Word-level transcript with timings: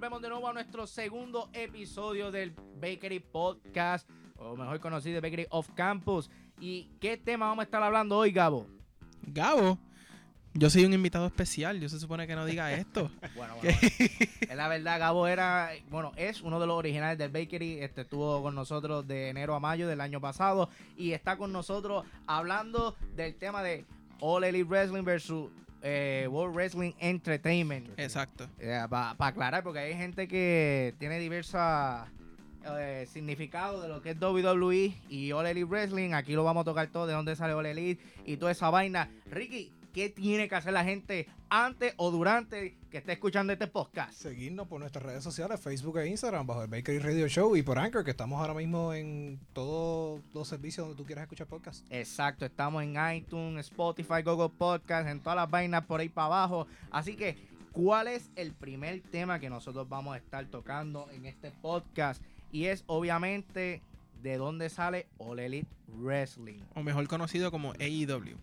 volvemos 0.00 0.22
de 0.22 0.30
nuevo 0.30 0.48
a 0.48 0.54
nuestro 0.54 0.86
segundo 0.86 1.50
episodio 1.52 2.30
del 2.30 2.54
Bakery 2.80 3.20
Podcast, 3.20 4.08
o 4.38 4.56
mejor 4.56 4.80
conocido 4.80 5.16
de 5.16 5.20
Bakery 5.20 5.46
of 5.50 5.68
Campus. 5.74 6.30
¿Y 6.58 6.88
qué 7.02 7.18
tema 7.18 7.48
vamos 7.48 7.64
a 7.64 7.64
estar 7.64 7.82
hablando 7.82 8.16
hoy, 8.16 8.32
Gabo? 8.32 8.66
Gabo, 9.20 9.78
yo 10.54 10.70
soy 10.70 10.86
un 10.86 10.94
invitado 10.94 11.26
especial, 11.26 11.78
yo 11.80 11.90
se 11.90 12.00
supone 12.00 12.26
que 12.26 12.34
no 12.34 12.46
diga 12.46 12.72
esto. 12.72 13.10
Bueno, 13.36 13.56
bueno, 13.56 13.78
es 13.82 14.56
la 14.56 14.68
verdad, 14.68 14.98
Gabo 14.98 15.26
era, 15.26 15.68
bueno, 15.90 16.12
es 16.16 16.40
uno 16.40 16.58
de 16.58 16.66
los 16.66 16.78
originales 16.78 17.18
del 17.18 17.30
Bakery, 17.30 17.80
este 17.80 18.00
estuvo 18.00 18.42
con 18.42 18.54
nosotros 18.54 19.06
de 19.06 19.28
enero 19.28 19.54
a 19.54 19.60
mayo 19.60 19.86
del 19.86 20.00
año 20.00 20.18
pasado 20.18 20.70
y 20.96 21.12
está 21.12 21.36
con 21.36 21.52
nosotros 21.52 22.06
hablando 22.26 22.96
del 23.16 23.34
tema 23.34 23.62
de 23.62 23.84
All 24.20 24.44
Elite 24.44 24.64
Wrestling 24.64 25.04
versus 25.04 25.50
eh, 25.82 26.28
World 26.30 26.54
Wrestling 26.54 26.92
Entertainment. 26.98 27.88
Exacto. 27.98 28.48
Para 28.88 29.14
aclarar, 29.18 29.62
porque 29.62 29.80
hay 29.80 29.94
gente 29.94 30.28
que 30.28 30.94
tiene 30.98 31.18
diversos 31.18 31.60
eh, 32.78 33.06
significados 33.10 33.82
de 33.82 33.88
lo 33.88 34.02
que 34.02 34.10
es 34.10 34.20
WWE 34.20 34.94
y 35.08 35.32
All 35.32 35.46
Elite 35.46 35.64
Wrestling. 35.64 36.12
Aquí 36.12 36.34
lo 36.34 36.44
vamos 36.44 36.62
a 36.62 36.64
tocar 36.64 36.88
todo, 36.88 37.06
de 37.06 37.14
dónde 37.14 37.34
sale 37.34 37.54
All 37.54 37.66
Elite 37.66 38.02
y 38.26 38.36
toda 38.36 38.52
esa 38.52 38.68
vaina. 38.70 39.10
Ricky, 39.30 39.72
¿qué 39.92 40.08
tiene 40.08 40.48
que 40.48 40.54
hacer 40.54 40.72
la 40.72 40.84
gente 40.84 41.28
antes 41.48 41.94
o 41.96 42.10
durante 42.10 42.76
que 42.90 42.98
esté 42.98 43.12
escuchando 43.12 43.52
este 43.52 43.66
podcast? 43.66 44.12
Seguirnos 44.12 44.68
por 44.68 44.80
nuestras 44.80 45.04
redes 45.04 45.24
sociales, 45.24 45.60
Facebook 45.60 45.98
e 45.98 46.08
Instagram, 46.08 46.46
bajo 46.46 46.62
el 46.62 46.68
Bakery 46.68 46.98
Radio 46.98 47.28
Show 47.28 47.56
y 47.56 47.62
por 47.62 47.78
Anchor, 47.78 48.04
que 48.04 48.12
estamos 48.12 48.40
ahora 48.40 48.54
mismo 48.54 48.94
en 48.94 49.40
todos 49.52 50.20
los 50.32 50.48
servicios 50.48 50.86
donde 50.86 51.00
tú 51.00 51.06
quieras 51.06 51.22
escuchar 51.22 51.46
podcast. 51.46 51.84
Exacto, 51.90 52.44
estamos 52.44 52.82
en 52.82 52.96
iTunes, 53.14 53.66
Spotify, 53.66 54.22
Google 54.24 54.50
Podcast, 54.56 55.08
en 55.08 55.20
todas 55.20 55.36
las 55.36 55.50
vainas 55.50 55.84
por 55.84 56.00
ahí 56.00 56.08
para 56.08 56.26
abajo. 56.26 56.66
Así 56.90 57.16
que, 57.16 57.36
¿cuál 57.72 58.08
es 58.08 58.30
el 58.36 58.52
primer 58.52 59.00
tema 59.02 59.40
que 59.40 59.50
nosotros 59.50 59.88
vamos 59.88 60.14
a 60.14 60.18
estar 60.18 60.44
tocando 60.46 61.08
en 61.10 61.26
este 61.26 61.50
podcast? 61.50 62.22
Y 62.52 62.66
es 62.66 62.84
obviamente 62.86 63.82
de 64.22 64.36
dónde 64.36 64.68
sale 64.68 65.06
All 65.18 65.38
Elite 65.38 65.68
Wrestling. 65.88 66.60
O 66.74 66.82
mejor 66.82 67.06
conocido 67.08 67.50
como 67.50 67.72
AEW. 67.72 68.36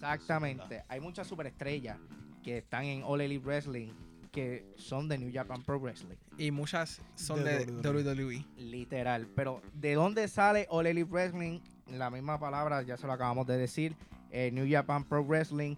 Exactamente. 0.00 0.82
Hay 0.88 1.00
muchas 1.00 1.26
superestrellas 1.26 1.98
que 2.42 2.58
están 2.58 2.84
en 2.84 3.02
All 3.04 3.20
Elite 3.20 3.44
Wrestling 3.44 3.92
que 4.32 4.64
son 4.76 5.08
de 5.08 5.18
New 5.18 5.30
Japan 5.32 5.62
Pro 5.62 5.78
Wrestling. 5.78 6.16
Y 6.38 6.50
muchas 6.50 7.02
son 7.16 7.44
de, 7.44 7.66
WWE. 7.66 8.46
Literal. 8.56 9.26
Pero 9.34 9.60
¿de 9.74 9.94
dónde 9.94 10.28
sale 10.28 10.66
All 10.70 10.86
Elite 10.86 11.10
Wrestling? 11.10 11.60
La 11.88 12.10
misma 12.10 12.38
palabra, 12.38 12.82
ya 12.82 12.96
se 12.96 13.06
lo 13.06 13.12
acabamos 13.12 13.46
de 13.46 13.58
decir. 13.58 13.96
Eh, 14.30 14.50
New 14.52 14.66
Japan 14.70 15.04
Pro 15.04 15.22
Wrestling. 15.24 15.76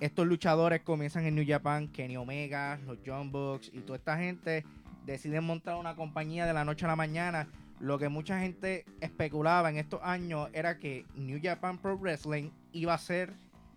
Estos 0.00 0.26
luchadores 0.26 0.82
comienzan 0.82 1.24
en 1.24 1.36
New 1.36 1.44
Japan, 1.46 1.88
Kenny 1.88 2.16
Omega, 2.16 2.78
los 2.84 2.98
John 3.06 3.30
Bucks 3.30 3.70
y 3.72 3.80
toda 3.80 3.96
esta 3.96 4.18
gente 4.18 4.64
deciden 5.06 5.44
montar 5.44 5.76
una 5.76 5.94
compañía 5.94 6.46
de 6.46 6.52
la 6.52 6.64
noche 6.64 6.84
a 6.84 6.88
la 6.88 6.96
mañana. 6.96 7.48
Lo 7.78 7.98
que 7.98 8.08
mucha 8.08 8.40
gente 8.40 8.84
especulaba 9.00 9.70
en 9.70 9.76
estos 9.76 10.00
años 10.02 10.48
era 10.52 10.78
que 10.78 11.06
New 11.14 11.38
Japan 11.42 11.78
Pro 11.78 11.96
Wrestling 11.96 12.50
iba 12.72 12.92
a 12.92 12.98
ser 12.98 13.34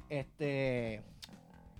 este 0.09 1.02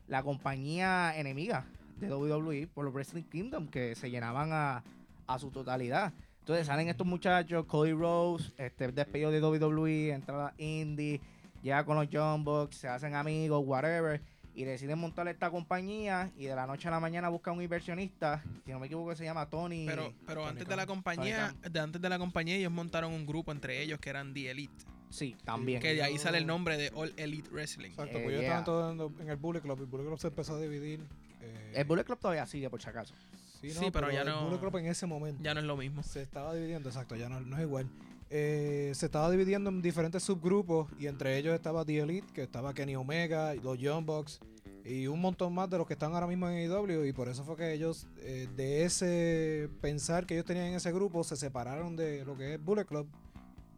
la 0.08 0.24
compañía 0.24 1.18
enemiga 1.18 1.66
de 2.00 2.14
WWE 2.14 2.68
por 2.68 2.86
los 2.86 2.94
Wrestling 2.94 3.24
Kingdom 3.24 3.68
que 3.68 3.96
se 3.96 4.10
llenaban 4.10 4.52
a, 4.54 4.84
a 5.26 5.40
su 5.40 5.52
totalidad. 5.52 6.14
Entonces 6.40 6.68
salen 6.68 6.88
estos 6.88 7.06
muchachos, 7.06 7.66
Cody 7.66 7.92
Rose, 7.92 8.54
este 8.58 8.92
despedido 8.92 9.32
de 9.32 9.42
WWE, 9.42 10.12
entrada 10.14 10.54
indie, 10.58 11.20
llega 11.62 11.84
con 11.84 11.98
los 11.98 12.44
Bucks, 12.44 12.78
se 12.78 12.88
hacen 12.88 13.16
amigos, 13.16 13.64
whatever 13.66 14.22
y 14.58 14.64
deciden 14.64 14.98
montar 14.98 15.28
esta 15.28 15.52
compañía 15.52 16.32
y 16.36 16.46
de 16.46 16.56
la 16.56 16.66
noche 16.66 16.88
a 16.88 16.92
la 16.92 17.00
mañana 17.00 17.30
buscan 17.30 17.56
un 17.56 17.62
inversionista, 17.62 18.42
si 18.66 18.72
no 18.72 18.80
me 18.80 18.88
equivoco 18.88 19.16
se 19.16 19.24
llama 19.24 19.48
Tony. 19.48 19.86
Pero, 19.86 20.12
pero 20.26 20.48
antes 20.48 20.68
de 20.68 20.76
la 20.76 20.88
compañía, 20.88 21.54
de 21.70 21.80
antes 21.80 22.02
de 22.02 22.10
la 22.10 22.18
compañía 22.18 22.56
ellos 22.56 22.72
montaron 22.72 23.14
un 23.14 23.28
grupo 23.28 23.52
entre 23.52 23.84
ellos 23.84 24.00
que 24.00 24.10
eran 24.10 24.34
The 24.34 24.50
Elite. 24.50 24.86
Sí, 25.10 25.36
también. 25.44 25.82
Que 25.82 25.94
de 25.94 26.04
ahí 26.04 26.18
sale 26.18 26.38
el 26.38 26.48
nombre 26.48 26.78
de 26.78 26.92
All 26.94 27.14
Elite 27.18 27.50
Wrestling. 27.50 27.90
Exacto, 27.90 28.14
pues 28.14 28.30
ellos 28.30 28.44
estaban 28.44 28.66
todos 28.66 29.12
en 29.20 29.30
el 29.30 29.38
Bullet 29.38 29.62
Club. 29.62 29.80
El 29.80 29.86
Bullet 29.86 30.06
Club 30.06 30.20
se 30.20 30.28
empezó 30.28 30.56
a 30.56 30.62
dividir. 30.62 31.00
Eh, 31.42 31.74
el 31.76 31.86
Bullet 31.86 32.04
Club 32.04 32.20
todavía 32.20 32.46
sigue, 32.46 32.70
por 32.70 32.82
si 32.82 32.90
acaso. 32.90 33.14
Sí, 33.62 33.70
no, 33.80 33.92
pero, 33.92 34.12
ya 34.12 34.24
no. 34.24 34.40
El 34.40 34.46
Bullet 34.46 34.60
Club 34.60 34.78
en 34.78 34.86
ese 34.88 35.06
momento. 35.06 35.42
Ya 35.44 35.54
no 35.54 35.60
es 35.60 35.66
lo 35.66 35.78
mismo. 35.78 36.04
Se 36.04 36.22
estaba 36.22 36.54
dividiendo, 36.54 36.90
exacto, 36.90 37.16
ya 37.16 37.30
no, 37.30 37.40
no 37.40 37.58
es 37.58 37.64
igual. 37.64 37.88
Eh, 38.30 38.92
se 38.94 39.06
estaba 39.06 39.32
dividiendo 39.32 39.70
en 39.70 39.82
diferentes 39.82 40.22
subgrupos 40.24 40.90
y 41.00 41.08
entre 41.08 41.38
ellos 41.38 41.56
estaba 41.56 41.86
The 41.86 42.00
Elite, 42.00 42.28
que 42.34 42.44
estaba 42.44 42.74
Kenny 42.74 42.96
Omega, 42.98 43.56
los 43.56 43.78
Young 43.78 44.06
Bucks 44.06 44.42
y 44.88 45.08
un 45.08 45.20
montón 45.20 45.54
más 45.54 45.70
de 45.70 45.78
los 45.78 45.86
que 45.86 45.94
están 45.94 46.14
ahora 46.14 46.28
mismo 46.28 46.50
en 46.50 46.72
AEW 46.72 47.06
y 47.06 47.14
por 47.14 47.28
eso 47.28 47.44
fue 47.44 47.58
que 47.58 47.74
ellos 47.74 48.08
eh, 48.20 48.48
de 48.56 48.86
ese 48.86 49.70
pensar 49.82 50.26
que 50.26 50.36
ellos 50.36 50.46
tenían 50.46 50.68
en 50.68 50.76
ese 50.76 50.92
grupo 50.94 51.24
se 51.24 51.36
separaron 51.36 51.96
de 51.96 52.24
lo 52.24 52.38
que 52.38 52.54
es 52.54 52.64
Bullet 52.64 52.86
Club 52.86 53.08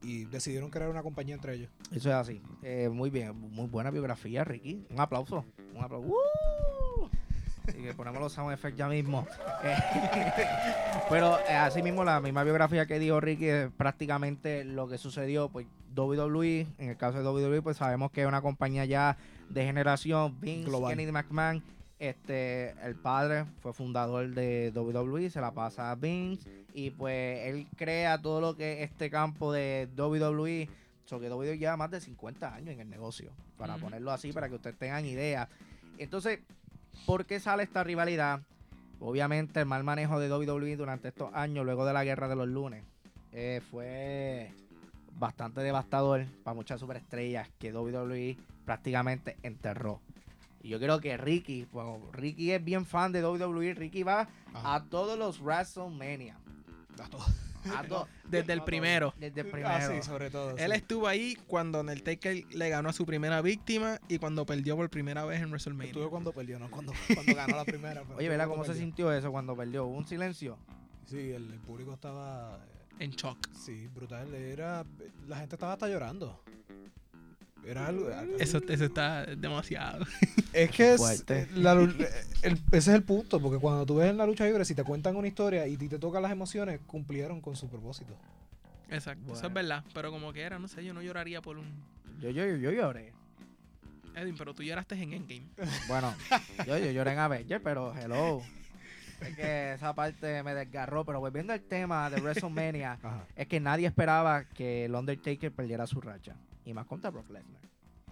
y 0.02 0.26
decidieron 0.26 0.70
crear 0.70 0.90
una 0.90 1.04
compañía 1.04 1.36
entre 1.36 1.56
ellos. 1.56 1.70
Eso 1.92 2.10
es 2.10 2.16
así. 2.16 2.42
Eh, 2.64 2.90
muy 2.90 3.10
bien, 3.10 3.38
muy 3.38 3.68
buena 3.68 3.92
biografía, 3.92 4.44
Ricky. 4.44 4.86
Un 4.90 5.00
aplauso. 5.00 5.46
Un 5.76 5.84
aplauso. 5.84 6.14
Así 7.68 7.84
que 7.84 7.94
ponemos 7.94 8.20
los 8.20 8.34
sound 8.34 8.52
effects 8.52 8.78
ya 8.78 8.88
mismo. 8.88 9.28
Pero 11.10 11.38
eh, 11.48 11.56
así 11.56 11.84
mismo 11.84 12.04
la 12.04 12.20
misma 12.20 12.44
biografía 12.44 12.88
que 12.88 12.98
dijo 12.98 13.20
Ricky 13.20 13.48
es 13.48 13.72
prácticamente 13.72 14.64
lo 14.64 14.88
que 14.88 14.98
sucedió. 14.98 15.50
Pues 15.50 15.68
WWE, 15.96 16.68
en 16.78 16.90
el 16.90 16.98
caso 16.98 17.18
de 17.20 17.24
WWE, 17.24 17.62
pues 17.62 17.78
sabemos 17.78 18.12
que 18.12 18.22
es 18.22 18.28
una 18.28 18.42
compañía 18.42 18.86
ya 18.86 19.18
de 19.50 19.66
generación. 19.66 20.40
Vince 20.40 20.72
Kennedy 20.88 21.12
McMahon, 21.12 21.64
este, 22.00 22.72
el 22.86 22.96
padre 22.96 23.46
fue 23.62 23.74
fundador 23.74 24.30
de 24.30 24.72
WWE, 24.74 25.30
se 25.30 25.42
la 25.42 25.52
pasa 25.52 25.92
a 25.92 25.96
Vince 25.96 26.50
y 26.74 26.92
pues 26.92 27.46
él 27.48 27.68
crea 27.76 28.22
todo 28.22 28.40
lo 28.40 28.56
que 28.56 28.84
es 28.84 28.90
este 28.90 29.10
campo 29.10 29.52
de 29.52 29.90
WWE. 29.98 30.70
So 31.06 31.20
que 31.20 31.30
WWE 31.30 31.58
lleva 31.58 31.76
más 31.76 31.92
de 31.92 32.00
50 32.00 32.54
años 32.54 32.70
en 32.70 32.82
el 32.82 32.90
negocio, 32.90 33.32
para 33.58 33.78
ponerlo 33.78 34.12
así, 34.12 34.32
para 34.32 34.48
que 34.48 34.56
ustedes 34.56 34.78
tengan 34.78 35.06
idea. 35.06 35.50
Entonces, 35.98 36.40
¿por 37.06 37.26
qué 37.26 37.40
sale 37.40 37.64
esta 37.64 37.84
rivalidad? 37.84 38.42
Obviamente 39.00 39.60
el 39.60 39.66
mal 39.66 39.84
manejo 39.84 40.20
de 40.20 40.32
WWE 40.32 40.76
durante 40.76 41.08
estos 41.08 41.34
años, 41.34 41.66
luego 41.66 41.86
de 41.86 41.94
la 41.94 42.04
guerra 42.04 42.28
de 42.28 42.36
los 42.36 42.48
lunes, 42.48 42.84
eh, 43.34 43.60
fue 43.72 44.52
bastante 45.18 45.62
devastador 45.62 46.26
para 46.44 46.54
muchas 46.54 46.80
superestrellas 46.80 47.50
que 47.58 47.74
WWE 47.74 48.38
prácticamente 48.66 49.36
enterró. 49.42 50.02
Y 50.62 50.70
yo 50.70 50.80
creo 50.80 51.00
que 51.00 51.16
Ricky, 51.18 51.66
bueno, 51.72 52.00
Ricky 52.12 52.52
es 52.52 52.64
bien 52.64 52.86
fan 52.86 53.12
de 53.12 53.26
WWE, 53.26 53.74
Ricky 53.74 54.04
va 54.04 54.28
a 54.54 54.84
todos 54.90 55.18
los 55.18 55.40
WrestleMania. 55.42 56.38
A 57.00 57.84
todos. 57.88 58.08
Desde 58.26 58.54
el 58.54 58.64
primero. 58.64 59.14
Desde 59.18 59.42
el 59.42 59.48
ah, 59.48 59.52
primero. 59.52 59.94
sí, 59.94 60.02
sobre 60.08 60.30
todo. 60.30 60.58
Él 60.58 60.72
estuvo 60.72 61.08
ahí 61.08 61.38
cuando 61.48 61.82
el 61.82 62.04
Taker 62.04 62.46
le 62.54 62.70
ganó 62.70 62.90
a 62.90 62.94
su 62.94 63.06
primera 63.06 63.42
víctima 63.42 64.00
y 64.08 64.18
cuando 64.18 64.46
perdió 64.46 64.76
por 64.76 64.90
primera 64.90 65.26
vez 65.26 65.42
en 65.42 65.50
WrestleMania. 65.50 65.92
Estuvo 65.92 66.10
cuando 66.10 66.32
perdió, 66.32 66.60
no 66.60 66.70
cuando, 66.70 66.94
cuando 67.14 67.36
ganó 67.36 67.58
la 67.58 67.66
primera. 67.66 68.04
Oye, 68.16 68.30
¿verdad 68.30 68.48
cómo 68.48 68.64
se 68.66 68.76
sintió 68.76 69.12
eso 69.12 69.32
cuando 69.32 69.56
perdió? 69.56 69.86
¿Un 69.86 70.06
silencio? 70.06 70.58
Sí, 71.06 71.32
el, 71.32 71.52
el 71.52 71.60
público 71.60 71.94
estaba 71.94 72.60
en 73.00 73.12
shock. 73.12 73.50
Sí, 73.54 73.88
brutal. 73.88 74.34
Era, 74.34 74.86
la 75.28 75.38
gente 75.38 75.56
estaba 75.56 75.74
hasta 75.74 75.88
llorando. 75.88 76.44
Era 77.70 77.86
algo, 77.86 78.10
Eso, 78.40 78.60
eso 78.68 78.86
está 78.86 79.28
demasiado. 79.28 80.04
Es 80.54 80.72
que 80.72 80.96
es, 80.96 81.24
eh, 81.30 81.48
ese 82.42 82.58
es 82.72 82.88
el 82.88 83.04
punto, 83.04 83.40
porque 83.40 83.60
cuando 83.60 83.86
tú 83.86 83.98
ves 83.98 84.10
en 84.10 84.18
la 84.18 84.26
lucha 84.26 84.46
libre, 84.46 84.66
si 84.66 84.74
te 84.74 84.84
cuentan 84.84 85.16
una 85.16 85.28
historia 85.28 85.68
y 85.68 85.78
te 85.78 86.00
tocan 86.00 86.24
las 86.24 86.32
emociones, 86.32 86.80
cumplieron 86.88 87.42
con 87.42 87.56
su 87.56 87.70
propósito. 87.70 88.18
Exacto, 88.90 89.34
eso 89.34 89.46
es 89.46 89.54
verdad. 89.54 89.84
Pero 89.94 90.10
como 90.10 90.34
que 90.34 90.42
era, 90.42 90.58
no 90.58 90.68
sé, 90.68 90.84
yo 90.84 90.96
no 90.96 91.04
lloraría 91.04 91.44
por 91.44 91.60
un. 91.60 91.68
Yo, 92.20 92.32
yo, 92.32 92.44
yo, 92.56 92.72
lloré. 92.72 93.14
Edwin, 94.16 94.36
pero 94.36 94.56
tú 94.56 94.64
lloraste 94.64 94.96
en 94.96 95.14
Endgame. 95.14 95.46
Bueno, 95.88 96.16
yo, 96.66 96.76
yo 96.80 96.90
lloré 96.92 97.14
en 97.14 97.20
Avengers, 97.20 97.62
pero 97.64 97.94
hello. 97.96 98.42
Es 99.22 99.36
que 99.36 99.74
esa 99.74 99.94
parte 99.94 100.42
me 100.42 100.56
desgarró, 100.56 101.06
pero 101.06 101.20
volviendo 101.20 101.54
al 101.54 101.62
tema 101.62 102.10
de 102.10 102.20
WrestleMania, 102.22 102.98
es 103.36 103.48
que 103.48 103.60
nadie 103.60 103.86
esperaba 103.86 104.46
que 104.46 104.86
el 104.86 104.96
Undertaker 104.96 105.52
perdiera 105.52 105.86
su 105.86 106.02
racha. 106.02 106.36
Y 106.66 106.74
más 106.74 106.86
contra 106.86 107.10
Brock 107.10 107.30
Lesnar. 107.30 107.62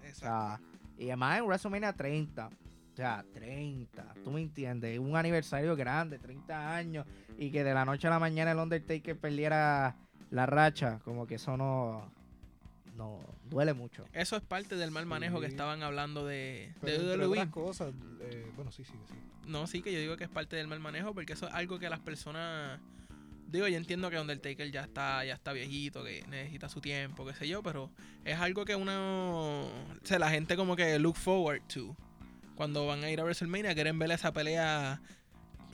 Exacto. 0.04 0.64
y 0.98 1.08
además 1.08 1.40
en 1.40 1.46
WrestleMania 1.46 1.94
30. 1.94 2.48
O 2.48 2.96
sea, 2.96 3.24
30. 3.34 4.16
Tú 4.24 4.32
me 4.32 4.42
entiendes. 4.42 4.98
Un 5.00 5.16
aniversario 5.16 5.76
grande, 5.76 6.18
30 6.18 6.76
años. 6.76 7.06
Y 7.38 7.52
que 7.52 7.64
de 7.64 7.74
la 7.74 7.86
noche 7.86 8.08
a 8.08 8.10
la 8.10 8.20
mañana 8.20 8.52
el 8.52 8.58
Undertaker 8.58 9.18
perdiera 9.18 9.96
la 10.32 10.46
racha. 10.46 11.00
Como 11.04 11.28
que 11.28 11.36
eso 11.36 11.58
no 11.58 12.12
no 12.98 13.20
duele 13.46 13.74
mucho. 13.74 14.06
Eso 14.12 14.36
es 14.36 14.42
parte 14.42 14.76
del 14.76 14.92
mal 14.92 15.06
manejo 15.06 15.40
que 15.40 15.46
estaban 15.46 15.84
hablando 15.84 16.26
de, 16.26 16.74
de 16.82 16.98
WWE. 16.98 17.50
cosas, 17.52 17.94
eh, 18.22 18.52
bueno, 18.56 18.72
sí, 18.72 18.84
sí, 18.84 18.94
sí. 19.08 19.14
No, 19.46 19.68
sí, 19.68 19.82
que 19.82 19.94
yo 19.94 20.00
digo 20.00 20.18
que 20.18 20.26
es 20.26 20.30
parte 20.30 20.56
del 20.56 20.68
mal 20.68 20.80
manejo 20.80 21.14
porque 21.14 21.34
eso 21.34 21.48
es 21.48 21.54
algo 21.54 21.80
que 21.80 21.90
las 21.90 22.00
personas 22.00 22.82
digo, 23.48 23.68
yo 23.68 23.78
entiendo 23.78 24.10
que 24.10 24.20
Undertaker 24.20 24.70
ya 24.72 24.82
está 24.82 25.24
ya 25.26 25.34
está 25.34 25.54
viejito, 25.54 26.04
que 26.04 26.24
necesita 26.28 26.70
su 26.70 26.82
tiempo, 26.82 27.26
qué 27.26 27.34
sé 27.34 27.48
yo, 27.48 27.64
pero 27.64 27.92
es 28.26 28.38
algo 28.38 28.66
que 28.66 28.76
uno 28.76 29.66
o 29.66 30.06
sea, 30.06 30.20
la 30.20 30.30
gente 30.30 30.56
como 30.56 30.76
que 30.76 31.00
look 31.00 31.16
forward 31.16 31.62
to 31.68 31.96
cuando 32.56 32.88
van 32.88 33.04
a 33.04 33.12
ir 33.12 33.20
a 33.20 33.24
WrestleMania, 33.24 33.76
quieren 33.76 34.00
ver 34.00 34.12
esa 34.12 34.34
pelea 34.34 35.00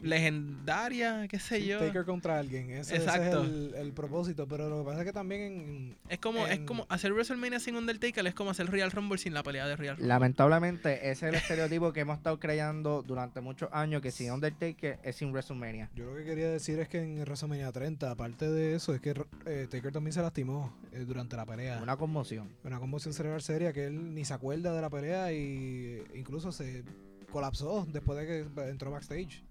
legendaria, 0.03 1.27
qué 1.27 1.39
sé 1.39 1.59
Sí, 1.61 1.67
yo. 1.67 1.79
Taker 1.79 2.05
contra 2.05 2.37
alguien. 2.39 2.69
Ese, 2.71 2.97
es 2.97 3.07
el, 3.07 3.73
el 3.75 3.93
propósito. 3.93 4.47
Pero 4.47 4.69
lo 4.69 4.79
que 4.79 4.85
pasa 4.85 4.99
es 5.01 5.05
que 5.05 5.13
también 5.13 5.41
en, 5.41 5.95
Es 6.09 6.19
como, 6.19 6.45
es 6.47 6.59
como 6.61 6.85
hacer 6.89 7.13
WrestleMania 7.13 7.59
sin 7.59 7.75
Undertaker, 7.75 8.25
es 8.27 8.33
como 8.33 8.51
hacer 8.51 8.69
Real 8.69 8.91
Rumble 8.91 9.17
sin 9.17 9.33
la 9.33 9.43
pelea 9.43 9.67
de 9.67 9.75
Real 9.75 9.95
Rumble. 9.95 10.07
Lamentablemente, 10.07 11.09
ese 11.09 11.27
es 11.27 11.33
el 11.33 11.35
estereotipo 11.35 11.93
que 11.93 12.01
hemos 12.01 12.17
estado 12.17 12.39
creando 12.39 13.01
durante 13.03 13.41
muchos 13.41 13.69
años, 13.71 14.01
que 14.01 14.11
sin 14.11 14.31
Undertaker 14.31 14.99
es 15.03 15.15
sin 15.15 15.31
WrestleMania. 15.31 15.89
Yo 15.95 16.05
lo 16.05 16.15
que 16.15 16.23
quería 16.25 16.49
decir 16.49 16.79
es 16.79 16.89
que 16.89 17.01
en 17.01 17.19
WrestleMania 17.21 17.71
30, 17.71 18.11
aparte 18.11 18.49
de 18.49 18.75
eso, 18.75 18.93
es 18.93 19.01
que 19.01 19.13
eh, 19.45 19.67
Taker 19.69 19.91
también 19.91 20.13
se 20.13 20.21
lastimó 20.21 20.75
eh, 20.91 21.05
durante 21.05 21.35
la 21.35 21.45
pelea. 21.45 21.73
Una, 21.75 21.83
Una 21.83 21.97
conmoción. 21.97 22.49
conmoción 22.79 23.13
cerebral 23.13 23.41
seria 23.41 23.71
que 23.73 23.85
él 23.85 24.13
ni 24.13 24.25
se 24.25 24.33
acuerda 24.33 24.73
de 24.73 24.81
la 24.81 24.89
pelea 24.89 25.31
y 25.31 25.37
eh, 25.37 26.03
incluso 26.15 26.51
se 26.51 26.83
colapsó 27.31 27.85
después 27.91 28.19
de 28.19 28.25
que 28.27 28.69
entró 28.69 28.91
backstage. 28.91 29.43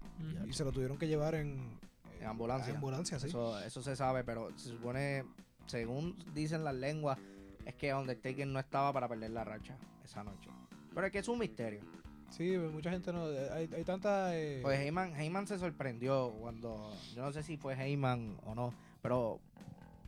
Y 0.47 0.53
se 0.53 0.63
lo 0.63 0.71
tuvieron 0.71 0.97
que 0.97 1.07
llevar 1.07 1.35
en, 1.35 1.77
En 2.19 2.27
ambulancia. 2.27 2.69
en 2.71 2.75
ambulancia, 2.77 3.19
sí. 3.19 3.27
Eso, 3.27 3.59
eso 3.59 3.81
se 3.81 3.95
sabe, 3.95 4.23
pero 4.23 4.49
se 4.57 4.69
supone, 4.69 5.23
según 5.65 6.15
dicen 6.33 6.63
las 6.63 6.75
lenguas, 6.75 7.17
es 7.65 7.73
que 7.75 7.93
Undertaker 7.93 8.45
no 8.47 8.59
estaba 8.59 8.91
para 8.93 9.07
perder 9.07 9.31
la 9.31 9.43
racha 9.43 9.77
esa 10.03 10.23
noche. 10.23 10.49
Pero 10.93 11.05
es 11.07 11.11
que 11.11 11.19
es 11.19 11.27
un 11.27 11.39
misterio. 11.39 11.81
Sí, 12.29 12.57
mucha 12.57 12.89
gente 12.89 13.13
no. 13.13 13.25
Hay, 13.53 13.69
hay 13.75 13.83
tanta. 13.83 14.35
eh, 14.35 14.59
Pues 14.63 14.79
Heyman, 14.79 15.15
Heyman 15.15 15.45
se 15.47 15.59
sorprendió 15.59 16.31
cuando, 16.39 16.91
yo 17.15 17.21
no 17.21 17.31
sé 17.31 17.43
si 17.43 17.57
fue 17.57 17.75
Heyman 17.75 18.37
o 18.45 18.55
no, 18.55 18.73
pero 19.01 19.39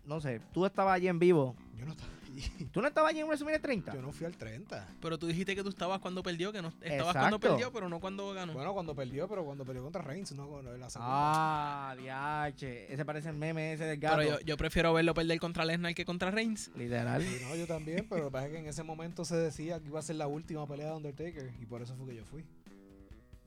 no 0.05 0.19
sé, 0.21 0.41
tú 0.51 0.65
estabas 0.65 0.95
allí 0.95 1.07
en 1.07 1.19
vivo. 1.19 1.55
yo 1.75 1.85
no 1.85 1.91
estaba 1.91 2.09
allí. 2.35 2.65
¿Tú 2.71 2.81
no 2.81 2.87
estabas 2.87 3.11
allí 3.11 3.19
en 3.19 3.27
WrestleMania 3.27 3.61
30? 3.61 3.93
Yo 3.93 4.01
no 4.01 4.11
fui 4.11 4.25
al 4.25 4.35
30. 4.35 4.87
Pero 5.01 5.17
tú 5.17 5.27
dijiste 5.27 5.55
que 5.55 5.63
tú 5.63 5.69
estabas 5.69 5.99
cuando 5.99 6.23
perdió, 6.23 6.51
que 6.51 6.61
no 6.61 6.73
estabas 6.81 7.15
cuando 7.15 7.39
perdió, 7.39 7.71
pero 7.71 7.89
no 7.89 7.99
cuando 7.99 8.33
ganó. 8.33 8.53
Bueno, 8.53 8.73
cuando 8.73 8.95
perdió, 8.95 9.27
pero 9.27 9.45
cuando 9.45 9.65
perdió 9.65 9.83
contra 9.83 10.01
Reigns, 10.01 10.31
no 10.33 10.47
con 10.47 10.65
la 10.65 10.89
segunda. 10.89 11.11
Ah, 11.11 11.95
diache. 11.97 12.91
Ese 12.93 13.05
parece 13.05 13.29
el 13.29 13.35
meme 13.35 13.73
ese 13.73 13.85
del 13.85 13.99
gato. 13.99 14.17
pero 14.17 14.29
yo, 14.29 14.45
yo 14.45 14.57
prefiero 14.57 14.93
verlo 14.93 15.13
perder 15.13 15.39
contra 15.39 15.65
Lesnar 15.65 15.95
que 15.95 16.05
contra 16.05 16.31
Reigns. 16.31 16.71
Literal. 16.75 17.21
Sí, 17.21 17.37
no, 17.41 17.55
yo 17.55 17.67
también, 17.67 18.07
pero 18.09 18.23
lo 18.23 18.27
que 18.27 18.33
pasa 18.33 18.45
es 18.47 18.51
que 18.51 18.59
en 18.59 18.67
ese 18.67 18.83
momento 18.83 19.25
se 19.25 19.35
decía 19.35 19.79
que 19.79 19.87
iba 19.87 19.99
a 19.99 20.03
ser 20.03 20.17
la 20.17 20.27
última 20.27 20.67
pelea 20.67 20.87
de 20.87 20.93
Undertaker 20.93 21.53
y 21.59 21.65
por 21.65 21.81
eso 21.81 21.95
fue 21.95 22.07
que 22.07 22.15
yo 22.15 22.25
fui. 22.25 22.43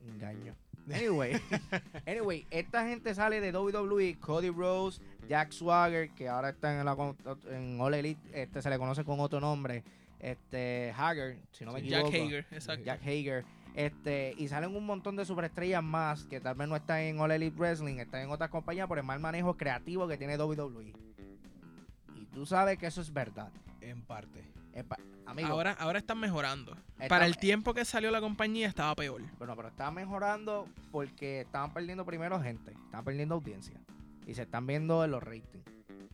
Engaño. 0.07 0.55
Anyway, 0.95 1.41
anyway, 2.07 2.47
esta 2.51 2.87
gente 2.87 3.15
sale 3.15 3.41
de 3.41 3.53
WWE, 3.57 4.19
Cody 4.21 4.51
Rose, 4.51 5.01
Jack 5.29 5.53
Swagger, 5.53 6.11
que 6.11 6.29
ahora 6.29 6.51
está 6.51 6.79
en, 6.79 6.85
la, 6.85 6.97
en 7.51 7.81
All 7.81 7.95
Elite, 7.95 8.21
este 8.33 8.63
se 8.63 8.71
le 8.71 8.79
conoce 8.79 9.05
con 9.05 9.21
otro 9.21 9.41
nombre, 9.41 9.85
este 10.21 10.93
Hager, 10.97 11.39
si 11.53 11.65
no 11.65 11.73
me 11.73 11.81
Sí, 11.81 11.89
Jack 11.89 12.07
equivoco. 12.07 12.27
Hager, 12.27 12.47
exacto. 12.51 12.85
Jack 12.85 13.03
Hager. 13.03 13.45
Este, 13.75 14.35
y 14.37 14.49
salen 14.49 14.75
un 14.75 14.85
montón 14.87 15.15
de 15.15 15.25
superestrellas 15.25 15.85
más 15.85 16.25
que 16.25 16.41
tal 16.41 16.57
vez 16.57 16.67
no 16.69 16.75
están 16.75 17.01
en 17.01 17.21
All 17.21 17.31
Elite 17.31 17.57
Wrestling, 17.57 17.99
están 17.99 18.23
en 18.23 18.31
otras 18.31 18.51
compañías 18.51 18.89
por 18.89 18.99
el 18.99 19.05
mal 19.05 19.21
manejo 19.21 19.57
creativo 19.57 20.09
que 20.09 20.17
tiene 20.17 20.37
WWE. 20.37 20.93
Y 22.17 22.25
tú 22.35 22.45
sabes 22.45 22.77
que 22.79 22.87
eso 22.87 23.01
es 23.01 23.13
verdad. 23.13 23.53
En 23.81 24.03
parte. 24.03 24.43
Amigo, 25.27 25.49
Ahora, 25.49 25.73
ahora 25.73 25.99
están 25.99 26.19
mejorando. 26.19 26.75
está- 26.95 27.09
Para 27.09 27.27
el 27.27 27.37
tiempo 27.37 27.75
que 27.75 27.85
salió 27.85 28.11
la 28.11 28.21
compañía 28.21 28.67
estaba 28.67 28.95
peor. 28.95 29.23
Bueno, 29.39 29.55
pero 29.57 29.69
está 29.69 29.91
mejorando 29.91 30.67
porque 30.91 31.43
estaban 31.43 31.73
perdiendo 31.75 32.05
primero 32.07 32.41
gente, 32.41 32.73
estaban 32.73 33.05
perdiendo 33.05 33.35
audiencia 33.35 33.79
y 34.27 34.35
se 34.35 34.43
están 34.43 34.67
viendo 34.67 35.05
en 35.05 35.11
los 35.11 35.23
ratings. 35.23 35.65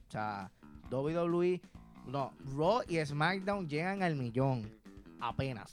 O 0.08 0.10
sea, 0.10 0.50
WWE, 0.90 1.60
no, 2.06 2.32
Raw 2.56 2.82
y 2.88 3.04
SmackDown 3.04 3.68
llegan 3.68 4.02
al 4.02 4.16
millón 4.16 4.68
apenas. 5.20 5.72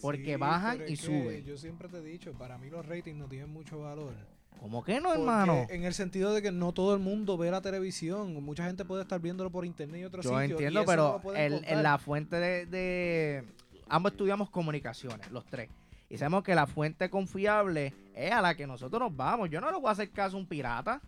Porque 0.00 0.36
bajan 0.36 0.78
y 0.88 0.96
suben. 0.96 1.44
Yo 1.44 1.56
siempre 1.56 1.88
te 1.88 1.98
he 1.98 2.02
dicho, 2.02 2.32
para 2.32 2.58
mí 2.58 2.68
los 2.70 2.84
ratings 2.86 3.16
no 3.18 3.26
tienen 3.28 3.50
mucho 3.52 3.78
valor. 3.80 4.14
¿Cómo 4.60 4.84
que 4.84 5.00
no, 5.00 5.08
Porque 5.08 5.20
hermano? 5.20 5.66
En 5.70 5.84
el 5.84 5.92
sentido 5.94 6.32
de 6.32 6.40
que 6.42 6.52
no 6.52 6.72
todo 6.72 6.94
el 6.94 7.00
mundo 7.00 7.36
ve 7.36 7.50
la 7.50 7.60
televisión. 7.60 8.32
Mucha 8.44 8.64
gente 8.64 8.84
puede 8.84 9.02
estar 9.02 9.20
viéndolo 9.20 9.50
por 9.50 9.64
internet 9.64 10.00
y 10.00 10.04
otros 10.04 10.24
Yo 10.24 10.30
sitios. 10.30 10.48
y 10.60 10.64
entiendo, 10.64 10.80
no 10.80 10.86
pero 10.86 11.34
el- 11.34 11.64
en 11.66 11.82
la 11.82 11.98
fuente 11.98 12.36
de, 12.36 12.66
de- 12.66 13.44
Ambos 13.88 14.12
estudiamos 14.12 14.48
comunicaciones, 14.50 15.30
los 15.30 15.44
tres. 15.46 15.68
Y 16.08 16.16
sabemos 16.16 16.44
que 16.44 16.54
la 16.54 16.66
fuente 16.66 17.10
confiable 17.10 17.92
es 18.14 18.32
a 18.32 18.40
la 18.40 18.54
que 18.54 18.66
nosotros 18.66 19.00
nos 19.00 19.16
vamos. 19.16 19.50
Yo 19.50 19.60
no 19.60 19.70
le 19.70 19.76
voy 19.78 19.88
a 19.88 19.92
hacer 19.92 20.10
caso 20.10 20.36
a 20.36 20.40
un 20.40 20.46
pirata 20.46 21.00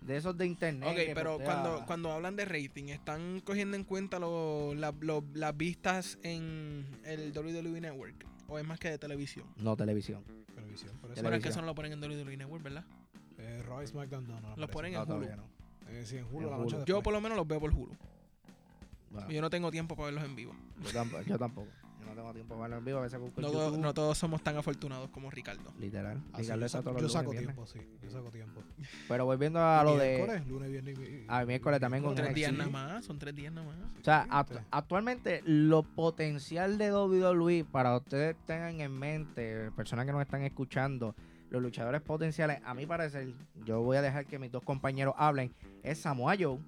de 0.00 0.16
esos 0.16 0.36
de 0.38 0.46
internet. 0.46 0.88
Ok, 0.88 1.14
pero 1.14 1.36
postea- 1.38 1.44
cuando, 1.44 1.84
cuando 1.86 2.12
hablan 2.12 2.34
de 2.36 2.44
rating, 2.44 2.84
¿están 2.88 3.40
cogiendo 3.40 3.76
en 3.76 3.84
cuenta 3.84 4.18
lo- 4.18 4.72
la- 4.74 4.94
lo- 5.00 5.24
las 5.34 5.56
vistas 5.56 6.18
en 6.22 6.86
el 7.04 7.32
WWE 7.32 7.80
Network? 7.80 8.24
¿O 8.48 8.58
es 8.58 8.66
más 8.66 8.78
que 8.78 8.90
de 8.90 8.98
televisión? 8.98 9.46
No, 9.56 9.76
televisión. 9.76 10.22
Televisión, 10.54 10.96
por 10.98 11.10
eso. 11.10 11.22
Pero 11.22 11.36
es 11.36 11.42
que 11.42 11.48
eso 11.48 11.60
no 11.60 11.66
lo 11.66 11.74
ponen 11.74 11.92
en 11.92 12.02
WWE 12.02 12.36
Network, 12.36 12.62
¿verdad? 12.62 12.84
Eh, 13.38 13.62
Raw 13.66 13.82
y 13.82 13.86
SmackDown 13.86 14.26
no, 14.26 14.40
no. 14.40 14.56
Lo 14.56 14.68
ponen 14.68 14.94
en 14.94 15.08
No, 15.08 15.16
Hulu. 15.16 15.26
no. 15.36 15.44
Eh, 15.88 16.04
sí, 16.06 16.16
en 16.18 16.24
Hulu, 16.24 16.46
En 16.46 16.50
la 16.50 16.56
noche. 16.58 16.76
Yo 16.86 17.02
por 17.02 17.12
lo 17.12 17.20
menos 17.20 17.36
los 17.36 17.46
veo 17.46 17.60
por 17.60 17.70
Hulu. 17.72 17.94
Bueno. 19.10 19.30
Yo 19.30 19.40
no 19.40 19.50
tengo 19.50 19.70
tiempo 19.70 19.94
para 19.96 20.06
verlos 20.06 20.24
en 20.24 20.36
vivo. 20.36 20.54
Yo 20.82 20.92
tampoco, 20.92 21.22
yo 21.22 21.38
tampoco. 21.38 21.68
No 22.06 22.14
tengo 22.14 22.32
tiempo 22.32 22.54
para 22.54 22.62
verlo 22.62 22.76
en 22.78 22.84
vivo. 22.84 22.98
A 22.98 23.02
veces 23.02 23.20
busco 23.20 23.40
No, 23.40 23.50
todo- 23.50 23.76
no 23.76 23.92
todos 23.94 24.16
somos 24.18 24.42
tan 24.42 24.56
afortunados 24.56 25.10
como 25.10 25.30
Ricardo. 25.30 25.72
Literal. 25.78 26.18
Ah, 26.32 26.36
sí, 26.36 26.42
Ricardo 26.42 26.60
yo 26.60 26.66
está 26.66 26.78
saco, 26.78 26.90
todos 26.90 26.96
yo 26.96 27.02
los 27.02 27.12
saco 27.12 27.24
lunes 27.32 27.42
y 27.42 27.46
viernes. 27.46 27.72
tiempo, 27.72 27.90
sí. 27.98 27.98
Yo 28.06 28.10
saco 28.10 28.30
tiempo. 28.30 28.62
Pero 29.08 29.24
volviendo 29.26 29.60
a 29.60 29.82
lo 29.84 29.96
de. 29.96 30.14
Miércoles, 30.16 30.46
lunes, 30.46 30.70
viernes 30.70 30.98
y- 30.98 31.24
Ah, 31.28 31.44
miércoles 31.44 31.80
también 31.80 32.02
con 32.04 32.14
Tres 32.14 32.34
días 32.34 32.52
nada 32.52 32.70
más, 32.70 33.04
son 33.04 33.18
tres 33.18 33.34
días 33.34 33.52
nada 33.52 33.66
más. 33.66 33.76
O 34.00 34.04
sea, 34.04 34.26
actualmente 34.70 35.42
lo 35.44 35.82
potencial 35.82 36.78
de 36.78 36.90
WWE, 36.92 37.64
para 37.64 37.96
ustedes 37.96 38.36
tengan 38.46 38.80
en 38.80 38.92
mente, 38.98 39.70
personas 39.72 40.06
que 40.06 40.12
nos 40.12 40.22
están 40.22 40.42
escuchando, 40.42 41.14
los 41.50 41.62
luchadores 41.62 42.00
potenciales, 42.02 42.60
a 42.64 42.74
mi 42.74 42.86
parecer, 42.86 43.28
yo 43.64 43.80
voy 43.82 43.96
a 43.96 44.02
dejar 44.02 44.26
que 44.26 44.38
mis 44.38 44.50
dos 44.50 44.62
compañeros 44.64 45.14
hablen, 45.16 45.52
es 45.82 45.98
Samoa 45.98 46.34
Joe. 46.38 46.58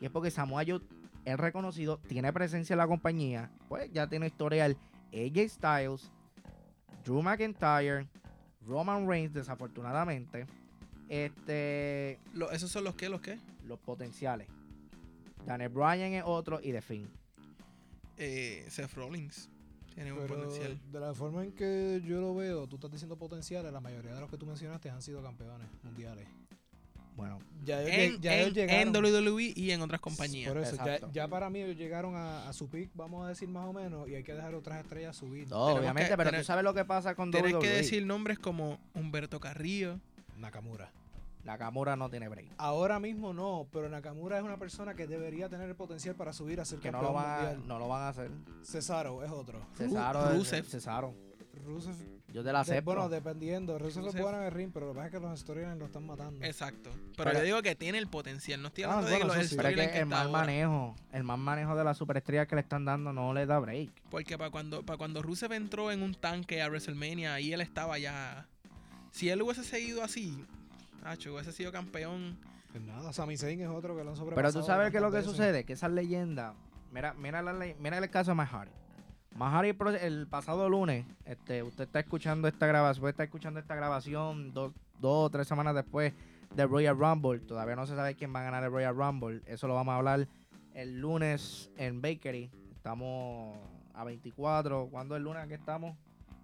Y 0.00 0.06
es 0.06 0.10
porque 0.10 0.30
Samoa 0.30 0.62
Joe 0.66 0.80
es 1.24 1.36
reconocido, 1.36 1.98
tiene 1.98 2.32
presencia 2.32 2.74
en 2.74 2.78
la 2.78 2.86
compañía, 2.86 3.50
pues 3.68 3.90
ya 3.92 4.08
tiene 4.08 4.26
historial 4.26 4.76
AJ 5.12 5.48
Styles, 5.48 6.10
Drew 7.04 7.22
McIntyre, 7.22 8.06
Roman 8.66 9.08
Reigns, 9.08 9.32
desafortunadamente. 9.32 10.46
Este, 11.08 12.18
Lo- 12.32 12.50
¿Esos 12.50 12.70
son 12.70 12.84
los 12.84 12.94
que, 12.94 13.08
los 13.08 13.20
que? 13.20 13.38
los 13.66 13.78
potenciales. 13.78 14.48
Daniel 15.46 15.70
Bryan 15.70 16.12
es 16.14 16.22
otro 16.24 16.60
y 16.62 16.72
The 16.72 16.80
Finn. 16.82 17.08
Eh, 18.16 18.64
Seth 18.68 18.92
Rollins. 18.94 19.48
Tiene 19.94 20.12
un 20.12 20.20
Pero 20.20 20.36
potencial. 20.36 20.80
de 20.90 21.00
la 21.00 21.12
forma 21.12 21.44
en 21.44 21.52
que 21.52 22.00
yo 22.06 22.20
lo 22.20 22.34
veo, 22.34 22.66
tú 22.66 22.76
estás 22.76 22.90
diciendo 22.90 23.16
potenciales, 23.18 23.70
la 23.72 23.80
mayoría 23.80 24.14
de 24.14 24.20
los 24.20 24.30
que 24.30 24.38
tú 24.38 24.46
mencionaste 24.46 24.88
han 24.88 25.02
sido 25.02 25.22
campeones 25.22 25.68
mundiales. 25.82 26.26
Bueno, 27.16 27.38
Ya, 27.64 27.80
ellos 27.82 27.92
En, 28.16 28.20
ya 28.22 28.36
en, 28.40 28.52
llegaron. 28.54 28.96
en 28.96 29.04
WWE 29.04 29.52
y 29.54 29.70
en 29.70 29.82
otras 29.82 30.00
compañías. 30.00 30.50
Por 30.52 30.62
eso, 30.62 30.76
ya, 31.12 31.28
para 31.28 31.48
mí 31.50 31.60
ellos 31.60 31.76
llegaron 31.76 32.16
a, 32.16 32.48
a 32.48 32.52
su 32.52 32.68
peak, 32.68 32.90
vamos 32.94 33.24
a 33.24 33.28
decir 33.28 33.48
más 33.48 33.66
o 33.68 33.72
menos, 33.72 34.08
y 34.08 34.14
hay 34.14 34.22
que 34.24 34.34
dejar 34.34 34.54
otras 34.54 34.80
estrellas 34.82 35.14
subir. 35.16 35.46
no, 35.48 35.66
Tenemos 35.66 35.78
obviamente, 35.80 36.10
que 36.10 36.16
pero 36.16 36.30
tener- 36.30 36.40
tú 36.40 36.46
sabes 36.46 36.64
lo 36.64 36.74
que 36.74 36.84
pasa 36.84 37.14
con 37.14 37.30
Tienes 37.30 37.52
WWE. 37.52 37.62
que 37.68 37.74
decir 37.76 38.04
nombres 38.06 38.38
como 38.38 38.78
Humberto 38.94 39.38
Carrillo. 39.40 40.00
Nakamura. 40.38 40.90
La 41.44 41.58
Camura 41.58 41.96
no 41.96 42.08
tiene 42.08 42.28
break. 42.28 42.46
Ahora 42.56 42.98
mismo 43.00 43.32
no, 43.32 43.66
pero 43.72 43.88
Nakamura 43.88 44.38
es 44.38 44.44
una 44.44 44.56
persona 44.58 44.94
que 44.94 45.06
debería 45.08 45.48
tener 45.48 45.68
el 45.68 45.74
potencial 45.74 46.14
para 46.14 46.32
subir 46.32 46.60
a 46.60 46.64
ser 46.64 46.78
Que 46.78 46.90
no 46.92 46.98
campeón 47.00 47.12
lo, 47.14 47.18
van 47.20 47.30
a, 47.30 47.36
mundial. 47.42 47.68
no 47.68 47.78
lo 47.80 47.88
van 47.88 48.02
a 48.02 48.08
hacer. 48.10 48.30
Cesaro 48.62 49.24
es 49.24 49.30
otro. 49.32 49.60
Cesaro. 49.76 50.30
es- 50.30 50.36
Rusev. 50.38 50.64
Cesaro. 50.66 51.14
Rusev, 51.64 51.94
Yo 52.32 52.42
te 52.42 52.52
la 52.52 52.60
acepto. 52.60 52.84
bueno, 52.84 53.08
dependiendo. 53.08 53.78
Rusev 53.78 54.06
es 54.08 54.14
bueno 54.14 54.38
en 54.38 54.44
el 54.44 54.50
ring, 54.52 54.70
pero 54.72 54.86
lo 54.86 54.92
que 54.92 54.96
pasa 54.96 55.06
es 55.08 55.12
que 55.12 55.20
los 55.20 55.40
storylines 55.40 55.78
lo 55.78 55.84
están 55.86 56.06
matando. 56.06 56.44
Exacto. 56.44 56.90
Pero, 57.16 57.30
Pero- 57.30 57.32
yo 57.38 57.44
digo 57.44 57.62
que 57.62 57.74
tiene 57.74 57.98
el 57.98 58.06
potencial. 58.08 58.62
No 58.62 58.68
estoy 58.68 58.84
Ah, 58.84 58.88
hablando 58.88 59.06
de 59.10 59.16
bueno, 59.18 59.32
que 59.34 59.38
los 59.40 59.48
sí. 59.48 59.56
pero 59.56 59.68
es 59.68 59.74
storyline 59.74 59.88
que 59.88 59.92
que 59.94 60.00
el 60.00 60.06
mal 60.06 60.26
ahora. 60.28 60.38
manejo, 60.40 60.96
el 61.12 61.24
mal 61.24 61.38
manejo 61.38 61.76
de 61.76 61.84
las 61.84 61.96
superestrellas 61.98 62.46
que 62.48 62.54
le 62.54 62.62
están 62.62 62.84
dando 62.84 63.12
no 63.12 63.34
le 63.34 63.44
da 63.46 63.58
break. 63.58 63.90
Porque 64.10 64.38
para 64.38 64.50
cuando, 64.50 64.82
para 64.84 64.96
cuando 64.96 65.20
Rusev 65.22 65.52
entró 65.52 65.90
en 65.92 66.02
un 66.02 66.14
tanque 66.14 66.62
a 66.62 66.68
WrestleMania, 66.68 67.34
ahí 67.34 67.52
él 67.52 67.60
estaba 67.60 67.98
ya. 67.98 68.46
Si 69.10 69.28
él 69.28 69.42
hubiese 69.42 69.62
seguido 69.64 70.02
así, 70.02 70.42
Hacho, 71.04 71.34
hubiese 71.34 71.52
sido 71.52 71.72
campeón. 71.72 72.38
Pues 72.70 72.82
nada, 72.84 73.12
Sami 73.12 73.36
Zayn 73.36 73.60
es 73.60 73.68
otro 73.68 73.94
que 73.96 74.04
lo 74.04 74.10
han 74.12 74.14
Pero 74.16 74.24
sobrepasado. 74.30 74.60
tú 74.60 74.66
sabes 74.66 74.90
que 74.92 75.00
lo 75.00 75.10
que 75.10 75.20
sucede, 75.22 75.64
que 75.64 75.74
esas 75.74 75.90
leyendas, 75.90 76.54
mira, 76.92 77.12
mira, 77.14 77.42
la 77.42 77.52
mira 77.78 77.98
el 77.98 78.08
caso 78.08 78.30
de 78.30 78.36
Mahari. 78.36 78.70
Mahari 79.36 79.70
el 79.70 79.96
el 79.96 80.26
pasado 80.26 80.68
lunes, 80.68 81.06
este, 81.24 81.62
usted 81.62 81.84
está 81.84 82.00
escuchando 82.00 82.48
esta 82.48 82.66
grabación, 82.66 83.08
está 83.08 83.24
escuchando 83.24 83.60
esta 83.60 83.74
grabación 83.74 84.52
dos, 84.52 84.72
dos 85.00 85.26
o 85.26 85.30
tres 85.30 85.48
semanas 85.48 85.74
después 85.74 86.12
del 86.54 86.68
Royal 86.68 86.98
Rumble. 86.98 87.40
Todavía 87.40 87.76
no 87.76 87.86
se 87.86 87.96
sabe 87.96 88.14
quién 88.14 88.34
va 88.34 88.40
a 88.40 88.44
ganar 88.44 88.62
el 88.64 88.70
Royal 88.70 88.94
Rumble. 88.94 89.40
Eso 89.46 89.66
lo 89.68 89.74
vamos 89.74 89.92
a 89.92 89.96
hablar 89.96 90.28
el 90.74 91.00
lunes 91.00 91.70
en 91.76 92.02
Bakery. 92.02 92.50
Estamos 92.74 93.56
a 93.94 94.04
24. 94.04 94.88
¿Cuándo 94.90 95.14
es 95.14 95.18
el 95.18 95.24
lunes 95.24 95.46
que 95.48 95.54
estamos? 95.54 95.96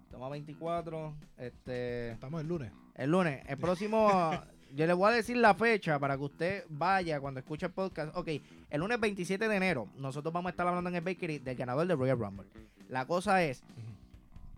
Estamos 0.05 0.27
a 0.27 0.29
24. 0.31 1.13
Este, 1.37 2.11
Estamos 2.11 2.41
el 2.41 2.47
lunes. 2.47 2.71
el 2.95 3.11
lunes. 3.11 3.43
El 3.47 3.57
próximo. 3.57 4.31
yo 4.75 4.85
le 4.85 4.93
voy 4.93 5.11
a 5.11 5.15
decir 5.15 5.37
la 5.37 5.53
fecha 5.53 5.99
para 5.99 6.17
que 6.17 6.23
usted 6.23 6.63
vaya 6.69 7.19
cuando 7.19 7.39
escuche 7.39 7.67
el 7.67 7.71
podcast. 7.71 8.15
Ok, 8.15 8.29
el 8.69 8.79
lunes 8.79 8.99
27 8.99 9.47
de 9.47 9.55
enero, 9.55 9.87
nosotros 9.97 10.33
vamos 10.33 10.49
a 10.49 10.51
estar 10.51 10.67
hablando 10.67 10.89
en 10.89 10.95
el 10.95 11.01
Bakery 11.01 11.39
del 11.39 11.55
ganador 11.55 11.87
del 11.87 11.97
Royal 11.97 12.17
Rumble. 12.19 12.47
La 12.89 13.05
cosa 13.05 13.41
es: 13.43 13.63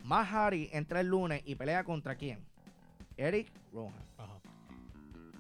Matt 0.04 0.28
Hardy 0.30 0.70
entra 0.72 1.02
el 1.02 1.08
lunes 1.08 1.44
y 1.46 1.54
pelea 1.56 1.84
contra 1.84 2.16
quién? 2.16 2.40
Eric 3.18 3.52
Rowan. 3.72 3.94
Ajá. 4.18 4.40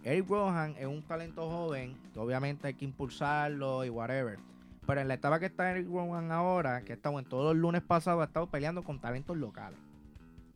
Eric 0.03 0.27
Rohan 0.29 0.75
es 0.77 0.85
un 0.85 1.01
talento 1.03 1.49
joven, 1.49 1.95
que 2.13 2.19
obviamente 2.19 2.67
hay 2.67 2.73
que 2.75 2.85
impulsarlo 2.85 3.83
y 3.85 3.89
whatever. 3.89 4.37
Pero 4.85 4.99
en 5.01 5.07
la 5.07 5.13
etapa 5.13 5.39
que 5.39 5.45
está 5.45 5.71
Eric 5.71 5.87
Rohan 5.87 6.31
ahora, 6.31 6.81
que 6.83 6.93
ha 6.93 6.95
estado 6.95 7.17
en 7.19 7.25
todos 7.25 7.53
los 7.55 7.61
lunes 7.61 7.81
pasados, 7.81 8.21
ha 8.21 8.25
estado 8.25 8.47
peleando 8.47 8.83
con 8.83 8.99
talentos 8.99 9.37
locales. 9.37 9.79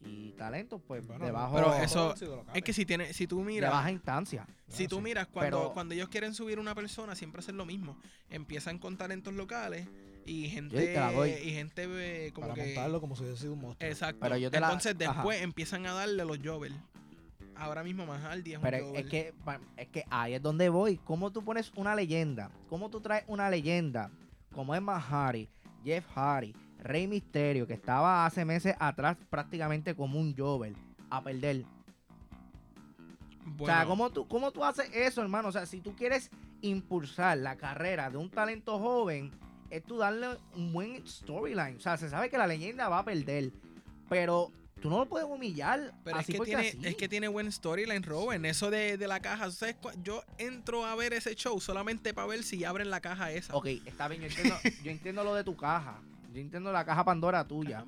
Y 0.04 0.32
talentos, 0.34 0.82
pues, 0.86 1.06
Bueno, 1.08 1.26
de 1.26 1.32
bajo, 1.32 1.56
Pero 1.56 1.74
eso-. 1.76 2.14
Es 2.54 2.62
que 2.64 2.74
si 2.74 2.86
tiene, 2.86 3.12
si 3.14 3.26
tú 3.28 3.40
de 3.40 3.46
miras, 3.46 3.72
baja 3.72 3.92
instancia. 3.92 4.46
si 4.68 4.88
tú 4.88 4.98
sí. 4.98 5.02
miras 5.02 5.28
cuando, 5.28 5.58
Pero- 5.62 5.74
cuando 5.74 5.94
ellos 5.96 6.10
quieren 6.10 6.34
subir 6.34 6.60
una 6.60 6.76
persona, 6.76 7.16
siempre 7.16 7.40
hacen 7.40 7.58
lo 7.58 7.66
mismo. 7.66 7.98
Empiezan 8.30 8.78
con 8.78 8.98
talentos 8.98 9.34
locales 9.34 9.88
y 10.26 10.50
gente, 10.50 10.76
te 10.76 10.94
la 10.96 11.12
doy. 11.12 11.30
y 11.32 11.52
gente 11.52 11.86
eh, 12.28 12.32
como 12.34 12.48
para 12.48 12.56
que 12.62 12.66
montarlo 12.74 13.00
como 13.02 13.16
si 13.16 13.24
hubiese 13.24 13.42
sido 13.42 13.54
un 13.54 13.62
monstruo. 13.62 13.90
Exacto. 13.90 14.20
Pero 14.22 14.38
yo 14.38 14.50
te 14.52 14.60
la- 14.60 14.68
Entonces 14.68 14.96
ajá. 15.02 15.14
después 15.14 15.42
empiezan 15.42 15.86
a 15.86 15.94
darle 15.94 16.26
los 16.26 16.40
jovers. 16.44 16.76
Ahora 17.58 17.84
mismo 17.84 18.06
más 18.06 18.22
Hardy 18.22 18.54
es 18.54 18.60
Pero 18.60 18.90
un 18.90 18.96
es 18.98 19.06
que, 19.06 19.34
es 19.78 19.88
que 19.88 20.04
ahí 20.10 20.34
es 20.34 20.42
donde 20.42 20.68
voy. 20.68 20.98
¿Cómo 20.98 21.32
tú 21.32 21.44
pones 21.44 21.72
una 21.78 21.96
leyenda? 21.96 22.52
¿Cómo 22.68 22.90
tú 22.90 23.00
traes 23.00 23.24
una 23.28 23.50
leyenda 23.50 24.12
como 24.54 24.76
es 24.76 24.82
Hardy, 24.82 25.48
Jeff 25.84 26.06
Hardy, 26.14 26.54
Rey 26.80 27.08
Misterio, 27.08 27.66
que 27.66 27.74
estaba 27.74 28.26
hace 28.26 28.44
meses 28.44 28.76
atrás 28.80 29.16
prácticamente 29.30 29.96
como 29.96 30.20
un 30.20 30.36
Jover, 30.36 30.74
a 31.10 31.24
perder? 31.24 31.64
O 33.60 33.66
sea, 33.66 33.86
¿cómo 33.86 34.10
tú, 34.10 34.28
¿cómo 34.28 34.52
tú 34.52 34.64
haces 34.66 34.90
eso, 34.94 35.22
hermano? 35.22 35.50
O 35.50 35.52
sea, 35.52 35.66
si 35.66 35.80
tú 35.80 35.96
quieres 35.96 36.32
impulsar 36.62 37.38
la 37.38 37.56
carrera 37.56 38.10
de 38.10 38.18
un 38.18 38.30
talento 38.30 38.80
joven, 38.80 39.32
es 39.70 39.84
tú 39.84 39.98
darle 39.98 40.38
un 40.56 40.72
buen 40.74 41.08
storyline. 41.08 41.78
O 41.78 41.80
sea, 41.80 41.98
se 41.98 42.10
sabe 42.10 42.30
que 42.30 42.38
la 42.38 42.48
leyenda 42.48 42.88
va 42.90 43.00
a 43.00 43.06
perder, 43.06 43.52
pero 44.10 44.52
tú 44.82 44.90
no 44.90 45.00
lo 45.00 45.06
puedes 45.08 45.28
humillar. 45.28 45.94
Pero 46.04 46.18
es 46.18 46.24
así 46.24 46.32
que, 46.34 46.38
porque 46.38 46.52
tiene, 46.56 46.68
así. 46.70 46.80
es 46.84 46.96
que 46.96 47.10
tiene 47.10 47.28
buen 47.28 47.52
storyline, 47.52 48.04
Robin. 48.04 48.46
Eso 48.46 48.70
de, 48.70 48.98
de 48.98 49.08
la 49.08 49.20
caja. 49.20 49.50
¿sabes 49.52 49.76
cu- 49.76 49.92
Yo 50.04 50.24
entro 50.38 50.86
a 50.86 50.96
ver 50.96 51.14
ese 51.14 51.34
show 51.36 51.60
solamente 51.60 52.14
para 52.14 52.28
ver 52.28 52.44
si 52.44 52.64
abren 52.64 52.90
la 52.90 53.02
caja 53.02 53.32
esa. 53.32 53.56
Ok, 53.56 53.68
está 53.86 54.08
bien, 54.08 54.22
yo 54.22 54.28
entiendo, 54.28 54.56
yo 54.84 54.92
entiendo 54.92 55.24
lo 55.24 55.34
de 55.36 55.44
tu 55.44 55.56
caja. 55.56 56.00
Yo 56.34 56.42
entiendo 56.42 56.72
la 56.74 56.84
caja 56.86 57.04
Pandora 57.06 57.48
tuya. 57.48 57.86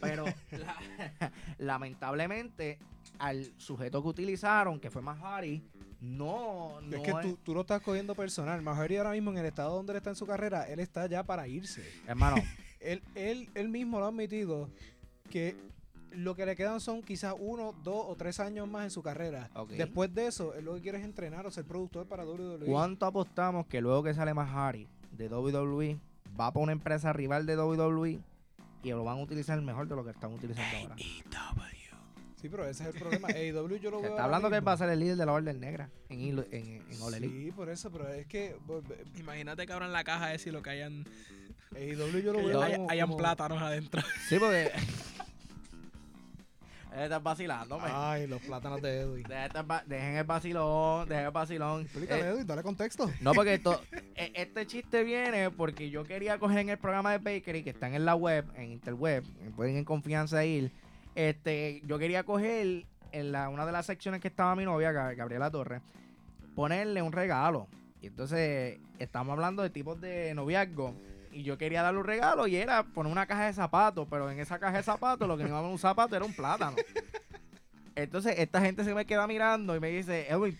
Pero 0.00 0.24
la- 0.50 1.30
lamentablemente, 1.58 2.78
al 3.18 3.52
sujeto 3.58 4.02
que 4.02 4.08
utilizaron, 4.08 4.80
que 4.80 4.90
fue 4.90 5.02
Mahari, 5.02 5.62
no, 6.02 6.80
no 6.82 6.96
es 6.96 7.02
que 7.02 7.12
tú, 7.22 7.38
tú 7.42 7.54
lo 7.54 7.62
estás 7.62 7.80
cogiendo 7.80 8.14
personal. 8.14 8.60
Mahari 8.60 8.96
ahora 8.96 9.12
mismo 9.12 9.30
en 9.30 9.38
el 9.38 9.46
estado 9.46 9.76
donde 9.76 9.92
él 9.92 9.96
está 9.98 10.10
en 10.10 10.16
su 10.16 10.26
carrera, 10.26 10.64
él 10.64 10.80
está 10.80 11.06
ya 11.06 11.22
para 11.22 11.46
irse. 11.46 11.82
Hermano, 12.06 12.36
Él, 12.82 13.00
él, 13.14 13.48
él 13.54 13.68
mismo 13.68 14.00
lo 14.00 14.06
ha 14.06 14.08
admitido 14.08 14.68
que 15.30 15.54
lo 16.10 16.34
que 16.34 16.44
le 16.44 16.56
quedan 16.56 16.80
son 16.80 17.00
quizás 17.02 17.34
uno, 17.38 17.74
dos 17.84 18.04
o 18.08 18.16
tres 18.16 18.40
años 18.40 18.68
más 18.68 18.84
en 18.84 18.90
su 18.90 19.02
carrera. 19.02 19.50
Después 19.68 20.12
de 20.14 20.26
eso, 20.26 20.52
él 20.54 20.64
lo 20.64 20.74
que 20.74 20.82
quiere 20.82 20.98
es 20.98 21.04
entrenar 21.04 21.46
o 21.46 21.50
ser 21.50 21.64
productor 21.64 22.06
para 22.06 22.24
WWE. 22.24 22.66
¿cuánto 22.66 23.06
apostamos 23.06 23.66
que 23.66 23.80
luego 23.80 24.02
que 24.02 24.14
sale 24.14 24.34
Mahari 24.34 24.88
de 25.12 25.28
WWE, 25.28 25.98
va 26.38 26.52
para 26.52 26.62
una 26.62 26.72
empresa 26.72 27.12
rival 27.12 27.46
de 27.46 27.56
WWE 27.56 28.20
y 28.82 28.90
lo 28.90 29.04
van 29.04 29.18
a 29.18 29.22
utilizar 29.22 29.60
mejor 29.62 29.86
de 29.88 29.96
lo 29.96 30.04
que 30.04 30.10
están 30.10 30.32
utilizando 30.32 30.76
ahora? 30.78 30.96
Sí, 32.42 32.48
pero 32.48 32.66
ese 32.68 32.82
es 32.88 32.94
el 32.94 33.00
problema. 33.00 33.28
AEW 33.34 33.76
yo 33.78 33.90
lo 33.92 33.98
Se 33.98 34.02
veo. 34.02 34.10
está 34.10 34.24
hablando 34.24 34.50
que 34.50 34.56
él 34.56 34.66
va 34.66 34.72
a 34.72 34.76
ser 34.76 34.90
el 34.90 34.98
líder 35.00 35.16
de 35.16 35.24
la 35.26 35.32
Orden 35.32 35.60
Negra 35.60 35.88
en, 36.08 36.20
en, 36.20 36.44
en 36.90 37.00
All 37.02 37.14
Elite. 37.14 37.32
Sí, 37.44 37.52
por 37.52 37.68
eso, 37.70 37.90
pero 37.90 38.08
es 38.08 38.26
que 38.26 38.56
Imagínate 39.18 39.64
que 39.66 39.72
abran 39.72 39.92
la 39.92 40.02
caja 40.04 40.34
esa 40.34 40.48
y 40.48 40.52
lo 40.52 40.60
que 40.62 40.70
hayan, 40.70 41.04
AEW 41.74 42.18
yo 42.20 42.32
lo 42.32 42.40
que 42.40 42.46
veo 42.46 42.60
como- 42.60 42.90
hayan 42.90 43.06
como- 43.06 43.16
plátanos 43.16 43.62
adentro. 43.62 44.02
Sí, 44.28 44.38
porque... 44.38 44.70
Estás 46.94 47.22
vacilando, 47.22 47.78
man. 47.78 47.90
Ay, 47.94 48.26
los 48.26 48.42
plátanos 48.42 48.82
de 48.82 49.00
Edwin. 49.00 49.24
Dejen 49.86 50.16
el 50.16 50.24
vacilón, 50.24 51.08
dejen 51.08 51.24
el 51.24 51.30
vacilón. 51.30 51.82
Explícale, 51.82 52.20
Eh, 52.22 52.28
Edwin, 52.28 52.46
dale 52.46 52.62
contexto. 52.62 53.10
no, 53.22 53.32
porque 53.32 53.54
esto, 53.54 53.80
e- 54.14 54.32
este 54.34 54.66
chiste 54.66 55.02
viene 55.02 55.50
porque 55.50 55.88
yo 55.88 56.04
quería 56.04 56.38
coger 56.38 56.58
en 56.58 56.68
el 56.68 56.76
programa 56.76 57.12
de 57.12 57.18
Bakery, 57.18 57.62
que 57.64 57.70
están 57.70 57.94
en 57.94 58.04
la 58.04 58.14
web, 58.14 58.44
en 58.56 58.72
Interweb, 58.72 59.24
pueden 59.56 59.76
en 59.78 59.84
confianza 59.86 60.44
ir. 60.44 60.70
Este, 61.14 61.82
yo 61.84 61.98
quería 61.98 62.24
coger 62.24 62.86
en 63.12 63.32
la, 63.32 63.48
una 63.48 63.66
de 63.66 63.72
las 63.72 63.86
secciones 63.86 64.20
que 64.20 64.28
estaba 64.28 64.56
mi 64.56 64.64
novia, 64.64 64.92
Gab- 64.92 65.14
Gabriela 65.16 65.50
Torres, 65.50 65.82
ponerle 66.54 67.02
un 67.02 67.12
regalo. 67.12 67.68
Y 68.00 68.06
entonces 68.08 68.78
estamos 68.98 69.32
hablando 69.34 69.62
de 69.62 69.70
tipos 69.70 70.00
de 70.00 70.34
noviazgo. 70.34 70.94
Y 71.30 71.44
yo 71.44 71.56
quería 71.56 71.82
darle 71.82 72.00
un 72.00 72.06
regalo 72.06 72.46
y 72.46 72.56
era 72.56 72.82
poner 72.82 73.10
una 73.10 73.26
caja 73.26 73.46
de 73.46 73.52
zapatos, 73.54 74.06
pero 74.10 74.30
en 74.30 74.38
esa 74.38 74.58
caja 74.58 74.76
de 74.76 74.82
zapatos 74.82 75.26
lo 75.26 75.36
que 75.36 75.44
no 75.44 75.48
iba 75.50 75.58
a 75.58 75.62
un 75.62 75.78
zapato 75.78 76.14
era 76.14 76.24
un 76.24 76.34
plátano. 76.34 76.76
Entonces 77.94 78.34
esta 78.38 78.60
gente 78.60 78.84
se 78.84 78.94
me 78.94 79.04
queda 79.06 79.26
mirando 79.26 79.74
y 79.76 79.80
me 79.80 79.88
dice, 79.88 80.26
Edwin, 80.30 80.58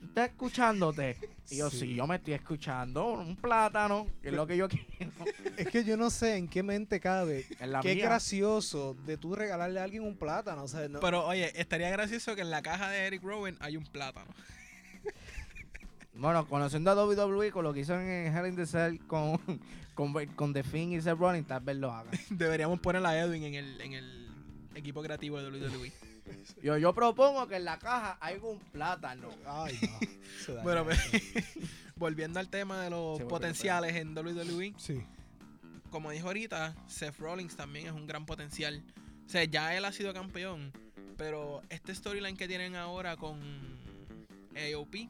¿tú 0.00 0.06
¿estás 0.06 0.28
escuchándote? 0.28 1.16
Y 1.48 1.56
yo, 1.58 1.70
Sí. 1.70 1.78
sí, 1.80 1.94
yo 1.94 2.06
me 2.06 2.16
estoy 2.16 2.34
escuchando, 2.34 3.06
un 3.12 3.36
plátano, 3.36 4.06
que 4.20 4.28
es 4.30 4.34
lo 4.34 4.46
que 4.46 4.56
yo 4.56 4.68
quiero. 4.68 4.84
Es 5.56 5.68
que 5.68 5.84
yo 5.84 5.96
no 5.96 6.10
sé 6.10 6.36
en 6.36 6.48
qué 6.48 6.62
mente 6.62 6.98
cabe. 7.00 7.46
En 7.60 7.72
la 7.72 7.80
Qué 7.80 7.94
mía. 7.94 8.04
gracioso 8.06 8.94
de 9.06 9.16
tú 9.16 9.34
regalarle 9.34 9.80
a 9.80 9.84
alguien 9.84 10.02
un 10.02 10.16
plátano. 10.16 10.64
O 10.64 10.68
sea, 10.68 10.88
no- 10.88 11.00
Pero 11.00 11.24
oye, 11.26 11.52
estaría 11.58 11.88
gracioso 11.90 12.34
que 12.34 12.42
en 12.42 12.50
la 12.50 12.62
caja 12.62 12.90
de 12.90 13.06
Eric 13.06 13.22
Rowan 13.22 13.56
hay 13.60 13.76
un 13.76 13.84
plátano. 13.84 14.30
Bueno, 16.18 16.48
conociendo 16.48 16.90
a 16.90 16.94
WWE 16.94 17.50
con 17.52 17.62
lo 17.64 17.74
que 17.74 17.80
hizo 17.80 17.94
en 18.00 18.34
Hell 18.34 18.46
in 18.46 18.56
the 18.56 18.64
Cell 18.66 18.98
con, 19.06 19.38
con, 19.94 20.14
con 20.34 20.52
The 20.54 20.62
Finn 20.62 20.92
y 20.92 21.00
Seth 21.02 21.18
Rollins, 21.18 21.46
tal 21.46 21.60
vez 21.62 21.76
lo 21.76 21.92
haga. 21.92 22.10
Deberíamos 22.30 22.80
poner 22.80 23.04
a 23.04 23.18
Edwin 23.20 23.44
en 23.44 23.54
el, 23.54 23.80
en 23.82 23.92
el 23.92 24.26
equipo 24.74 25.02
creativo 25.02 25.38
de 25.42 25.50
WWE. 25.50 25.92
Yo, 26.62 26.76
yo 26.78 26.94
propongo 26.94 27.46
que 27.46 27.56
en 27.56 27.64
la 27.64 27.78
caja 27.78 28.18
haya 28.20 28.40
un 28.42 28.58
plátano. 28.58 29.28
Ay, 29.46 29.78
no. 30.48 30.62
Bueno, 30.62 30.90
eso. 30.90 31.02
volviendo 31.96 32.38
al 32.40 32.48
tema 32.48 32.80
de 32.82 32.90
los 32.90 33.22
potenciales 33.22 33.94
en 33.96 34.16
WWE, 34.16 34.74
Sí. 34.78 35.02
como 35.90 36.10
dijo 36.10 36.26
ahorita, 36.26 36.74
Seth 36.86 37.18
Rollins 37.18 37.56
también 37.56 37.86
es 37.86 37.92
un 37.92 38.06
gran 38.06 38.26
potencial. 38.26 38.82
O 39.26 39.28
sea, 39.28 39.44
ya 39.44 39.74
él 39.76 39.84
ha 39.84 39.92
sido 39.92 40.12
campeón, 40.12 40.72
pero 41.16 41.62
este 41.70 41.94
storyline 41.94 42.36
que 42.36 42.46
tienen 42.48 42.76
ahora 42.76 43.16
con 43.16 43.40
AOP, 44.54 45.08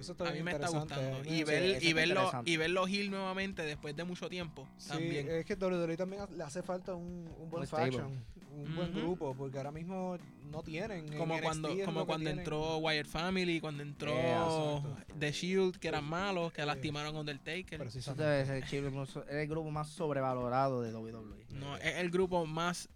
Eso 0.00 0.12
está 0.12 0.28
a 0.28 0.32
mí 0.32 0.42
me 0.42 0.52
está 0.52 0.68
gustando. 0.68 1.18
Eh, 1.18 1.22
Y 1.26 1.28
Sí, 1.38 1.44
ver, 1.44 1.62
eso 1.62 1.86
y 1.86 1.92
verlo, 1.92 2.30
y 2.44 2.56
verlo 2.56 2.86
heel 2.86 3.10
nuevamente 3.10 3.62
después 3.62 3.94
de 3.94 4.04
mucho 4.04 4.28
tiempo 4.28 4.66
Sí, 4.78 4.88
también. 4.88 5.28
es 5.30 5.44
que 5.46 5.54
WWE 5.54 5.96
también 5.96 6.22
le 6.36 6.42
hace 6.44 6.62
falta 6.62 6.94
un, 6.94 7.28
un 7.38 7.50
buen 7.50 7.62
Un 7.62 7.68
faction, 7.68 8.24
un 8.52 8.74
buen 8.76 8.92
grupo, 8.94 9.34
porque 9.34 9.58
ahora 9.58 9.70
mismo 9.70 10.16
no 10.50 10.62
tienen. 10.62 11.06
en 11.12 11.18
como 11.18 11.34
NXT 11.34 11.42
cuando, 11.44 11.68
como 11.84 12.06
cuando 12.06 12.24
tienen. 12.24 12.38
entró 12.40 12.78
Wyatt 12.78 13.06
Family, 13.06 13.60
cuando 13.60 13.82
entró 13.82 14.12
Yeah, 14.12 14.42
exacto. 14.78 15.18
The 15.18 15.32
Shield, 15.32 15.76
que 15.78 15.88
eran 15.88 16.04
malos, 16.04 16.52
que 16.52 16.62
Sí. 16.62 16.66
lastimaron 16.66 17.14
a 17.16 17.20
Undertaker. 17.20 17.74
Eso 17.74 17.78
Precisamente. 17.78 18.24
debe 18.24 18.46
ser 18.46 18.56
el, 18.56 18.64
chivo- 18.64 19.24
es 19.28 19.34
el 19.34 19.48
grupo 19.48 19.70
más 19.70 19.88
sobrevalorado 19.90 20.82
de 20.82 20.92
WWE. 20.92 21.46
No, 21.50 21.76
es 21.76 21.96
el 21.96 22.10
grupo 22.10 22.44
más 22.46 22.88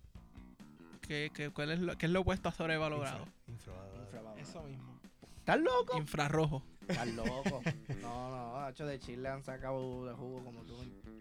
que, 1.02 1.30
que, 1.34 1.50
¿cuál 1.50 1.70
es 1.70 1.80
lo, 1.80 1.96
que 1.98 2.06
es 2.06 2.12
lo 2.12 2.22
opuesto 2.22 2.48
a 2.48 2.52
sobrevalorado. 2.52 3.26
Infra- 3.46 3.52
infravalorado. 3.52 4.02
Infravalorado. 4.04 4.38
Eso 4.40 4.62
mismo. 4.62 5.00
¿Estás 5.38 5.60
loco? 5.60 5.98
Infrarrojo. 5.98 6.62
Estás 6.88 7.08
loco. 7.08 7.62
No, 8.00 8.30
no, 8.30 8.68
hecho 8.68 8.86
de 8.86 8.98
Chile 8.98 9.28
han 9.28 9.42
sacado 9.42 10.06
de 10.06 10.14
jugo 10.14 10.44
como 10.44 10.62
tú. 10.62 10.76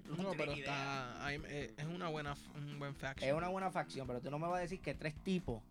tú 0.05 0.22
No, 0.22 0.32
pero 0.32 0.53
está, 0.53 1.15
eh, 1.32 1.74
es 1.77 1.86
una 1.86 2.10
buena, 2.10 2.36
un 2.55 2.79
buen 2.79 2.96
faction. 2.96 3.29
Es 3.29 3.36
una 3.36 3.50
buena 3.50 3.72
facción, 3.72 4.08
pero 4.08 4.22
tú 4.22 4.32
no 4.32 4.39
me 4.39 4.48
vas 4.48 4.58
a 4.58 4.62
decir 4.62 4.79
que 4.79 4.93
tres 4.93 5.15
tipos 5.24 5.62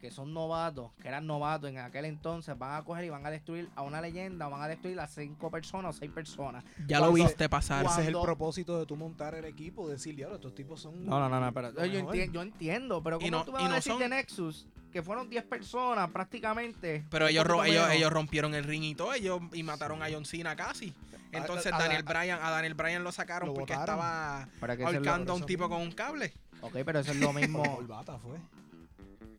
que 0.00 0.10
son 0.10 0.32
novatos, 0.34 0.92
que 1.00 1.08
eran 1.08 1.26
novatos 1.26 1.70
en 1.70 1.78
aquel 1.78 2.04
entonces, 2.04 2.56
van 2.58 2.74
a 2.74 2.84
coger 2.84 3.04
y 3.04 3.08
van 3.10 3.24
a 3.26 3.30
destruir 3.30 3.68
a 3.74 3.82
una 3.82 4.00
leyenda 4.00 4.46
o 4.46 4.50
van 4.50 4.62
a 4.62 4.68
destruir 4.68 4.98
a 5.00 5.06
cinco 5.06 5.50
personas 5.50 5.96
o 5.96 5.98
seis 5.98 6.10
personas. 6.10 6.64
ya 6.86 7.00
lo 7.00 7.12
viste 7.12 7.48
pasar. 7.48 7.84
Ese 7.86 8.02
es 8.02 8.08
el 8.08 8.20
propósito 8.20 8.78
de 8.78 8.86
tú 8.86 8.96
montar 8.96 9.34
el 9.34 9.44
equipo, 9.46 9.88
decir, 9.88 10.14
diablo, 10.14 10.36
estos 10.36 10.54
tipos 10.54 10.80
son. 10.80 11.04
No, 11.06 11.18
no, 11.18 11.28
no, 11.28 11.40
no, 11.40 11.52
pero 11.52 11.70
lo 11.72 11.84
yo, 11.86 11.98
mejor". 12.00 12.14
enti- 12.16 12.30
yo 12.32 12.42
entiendo, 12.42 13.02
pero 13.02 13.16
Y 13.20 13.24
¿cómo 13.30 13.38
no- 13.38 13.44
tú 13.44 13.52
me 13.52 13.58
vas 13.62 13.70
a 13.72 13.74
decir 13.76 13.92
son- 13.92 14.00
de 14.00 14.08
Nexus? 14.08 14.66
Que 14.92 15.02
fueron 15.02 15.28
10 15.28 15.44
personas 15.44 16.08
prácticamente. 16.10 17.04
Pero 17.10 17.28
ellos, 17.28 17.44
ro- 17.44 17.64
ellos, 17.64 17.88
ellos 17.90 18.10
rompieron 18.12 18.54
el 18.54 18.64
ring 18.64 18.82
y 18.84 18.94
todo, 18.94 19.12
ellos 19.12 19.40
y 19.52 19.62
mataron 19.62 20.02
a 20.02 20.06
John 20.10 20.24
Cena 20.24 20.56
casi. 20.56 20.94
Entonces 21.32 21.70
a- 21.72 21.76
a- 21.76 21.80
Daniel 21.80 22.02
a- 22.06 22.10
Bryan, 22.12 22.38
a 22.42 22.50
Daniel 22.50 22.74
Bryan 22.74 23.04
lo 23.04 23.12
sacaron 23.12 23.48
Lo 23.48 23.54
porque 23.54 23.74
botaron. 23.74 23.96
estaba 23.96 24.48
ahorcando 24.86 25.32
a 25.32 25.36
un 25.36 25.44
tipo 25.44 25.64
mismo. 25.64 25.76
con 25.76 25.86
un 25.86 25.92
cable. 25.92 26.32
Ok, 26.62 26.76
pero 26.84 27.00
eso 27.00 27.10
es 27.12 27.18
lo 27.20 27.32
mismo. 27.34 27.62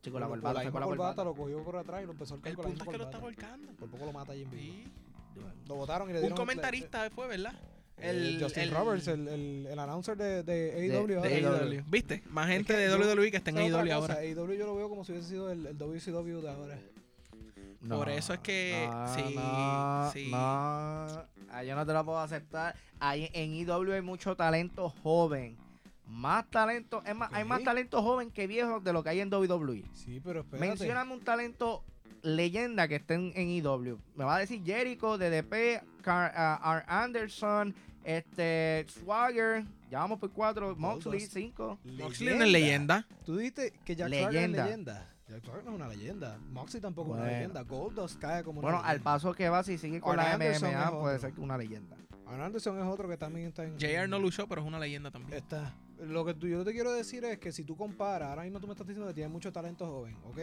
Chico, 0.08 0.20
la 0.20 0.28
corbata 0.28 0.62
fue 0.62 0.72
con 0.72 0.82
la 0.82 0.88
corbata, 0.88 1.24
lo 1.24 1.34
cogió 1.36 1.64
por 1.64 1.76
atrás 1.78 2.02
y 2.04 2.06
lo 2.06 2.12
empezó 2.14 2.34
a 2.36 2.38
El 2.38 2.56
con 2.56 2.64
la 2.66 2.70
punto 2.70 2.84
es 2.84 2.90
que 2.90 2.98
lo 2.98 3.04
está 3.06 3.18
ahorcando. 3.18 3.72
Por 3.74 3.90
poco 3.90 4.06
lo 4.06 4.14
mata 4.14 4.32
ahí 4.34 4.44
en 4.44 4.50
vivo. 4.52 4.74
Sí. 4.74 4.88
Lo 5.68 5.76
votaron 5.76 6.10
y 6.10 6.14
le 6.14 6.20
Un 6.20 6.22
dieron. 6.24 6.38
comentarista 6.38 7.04
después, 7.04 7.30
¿verdad? 7.30 7.54
El, 7.98 8.36
El- 8.36 8.44
Justin 8.44 8.64
el- 8.64 8.72
Roberts, 8.72 9.08
el, 9.08 9.28
el, 9.28 9.68
el 9.72 9.80
announcer 9.80 10.16
de, 10.18 10.44
de 10.44 10.72
AEW. 10.96 11.08
de. 11.22 11.30
De 11.30 11.46
AEW. 11.48 11.84
¿Viste? 11.88 12.24
Más 12.30 12.48
gente 12.48 12.74
que 12.74 12.80
de 12.80 12.96
WWE 12.96 13.32
que 13.32 13.38
está 13.38 13.50
en 13.50 13.58
es 13.58 13.64
AEW 13.74 13.80
cosa, 13.86 13.96
ahora. 13.96 14.14
AEW 14.20 14.54
yo 14.54 14.66
lo 14.68 14.76
veo 14.76 14.88
como 14.90 15.04
si 15.04 15.12
hubiese 15.14 15.30
sido 15.30 15.52
el, 15.52 15.66
el 15.66 15.78
WCW 15.78 16.42
de 16.42 16.50
ahora. 16.50 16.78
Por 17.88 18.10
eso 18.10 18.34
es 18.34 18.40
que- 18.40 18.88
no, 18.92 19.08
sí, 19.16 19.36
no, 19.36 20.12
sí. 20.14 20.30
No, 20.32 21.26
Ah, 21.50 21.64
yo 21.64 21.76
no 21.76 21.86
te 21.86 21.94
lo 21.94 22.04
puedo 22.04 22.20
aceptar. 22.20 22.76
Ahí 23.00 23.30
en 23.34 23.54
IW 23.54 23.94
hay 23.94 24.02
mucho 24.02 24.36
talento 24.36 24.90
joven. 24.90 25.58
Más 26.08 26.50
talento, 26.50 27.04
es 27.06 27.16
más, 27.16 27.32
hay 27.34 27.44
más 27.44 27.64
talento 27.64 28.02
joven 28.02 28.32
que 28.32 28.48
viejo 28.48 28.80
de 28.80 28.94
lo 28.94 29.04
que 29.04 29.10
hay 29.10 29.20
en 29.20 29.34
WWE. 29.34 29.84
Sí, 29.94 30.20
pero 30.24 30.42
espérate. 30.42 30.68
Mencióname 30.68 31.14
un 31.14 31.22
talento 31.22 31.84
leyenda 32.22 32.88
que 32.88 32.96
estén 32.96 33.32
en 33.36 33.50
IW. 33.50 34.00
Me 34.16 34.24
va 34.24 34.38
a 34.38 34.40
decir 34.40 34.64
Jericho, 34.64 35.18
DDP, 35.18 35.84
Car 36.02 36.34
uh, 36.34 36.70
R. 36.70 36.84
Anderson, 36.88 37.76
este, 38.04 38.86
Swagger, 38.88 39.66
ya 39.90 40.00
vamos 40.00 40.20
por 40.20 40.32
cuatro, 40.32 40.76
Moxley, 40.76 41.22
cinco. 41.22 41.80
Moxley 41.84 42.38
no 42.38 42.46
es 42.46 42.52
leyenda. 42.52 43.06
Tú 43.26 43.38
dijiste 43.38 43.74
que 43.86 43.96
Jack 43.96 44.10
Leyenda. 44.10 44.32
Swagger 44.32 44.50
es 44.50 44.66
leyenda. 44.66 45.16
Jack 45.28 45.44
Swagger 45.44 45.64
no 45.64 45.72
es 45.72 45.76
una 45.76 45.88
leyenda. 45.88 46.40
Moxley 46.50 46.82
tampoco 46.82 47.16
es 47.16 47.22
una 47.22 47.32
leyenda. 47.32 47.62
Goldust 47.64 48.20
cae 48.20 48.44
como 48.44 48.60
una 48.60 48.70
Bueno, 48.70 48.84
al 48.84 49.00
paso 49.02 49.34
que 49.34 49.50
va, 49.50 49.64
si 49.64 49.78
sigue 49.78 50.02
con 50.02 50.20
Arn 50.20 50.28
la 50.28 50.34
Anderson 50.34 50.74
MMA, 50.74 51.00
puede 51.00 51.20
ser 51.20 51.34
que 51.34 51.42
una 51.42 51.58
leyenda. 51.58 51.96
Arn 52.26 52.42
Anderson 52.42 52.78
es 52.78 52.86
otro 52.86 53.08
que 53.08 53.18
también 53.18 53.48
está 53.48 53.64
en... 53.64 53.78
JR 53.78 54.10
no 54.10 54.20
luchó, 54.20 54.48
pero 54.48 54.62
es 54.62 54.68
una 54.68 54.80
leyenda 54.80 55.10
también. 55.12 55.38
Está. 55.38 55.74
Lo 56.02 56.24
que 56.26 56.34
tú- 56.34 56.48
yo 56.48 56.64
te 56.64 56.74
quiero 56.74 56.92
decir 56.92 57.24
es 57.26 57.40
que 57.40 57.52
si 57.52 57.64
tú 57.64 57.76
comparas, 57.76 58.30
ahora 58.30 58.44
mismo 58.44 58.60
tú 58.60 58.68
me 58.68 58.74
estás 58.74 58.86
diciendo 58.88 59.08
que 59.08 59.14
tiene 59.16 59.30
mucho 59.30 59.52
talento 59.52 59.86
joven, 59.88 60.16
¿ok? 60.26 60.38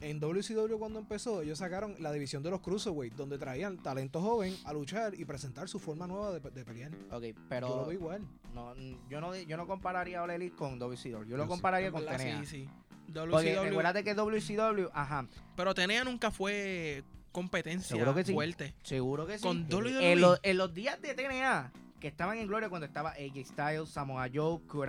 En 0.00 0.20
WCW 0.20 0.78
cuando 0.78 0.98
empezó, 1.00 1.42
ellos 1.42 1.58
sacaron 1.58 1.96
la 1.98 2.12
división 2.12 2.42
de 2.42 2.50
los 2.50 2.60
Cruiserweight, 2.60 3.14
donde 3.14 3.36
traían 3.36 3.78
talento 3.82 4.20
joven 4.20 4.56
a 4.64 4.72
luchar 4.72 5.14
y 5.14 5.24
presentar 5.24 5.68
su 5.68 5.80
forma 5.80 6.06
nueva 6.06 6.30
de, 6.32 6.40
de 6.50 6.64
pelear. 6.64 6.92
Ok, 7.10 7.22
yo 7.22 7.28
lo 7.32 7.34
pero 7.48 7.76
veo 7.86 7.92
igual. 7.92 8.22
no, 8.54 8.74
yo, 9.08 9.20
no, 9.20 9.34
yo 9.36 9.56
no 9.56 9.66
compararía 9.66 10.20
a 10.20 10.22
All 10.22 10.30
Elite 10.30 10.54
con 10.54 10.78
WCW. 10.78 11.10
Yo 11.10 11.24
Yo 11.24 11.36
lo 11.36 11.48
compararía 11.48 11.90
con 11.90 12.04
TNA. 12.04 12.40
Sí, 12.44 12.46
sí. 12.46 12.68
Porque 13.12 13.54
WCW, 13.54 13.62
recuérdate 13.64 14.04
que 14.04 14.14
WCW, 14.14 14.88
ajá, 14.92 15.26
pero 15.56 15.74
TNA 15.74 16.04
nunca 16.04 16.30
fue 16.30 17.02
competencia 17.32 17.88
Seguro 17.96 18.14
que 18.14 18.24
sí. 18.24 18.32
fuerte. 18.32 18.74
seguro 18.82 19.26
que 19.26 19.38
sí. 19.38 19.42
Con 19.42 19.58
En, 19.58 19.68
WWE. 19.68 20.16
los- 20.16 20.40
en 20.42 20.58
los 20.58 20.72
días 20.74 21.00
de 21.02 21.14
TNA, 21.14 21.72
que 21.98 22.08
estaban 22.08 22.38
en 22.38 22.46
gloria 22.46 22.68
cuando 22.68 22.86
estaba 22.86 23.10
AJ 23.10 23.44
Styles, 23.44 23.88
Samoa 23.88 24.28
Joe, 24.32 24.60
Kurt 24.66 24.88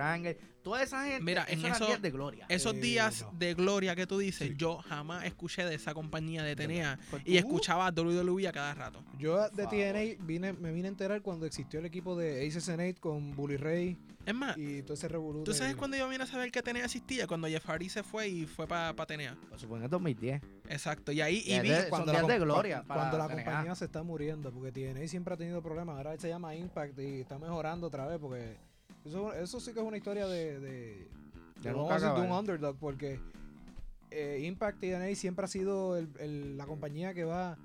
toda 0.62 0.82
esa 0.82 1.04
gente, 1.04 1.22
Mira, 1.22 1.44
en 1.48 1.64
esos 1.64 1.86
días 1.86 2.02
de 2.02 2.10
gloria. 2.10 2.46
Esos 2.48 2.74
Eh, 2.74 2.80
días 2.80 3.22
no. 3.22 3.38
de 3.38 3.54
gloria 3.54 3.94
que 3.96 4.06
tú 4.06 4.18
dices, 4.18 4.48
Sí. 4.48 4.54
yo 4.56 4.78
jamás 4.78 5.24
escuché 5.24 5.64
de 5.64 5.74
esa 5.74 5.94
compañía 5.94 6.42
de 6.42 6.54
TNA 6.56 6.98
Pues 7.10 7.22
y 7.26 7.36
escuchaba 7.36 7.86
a 7.86 7.90
WWE 7.92 8.46
a 8.48 8.52
cada 8.52 8.74
rato. 8.74 9.02
Yo 9.18 9.48
de. 9.50 9.66
TNA 9.66 10.16
vine, 10.24 10.52
me 10.52 10.72
vine 10.72 10.88
a 10.88 10.90
enterar 10.90 11.22
cuando 11.22 11.46
existió 11.46 11.80
el 11.80 11.86
equipo 11.86 12.16
de 12.16 12.46
Aces 12.46 12.68
and 12.68 12.80
Eight 12.80 12.98
con 13.00 13.34
Bully 13.36 13.56
Ray 13.56 13.96
Es 14.26 14.34
más, 14.34 14.56
y 14.58 14.82
todo 14.82 14.94
ese 14.94 15.08
revolú. 15.08 15.40
Ah, 15.40 15.44
¿tú 15.44 15.54
sabes 15.54 15.74
cuándo 15.76 15.96
yo 15.96 16.06
vine 16.08 16.24
a 16.24 16.26
saber 16.26 16.50
que 16.52 16.60
TNA 16.62 16.84
existía? 16.84 17.26
Cuando 17.26 17.48
Jeff 17.48 17.64
Hardy 17.64 17.88
se 17.88 18.02
fue 18.02 18.28
y 18.28 18.46
fue 18.46 18.66
para 18.66 18.94
TNA. 18.94 19.36
Pues 19.48 19.62
supongo 19.62 19.84
en 19.84 19.90
2010. 19.90 20.42
Exacto. 20.68 21.10
Y 21.10 21.20
ahí 21.22 21.42
y 21.46 21.58
vi, 21.60 21.68
días 21.68 21.88
la 21.90 22.22
de 22.22 22.38
gloria 22.38 22.84
Cuando 22.86 23.16
la 23.16 23.26
TNA. 23.28 23.34
compañía 23.44 23.74
se 23.74 23.86
está 23.86 24.02
muriendo, 24.02 24.52
porque 24.52 24.72
TNA 24.72 25.08
siempre 25.08 25.34
ha 25.34 25.36
tenido 25.38 25.62
problemas. 25.62 25.96
Ahora 25.96 26.18
se 26.18 26.28
llama 26.28 26.54
Impact 26.54 26.98
y 26.98 27.20
está 27.22 27.38
mejorando 27.38 27.86
otra 27.86 28.06
vez, 28.06 28.18
porque 28.20 28.56
eso, 29.04 29.32
eso 29.34 29.60
sí 29.60 29.72
que 29.72 29.80
es 29.80 29.86
una 29.86 29.96
historia 29.96 30.26
de. 30.26 30.58
de, 30.60 31.08
de 31.62 31.72
nunca 31.72 31.94
vamos 31.98 32.02
a 32.02 32.14
de 32.14 32.20
un 32.20 32.32
underdog, 32.32 32.76
porque 32.78 33.20
eh, 34.10 34.40
Impact 34.44 34.80
TNA 34.80 35.14
siempre 35.14 35.44
ha 35.44 35.48
sido 35.48 35.96
el- 35.96 36.08
el- 36.18 36.56
la 36.56 36.66
compañía 36.66 37.14
que 37.14 37.24
va. 37.24 37.56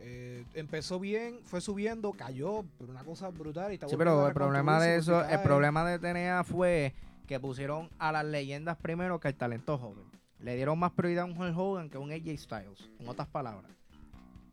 eh, 0.00 0.44
empezó 0.54 1.00
bien, 1.00 1.40
fue 1.44 1.60
subiendo, 1.60 2.12
cayó, 2.12 2.64
pero 2.78 2.92
una 2.92 3.02
cosa 3.02 3.30
brutal. 3.30 3.72
Y 3.72 3.74
está 3.74 3.88
Sí, 3.88 3.96
pero 3.96 4.28
el 4.28 4.32
problema 4.32 4.80
de 4.80 4.96
eso, 4.96 5.24
el 5.24 5.40
problema 5.42 5.84
de 5.84 5.98
TNA 5.98 6.44
fue 6.44 6.94
que 7.26 7.40
pusieron 7.40 7.90
a 7.98 8.12
las 8.12 8.24
leyendas 8.24 8.76
primero 8.76 9.18
que 9.18 9.26
al 9.28 9.34
talento 9.34 9.76
joven. 9.76 10.04
Le 10.38 10.54
dieron 10.54 10.78
más 10.78 10.92
prioridad 10.92 11.24
a 11.24 11.26
un 11.26 11.36
Hulk 11.36 11.58
Hogan 11.58 11.90
que 11.90 11.96
a 11.96 12.00
un 12.00 12.12
AJ 12.12 12.38
Styles, 12.38 12.88
en 13.00 13.08
otras 13.08 13.26
palabras. 13.26 13.70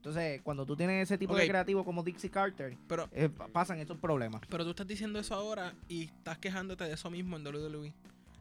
Entonces, 0.05 0.39
cuando 0.43 0.67
tú 0.67 0.75
tienes 0.75 1.01
ese 1.09 1.17
tipo 1.17 1.35
de 1.35 1.47
creativo 1.47 1.83
como 1.83 2.03
Dixie 2.03 2.29
Carter, 2.29 2.77
pero, 2.87 3.09
eh, 3.11 3.27
pa- 3.27 3.47
pasan 3.47 3.79
estos 3.79 3.97
problemas. 3.97 4.39
pero 4.51 4.63
tú 4.63 4.69
estás 4.69 4.85
diciendo 4.85 5.17
eso 5.17 5.33
ahora 5.33 5.73
y 5.87 6.03
estás 6.03 6.37
quejándote 6.37 6.83
de 6.83 6.93
eso 6.93 7.09
mismo 7.09 7.37
en 7.37 7.43
WWE. 7.43 7.91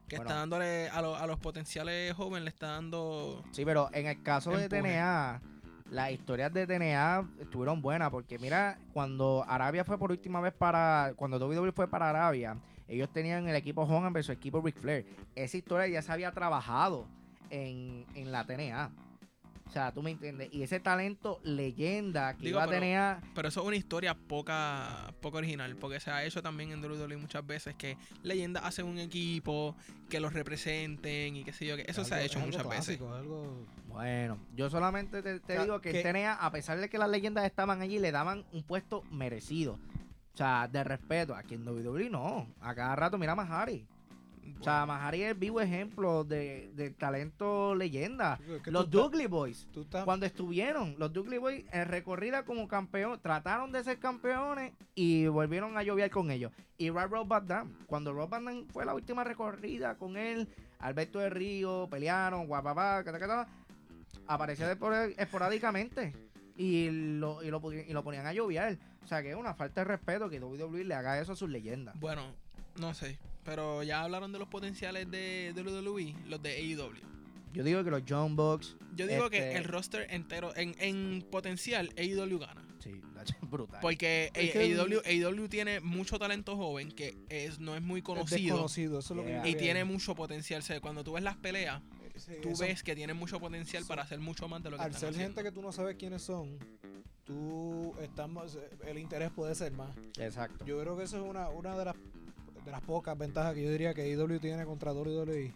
Que 0.07 0.17
Bueno. 0.17 0.29
está 0.29 0.41
dándole 0.41 0.91
a, 0.91 1.01
los- 1.01 1.19
a 1.19 1.27
los 1.27 1.39
potenciales 1.41 2.13
jóvenes, 2.13 2.45
le 2.45 2.51
está 2.51 2.67
dando... 2.73 3.43
Sí, 3.53 3.65
pero 3.65 3.89
en 3.95 4.09
el 4.09 4.23
caso 4.23 4.51
de. 4.51 4.69
TNA, 4.69 5.41
las 5.91 6.11
historias 6.13 6.53
de 6.53 6.67
TNA 6.67 7.27
estuvieron 7.41 7.81
buenas, 7.81 8.11
porque 8.11 8.39
mira, 8.39 8.79
cuando 8.93 9.43
Arabia 9.49 9.87
fue 9.87 9.97
por 9.97 10.11
última 10.11 10.43
vez 10.43 10.53
para, 10.53 11.15
cuando 11.17 11.39
WWE 11.39 11.73
fue 11.73 11.89
para 11.89 12.11
Arabia, 12.11 12.59
ellos 12.89 13.09
tenían 13.11 13.49
el 13.49 13.57
equipo 13.57 13.85
Hogan 13.85 14.13
versus 14.13 14.33
el 14.33 14.37
equipo 14.37 14.61
Ric 14.61 14.77
Flair. 14.79 15.07
Esa 15.35 15.57
historia 15.57 15.87
ya 15.89 16.03
se 16.03 16.13
había 16.13 16.31
trabajado 16.33 17.07
en, 17.49 18.05
en 18.15 18.33
la 18.33 18.45
TNA. 18.45 18.91
O 19.67 19.71
sea, 19.75 19.91
tú 19.93 20.03
me 20.03 20.11
entiendes. 20.11 20.51
Y 20.53 20.63
ese 20.63 20.79
talento 20.79 21.41
leyenda 21.43 22.35
que 22.35 22.45
Digo, 22.47 22.59
iba 22.59 22.65
a 22.65 22.69
pero- 22.69 22.81
TNA, 22.81 23.21
Pero 23.35 23.49
eso 23.49 23.61
es 23.63 23.67
una 23.67 23.77
historia 23.77 24.15
poca, 24.15 25.13
poca 25.21 25.39
original, 25.39 25.75
porque 25.77 25.99
se 26.01 26.11
ha 26.11 26.25
hecho 26.25 26.43
también 26.43 26.71
en 26.71 26.81
WWE 26.85 27.17
muchas 27.17 27.45
veces 27.47 27.75
que 27.75 27.97
leyendas 28.23 28.65
hacen 28.65 28.87
un 28.87 28.99
equipo, 28.99 29.75
que 30.09 30.21
los 30.21 30.33
representen 30.33 31.37
y 31.37 31.45
qué 31.45 31.53
sé 31.53 31.67
yo, 31.67 31.77
que 31.77 31.85
eso 31.89 32.03
Es 32.03 32.09
se 32.09 32.15
ha 32.15 32.23
hecho 32.23 32.39
es 32.39 32.45
algo 32.45 32.57
muchas 32.59 32.69
veces. 32.89 33.01
algo- 33.01 33.67
bueno, 33.89 34.39
yo 34.55 34.69
solamente 34.71 35.23
te, 35.23 35.41
te 35.41 35.53
O 35.55 35.57
sea, 35.57 35.63
digo 35.65 35.81
que, 35.81 35.93
que- 35.93 36.27
a 36.27 36.51
pesar 36.51 36.79
de 36.79 36.89
que 36.89 36.99
las 36.99 37.09
leyendas 37.09 37.45
estaban 37.45 37.81
allí, 37.81 37.99
le 37.99 38.13
daban 38.13 38.45
un 38.53 38.63
puesto 38.65 39.03
merecido. 39.11 39.79
O 40.35 40.37
sea, 40.37 40.67
de 40.69 40.83
respeto. 40.83 41.35
Aquí 41.37 41.55
en 41.55 41.65
WWE 41.67 42.11
no. 42.11 42.49
A 42.61 42.75
cada 42.75 42.97
rato 42.97 43.19
mira 43.19 43.33
a 43.33 43.37
Mahari. 43.37 43.87
O 44.61 44.65
sea, 44.65 44.87
Mahari 44.87 45.23
es 45.23 45.39
vivo 45.39 45.61
ejemplo 45.61 46.25
de, 46.25 46.71
de 46.75 46.91
talento 46.91 47.75
leyenda. 47.75 48.39
Es 48.49 48.63
que 48.63 48.71
Los 48.71 48.91
Dudley 48.91 49.27
Boys, 49.27 49.67
cuando 50.05 50.27
estuvieron, 50.27 50.95
los 50.99 51.13
Dudley 51.13 51.39
Boys 51.39 51.65
en 51.73 51.87
recorrida 51.89 52.45
como 52.45 52.67
campeón, 52.69 53.21
trataron 53.23 53.73
de 53.73 53.85
ser 53.85 53.99
campeones 53.99 54.73
y 54.95 55.27
volvieron 55.27 55.77
a 55.77 55.83
llover 55.83 56.11
con 56.11 56.31
ellos. 56.31 56.53
Y 56.79 56.91
Rob 56.91 57.27
Van 57.27 57.47
Damme, 57.47 57.71
cuando 57.87 58.13
Rob 58.13 58.29
Van 58.31 58.45
Damme 58.45 58.65
fue 58.73 58.85
la 58.85 58.95
última 58.95 59.23
recorrida 59.25 59.97
con 59.97 60.17
él, 60.17 60.49
Alberto 60.81 61.19
de 61.19 61.31
Río, 61.31 61.89
pelearon, 61.91 62.47
guapapá, 62.47 63.03
aparecía 64.27 64.69
de- 64.75 65.15
esporádicamente 65.19 66.15
y 66.57 66.91
lo, 66.91 67.43
y, 67.43 67.51
lo, 67.51 67.61
y 67.73 67.93
lo 67.93 68.03
ponían 68.05 68.27
a 68.27 68.33
llover. 68.33 68.79
O 69.05 69.07
sea 69.07 69.23
que 69.23 69.31
es 69.31 69.37
una 69.37 69.55
falta 69.55 69.83
de 69.83 69.85
respeto 69.87 70.31
que 70.31 70.41
WWE 70.41 70.85
le 70.85 70.95
haga 70.95 71.21
eso 71.21 71.33
a 71.33 71.37
sus 71.37 71.51
leyendas. 71.51 71.99
Bueno, 72.01 72.23
no 72.81 72.95
sé, 72.95 73.19
pero 73.45 73.83
ya 73.83 74.03
hablaron 74.03 74.33
de 74.33 74.39
los 74.39 74.49
potenciales 74.49 75.11
de 75.11 75.53
WWE, 75.57 76.15
los 76.27 76.43
de 76.43 76.51
AEW. 76.57 76.93
Yo 77.53 77.63
digo 77.63 77.85
que 77.85 77.91
los 77.91 78.03
John 78.09 78.35
Bucks, 78.37 78.77
Yo 78.97 79.07
digo 79.07 79.31
que 79.31 79.39
Este- 79.39 79.57
el 79.59 79.65
roster 79.65 80.07
entero, 80.11 80.55
en, 80.57 80.75
en 80.79 81.23
potencial, 81.31 81.93
AEW 81.97 82.39
gana. 82.39 82.65
sí, 82.81 83.01
brutal. 83.43 83.79
Porque 83.81 84.31
Es 84.35 84.53
que 84.53 84.65
el- 84.73 84.79
AEW, 84.81 85.01
AEW 85.05 85.49
tiene 85.49 85.81
mucho 85.81 86.19
talento 86.19 86.57
joven 86.57 86.91
que 86.91 87.17
es, 87.29 87.59
no 87.61 87.75
es 87.77 87.83
muy 87.83 88.01
es 88.01 88.05
conocido 88.05 88.55
desconocido, 88.57 88.99
eso 88.99 89.15
es 89.15 89.17
lo 89.19 89.23
que 89.25 89.31
Yeah. 89.31 89.43
yo 89.45 89.49
y 89.51 89.55
tiene 89.55 89.85
mucho 89.85 90.15
potencial. 90.15 90.61
O 90.61 90.65
sea, 90.65 90.81
cuando 90.81 91.05
tú 91.05 91.13
ves 91.13 91.23
las 91.23 91.37
peleas, 91.37 91.81
Sí, 92.17 92.33
tú 92.43 92.51
eso- 92.51 92.63
ves 92.65 92.83
que 92.83 92.95
tienen 92.95 93.17
mucho 93.17 93.39
potencial 93.41 93.85
para 93.87 94.03
hacer 94.03 94.19
mucho 94.21 94.47
más 94.49 94.63
de 94.63 94.71
lo 94.71 94.77
que 94.77 94.83
al 94.83 94.89
están 94.91 95.01
ser 95.01 95.09
haciendo. 95.11 95.35
gente 95.41 95.43
que 95.43 95.53
tú 95.55 95.63
no 95.63 95.73
sabes 95.73 95.97
quiénes 95.97 96.23
son, 96.23 96.59
tú 97.25 97.95
estás 98.03 98.29
más, 98.29 98.59
el 98.87 98.99
interés 98.99 99.31
puede 99.31 99.55
ser 99.55 99.73
más. 99.73 99.91
Exacto. 100.19 100.65
Yo 100.65 100.81
creo 100.81 100.97
que 100.97 101.05
eso 101.05 101.17
es 101.23 101.29
una, 101.29 101.49
una 101.49 101.77
de 101.79 101.85
las 101.87 101.95
de 102.65 102.71
las 102.71 102.81
pocas 102.81 103.17
ventajas 103.17 103.55
que 103.55 103.63
yo 103.63 103.71
diría 103.71 103.95
que 103.95 104.03
AEW 104.03 104.39
tiene 104.41 104.65
contra 104.65 104.93
WWE. 104.93 105.53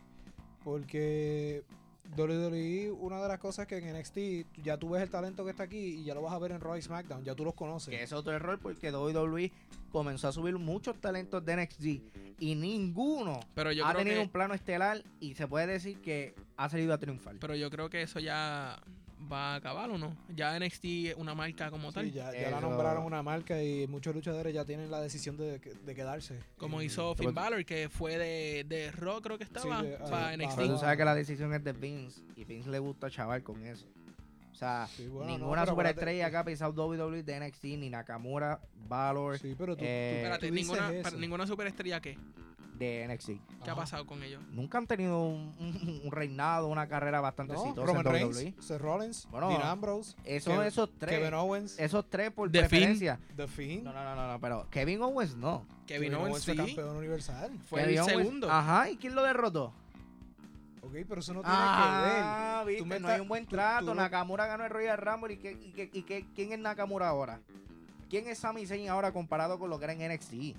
Porque 0.65 1.65
WWE, 2.17 2.91
una 2.91 3.21
de 3.23 3.29
las 3.29 3.39
cosas 3.39 3.67
que 3.67 3.79
en 3.79 3.97
NXT 3.97 4.63
ya 4.63 4.77
tú 4.77 4.91
ves 4.91 5.03
el 5.03 5.11
talento 5.11 5.45
que 5.45 5.51
está 5.51 5.65
aquí 5.65 6.01
y 6.01 6.05
ya 6.05 6.15
lo 6.15 6.23
vas 6.23 6.33
a 6.33 6.39
ver 6.39 6.53
en 6.53 6.61
Raw 6.61 6.77
y 6.77 6.83
SmackDown, 6.83 7.25
ya 7.25 7.35
tú 7.35 7.45
los 7.45 7.55
conoces. 7.55 7.91
Que 7.91 8.03
es 8.03 8.13
otro 8.13 8.33
error 8.33 8.59
porque 8.59 8.91
WWE 8.91 9.53
comenzó 9.91 10.29
a 10.29 10.33
subir 10.33 10.57
muchos 10.59 10.99
talentos 11.01 11.45
de 11.45 11.57
NXT 11.57 11.85
y 12.41 12.55
ninguno 12.55 13.41
Pero 13.55 13.73
yo 13.73 13.87
ha 13.87 13.91
creo 13.91 14.05
tenido 14.05 14.21
que, 14.21 14.27
un 14.27 14.31
plano 14.31 14.55
estelar 14.55 15.03
y 15.21 15.35
se 15.35 15.47
puede 15.47 15.67
decir 15.67 16.01
que 16.01 16.35
ha 16.57 16.69
salido 16.69 16.95
a 16.95 16.99
triunfar. 16.99 17.37
pero 17.41 17.55
yo 17.55 17.71
creo 17.71 17.91
que 17.91 18.03
eso 18.03 18.21
ya 18.21 18.81
va 19.31 19.53
a 19.53 19.57
acabar 19.57 19.91
o 19.91 19.99
no. 19.99 20.17
Ya 20.35 20.59
NXT 20.59 20.85
es 20.85 21.15
una 21.17 21.35
marca 21.35 21.71
como 21.71 21.93
tal. 21.93 22.07
Sí, 22.07 22.13
ya, 22.13 22.33
ya 22.33 22.51
la 22.51 22.61
nombraron 22.61 23.05
una 23.05 23.23
marca 23.23 23.63
y 23.63 23.87
muchos 23.87 24.15
luchadores 24.15 24.55
ya 24.55 24.65
tienen 24.65 24.91
la 24.91 25.01
decisión 25.01 25.37
de, 25.37 25.59
de 25.59 25.95
quedarse. 25.95 26.39
Como 26.57 26.83
hizo 26.83 27.15
Finn 27.15 27.35
Balor, 27.35 27.65
que 27.65 27.89
fue 27.89 28.17
de, 28.19 28.65
de 28.65 28.91
Raw, 28.93 29.21
creo 29.21 29.39
que 29.39 29.45
estaba, 29.45 29.83
de- 29.83 29.97
para 29.97 30.29
ah, 30.29 30.37
NXT. 30.37 30.57
Pero 30.57 30.69
tú 30.75 30.79
sabes 30.79 30.97
que 30.97 31.05
la 31.05 31.15
decisión 31.15 31.53
es 31.55 31.65
de 31.65 31.73
Vince 31.73 32.23
y 32.37 32.45
Vince 32.45 32.71
le 32.71 32.79
gusta 32.79 33.11
chaval 33.11 33.43
con 33.43 33.65
eso. 33.65 33.87
O 34.53 34.55
sea, 34.55 34.89
Sí, 34.89 35.07
bueno, 35.07 35.39
ninguna 35.39 35.65
superestrella 35.67 36.31
que 36.31 36.37
ha 36.37 36.45
pisado 36.45 36.73
WWE 36.73 37.23
de 37.23 37.41
NXT, 37.41 37.65
ni 37.65 37.91
Nakamura, 37.91 38.61
Valor 38.89 39.39
Sí, 39.39 39.55
pero 39.57 39.77
tú, 39.77 39.85
Eh, 39.87 40.11
tú- 40.11 40.17
Espérate, 40.17 40.49
tú 40.49 40.55
dices 40.55 40.81
ninguna, 40.81 41.11
ninguna 41.13 41.47
superestrella 41.47 42.01
que 42.01 42.19
de 42.79 43.07
NXT. 43.09 43.31
¿Qué 43.65 43.71
ha 43.71 43.75
pasado 43.75 44.07
con 44.07 44.23
ellos? 44.23 44.43
Nunca 44.51 44.79
han 44.79 44.87
tenido 44.87 45.21
un, 45.27 45.55
un- 45.59 46.01
un 46.05 46.13
reinado, 46.13 46.69
una 46.69 46.87
carrera 46.89 47.21
bastante 47.21 47.53
No, 47.55 47.61
exitosa 47.63 47.87
Roman 47.87 48.07
en 48.07 48.13
Reigns, 48.13 48.37
WWE. 48.37 48.55
Seth 48.63 48.81
Rollins, 48.81 49.29
Bueno, 49.31 49.49
Dean 49.49 49.63
Ambrose, 49.63 50.17
Eso, 50.25 50.51
Kevin- 50.53 50.67
esos 50.67 50.91
tres. 50.99 51.19
Kevin 51.19 51.35
Owens, 51.35 51.79
Esos 51.79 52.09
tres 52.09 52.31
por 52.31 52.51
The 52.51 52.59
Fiend. 52.61 52.71
preferencia. 52.71 53.21
The 53.37 53.47
Fiend. 53.49 53.85
No, 53.85 53.93
no, 53.93 54.05
no, 54.05 54.15
no, 54.15 54.33
no, 54.33 54.41
pero 54.41 54.67
Kevin 54.71 55.03
Owens 55.03 55.35
no. 55.37 55.67
Kevin 55.87 56.15
Owens 56.15 56.45
fue 56.45 56.55
sí, 56.55 56.57
campeón 56.59 56.97
universal. 56.97 57.51
fue 57.69 57.83
Kevin 57.83 57.99
el 57.99 58.03
Owens- 58.05 58.07
segundo. 58.07 58.51
Ajá, 58.51 58.91
¿y 58.91 58.97
quién 58.97 59.15
lo 59.15 59.23
derrotó? 59.23 59.73
Ok, 60.83 60.93
pero 61.09 61.21
eso 61.21 61.35
no 61.35 61.41
tiene 61.41 61.55
Ah, 61.59 62.61
que 62.63 62.67
ver. 62.67 62.75
viste, 62.77 62.85
me 62.85 62.89
no 62.89 62.97
estás- 62.97 63.11
hay 63.17 63.21
un 63.21 63.29
buen 63.29 63.45
tú- 63.45 63.57
trato. 63.57 63.87
tú- 63.87 63.95
Nakamura 63.95 64.47
ganó 64.47 64.65
el 64.65 64.71
Royal 64.71 64.97
Rumble. 64.97 65.35
¿Y, 65.35 65.37
qué, 65.39 65.53
y, 65.53 65.73
qué- 65.73 65.91
y 65.93 66.03
qué- 66.03 66.27
quién 66.35 66.53
es 66.53 66.59
Nakamura 66.59 67.09
ahora? 67.09 67.41
¿Quién 68.09 68.27
es 68.27 68.39
Sami 68.39 68.65
Zayn 68.67 68.89
ahora 68.89 69.13
comparado 69.13 69.59
con 69.59 69.69
lo 69.69 69.79
que 69.79 69.85
era 69.85 69.93
en 69.93 70.01
NXT? 70.01 70.57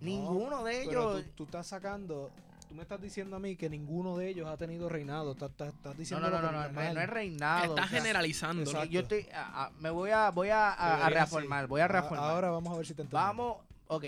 Ninguno 0.00 0.62
de 0.64 0.84
Pero 0.86 1.12
ellos. 1.18 1.24
tú, 1.26 1.32
tú 1.36 1.44
estás 1.44 1.66
sacando 1.66 2.30
tú 2.68 2.74
me 2.74 2.82
estás 2.82 3.00
diciendo 3.00 3.34
a 3.36 3.38
mí 3.38 3.56
que 3.56 3.70
ninguno 3.70 4.18
de 4.18 4.28
ellos 4.28 4.46
ha 4.46 4.56
tenido 4.58 4.90
reinado. 4.90 5.32
Estás, 5.32 5.50
estás, 5.52 5.68
estás 5.74 5.94
No, 5.94 5.98
diciendo 5.98 6.28
no, 6.30 6.42
no, 6.42 6.52
no, 6.52 6.68
no, 6.68 6.92
no 6.94 7.00
es 7.00 7.08
reinado. 7.08 7.64
Estás 7.74 7.86
o 7.86 7.88
sea, 7.88 7.98
generalizando. 7.98 8.62
exacto. 8.62 8.86
Yo 8.90 9.00
estoy, 9.00 9.26
a- 9.32 9.64
a- 9.64 9.70
me 9.80 9.88
voy 9.88 10.10
a, 10.10 10.30
voy 10.30 10.50
a, 10.50 10.72
a- 10.74 11.08
reformar, 11.08 11.66
voy 11.66 11.80
a 11.80 11.86
A- 11.86 11.88
reformar. 11.88 12.30
Ahora 12.30 12.50
vamos 12.50 12.74
a 12.74 12.76
ver 12.76 12.86
si 12.86 12.92
te 12.94 13.02
entiendo. 13.02 13.16
Vamos, 13.26 13.56
ok. 13.86 14.04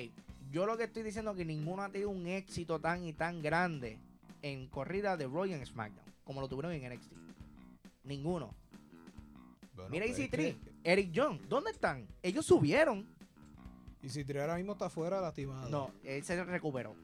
Yo 0.50 0.66
lo 0.66 0.76
que 0.76 0.84
estoy 0.84 1.02
diciendo 1.02 1.30
es 1.30 1.38
que 1.38 1.44
ninguno 1.46 1.82
ha 1.82 1.88
tenido 1.88 2.10
un 2.10 2.26
éxito 2.26 2.78
tan 2.78 3.02
y 3.06 3.14
tan 3.14 3.40
grande 3.40 3.98
en 4.42 4.66
corrida 4.66 5.16
de 5.16 5.24
Raw 5.26 5.46
y 5.46 5.54
en 5.54 5.64
SmackDown 5.64 6.04
como 6.24 6.40
lo 6.42 6.48
tuvieron 6.48 6.72
en 6.72 6.92
NXT. 6.92 7.12
Ninguno. 8.04 8.54
Bueno, 9.74 9.90
Mira 9.90 10.04
pues 10.06 10.18
es 10.18 10.30
EC3, 10.30 10.36
que- 10.36 10.56
Eric 10.84 11.12
John, 11.14 11.40
¿dónde 11.48 11.70
están? 11.70 12.06
Ellos 12.22 12.44
subieron. 12.44 13.06
Y 14.02 14.08
si 14.08 14.24
Tri 14.24 14.38
ahora 14.38 14.56
mismo 14.56 14.72
está 14.72 14.88
fuera 14.90 15.20
lastimado. 15.20 15.68
No, 15.68 15.90
él 16.04 16.22
se 16.24 16.42
recuperó. 16.44 16.94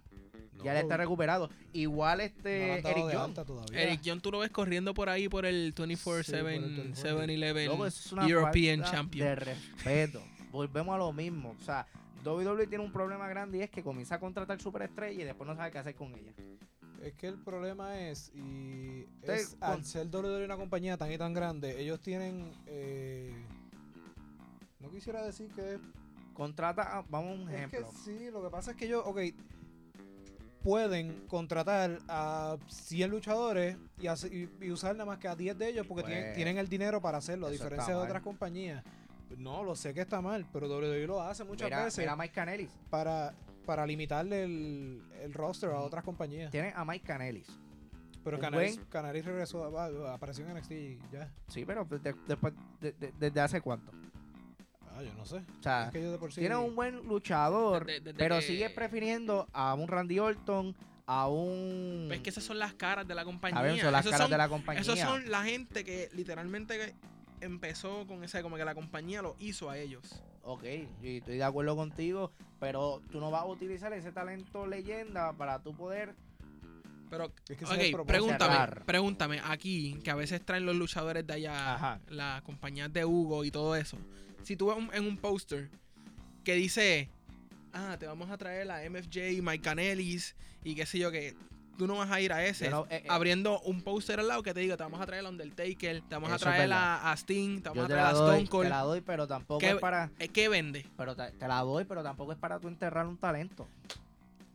No, 0.55 0.65
ya 0.65 0.73
él 0.73 0.79
está 0.85 0.97
recuperado. 0.97 1.51
Igual 1.75 2.19
no 2.19 2.23
le 2.23 2.25
este 2.25 2.83
dado 2.83 2.89
Eric 2.89 3.07
de 3.07 3.15
John. 3.15 3.25
alta 3.25 3.45
todavía. 3.45 3.83
Eric 3.83 4.01
John, 4.05 4.21
tú 4.21 4.31
lo 4.31 4.39
ves 4.39 4.51
corriendo 4.51 4.95
por 4.95 5.09
ahí 5.11 5.29
por 5.29 5.45
el 5.45 5.75
24-7, 5.75 6.25
Sí, 6.25 6.33
por 6.33 6.51
el 6.51 6.63
24. 6.63 7.21
7-Eleven 7.21 7.67
Loco, 7.69 7.87
eso 7.87 8.01
es 8.01 8.13
una 8.13 8.27
European 8.27 8.83
Champion. 8.83 9.27
De 9.29 9.35
respeto. 9.35 10.23
Volvemos 10.51 10.95
a 10.95 10.99
lo 10.99 11.13
mismo. 11.13 11.55
O 11.61 11.63
sea, 11.65 11.87
WWE 12.25 12.67
tiene 12.67 12.83
un 12.83 12.91
problema 12.93 13.29
grande 13.29 13.59
y 13.59 13.63
es 13.63 13.71
que 13.71 13.83
comienza 13.83 14.15
a 14.15 14.21
contratar 14.21 14.59
superestrellas 14.61 15.21
y 15.21 15.25
después 15.25 15.47
no 15.47 15.55
sabe 15.55 15.71
qué 15.71 15.79
hacer 15.79 15.95
con 15.95 16.15
ellas. 16.15 16.35
Es 17.03 17.13
que 17.13 17.29
el 17.29 17.39
problema 17.39 18.01
es, 18.01 18.33
y 18.35 19.07
es, 19.23 19.57
al 19.61 19.75
con- 19.75 19.85
ser 19.85 20.09
WWE 20.09 20.45
una 20.45 20.57
compañía 20.57 20.97
tan 20.97 21.13
y 21.13 21.19
tan 21.19 21.35
grande, 21.35 21.79
ellos 21.81 22.01
tienen, 22.01 22.51
eh, 22.67 23.33
no 24.81 24.91
quisiera 24.91 25.23
decir 25.25 25.51
que 25.55 25.75
es, 25.75 25.81
Contrata, 26.37 26.99
a- 26.99 27.03
vamos 27.09 27.31
a 27.31 27.43
un 27.43 27.49
es 27.51 27.71
que 27.71 27.77
ejemplo. 27.79 27.91
sí, 28.05 28.31
lo 28.31 28.43
que 28.43 28.51
pasa 28.51 28.73
es 28.73 28.77
que 28.77 28.85
ellos, 28.87 29.03
ok, 29.07 29.21
pueden 30.63 31.27
contratar 31.29 31.99
a 32.09 32.57
100 32.69 33.11
luchadores 33.11 33.77
y, 34.01 34.09
hace- 34.09 34.29
y- 34.29 34.51
y 34.67 34.71
usar 34.73 34.93
nada 34.95 35.05
más 35.05 35.19
que 35.19 35.29
a 35.29 35.37
10 35.37 35.57
de 35.57 35.69
ellos 35.69 35.87
porque 35.87 36.03
tienen, 36.03 36.25
Pues, 36.25 36.35
tienen 36.35 36.59
el 36.59 36.69
dinero 36.69 37.01
para 37.01 37.19
hacerlo, 37.19 37.47
a 37.47 37.51
diferencia 37.51 37.95
de 37.95 38.01
otras 38.01 38.23
compañías. 38.23 38.83
No, 39.39 39.63
lo 39.65 39.75
sé 39.77 39.95
que 39.95 40.01
está 40.01 40.21
mal, 40.21 40.47
pero 40.53 40.69
WWE 40.69 41.07
lo 41.07 41.23
hace 41.23 41.45
muchas 41.45 41.67
mira, 41.67 41.85
veces 41.85 41.99
mira 42.01 42.13
a 42.13 42.17
Mike 42.17 42.35
Canelis. 42.35 42.71
para, 42.91 43.35
para 43.65 43.87
limitarle 43.87 44.43
el, 44.45 45.03
el 45.23 45.33
roster 45.35 45.71
a 45.71 45.81
otras 45.81 46.05
compañías. 46.05 46.51
Tienen 46.51 46.73
a 46.77 46.85
Mike 46.85 47.05
Canelis. 47.07 47.49
Pero 48.25 48.39
un 48.39 48.41
Canaris, 48.41 48.77
buen- 48.77 48.89
Canaris 48.89 49.25
regresó, 49.25 49.79
apareció 50.09 50.45
en 50.45 50.51
NXT 50.57 50.73
y 50.73 50.99
ya. 51.13 51.31
Sí, 51.47 51.65
pero 51.65 51.85
de- 51.85 52.13
de- 52.93 53.13
¿desde 53.19 53.41
hace 53.41 53.61
cuánto? 53.61 53.93
Ah, 54.97 55.03
yo 55.03 55.13
no 55.15 55.27
sé. 55.27 55.37
O 55.37 55.63
sea, 55.63 55.85
es 55.87 55.91
que 55.93 56.03
yo 56.03 56.13
de 56.13 56.19
por 56.19 56.33
sí. 56.33 56.41
tiene 56.41 56.57
un 56.57 56.75
buen 56.75 57.07
luchador, 57.07 57.87
pero 58.17 58.41
sigue 58.41 58.71
prefiriendo 58.71 59.47
a 59.53 59.75
un 59.75 59.89
Randy 59.89 60.19
Orton, 60.19 60.75
a 61.07 61.29
un... 61.29 62.07
Ves 62.09 62.21
que 62.21 62.31
esas 62.31 62.45
son 62.45 62.59
las 62.59 62.73
caras 62.75 63.07
de 63.07 63.15
la 63.15 63.25
compañía. 63.25 63.59
Saben, 63.59 63.79
son 63.81 63.93
las 63.93 64.01
Esos 64.01 64.13
caras 64.13 64.25
son- 64.25 64.31
de 64.31 64.39
la 64.39 64.49
compañía. 64.49 64.81
Esos 64.81 64.99
son 64.99 65.31
la 65.31 65.45
gente 65.45 65.85
que 65.85 66.09
literalmente 66.15 66.95
empezó 67.43 68.07
con 68.07 68.25
ese, 68.25 68.43
como 68.43 68.57
que 68.57 68.65
la 68.65 68.75
compañía 68.75 69.21
lo 69.23 69.37
hizo 69.39 69.69
a 69.69 69.77
ellos. 69.79 70.23
Ok, 70.43 70.65
y 71.03 71.19
estoy 71.19 71.37
de 71.37 71.45
acuerdo 71.45 71.77
contigo, 71.77 72.33
pero 72.59 73.03
tú 73.11 73.21
no 73.21 73.31
vas 73.31 73.43
a 73.43 73.47
utilizar 73.47 73.93
ese 73.93 74.13
talento 74.13 74.67
leyenda 74.67 75.33
para 75.35 75.59
tú 75.63 75.75
poder... 75.77 76.15
Pero, 77.11 77.27
Es 77.49 77.57
que 77.57 77.65
ese 77.65 77.65
es 77.65 77.71
el 77.71 77.77
ok, 77.87 77.93
propósito. 77.93 78.07
pregúntame, 78.07 78.53
Cerrar. 78.55 78.85
pregúntame, 78.85 79.41
aquí, 79.45 80.01
que 80.03 80.11
a 80.11 80.17
veces 80.17 80.45
traen 80.45 80.67
los 80.67 80.75
luchadores 80.75 81.25
de 81.25 81.35
allá, 81.35 81.75
Ajá. 81.75 82.01
las 82.09 82.43
compañías 82.43 82.93
de 82.93 83.05
Hugo 83.05 83.45
y 83.45 83.51
todo 83.53 83.77
eso. 83.77 83.97
Si 84.47 84.57
tú 84.57 84.69
ves 84.69 84.77
un- 84.77 84.91
en 84.95 85.05
un 85.05 85.17
póster 85.17 85.69
que 86.45 86.55
dice, 86.55 87.09
ah, 87.73 87.97
te 87.99 88.07
vamos 88.07 88.31
a 88.31 88.39
traer 88.39 88.71
a 88.71 88.85
MFJ, 88.85 89.43
Mike 89.43 89.61
Canelis 89.65 90.37
y 90.63 90.77
qué 90.77 90.87
sé 90.87 91.01
yo, 91.01 91.11
que 91.11 91.35
tú 91.77 91.89
no 91.89 91.97
vas 91.97 92.13
a 92.13 92.21
ir 92.21 92.33
a 92.33 92.45
ese. 92.47 92.71
No- 92.71 92.87
eh, 92.89 93.03
eh, 93.03 93.07
abriendo 93.09 93.59
un 93.63 93.83
póster 93.83 94.21
al 94.21 94.29
lado 94.29 94.45
que 94.45 94.55
te 94.55 94.61
diga, 94.61 94.77
te 94.77 94.85
vamos 94.85 95.01
a 95.01 95.07
traer 95.07 95.27
a 95.27 95.31
Undertaker, 95.31 96.01
te 96.01 96.15
vamos 96.15 96.31
a 96.31 96.39
traer 96.39 96.73
a, 96.73 97.11
a 97.11 97.17
Sting, 97.17 97.57
te 97.61 97.71
vamos 97.71 97.77
yo 97.79 97.85
a 97.87 97.89
traer 97.89 98.05
a 98.07 98.13
doy, 98.13 98.35
Stone 98.35 98.49
Cold. 98.49 98.65
te 98.67 98.71
la 98.71 98.81
doy, 98.83 99.01
pero 99.01 99.27
tampoco 99.27 99.59
¿Qué- 99.59 99.71
es 99.71 99.75
para... 99.81 100.11
Eh, 100.21 100.29
¿Qué 100.29 100.49
vende? 100.49 100.87
Pero 100.97 101.17
te, 101.17 101.33
te 101.33 101.49
la 101.49 101.61
doy, 101.63 101.85
pero 101.85 102.05
tampoco 102.05 102.31
es 102.31 102.39
para 102.39 102.61
tú 102.61 102.69
enterrar 102.69 103.09
un 103.09 103.17
talento. 103.17 103.67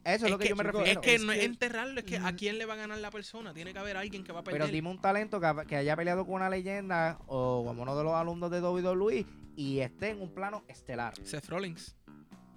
Eso 0.03 0.13
es, 0.15 0.23
Es 0.23 0.29
lo 0.31 0.37
que, 0.39 0.43
que- 0.45 0.49
yo 0.49 0.55
me 0.55 0.63
chico, 0.63 0.77
refiero. 0.79 0.99
Es 1.01 1.05
que 1.05 1.15
es 1.15 1.23
no 1.23 1.31
es 1.31 1.43
enterrarlo, 1.43 1.99
es 1.99 2.05
que 2.05 2.17
a 2.17 2.35
quién 2.35 2.57
le 2.57 2.65
va 2.65 2.73
a 2.73 2.77
ganar 2.77 2.97
la 2.97 3.11
persona. 3.11 3.53
Tiene 3.53 3.71
que 3.73 3.79
haber 3.79 3.97
alguien 3.97 4.23
que 4.23 4.31
va 4.31 4.39
a 4.39 4.43
perder. 4.43 4.61
Pero 4.61 4.71
dime 4.71 4.89
un 4.89 4.99
talento 4.99 5.39
que, 5.39 5.47
que 5.67 5.75
haya 5.75 5.95
peleado 5.95 6.25
con 6.25 6.35
una 6.35 6.49
leyenda 6.49 7.19
o 7.27 7.63
como 7.65 7.83
uno 7.83 7.95
de 7.95 8.03
los 8.03 8.13
alumnos 8.13 8.49
de 8.49 8.61
WWE 8.61 9.25
y 9.55 9.79
esté 9.79 10.09
en 10.09 10.21
un 10.21 10.33
plano 10.33 10.63
estelar. 10.67 11.13
Seth 11.23 11.47
Rollins, 11.49 11.95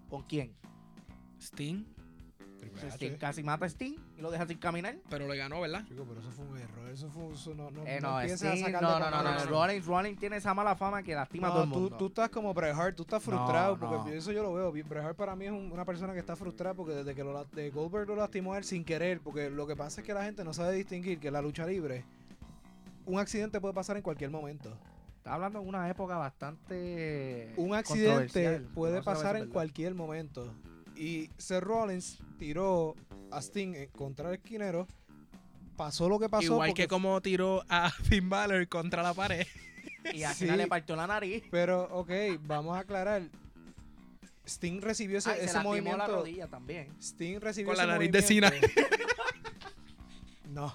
¿Con 0.09 0.23
quién? 0.23 0.57
Sting, 1.41 1.85
Triple 2.71 2.89
H. 2.89 2.97
Sting 2.97 3.17
casi 3.19 3.43
mata 3.43 3.65
a 3.65 3.69
Sting 3.69 3.95
y 4.17 4.21
lo 4.21 4.31
deja 4.31 4.47
sin 4.47 4.59
caminar. 4.59 4.97
pero 5.09 5.27
le 5.29 5.37
ganó, 5.37 5.61
¿verdad? 5.61 5.85
Chico, 5.89 6.05
pero 6.09 6.21
eso 6.21 6.31
fue 6.31 6.45
un 6.47 6.59
error. 6.59 6.89
Eso 6.91 7.11
fue 7.11 7.33
eso 7.33 7.55
no, 7.55 7.71
no, 7.71 7.83
Eh, 7.87 7.99
no 8.01 8.21
no, 8.21 8.29
Sting, 8.29 8.73
no, 8.73 8.81
no, 8.81 8.99
no, 9.01 9.11
no, 9.11 9.23
no, 9.23 9.45
Rollins, 9.47 9.87
Rollins 9.87 10.19
tiene 10.19 10.37
esa 10.37 10.55
mala 10.55 10.77
fama 10.77 11.03
que 11.03 11.15
lastima 11.15 11.49
a 11.49 11.51
todo 11.53 11.63
el 11.65 11.69
No, 11.69 11.75
tú, 11.75 11.81
mundo. 11.81 11.97
tú 11.97 12.07
estás 12.07 12.29
como 12.31 12.53
Bret 12.55 12.75
Hart, 12.75 12.97
tú 12.97 13.03
estás 13.03 13.23
frustrado 13.23 13.77
No, 13.77 13.81
porque 13.81 14.11
no. 14.11 14.17
eso 14.17 14.33
yo 14.33 14.43
lo 14.43 14.53
veo. 14.55 14.71
Bret 14.73 15.05
Hart 15.05 15.17
para 15.17 15.35
mí 15.37 15.47
es 15.47 15.53
un- 15.53 15.71
una 15.73 15.85
persona 15.85 16.13
que 16.13 16.21
está 16.21 16.37
frustrada 16.37 16.75
porque 16.75 16.93
desde 16.95 17.15
que 17.15 17.25
lo, 17.25 17.45
de 17.47 17.71
Goldberg 17.71 18.09
lo 18.09 18.17
lastimó 18.17 18.55
a 18.55 18.59
él 18.59 18.65
sin 18.65 18.85
querer, 18.85 19.21
porque 19.21 19.51
lo 19.51 19.67
que 19.67 19.75
pasa 19.77 20.01
es 20.01 20.07
que 20.07 20.15
la 20.15 20.25
gente 20.25 20.45
no 20.45 20.53
sabe 20.53 20.75
distinguir 20.77 21.19
que 21.19 21.29
en 21.29 21.33
la 21.35 21.43
lucha 21.43 21.67
libre 21.67 22.05
un 23.07 23.19
accidente 23.19 23.61
puede 23.61 23.75
pasar 23.75 23.97
en 23.97 24.03
cualquier 24.03 24.31
momento. 24.31 24.77
Está 25.19 25.35
hablando 25.35 25.61
de 25.61 25.67
una 25.67 25.89
época 25.89 26.17
bastante 26.19 27.53
Un 27.57 27.75
accidente 27.75 28.61
puede 28.75 28.99
No 28.99 29.05
pasar 29.05 29.37
en 29.37 29.43
verdad. 29.43 29.53
cualquier 29.53 29.95
momento. 29.95 30.53
Y 30.97 31.31
Seth 31.39 31.63
Rollins 31.63 32.19
tiró 32.39 32.95
a 33.31 33.39
Sting 33.41 33.87
contra 33.93 34.29
el 34.29 34.37
esquinero. 34.37 34.87
Pasó 35.77 36.09
lo 36.09 36.19
que 36.21 36.29
pasó. 36.29 36.45
Igual 36.45 36.69
porque 36.71 36.83
que 36.83 36.89
como 36.89 37.21
tiró 37.21 37.65
a 37.69 37.91
Finn 38.05 38.29
Balor 38.29 38.69
contra 38.69 39.03
la 39.03 39.13
pared. 39.15 39.47
Y 40.13 40.23
al 40.23 40.35
Sí. 40.35 40.45
final 40.45 40.59
le 40.59 40.67
partió 40.69 40.95
la 40.97 41.07
nariz. 41.07 41.43
Pero, 41.51 41.85
ok, 41.91 42.11
vamos 42.43 42.77
a 42.77 42.81
aclarar. 42.81 43.23
Sting 44.47 44.81
recibió 44.83 45.19
ese, 45.19 45.31
Ay, 45.31 45.37
se 45.39 45.45
ese 45.45 45.53
lastimó 45.55 45.71
movimiento. 45.71 45.99
la 45.99 46.07
rodilla 46.07 46.47
también. 46.47 46.89
Sting 47.01 47.41
recibió 47.41 47.71
Con 47.71 47.79
la 47.79 47.87
nariz 47.87 48.13
de 48.13 48.21
movimiento- 48.21 48.51
no. 50.51 50.75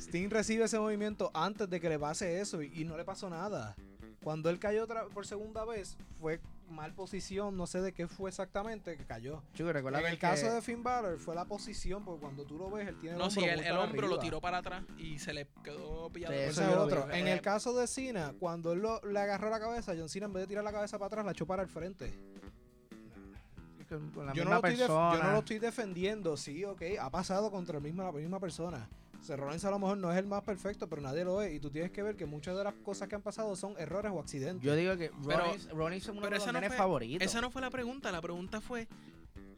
Sting 0.00 0.30
recibe 0.30 0.64
ese 0.64 0.78
movimiento 0.78 1.30
antes 1.34 1.68
de 1.68 1.80
que 1.80 1.88
le 1.88 1.98
pase 1.98 2.40
eso 2.40 2.62
y, 2.62 2.72
y 2.80 2.84
no 2.84 2.96
le 2.96 3.04
pasó 3.04 3.28
nada. 3.28 3.76
Cuando 4.22 4.50
él 4.50 4.58
cayó 4.58 4.84
otra, 4.84 5.06
por 5.06 5.26
segunda 5.26 5.64
vez, 5.64 5.96
fue 6.20 6.40
mal 6.68 6.92
posición, 6.92 7.56
no 7.56 7.66
sé 7.66 7.80
de 7.80 7.92
qué 7.92 8.08
fue 8.08 8.28
exactamente, 8.28 8.96
que 8.96 9.04
cayó. 9.04 9.42
Chico, 9.54 9.70
En 9.70 9.82
que 9.82 10.06
el 10.08 10.18
caso 10.18 10.52
de 10.52 10.60
Finn 10.60 10.82
Balor 10.82 11.18
fue 11.18 11.34
la 11.34 11.44
posición, 11.46 12.04
porque 12.04 12.20
cuando 12.20 12.44
tú 12.44 12.58
lo 12.58 12.70
ves, 12.70 12.88
él 12.88 12.96
tiene 12.98 13.14
el 13.14 13.18
No, 13.18 13.26
hombro 13.28 13.40
sí, 13.42 13.48
el, 13.48 13.60
el 13.60 13.76
hombro 13.76 14.08
lo 14.08 14.18
tiró 14.18 14.40
para 14.40 14.58
atrás 14.58 14.82
y 14.98 15.18
se 15.18 15.32
le 15.32 15.46
quedó 15.64 16.10
pillado. 16.10 16.34
Sí, 16.34 16.40
eso 16.40 16.62
es 16.62 16.76
otro. 16.76 17.06
vi. 17.06 17.14
En 17.18 17.26
Eh, 17.28 17.32
el 17.32 17.40
caso 17.40 17.72
de 17.74 17.86
Cena, 17.86 18.34
cuando 18.38 18.72
él 18.72 18.80
lo- 18.80 19.00
le 19.02 19.18
agarró 19.18 19.48
la 19.50 19.60
cabeza, 19.60 19.94
John 19.96 20.08
Cena 20.08 20.26
en 20.26 20.32
vez 20.34 20.42
de 20.42 20.46
tirar 20.48 20.64
la 20.64 20.72
cabeza 20.72 20.98
para 20.98 21.06
atrás, 21.06 21.24
la 21.24 21.32
echó 21.32 21.46
para 21.46 21.62
el 21.62 21.68
frente. 21.68 22.12
con- 23.88 24.10
con 24.10 24.26
la 24.26 24.34
yo, 24.34 24.44
no 24.44 24.50
misma 24.50 24.60
persona. 24.60 25.16
yo 25.16 25.22
no 25.22 25.32
lo 25.32 25.38
estoy 25.38 25.58
defendiendo, 25.58 26.36
sí, 26.36 26.62
ok, 26.62 26.82
ha 27.00 27.08
pasado 27.08 27.50
contra 27.50 27.78
el 27.78 27.82
mismo, 27.82 28.02
la 28.02 28.12
misma 28.12 28.38
persona. 28.38 28.86
Seth 29.20 29.38
Rollins 29.38 29.64
a 29.64 29.70
lo 29.70 29.78
mejor 29.78 29.98
no 29.98 30.10
es 30.12 30.18
el 30.18 30.26
más 30.26 30.42
perfecto, 30.42 30.88
pero 30.88 31.02
nadie 31.02 31.24
lo 31.24 31.42
es. 31.42 31.52
Y 31.54 31.60
tú 31.60 31.70
tienes 31.70 31.90
que 31.90 32.02
ver 32.02 32.16
que 32.16 32.24
muchas 32.26 32.56
de 32.56 32.64
las 32.64 32.74
cosas 32.74 33.08
que 33.08 33.14
han 33.16 33.22
pasado 33.22 33.54
son 33.56 33.74
errores 33.78 34.10
o 34.14 34.20
accidentes. 34.20 34.64
Yo 34.64 34.74
digo 34.74 34.96
que 34.96 35.10
Pero- 35.26 35.44
Rollins, 35.72 36.04
es 36.04 36.08
uno 36.08 36.20
pero 36.20 36.30
de 36.30 36.36
los 36.36 36.42
esa 36.44 36.52
no 36.52 36.60
nenes 36.60 36.68
fue- 36.70 36.76
favoritos. 36.78 37.26
Esa 37.26 37.40
no 37.40 37.50
fue 37.50 37.60
la 37.60 37.70
pregunta. 37.70 38.10
La 38.12 38.20
pregunta 38.22 38.60
fue: 38.60 38.88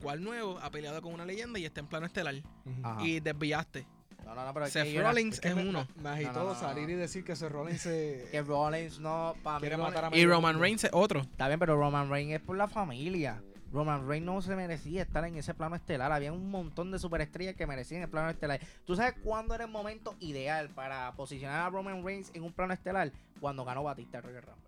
¿cuál 0.02 0.22
nuevo 0.24 0.58
ha 0.60 0.70
peleado 0.70 1.00
con 1.02 1.12
una 1.12 1.24
leyenda 1.24 1.58
y 1.58 1.64
está 1.66 1.80
en 1.80 1.86
plano 1.86 2.06
estelar? 2.06 2.34
Ajá. 2.82 3.04
Y 3.06 3.20
desviaste. 3.20 3.86
No, 4.24 4.34
no, 4.34 4.44
no, 4.44 4.52
pero 4.54 4.66
es 4.66 4.72
Seth 4.72 4.84
que 4.84 4.92
yo 4.92 5.00
era- 5.00 5.10
Rollins 5.10 5.34
Es 5.36 5.40
que 5.40 5.48
es 5.48 5.56
me, 5.56 5.68
uno. 5.68 5.86
me 5.96 6.08
agitó 6.10 6.32
No, 6.34 6.38
no, 6.44 6.48
no, 6.54 6.60
salir 6.60 6.84
no. 6.84 6.90
y 6.90 6.94
decir 6.94 7.24
que 7.24 7.34
Seth 7.34 7.50
Rollins 7.50 7.80
se 7.80 8.28
que 8.30 8.42
Rollins 8.42 9.00
no, 9.00 9.34
para 9.42 9.56
mí 9.58 9.60
quiere 9.62 9.76
Rollins- 9.76 9.80
matar 9.94 10.04
a 10.12 10.16
Y 10.16 10.24
Roman. 10.26 10.60
Reigns 10.60 10.84
es 10.84 10.90
otro. 10.92 11.20
Está 11.20 11.48
bien, 11.48 11.58
pero 11.58 11.76
Roman 11.76 12.08
Reigns 12.10 12.34
es 12.34 12.40
por 12.40 12.56
la 12.56 12.68
familia. 12.68 13.42
Roman 13.72 14.06
Reigns 14.08 14.26
no 14.26 14.42
se 14.42 14.56
merecía 14.56 15.02
estar 15.02 15.24
en 15.24 15.36
ese 15.36 15.54
plano 15.54 15.76
estelar. 15.76 16.10
Había 16.12 16.32
un 16.32 16.50
montón 16.50 16.90
de 16.90 16.98
superestrellas 16.98 17.54
que 17.54 17.66
merecían 17.66 18.02
el 18.02 18.08
plano 18.08 18.28
estelar. 18.30 18.60
¿Tú 18.84 18.96
sabes 18.96 19.14
cuándo 19.22 19.54
era 19.54 19.64
el 19.64 19.70
momento 19.70 20.16
ideal 20.20 20.68
para 20.70 21.12
posicionar 21.12 21.60
a 21.66 21.70
Roman 21.70 22.04
Reigns 22.04 22.30
en 22.34 22.42
un 22.42 22.52
plano 22.52 22.72
estelar? 22.74 23.12
Cuando 23.40 23.64
ganó 23.64 23.84
Batista 23.84 24.18
el 24.18 24.24
Royal 24.24 24.42
Rumble. 24.42 24.64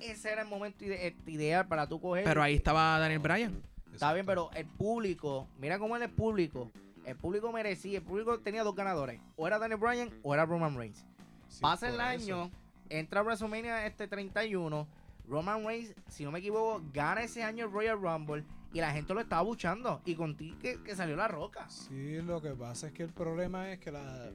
Ese 0.00 0.30
era 0.32 0.42
el 0.42 0.48
momento 0.48 0.84
ide- 0.84 1.06
eh, 1.08 1.16
ideal 1.26 1.66
para 1.66 1.86
tú 1.86 2.00
coger. 2.00 2.24
Pero 2.24 2.42
ahí 2.42 2.54
estaba 2.54 2.98
Daniel 2.98 3.18
Bryan. 3.20 3.62
Está 3.92 4.12
bien, 4.12 4.24
pero 4.24 4.50
el 4.54 4.66
público, 4.66 5.48
mira 5.58 5.78
cómo 5.78 5.96
es 5.96 6.02
el 6.02 6.10
público. 6.10 6.70
El 7.04 7.16
público 7.16 7.50
merecía, 7.52 7.98
el 7.98 8.04
público 8.04 8.38
tenía 8.40 8.62
dos 8.62 8.74
ganadores. 8.74 9.20
O 9.36 9.46
era 9.46 9.58
Daniel 9.58 9.80
Bryan 9.80 10.10
o 10.22 10.32
era 10.34 10.44
Roman 10.46 10.76
Reigns. 10.76 11.04
Sí, 11.48 11.60
Pasa 11.60 11.88
el 11.88 12.00
año, 12.00 12.50
entra 12.88 13.20
a 13.20 13.22
WrestleMania 13.24 13.86
este 13.86 14.06
31. 14.06 14.86
Roman 15.28 15.64
Reigns, 15.64 15.94
si 16.08 16.24
no 16.24 16.30
me 16.30 16.38
equivoco, 16.38 16.82
gana 16.92 17.22
ese 17.22 17.42
año 17.42 17.68
Royal 17.68 18.00
Rumble 18.00 18.44
y 18.72 18.80
la 18.80 18.92
gente 18.92 19.14
lo 19.14 19.20
estaba 19.20 19.42
buchando. 19.42 20.00
Y 20.04 20.14
contigo 20.14 20.58
que, 20.58 20.82
que 20.82 20.94
salió 20.94 21.16
la 21.16 21.28
roca. 21.28 21.68
Sí, 21.68 22.20
lo 22.22 22.40
que 22.40 22.50
pasa 22.50 22.88
es 22.88 22.92
que 22.92 23.02
el 23.02 23.12
problema 23.12 23.70
es 23.70 23.78
que 23.78 23.90
la, 23.90 24.30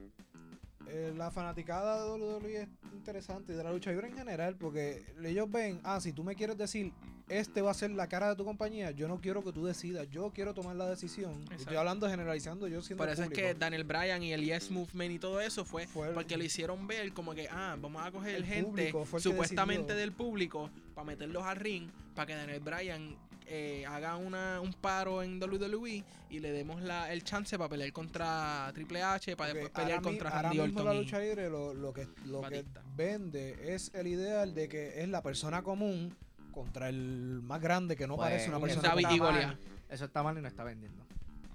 eh, 0.88 1.12
la 1.16 1.30
fanaticada 1.30 2.04
de 2.04 2.10
WWE 2.10 2.62
es 2.62 2.68
interesante 2.92 3.52
y 3.52 3.56
de 3.56 3.64
la 3.64 3.72
lucha 3.72 3.90
libre 3.90 4.08
en 4.08 4.16
general, 4.16 4.56
porque 4.56 5.04
ellos 5.24 5.50
ven, 5.50 5.80
ah, 5.84 6.00
si 6.00 6.12
tú 6.12 6.24
me 6.24 6.34
quieres 6.34 6.56
decir 6.56 6.92
este 7.28 7.60
va 7.60 7.72
a 7.72 7.74
ser 7.74 7.90
la 7.90 8.08
cara 8.08 8.28
de 8.28 8.36
tu 8.36 8.44
compañía, 8.44 8.92
yo 8.92 9.08
no 9.08 9.20
quiero 9.20 9.42
que 9.42 9.52
tú 9.52 9.64
decidas, 9.66 10.08
yo 10.10 10.30
quiero 10.32 10.54
tomar 10.54 10.76
la 10.76 10.88
decisión. 10.88 11.32
Exacto. 11.42 11.54
Estoy 11.56 11.76
hablando 11.76 12.08
generalizando, 12.08 12.68
yo 12.68 12.82
siendo 12.82 13.02
Por 13.02 13.12
eso 13.12 13.24
es 13.24 13.30
que 13.30 13.54
Daniel 13.54 13.84
Bryan 13.84 14.22
y 14.22 14.32
el 14.32 14.44
Yes 14.44 14.70
Movement 14.70 15.12
y 15.12 15.18
todo 15.18 15.40
eso 15.40 15.64
fue, 15.64 15.86
Fue 15.86 16.08
el- 16.08 16.14
porque 16.14 16.36
lo 16.36 16.44
hicieron 16.44 16.86
ver 16.86 17.12
como 17.12 17.34
que, 17.34 17.48
ah, 17.50 17.76
vamos 17.80 18.04
a 18.06 18.12
coger 18.12 18.36
El 18.36 18.44
gente 18.44 18.92
público 18.92 19.18
supuestamente 19.18 19.94
del 19.94 20.12
público 20.12 20.70
para 20.94 21.04
meterlos 21.04 21.42
al 21.42 21.56
ring, 21.56 21.90
para 22.14 22.26
que 22.26 22.34
Daniel 22.34 22.60
Bryan 22.60 23.16
eh, 23.48 23.84
haga 23.86 24.16
una, 24.16 24.60
un 24.60 24.72
paro 24.74 25.22
en 25.22 25.40
WWE 25.42 26.04
y 26.30 26.40
le 26.40 26.50
demos 26.52 26.80
la, 26.82 27.12
el 27.12 27.22
chance 27.22 27.56
para 27.56 27.68
pelear 27.70 27.92
contra 27.92 28.70
Triple 28.74 29.02
H, 29.02 29.36
para 29.36 29.52
después 29.54 29.70
pelear 29.72 29.98
ahora 29.98 30.00
mi- 30.00 30.04
contra 30.18 30.30
ahora 30.30 30.42
Randy 30.48 30.58
mismo 30.62 30.80
la 30.82 30.90
Orton. 30.90 30.96
y- 30.96 31.04
lucha 31.04 31.18
libre 31.20 31.48
lo, 31.50 31.74
lo 31.74 31.92
que, 31.92 32.08
lo 32.26 32.40
que 32.42 32.56
Batista. 32.58 32.82
vende 32.96 33.74
es 33.74 33.92
el 33.94 34.06
ideal 34.08 34.54
de 34.54 34.68
que 34.68 35.00
es 35.02 35.08
la 35.08 35.22
persona 35.22 35.62
común 35.62 36.14
contra 36.52 36.88
el 36.88 37.40
más 37.42 37.60
grande 37.60 37.96
que 37.96 38.06
no 38.06 38.16
Pues, 38.16 38.30
parece 38.30 38.48
una 38.48 38.60
persona 38.60 38.90
común. 38.90 39.58
Eso 39.88 40.04
está 40.04 40.22
mal 40.22 40.36
y 40.36 40.40
no 40.42 40.48
está 40.48 40.64
vendiendo. 40.64 41.04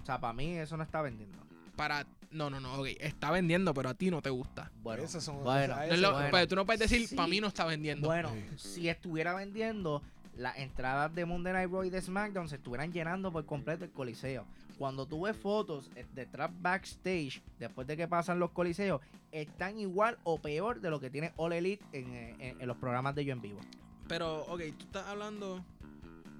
O 0.02 0.06
sea, 0.06 0.20
para 0.20 0.34
mí 0.34 0.58
eso 0.58 0.78
no 0.78 0.84
está 0.84 1.02
vendiendo. 1.02 1.38
para 1.76 2.06
no, 2.32 2.50
no, 2.50 2.60
no, 2.62 2.80
ok, 2.80 2.88
está 3.00 3.30
vendiendo, 3.32 3.74
pero 3.74 3.90
a 3.90 3.94
ti 3.94 4.10
no 4.12 4.22
te 4.22 4.30
gusta. 4.30 4.72
Bueno, 4.84 5.04
Esas 5.04 5.24
son- 5.24 5.44
bueno, 5.44 5.74
a 5.74 5.78
No 5.78 5.84
es 5.84 5.92
ese- 5.94 6.02
lo- 6.02 6.12
bueno. 6.14 6.28
pero 6.32 6.48
tú 6.48 6.56
no 6.56 6.66
puedes 6.66 6.80
decir, 6.80 7.06
Sí. 7.08 7.16
para 7.16 7.28
mí 7.28 7.42
no 7.42 7.48
está 7.48 7.66
vendiendo. 7.66 8.08
bueno, 8.08 8.32
Sí. 8.56 8.70
si 8.82 8.90
estuviera 8.90 9.34
vendiendo, 9.34 10.02
las 10.36 10.58
entradas 10.58 11.14
de 11.14 11.26
Monday 11.26 11.54
Night 11.54 11.70
Raw 11.72 11.84
y 11.84 11.90
de 11.90 12.02
SmackDown 12.02 12.48
se 12.50 12.56
estuvieran 12.56 12.92
llenando 12.92 13.32
por 13.32 13.46
completo 13.46 13.86
el 13.86 13.92
coliseo. 13.92 14.46
Cuando 14.78 15.06
tú 15.06 15.22
ves 15.22 15.36
fotos 15.38 15.92
eh, 15.96 16.06
de 16.16 16.26
trap 16.26 16.52
backstage, 16.60 17.42
después 17.60 17.86
de 17.88 17.96
que 17.98 18.08
pasan 18.08 18.40
los 18.40 18.52
coliseos, 18.52 19.02
están 19.32 19.78
igual 19.80 20.18
o 20.24 20.40
peor 20.42 20.82
de 20.82 20.90
lo 20.90 21.00
que 21.00 21.10
tiene 21.10 21.34
All 21.36 21.54
Elite 21.54 21.86
en, 21.92 22.14
eh, 22.14 22.36
en- 22.40 22.62
en 22.62 22.68
los 22.68 22.78
programas 22.78 23.14
de 23.16 23.26
yo 23.26 23.34
en 23.34 23.42
vivo. 23.42 23.60
Pero, 24.08 24.42
ok, 24.46 24.62
tú 24.78 24.86
estás 24.86 25.06
hablando 25.08 25.64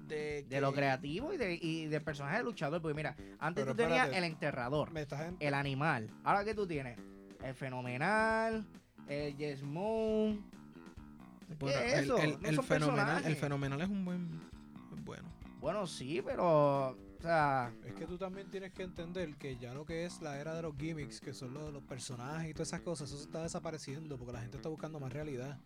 de... 0.08 0.42
De 0.48 0.60
lo 0.60 0.72
creativo 0.74 1.32
y 1.32 1.36
de, 1.36 1.54
y 1.54 1.86
de 1.86 2.00
personaje 2.00 2.38
de 2.38 2.42
luchador. 2.44 2.82
Porque 2.82 2.94
mira, 2.94 3.14
antes 3.38 3.62
Pero 3.64 3.74
tú 3.76 3.82
tenías 3.82 4.08
el 4.18 4.24
enterrador, 4.24 4.90
en- 4.96 5.36
el 5.38 5.54
animal. 5.54 6.10
Ahora 6.24 6.44
que 6.44 6.54
tú 6.54 6.66
tienes 6.66 6.98
el 7.44 7.54
fenomenal, 7.54 8.66
el 9.08 9.36
Yes 9.36 9.62
Moon. 9.62 10.44
Bueno, 11.58 11.78
¿Qué 11.80 11.86
es 11.86 11.98
el- 11.98 12.04
eso? 12.04 12.18
el, 12.18 12.40
No 12.42 12.48
el 12.48 12.54
son 12.56 12.64
fenomenal, 12.64 13.06
el 13.08 13.12
personajes. 13.14 13.38
fenomenal 13.38 13.80
es 13.82 13.88
un 13.88 14.04
buen... 14.04 14.40
bueno. 15.04 15.28
Bueno, 15.60 15.86
sí, 15.86 16.20
pero. 16.24 16.88
O 16.90 16.96
sea. 17.22 17.72
Es 17.84 17.92
que 17.94 18.04
tú 18.06 18.18
también 18.18 18.50
tienes 18.50 18.72
que 18.72 18.82
entender 18.82 19.36
que 19.36 19.56
ya 19.58 19.72
lo 19.74 19.84
que 19.86 20.04
es 20.04 20.20
la 20.20 20.38
era 20.40 20.54
de 20.54 20.62
los 20.62 20.74
gimmicks, 20.76 21.20
que 21.20 21.32
son 21.32 21.54
los, 21.54 21.72
los 21.72 21.82
personajes 21.84 22.50
y 22.50 22.52
todas 22.52 22.68
esas 22.68 22.80
cosas, 22.80 23.10
eso 23.12 23.22
está 23.22 23.42
desapareciendo 23.42 24.18
porque 24.18 24.32
la 24.32 24.40
gente 24.40 24.56
está 24.56 24.68
buscando 24.68 24.98
más 24.98 25.12
realidad. 25.12 25.58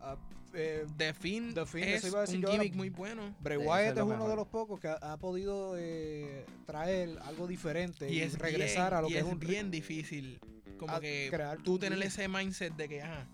Ah, 0.00 0.16
eh, 0.54 0.86
The 0.96 1.12
Finn, 1.14 1.54
The 1.54 1.62
es 1.62 1.74
eso 1.74 2.06
iba 2.08 2.18
a 2.18 2.20
decir 2.22 2.38
un 2.38 2.46
ahora. 2.46 2.56
gimmick 2.62 2.74
muy 2.74 2.88
bueno. 2.90 3.34
Bray 3.40 3.58
Wyatt 3.58 3.96
es 3.96 4.02
uno 4.02 4.06
mejor. 4.14 4.30
de 4.30 4.36
los 4.36 4.46
pocos 4.48 4.80
que 4.80 4.88
ha, 4.88 4.94
ha 4.94 5.16
podido 5.18 5.74
eh, 5.78 6.44
traer 6.66 7.16
algo 7.26 7.46
diferente 7.46 8.10
Y 8.10 8.16
y, 8.18 8.20
es 8.22 8.36
regresar 8.38 8.90
bien, 8.90 8.98
a 8.98 9.02
lo 9.02 9.08
y 9.08 9.12
que 9.12 9.18
es 9.18 9.24
es 9.26 9.32
un 9.32 9.38
bien 9.38 9.70
difícil. 9.70 10.40
Como 10.78 10.98
que 11.00 11.28
crear 11.30 11.58
tú 11.58 11.78
tener 11.78 12.00
ese 12.02 12.26
mindset 12.28 12.74
de 12.76 12.88
que, 12.88 13.02
ajá, 13.02 13.26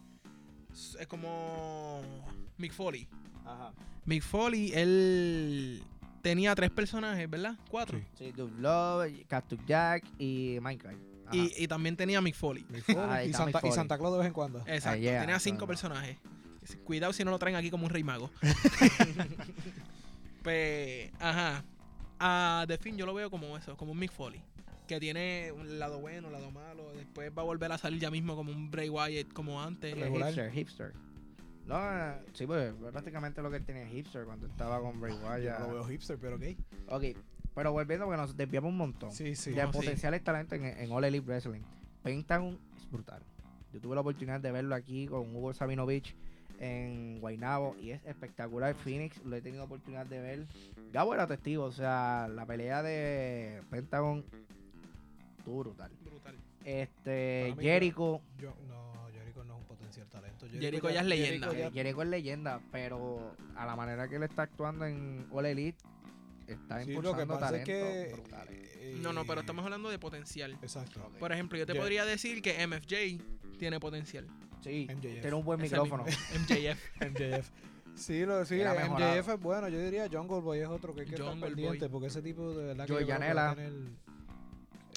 es 0.99 1.07
como 1.07 2.01
Mick 2.59 2.73
Foley. 2.73 3.09
Ajá. 3.45 3.73
Mick 4.05 4.23
Foley, 4.23 4.73
él 4.75 5.83
tenía 6.23 6.55
tres 6.55 6.71
personajes, 6.71 7.29
¿verdad? 7.31 7.57
Cuatro. 7.71 7.99
Sí. 7.99 8.05
Sí, 8.27 8.33
Dude 8.33 8.61
Love, 8.61 9.27
Cactus 9.29 9.59
Jack 9.67 10.05
y 10.19 10.59
Minecraft. 10.61 10.99
Ajá. 11.27 11.37
Y, 11.37 11.53
y 11.57 11.69
también 11.69 11.97
tenía 11.97 12.21
Mick 12.21 12.35
Foley. 12.35 12.67
Mick 12.69 12.85
Foley 12.85 13.29
y, 13.29 13.33
Santa, 13.33 13.47
Mick 13.47 13.57
y 13.57 13.61
Foley. 13.61 13.73
Santa 13.73 13.99
Claus 13.99 14.13
de 14.13 14.19
vez 14.19 14.27
en 14.27 14.33
cuando. 14.35 14.59
Exacto, 14.67 14.91
Ah, 14.91 14.97
yeah, 14.97 15.21
tenía 15.21 15.39
cinco 15.39 15.57
no, 15.57 15.61
no. 15.63 15.67
personajes. 15.69 16.19
Cuidado 16.85 17.13
si 17.13 17.25
no 17.25 17.31
lo 17.31 17.39
traen 17.39 17.57
aquí 17.57 17.71
como 17.71 17.85
un 17.85 17.91
rey 17.91 18.03
mago. 18.03 18.31
pues, 20.43 21.11
ajá. 21.21 21.65
A 22.19 22.65
The 22.69 22.79
Finn 22.79 22.97
yo 22.97 23.07
lo 23.07 23.15
veo 23.15 23.31
como 23.31 23.57
eso, 23.57 23.77
como 23.77 23.93
un 23.93 23.99
Mick 23.99 24.13
Foley. 24.13 24.43
Que 24.87 25.01
tiene 25.01 25.51
un 25.53 25.79
lado 25.79 25.99
bueno, 26.01 26.27
un 26.29 26.33
lado 26.35 26.51
malo. 26.51 26.93
Después 26.95 27.33
va 27.37 27.43
a 27.43 27.45
volver 27.45 27.73
a 27.73 27.79
salir 27.79 28.01
ya 28.01 28.11
mismo 28.11 28.37
como 28.37 28.53
un 28.53 28.71
Bray 28.71 28.89
Wyatt 28.91 29.33
como 29.33 29.63
antes. 29.63 29.95
Sí, 29.95 30.01
regular. 30.01 30.29
hipster, 30.29 30.51
hipster. 30.53 30.93
No, 31.67 31.79
sí, 32.35 32.47
pues 32.47 32.75
prácticamente 32.93 33.41
lo 33.41 33.51
que 33.51 33.57
él 33.57 33.65
tenía 33.65 33.87
hipster 33.87 34.25
cuando 34.27 34.47
estaba 34.47 34.81
con 34.81 35.01
Bray 35.01 35.15
Yo 35.15 35.27
Wyatt. 35.27 35.59
no 35.61 35.67
lo 35.69 35.75
veo 35.75 35.85
hipster, 35.85 36.19
pero 36.19 36.37
ok. 36.37 36.43
Ok, 36.89 37.05
pero 37.55 37.73
volviendo 37.73 38.05
porque 38.05 38.21
nos 38.21 38.37
desviamos 38.37 38.69
un 38.71 38.77
montón. 38.77 39.13
Sí, 39.13 39.35
sí. 39.35 39.53
de 39.53 39.63
No, 39.63 39.73
sí. 39.73 39.79
potenciales 39.79 40.23
talentos 40.23 40.59
en, 40.59 40.65
en 40.67 40.93
All 40.93 41.05
Elite 41.05 41.25
Wrestling. 41.27 41.63
Pentagon 42.03 42.59
es 42.77 42.91
brutal. 42.91 43.23
Yo 43.73 43.81
tuve 43.81 43.95
la 43.95 44.03
oportunidad 44.03 44.41
de 44.41 44.53
verlo 44.53 44.75
aquí 44.75 45.07
con 45.07 45.35
Hugo 45.35 45.55
Sabinovich 45.55 46.15
en 46.61 47.19
Guaynabo 47.21 47.75
y 47.81 47.91
es 47.93 48.05
espectacular. 48.05 48.75
Phoenix 48.75 49.17
lo 49.25 49.35
he 49.35 49.41
tenido 49.41 49.65
oportunidad 49.65 50.05
de 50.05 50.21
ver. 50.21 50.47
Gabo 50.93 51.15
era 51.15 51.27
testigo, 51.27 51.65
o 51.65 51.73
sea, 51.73 52.29
la 52.29 52.45
pelea 52.45 52.83
de 52.83 53.63
Pentagon 53.71 54.23
brutal. 55.47 55.91
Brutal. 56.05 56.37
Este, 56.65 57.55
Jericho, 57.61 58.21
Yo, 58.39 58.55
no, 58.69 59.07
Jericho 59.13 59.45
no 59.45 59.55
es 59.55 59.61
un 59.61 59.67
potencial 59.67 60.07
talento. 60.09 60.47
Jericho 60.49 60.91
ya 60.91 61.01
es 61.01 61.07
leyenda. 61.07 61.49
Jericho 61.51 61.73
Jericho 61.73 62.03
es 62.03 62.09
leyenda, 62.09 62.61
pero 62.73 63.37
a 63.57 63.67
la 63.67 63.77
manera 63.77 64.09
que 64.09 64.17
él 64.17 64.23
está 64.23 64.43
actuando 64.43 64.87
en 64.87 65.27
All 65.31 65.47
Elite, 65.47 65.79
está 66.47 66.83
Sí, 66.83 66.93
lo 66.93 67.15
que 67.15 67.23
impulsando 67.23 67.57
es 67.57 67.65
que. 67.65 68.11
brutales. 68.13 68.71
eh, 68.77 68.99
No, 69.03 69.13
no, 69.13 69.25
pero 69.27 69.41
estamos 69.41 69.65
hablando 69.65 69.91
de 69.91 69.99
potencial. 69.99 70.59
Exacto. 70.63 71.11
Por 71.19 71.33
ejemplo, 71.33 71.59
yo 71.59 71.67
te 71.67 71.73
Yeah. 71.73 71.83
podría 71.83 72.05
decir 72.05 72.41
que 72.43 72.67
MFJ 72.67 73.19
tiene 73.59 73.79
potencial. 73.81 74.27
Sí, 74.63 74.87
MJF. 74.89 75.21
tiene 75.21 75.35
un 75.35 75.45
buen 75.45 75.61
micrófono. 75.61 76.05
MJF. 76.05 76.79
MJF. 77.01 77.51
Sí, 77.95 78.25
lo, 78.25 78.45
sí, 78.45 78.57
MJF 78.57 79.29
es 79.29 79.41
bueno. 79.41 79.69
Yo 79.69 79.79
diría 79.79 80.09
Jungle 80.11 80.41
Boy 80.41 80.59
es 80.61 80.69
otro 80.69 80.95
que 80.95 81.03
hay 81.03 81.07
que 81.07 81.15
estar 81.15 81.39
pendiente 81.39 81.79
Boy. 81.81 81.89
porque 81.91 82.07
ese 82.09 82.23
tipo 82.23 82.53
de 82.55 82.65
verdad 82.75 82.87
que 82.87 82.95
a 82.95 83.07
Janela. 83.07 83.55
tener 83.55 83.73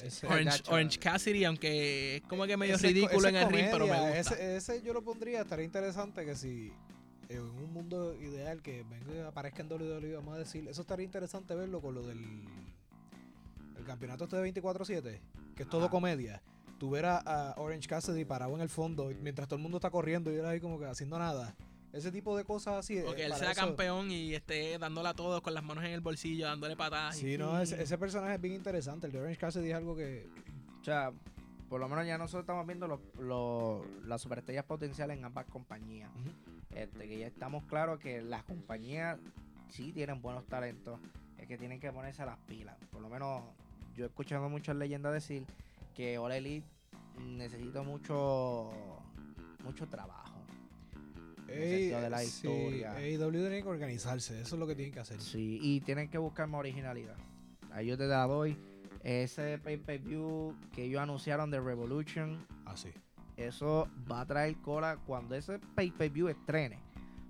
ese- 0.04 0.26
Orange- 0.26 0.32
Orange, 0.34 0.58
gacho. 0.58 0.72
Orange 0.72 0.98
Cassidy, 0.98 1.44
aunque 1.44 2.16
es 2.16 2.22
como 2.22 2.46
que 2.46 2.56
medio 2.56 2.74
ese 2.74 2.88
ridículo 2.88 3.18
ese 3.18 3.28
en 3.28 3.36
el 3.36 3.48
ring, 3.48 3.66
pero 3.70 3.86
me 3.86 3.94
gusta. 4.00 4.18
Ese, 4.18 4.56
ese 4.56 4.82
yo 4.82 4.92
lo 4.92 5.02
pondría, 5.02 5.42
estaría 5.42 5.64
interesante 5.64 6.24
que 6.24 6.34
si 6.36 6.72
en 7.28 7.40
un 7.42 7.72
mundo 7.72 8.14
ideal 8.20 8.62
que 8.62 8.84
venga 8.84 9.14
y 9.14 9.18
aparezca 9.20 9.62
en 9.62 9.68
WWE, 9.68 10.14
vamos 10.14 10.34
a 10.34 10.38
decir, 10.38 10.66
eso 10.68 10.80
estaría 10.80 11.04
interesante 11.04 11.54
verlo 11.54 11.80
con 11.80 11.94
lo 11.94 12.02
del 12.06 12.18
el 13.76 13.84
campeonato 13.84 14.24
este 14.24 14.36
de 14.36 14.52
24-7, 14.52 15.20
que 15.54 15.62
es 15.62 15.68
todo 15.68 15.82
Ajá. 15.82 15.90
comedia. 15.90 16.42
Verás 16.80 17.22
a 17.26 17.54
Orange 17.58 17.88
Cassidy 17.88 18.24
parado 18.24 18.54
en 18.54 18.60
el 18.60 18.68
fondo 18.68 19.10
mientras 19.20 19.48
todo 19.48 19.56
el 19.56 19.62
mundo 19.62 19.78
está 19.78 19.90
corriendo 19.90 20.32
y 20.32 20.36
él 20.36 20.46
ahí 20.46 20.60
como 20.60 20.78
que 20.78 20.86
haciendo 20.86 21.18
nada. 21.18 21.54
Ese 21.92 22.12
tipo 22.12 22.36
de 22.36 22.44
cosas 22.44 22.74
así. 22.76 22.98
O 22.98 23.14
eh, 23.14 23.24
él 23.26 23.32
sea 23.34 23.52
eso- 23.52 23.60
campeón 23.62 24.10
y 24.10 24.34
esté 24.34 24.78
dándole 24.78 25.08
a 25.08 25.14
todos 25.14 25.40
con 25.40 25.54
las 25.54 25.64
manos 25.64 25.84
en 25.84 25.92
el 25.92 26.00
bolsillo, 26.00 26.46
dándole 26.46 26.76
patadas. 26.76 27.16
y- 27.16 27.20
Sí, 27.20 27.38
no, 27.38 27.58
ese, 27.60 27.82
ese 27.82 27.96
personaje 27.98 28.34
es 28.34 28.40
bien 28.40 28.54
interesante. 28.54 29.06
El 29.06 29.12
de 29.12 29.20
Orange 29.20 29.38
Cassidy 29.38 29.70
es 29.70 29.74
algo 29.76 29.96
que. 29.96 30.26
O 30.80 30.84
sea, 30.84 31.12
por 31.68 31.80
lo 31.80 31.88
menos 31.88 32.06
ya 32.06 32.18
nosotros 32.18 32.42
estamos 32.42 32.66
viendo 32.66 32.86
los, 32.88 33.00
los- 33.18 33.86
las 34.06 34.20
superestrellas 34.20 34.64
potenciales 34.64 35.16
en 35.18 35.24
ambas 35.24 35.46
compañías. 35.46 36.10
Este, 36.74 37.08
que 37.08 37.18
ya 37.18 37.26
estamos 37.26 37.64
claros 37.64 37.98
que 37.98 38.20
las 38.22 38.42
compañías 38.44 39.18
sí 39.70 39.92
tienen 39.92 40.20
buenos 40.20 40.44
talentos, 40.46 41.00
es 41.38 41.46
que 41.46 41.56
tienen 41.56 41.80
que 41.80 41.90
ponerse 41.90 42.22
a 42.22 42.26
las 42.26 42.38
pilas. 42.46 42.76
Por 42.92 43.00
lo 43.00 43.08
menos 43.08 43.42
yo 43.96 44.04
he 44.04 44.08
escuchado 44.08 44.48
muchas 44.50 44.76
leyendas 44.76 45.12
decir 45.14 45.44
que 45.94 46.18
All 46.18 46.32
Elite 46.32 46.66
necesita 47.18 47.82
mucho 47.82 48.70
mucho 49.64 49.86
trabajo. 49.88 50.27
Sentido 51.48 52.00
de 52.00 52.10
la 52.10 52.18
sí, 52.20 52.26
historia. 52.26 52.92
AEW 52.96 53.30
tiene 53.30 53.62
que 53.62 53.68
organizarse, 53.68 54.40
eso 54.40 54.54
es 54.56 54.58
lo 54.60 54.66
que 54.66 54.74
tienen 54.74 54.92
que 54.92 55.00
hacer. 55.00 55.20
Sí, 55.20 55.58
y 55.62 55.80
tienen 55.80 56.08
que 56.08 56.18
buscar 56.18 56.46
más 56.48 56.58
originalidad. 56.60 57.16
Ahí 57.72 57.86
yo 57.86 57.96
te 57.98 58.06
la 58.06 58.26
doy. 58.26 58.56
Ese 59.02 59.58
pay-per-view 59.58 60.54
que 60.72 60.84
ellos 60.84 61.00
anunciaron 61.00 61.50
de 61.50 61.60
Revolution, 61.60 62.44
Así. 62.66 62.88
eso 63.36 63.88
va 64.10 64.22
a 64.22 64.26
traer 64.26 64.56
cola 64.60 64.98
cuando 65.06 65.34
ese 65.36 65.58
pay-per-view 65.74 66.28
estrene. 66.28 66.80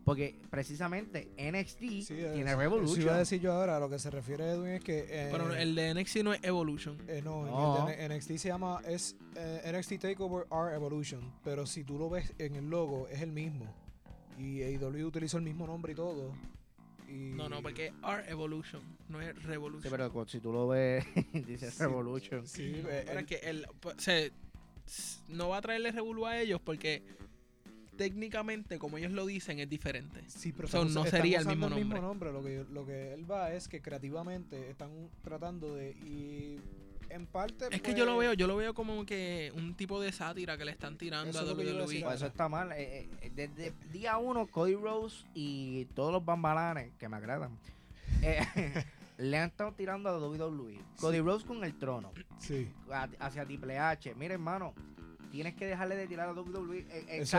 Porque 0.05 0.41
precisamente 0.49 1.29
NXT 1.37 1.79
Sí, 1.81 2.05
tiene 2.15 2.51
eso- 2.53 2.59
Revolution. 2.59 2.93
Eso 2.99 3.03
iba 3.03 3.15
a 3.15 3.19
decir 3.19 3.41
yo 3.43 3.53
ahora, 3.53 3.77
a 3.77 3.81
lo 3.81 3.91
que 3.91 3.99
se 3.99 4.11
refiere 4.11 4.49
Edwin 4.53 4.71
es 4.73 4.83
que. 4.83 5.01
eh, 5.07 5.29
Pero 5.31 5.55
el 5.55 5.75
de 5.75 5.91
NXT 5.93 6.17
no 6.25 6.33
es 6.33 6.43
Evolution. 6.43 6.97
eh, 7.09 7.21
no, 7.23 7.45
No. 7.45 7.87
el 7.91 7.95
de 7.99 8.05
NXT 8.09 8.39
se 8.39 8.49
llama 8.49 8.81
es 8.87 9.17
eh, 9.37 9.61
NXT 9.71 9.99
Takeover 10.01 10.47
R 10.51 10.75
Evolution, 10.75 11.31
pero 11.45 11.67
si 11.67 11.85
tú 11.85 11.99
lo 11.99 12.09
ves 12.09 12.33
en 12.39 12.57
el 12.57 12.71
logo 12.71 13.07
es 13.09 13.21
el 13.21 13.33
mismo 13.33 13.67
y 14.39 14.63
AEW 14.63 15.07
utilizó 15.07 15.39
el 15.39 15.45
mismo 15.45 15.67
nombre 15.67 15.93
y 15.93 15.97
todo. 15.97 16.35
Y 17.09 17.33
No, 17.35 17.49
no, 17.49 17.63
porque 17.63 17.87
es 17.87 17.93
R 18.03 18.31
Evolution, 18.31 18.83
no 19.09 19.21
es 19.21 19.35
Revolution. 19.45 19.83
Sí, 19.83 19.89
pero 19.91 20.27
si 20.29 20.41
tú 20.41 20.53
lo 20.53 20.69
ves, 20.69 21.05
dice 21.33 21.71
Sí, 21.71 21.79
Revolution. 21.81 22.47
Sí, 22.47 22.63
eh, 22.87 23.05
Ahora 23.09 23.21
el- 23.21 23.27
que 23.27 23.37
el, 23.37 23.67
pues, 23.81 23.97
se, 23.99 24.33
no 25.29 25.49
va 25.49 25.59
a 25.59 25.63
traerle 25.63 25.91
revolú 25.93 26.27
a 26.27 26.39
ellos 26.39 26.61
porque 26.63 27.03
técnicamente, 27.97 28.79
como 28.79 28.97
ellos 28.99 29.13
lo 29.13 29.27
dicen, 29.27 29.59
es 29.59 29.69
diferente. 29.69 30.23
Sí, 30.29 30.53
pero 30.53 30.69
So, 30.69 30.85
no 30.85 31.05
sería 31.05 31.39
el 31.39 31.47
usando 31.47 31.69
mismo 31.77 32.01
nombre. 32.01 32.33
Lo 32.33 32.43
que, 32.43 32.65
lo 32.71 32.87
que 32.87 33.13
él 33.15 33.29
va 33.31 33.53
es 33.53 33.67
que 33.69 33.81
creativamente 33.83 34.71
están 34.71 34.91
tratando 35.23 35.75
de 35.75 35.91
y 35.93 36.61
en 37.11 37.27
parte. 37.27 37.67
Es 37.71 37.81
que 37.83 37.95
yo 37.95 38.05
lo 38.05 38.17
veo, 38.17 38.33
yo 38.35 38.47
lo 38.47 38.57
veo 38.57 38.75
como 38.75 39.05
que 39.07 39.53
un 39.55 39.75
tipo 39.75 40.01
de 40.01 40.13
sátira 40.13 40.57
que 40.59 40.65
le 40.65 40.73
están 40.73 40.97
tirando 40.99 41.31
Eso 41.31 41.41
a 41.41 41.55
WWE. 41.55 42.01
Pues 42.03 42.15
eso 42.17 42.27
está 42.27 42.49
mal. 42.49 42.73
Eh, 42.73 43.09
eh, 43.23 43.31
desde 43.35 43.73
día 43.93 44.19
uno, 44.19 44.47
Cody 44.47 44.75
Rose 44.75 45.25
y 45.35 45.85
todos 45.95 46.13
los 46.13 46.25
bambalanes 46.25 46.93
que 46.99 47.09
me 47.09 47.17
agradan 47.17 47.59
eh, 48.23 48.41
le 49.19 49.39
han 49.39 49.49
estado 49.49 49.73
tirando 49.73 50.09
a 50.09 50.19
WWE. 50.19 50.79
Cody 51.01 51.21
Rose 51.21 51.47
con 51.47 51.65
el 51.65 51.77
trono, 51.79 52.13
Sí. 52.39 52.71
a- 52.91 53.09
hacia 53.21 53.45
Triple 53.45 53.79
H. 53.79 54.15
Mira, 54.15 54.35
hermano, 54.35 54.75
tienes 55.31 55.55
que 55.55 55.67
dejarle 55.67 55.97
de 55.97 56.07
tirar 56.07 56.29
a 56.29 56.33
WWE. 56.33 56.87
Eh, 56.89 57.05
Eso 57.21 57.37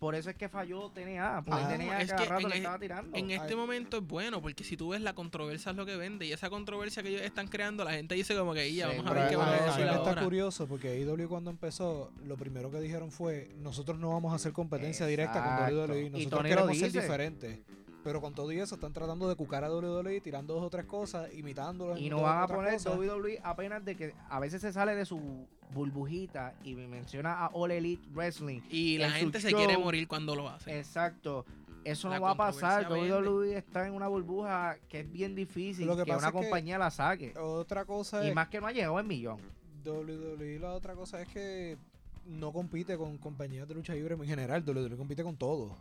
Por 0.00 0.14
eso 0.14 0.30
es 0.30 0.36
que 0.36 0.48
falló 0.48 0.88
TNA. 0.88 1.42
Porque 1.44 1.60
Ah. 1.62 1.68
TNA 1.68 2.00
Es 2.00 2.08
cada 2.10 2.22
que 2.22 2.28
rato 2.30 2.42
en 2.44 2.48
le 2.48 2.54
el- 2.54 2.60
estaba 2.62 2.78
tirando. 2.78 3.16
En 3.18 3.30
este 3.30 3.50
Ay. 3.50 3.54
momento 3.54 3.98
es 3.98 4.02
bueno, 4.06 4.40
porque 4.40 4.64
si 4.64 4.74
tú 4.74 4.88
ves 4.88 5.02
la 5.02 5.12
controversia 5.14 5.72
es 5.72 5.76
lo 5.76 5.84
que 5.84 5.94
vende, 5.98 6.24
y 6.24 6.32
esa 6.32 6.48
controversia 6.48 7.02
que 7.02 7.10
ellos 7.10 7.20
están 7.20 7.48
creando, 7.48 7.84
la 7.84 7.92
gente 7.92 8.14
dice 8.14 8.34
como 8.34 8.54
que, 8.54 8.72
ya, 8.72 8.90
Sí, 8.90 8.96
vamos 8.96 9.10
a 9.12 9.14
ver 9.14 9.28
qué 9.28 9.36
van 9.36 9.48
a 9.50 9.52
decir 9.52 9.84
me 9.84 9.90
está 9.90 9.96
ahora. 10.08 10.24
curioso 10.24 10.66
porque 10.66 10.88
AEW 10.88 11.28
cuando 11.28 11.50
empezó, 11.50 12.12
lo 12.24 12.38
primero 12.38 12.70
que 12.70 12.80
dijeron 12.80 13.10
fue, 13.12 13.50
nosotros 13.58 13.98
no 13.98 14.08
vamos 14.08 14.32
a 14.32 14.36
hacer 14.36 14.52
competencia 14.54 15.04
directa 15.06 15.38
Exacto. 15.38 15.64
con 15.66 15.74
WWE, 15.90 16.06
Y 16.06 16.10
nosotros 16.10 16.42
queremos 16.44 16.78
ser 16.78 16.92
diferentes. 16.92 17.58
Pero 18.02 18.20
con 18.20 18.34
todo 18.34 18.50
y 18.50 18.58
eso 18.58 18.76
están 18.76 18.92
tratando 18.94 19.28
de 19.28 19.36
cucar 19.36 19.62
a 19.64 19.70
WWE, 19.70 20.20
tirando 20.22 20.54
dos 20.54 20.62
o 20.64 20.70
tres 20.70 20.86
cosas, 20.86 21.32
imitándolos. 21.34 22.00
Y 22.00 22.08
no 22.08 22.22
van 22.22 22.42
a 22.42 22.46
poner 22.46 22.72
cosas. 22.74 22.96
WWE 22.96 23.40
apenas 23.42 23.84
de 23.84 23.94
que 23.96 24.14
a 24.28 24.40
veces 24.40 24.62
se 24.62 24.72
sale 24.72 24.94
de 24.94 25.04
su 25.04 25.46
burbujita 25.74 26.54
y 26.64 26.74
me 26.74 26.88
menciona 26.88 27.34
a 27.44 27.48
All 27.52 27.70
Elite 27.70 28.08
Wrestling. 28.12 28.60
Y 28.70 28.98
la 28.98 29.10
gente 29.10 29.40
se 29.40 29.50
show- 29.50 29.58
quiere 29.58 29.76
morir 29.76 30.08
cuando 30.08 30.34
lo 30.34 30.48
hace. 30.48 30.78
Exacto. 30.78 31.44
Eso 31.84 32.08
La 32.10 32.16
no 32.16 32.22
va 32.22 32.30
a 32.32 32.36
pasar. 32.36 32.90
WWE 32.90 33.56
está 33.56 33.86
en 33.86 33.94
una 33.94 34.06
burbuja 34.08 34.76
que 34.88 35.00
es 35.00 35.10
bien 35.10 35.34
difícil 35.34 35.86
Lo 35.86 35.96
que 35.96 36.04
que, 36.04 36.12
pasa 36.12 36.28
una 36.28 36.28
es 36.28 36.32
que- 36.44 36.48
compañía 36.50 36.78
la 36.78 36.90
saque. 36.90 37.34
Otra 37.38 37.84
cosa 37.86 38.24
Y 38.24 38.28
es, 38.28 38.34
más 38.34 38.48
que 38.48 38.60
no 38.60 38.66
ha 38.66 38.72
llegado 38.72 38.98
el 38.98 39.06
millón. 39.06 39.38
WWE, 39.84 40.58
la 40.58 40.72
otra 40.74 40.94
cosa 40.94 41.20
es 41.22 41.28
que 41.28 41.78
no 42.26 42.52
compite 42.52 42.96
con 42.98 43.16
compañías 43.18 43.66
de 43.66 43.74
lucha 43.74 43.94
libre 43.94 44.14
en 44.14 44.24
general, 44.26 44.62
WWE 44.66 44.96
compite 44.96 45.22
con 45.22 45.36
todo. 45.36 45.76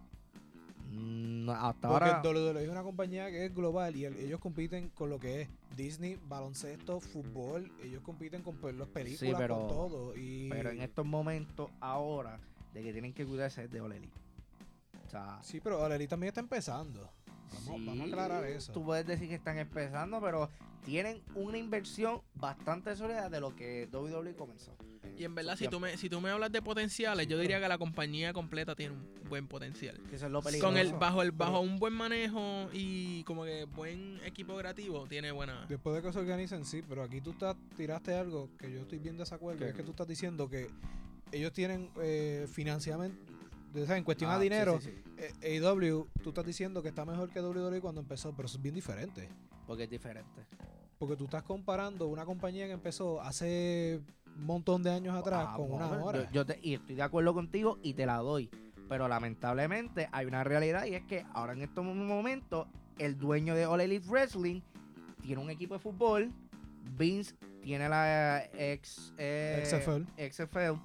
Hasta 1.49 1.88
Porque 1.89 2.06
ahora. 2.10 2.21
WWE 2.23 2.63
es 2.63 2.69
una 2.69 2.84
compañía 2.84 3.30
que 3.30 3.45
es 3.45 3.54
global 3.56 3.95
y 3.95 4.06
el- 4.06 4.15
ellos 4.17 4.39
compiten 4.39 4.89
con 4.89 5.10
lo 5.10 5.19
que 5.19 5.41
es 5.41 5.49
Disney, 5.75 6.19
baloncesto, 6.28 6.99
fútbol. 6.99 7.71
Ellos 7.84 8.02
compiten 8.04 8.41
con 8.41 8.56
las 8.78 8.88
películas, 8.88 9.36
pero- 9.39 9.58
con 9.60 9.67
todo. 9.67 10.15
Y 10.15 10.49
Pero 10.49 10.69
en 10.71 10.82
estos 10.82 11.06
momentos, 11.06 11.69
ahora, 11.80 12.39
de 12.73 12.84
que 12.84 12.91
tienen 12.91 13.13
que 13.13 13.25
cuidarse 13.25 13.63
es 13.63 13.71
de 13.71 13.82
All 13.82 13.91
Elite. 13.93 14.13
O 15.08 15.10
sea, 15.10 15.39
Sí, 15.41 15.60
pero 15.60 15.80
Orelí 15.82 16.08
también 16.08 16.30
está 16.30 16.39
empezando. 16.41 17.10
Vamos, 17.65 17.80
sí, 17.80 17.86
vamos 17.88 17.99
a 17.99 18.04
aclarar 18.04 18.43
eso. 18.45 18.71
Tú 18.73 18.84
puedes 18.84 19.08
decir 19.08 19.28
que 19.28 19.36
están 19.36 19.58
empezando, 19.58 20.21
pero 20.21 20.49
tienen 20.86 21.23
una 21.34 21.58
inversión 21.58 22.21
bastante 22.36 22.95
sólida 22.95 23.28
de 23.30 23.39
lo 23.39 23.56
que 23.56 23.88
WWE 23.91 24.36
comenzó. 24.36 24.75
Y 25.17 25.24
en 25.26 25.36
verdad, 25.36 25.56
si 25.58 25.67
tú, 25.67 25.80
me, 25.80 25.98
si 25.98 26.10
tú 26.10 26.22
me 26.22 26.30
hablas 26.30 26.52
de 26.52 26.62
potenciales, 26.62 27.28
yo 27.28 27.38
diría 27.38 27.60
que 27.60 27.67
la 27.67 27.78
compañía 27.78 28.32
completa 28.34 28.76
tiene 28.76 28.95
un 28.95 29.30
buen 29.30 29.48
potencial. 29.48 30.00
Que 30.10 30.15
eso 30.15 30.26
es 30.28 30.32
lo 30.32 30.41
Con 30.41 30.52
peligroso. 30.52 30.78
el 30.78 30.93
bajo 30.93 31.22
el 31.22 31.32
bajo 31.32 31.60
un 31.60 31.78
buen 31.80 31.93
manejo 31.93 32.69
y 32.74 33.24
como 33.26 33.43
que 33.43 33.65
buen 33.65 34.19
equipo 34.26 34.56
creativo 34.58 35.06
tiene 35.08 35.32
buena. 35.32 35.65
Después 35.67 35.95
de 35.95 36.02
que 36.02 36.13
se 36.13 36.19
organicen, 36.19 36.63
sí, 36.65 36.82
pero 36.88 37.04
aquí 37.04 37.19
tú 37.22 37.32
estás, 37.32 37.56
tiraste 37.76 38.13
algo 38.13 38.50
que 38.58 38.72
yo 38.72 38.82
estoy 38.82 39.00
bien 39.00 39.15
de 39.15 39.24
desacuerdo. 39.24 39.60
¿Qué? 39.60 39.69
Es 39.69 39.76
que 39.76 39.84
tú 39.84 39.91
estás 39.91 40.08
diciendo 40.08 40.48
que 40.50 40.69
ellos 41.32 41.52
tienen 41.54 41.89
eh, 42.02 42.48
financiamiento, 42.52 43.17
o 43.76 43.86
sea, 43.86 43.98
en 43.98 44.04
cuestión 44.04 44.32
Ah, 44.32 44.36
a 44.36 44.38
sí, 44.38 44.43
dinero, 44.43 44.80
sí, 44.82 44.89
sí, 44.89 45.12
eh, 45.41 45.60
AEW, 45.62 46.08
tú 46.24 46.30
estás 46.30 46.45
diciendo 46.45 46.82
que 46.82 46.89
está 46.89 47.06
mejor 47.06 47.30
que 47.30 47.39
WWE 47.41 47.82
cuando 47.82 48.02
empezó, 48.02 48.34
pero 48.36 48.48
eso 48.48 48.58
es 48.58 48.63
bien 48.63 48.74
diferente. 48.76 49.30
porque 49.67 49.84
es 49.84 49.89
diferente. 49.89 50.45
Porque 50.98 51.15
tú 51.15 51.26
estás 51.26 51.43
comparando 51.43 52.08
una 52.08 52.26
compañía 52.26 52.65
que 52.65 52.74
empezó 52.74 53.22
hace 53.22 54.02
un 54.38 54.46
montón 54.46 54.84
de 54.84 54.92
años 54.92 55.15
atrás 55.15 55.48
Ah, 55.50 55.54
con 55.58 55.72
una 55.72 55.88
hora. 55.88 56.24
Yo, 56.26 56.32
yo 56.32 56.46
te- 56.46 56.60
y 56.62 56.74
estoy 56.76 56.96
de 56.96 57.02
acuerdo 57.04 57.34
contigo 57.34 57.78
y 57.82 57.94
te 57.94 58.06
la 58.06 58.18
doy. 58.18 58.50
Pero 58.88 59.08
lamentablemente 59.08 60.10
hay 60.12 60.26
una 60.26 60.44
realidad 60.44 60.86
y 60.86 60.96
es 60.96 61.04
que 61.04 61.26
ahora 61.34 61.54
en 61.54 61.62
estos 61.62 61.84
momentos 61.86 62.68
el 62.98 63.18
dueño 63.18 63.54
de 63.56 63.65
All 63.65 63.82
Elite 63.82 64.08
Wrestling 64.08 64.62
tiene 65.22 65.42
un 65.42 65.50
equipo 65.50 65.76
de 65.76 65.80
fútbol. 65.80 66.32
Vince 66.98 67.36
tiene 67.62 67.88
la 67.88 68.44
ex, 68.54 69.13
eh, 69.18 69.63
XFL. 69.65 70.06
XFL. 70.32 70.80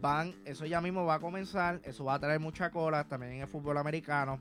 Van, 0.00 0.34
eso 0.44 0.64
ya 0.66 0.80
mismo 0.80 1.04
va 1.06 1.14
a 1.14 1.18
comenzar. 1.20 1.80
Eso 1.82 2.04
va 2.04 2.14
a 2.14 2.18
traer 2.20 2.38
mucha 2.38 2.70
cola 2.70 3.04
también 3.04 3.32
en 3.32 3.40
el 3.42 3.48
fútbol 3.48 3.78
americano. 3.78 4.38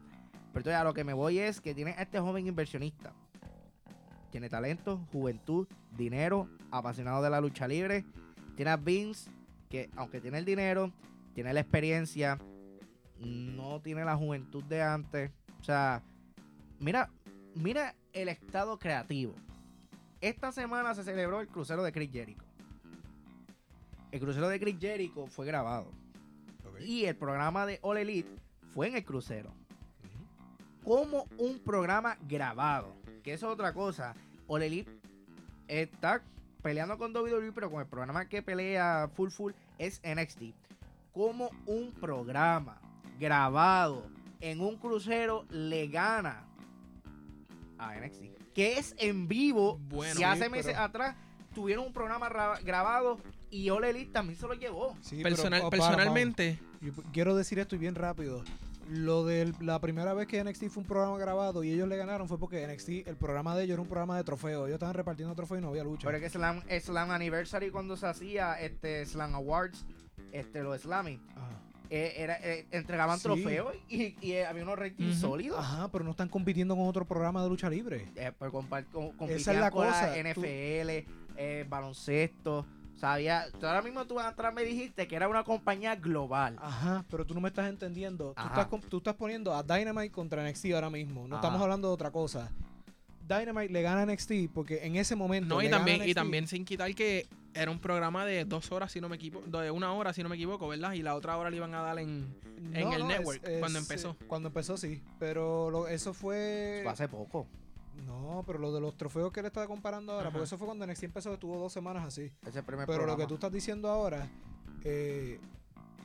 Pero 0.52 0.60
entonces 0.60 0.76
a 0.76 0.84
lo 0.84 0.93
que 0.93 1.04
me 1.04 1.13
voy 1.13 1.39
es 1.39 1.62
que 1.62 1.74
tiene 1.74 1.91
a 1.91 2.04
este 2.04 2.19
joven 2.19 2.46
inversionista. 2.46 3.12
Tiene 4.30 4.50
talento, 4.50 5.00
juventud, 5.12 5.67
dinero, 5.96 6.48
apasionado 6.72 7.22
de 7.24 7.30
la 7.30 7.39
lucha 7.41 7.67
libre. 7.67 8.06
Tiene 8.56 8.72
a 8.72 8.78
Vince, 8.78 9.30
que 9.70 9.89
aunque 9.96 10.22
tiene 10.22 10.38
el 10.38 10.46
dinero, 10.46 10.92
tiene 11.34 11.54
la 11.54 11.60
experiencia, 11.60 12.39
no 13.20 13.82
tiene 13.82 14.06
la 14.06 14.16
juventud 14.16 14.63
de 14.63 14.82
antes. 14.82 15.32
O 15.60 15.63
sea, 15.63 16.04
mira, 16.80 17.10
mira 17.56 17.96
el 18.13 18.30
estado 18.30 18.78
creativo. 18.78 19.34
Esta 20.22 20.52
semana 20.52 20.94
se 20.96 21.04
celebró 21.04 21.42
el 21.42 21.48
crucero 21.48 21.84
de 21.84 21.92
Chris 21.92 22.12
Jericho. 22.12 22.44
El 24.12 24.20
crucero 24.20 24.48
de 24.48 24.60
Chris 24.60 24.78
Jericho 24.80 25.28
fue 25.28 25.46
grabado. 25.46 25.92
Y 26.80 27.06
el 27.06 27.16
programa 27.16 27.66
de 27.66 27.80
All 27.82 27.98
Elite 27.98 28.30
fue 28.74 28.88
en 28.88 28.96
el 28.96 29.04
crucero. 29.04 29.54
Como 30.84 31.26
un 31.38 31.60
programa 31.60 32.18
grabado. 32.28 32.96
Que 33.24 33.34
eso 33.34 33.48
es 33.48 33.54
otra 33.54 33.74
cosa. 33.74 34.16
All 34.48 34.63
Elite 34.63 34.92
está 35.68 36.22
peleando 36.63 36.97
con 36.97 37.15
WWE, 37.15 37.52
pero 37.52 37.69
con 37.69 37.82
el 37.82 37.88
programa 37.88 38.28
que 38.28 38.41
pelea 38.41 39.10
full 39.15 39.30
full 39.30 39.52
es 39.78 40.02
NXT. 40.04 40.56
Como 41.13 41.52
un 41.67 41.91
programa 41.91 42.80
grabado 43.19 44.08
en 44.41 44.62
un 44.62 44.78
crucero 44.78 45.45
le 45.52 45.88
gana 45.88 46.43
a 47.78 47.95
NXT. 47.99 48.23
Que 48.56 48.78
es 48.80 48.95
en 48.97 49.28
vivo. 49.28 49.78
Bueno, 49.89 50.19
y 50.19 50.23
hace 50.23 50.49
meses 50.49 50.73
pero- 50.73 50.84
atrás 50.86 51.15
tuvieron 51.54 51.86
un 51.86 51.93
programa 51.93 52.30
ra- 52.30 52.60
grabado 52.63 53.19
y 53.52 53.69
All 53.69 53.84
Elite 53.84 54.12
también 54.12 54.39
se 54.39 54.47
lo 54.47 54.54
llevó. 54.54 54.95
Sí, 55.02 55.19
pero, 55.21 55.36
oh, 55.36 55.43
para, 55.49 55.69
personalmente, 55.69 56.60
yo 56.82 56.91
quiero 57.12 57.36
decir 57.36 57.60
esto 57.60 57.76
y 57.76 57.80
bien 57.80 57.93
rápido. 57.95 58.43
Lo 58.89 59.24
de 59.26 59.54
la 59.62 59.80
primera 59.80 60.13
vez 60.13 60.28
que 60.28 60.43
NXT 60.43 60.65
fue 60.69 60.82
un 60.82 60.88
programa 60.88 61.17
grabado 61.17 61.63
y 61.63 61.72
ellos 61.72 61.88
le 61.88 61.96
ganaron 61.98 62.28
fue 62.28 62.38
porque 62.38 62.67
NXT, 62.67 63.08
el 63.08 63.15
programa 63.15 63.56
de 63.56 63.63
ellos 63.63 63.74
era 63.76 63.82
un 63.82 63.88
programa 63.88 64.17
de 64.17 64.24
trofeos. 64.24 64.63
Ellos 64.67 64.76
estaban 64.76 64.93
repartiendo 64.96 65.34
trofeos 65.36 65.60
y 65.60 65.62
no 65.63 65.69
había 65.69 65.84
lucha. 65.84 66.06
Pero 66.06 66.17
es 66.17 66.24
que 66.24 66.30
Slam, 66.30 66.62
Slam 66.82 67.12
Anniversary 67.12 67.72
cuando 67.72 67.96
se 67.98 68.08
hacía 68.08 68.60
este 68.60 69.06
Slam 69.06 69.36
Awards, 69.36 69.86
este 70.32 70.62
los 70.63 70.82
Slammy, 70.82 71.19
eh, 71.89 72.13
era, 72.17 72.38
eh, 72.41 72.65
entregaban 72.72 73.17
Sí. 73.17 73.24
trofeos 73.24 73.74
y, 73.88 74.15
y, 74.19 74.32
eh, 74.34 74.46
había 74.46 74.63
unos 74.63 74.78
ratings 74.80 75.17
sólidos. 75.17 75.60
Ajá, 75.60 75.89
pero 75.91 76.04
no 76.04 76.12
están 76.12 76.28
compitiendo 76.28 76.76
con 76.76 76.86
otro 76.88 77.06
programa 77.06 77.41
de 77.43 77.50
lucha 77.50 77.69
libre. 77.69 78.10
Eh, 78.15 78.32
pero 78.38 78.52
com- 78.52 78.65
Esa 79.30 79.54
es 79.54 79.60
la 79.60 79.72
con 79.72 79.86
cosa, 79.86 80.08
la 80.08 80.17
NFL, 80.17 81.06
baloncesto. 81.69 82.65
Sabía, 83.08 83.48
tú 83.60 83.66
ahora 83.68 83.82
mismo 83.82 84.06
tú 84.08 84.18
atrás 84.18 84.54
me 84.54 84.63
dijiste 84.63 85.10
que 85.10 85.18
era 85.18 85.28
una 85.28 85.44
compañía 85.44 85.94
global. 85.98 86.56
Ajá, 86.62 87.04
pero 87.10 87.26
tú 87.26 87.34
no 87.34 87.42
me 87.42 87.50
estás 87.50 87.68
entendiendo. 87.68 88.28
Tú 88.34 88.34
Ajá. 88.42 88.62
estás, 88.62 88.80
tú 88.89 88.98
estás 89.00 89.16
poniendo 89.16 89.54
a 89.54 89.62
Dynamite 89.62 90.10
contra 90.10 90.42
NXT 90.50 90.68
ahora 90.74 90.89
mismo. 90.89 91.28
No 91.28 91.36
Ajá. 91.36 91.42
estamos 91.46 91.62
hablando 91.62 91.89
de 91.89 91.94
otra 91.96 92.12
cosa. 92.12 92.50
Dynamite 93.28 93.74
le 93.74 93.82
gana 93.82 94.04
a 94.04 94.06
NXT 94.06 94.32
porque 94.54 94.86
en 94.86 94.96
ese 94.96 95.18
momento. 95.18 95.54
no, 95.56 95.62
y 95.62 95.66
le 95.66 95.72
gana 95.72 95.80
también, 95.86 96.10
y 96.10 96.13
también 96.13 96.48
sin 96.48 96.63
quitar 96.63 96.96
que 96.96 97.28
era 97.54 97.72
un 97.72 97.80
programa 97.80 98.26
de 98.26 98.46
dos 98.46 98.72
horas, 98.72 98.89
si 98.94 99.02
no 99.02 99.10
me 99.10 99.18
equivoco, 99.18 99.48
de 99.62 99.70
una 99.70 99.92
hora, 99.92 100.13
si 100.13 100.24
no 100.24 100.30
me 100.30 100.36
equivoco, 100.36 100.70
¿verdad? 100.70 100.94
Y 100.94 101.02
la 101.02 101.16
otra 101.16 101.36
hora 101.38 101.50
le 101.50 101.58
iban 101.58 101.76
a 101.76 101.82
dar 101.82 102.00
en... 102.00 102.34
en 102.74 102.94
el 102.94 103.06
network, 103.06 103.46
es- 103.46 103.60
cuando 103.60 103.80
empezó. 103.80 104.12
eh, 104.12 104.26
Cuando 104.28 104.48
empezó, 104.48 104.78
sí. 104.78 105.04
Pero 105.20 105.70
lo- 105.70 105.89
eso 105.89 106.13
fue. 106.13 106.80
Fue 106.84 106.92
hace 106.94 107.10
poco. 107.10 107.48
No, 108.06 108.43
pero 108.45 108.60
lo 108.60 108.73
de 108.73 108.82
los 108.82 108.97
trofeos 108.97 109.32
que 109.32 109.41
le 109.41 109.47
estaba 109.47 109.67
comparando 109.67 110.13
ahora, 110.13 110.27
Ajá. 110.27 110.34
porque 110.34 110.45
eso 110.45 110.58
fue 110.58 110.67
cuando 110.67 110.86
NXT 110.86 111.03
empezó, 111.03 111.34
estuvo 111.34 111.58
dos 111.58 111.71
semanas 111.71 112.06
así. 112.06 112.32
Primer 112.65 112.87
Pero 112.87 113.06
lo 113.06 113.15
que 113.15 113.27
tú 113.27 113.35
estás 113.35 113.52
diciendo 113.52 113.89
ahora, 113.89 114.27
eh, 114.83 115.39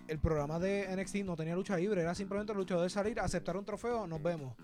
el 0.07 0.19
programa 0.19 0.59
de 0.59 0.95
NXT 0.95 1.17
no 1.25 1.37
tenía 1.37 1.55
lucha 1.55 1.77
libre, 1.77 2.03
era 2.03 2.15
simplemente 2.15 2.53
el 2.53 2.59
luchador 2.59 2.91
salir, 2.91 3.19
aceptar 3.21 3.57
un 3.57 3.65
trofeo, 3.65 4.07
nos 4.07 4.23
vemos. 4.23 4.55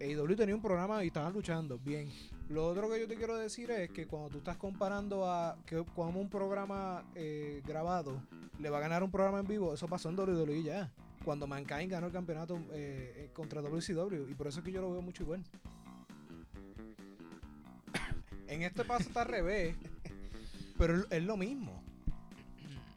AEW 0.00 0.36
tenía 0.36 0.54
un 0.54 0.62
programa 0.62 1.02
y 1.02 1.08
estaban 1.08 1.32
luchando, 1.32 1.78
bien. 1.78 2.08
Lo 2.48 2.66
otro 2.66 2.88
que 2.88 3.00
yo 3.00 3.08
te 3.08 3.16
quiero 3.16 3.36
decir 3.36 3.70
es 3.70 3.90
que 3.90 4.06
cuando 4.06 4.30
tú 4.30 4.38
estás 4.38 4.56
comparando 4.56 5.30
a 5.30 5.56
que 5.66 5.84
como 5.94 6.20
un 6.20 6.30
programa 6.30 7.04
eh, 7.14 7.62
grabado 7.66 8.22
le 8.58 8.70
va 8.70 8.78
a 8.78 8.80
ganar 8.80 9.02
un 9.02 9.10
programa 9.10 9.40
en 9.40 9.46
vivo, 9.46 9.74
eso 9.74 9.86
pasó 9.88 10.08
en 10.08 10.18
WWE 10.18 10.62
ya. 10.62 10.90
Cuando 11.24 11.46
Mankind 11.46 11.90
ganó 11.90 12.06
el 12.06 12.12
campeonato 12.12 12.56
eh, 12.72 13.12
eh, 13.16 13.30
contra 13.34 13.60
WCW, 13.60 14.30
y 14.30 14.34
por 14.34 14.46
eso 14.46 14.60
es 14.60 14.64
que 14.64 14.72
yo 14.72 14.80
lo 14.80 14.92
veo 14.92 15.02
mucho 15.02 15.24
igual. 15.24 15.42
En 18.58 18.64
este 18.64 18.84
paso 18.84 19.04
está 19.04 19.22
al 19.22 19.28
revés, 19.28 19.76
pero 20.76 21.04
es- 21.10 21.22
lo 21.22 21.36
mismo. 21.36 21.80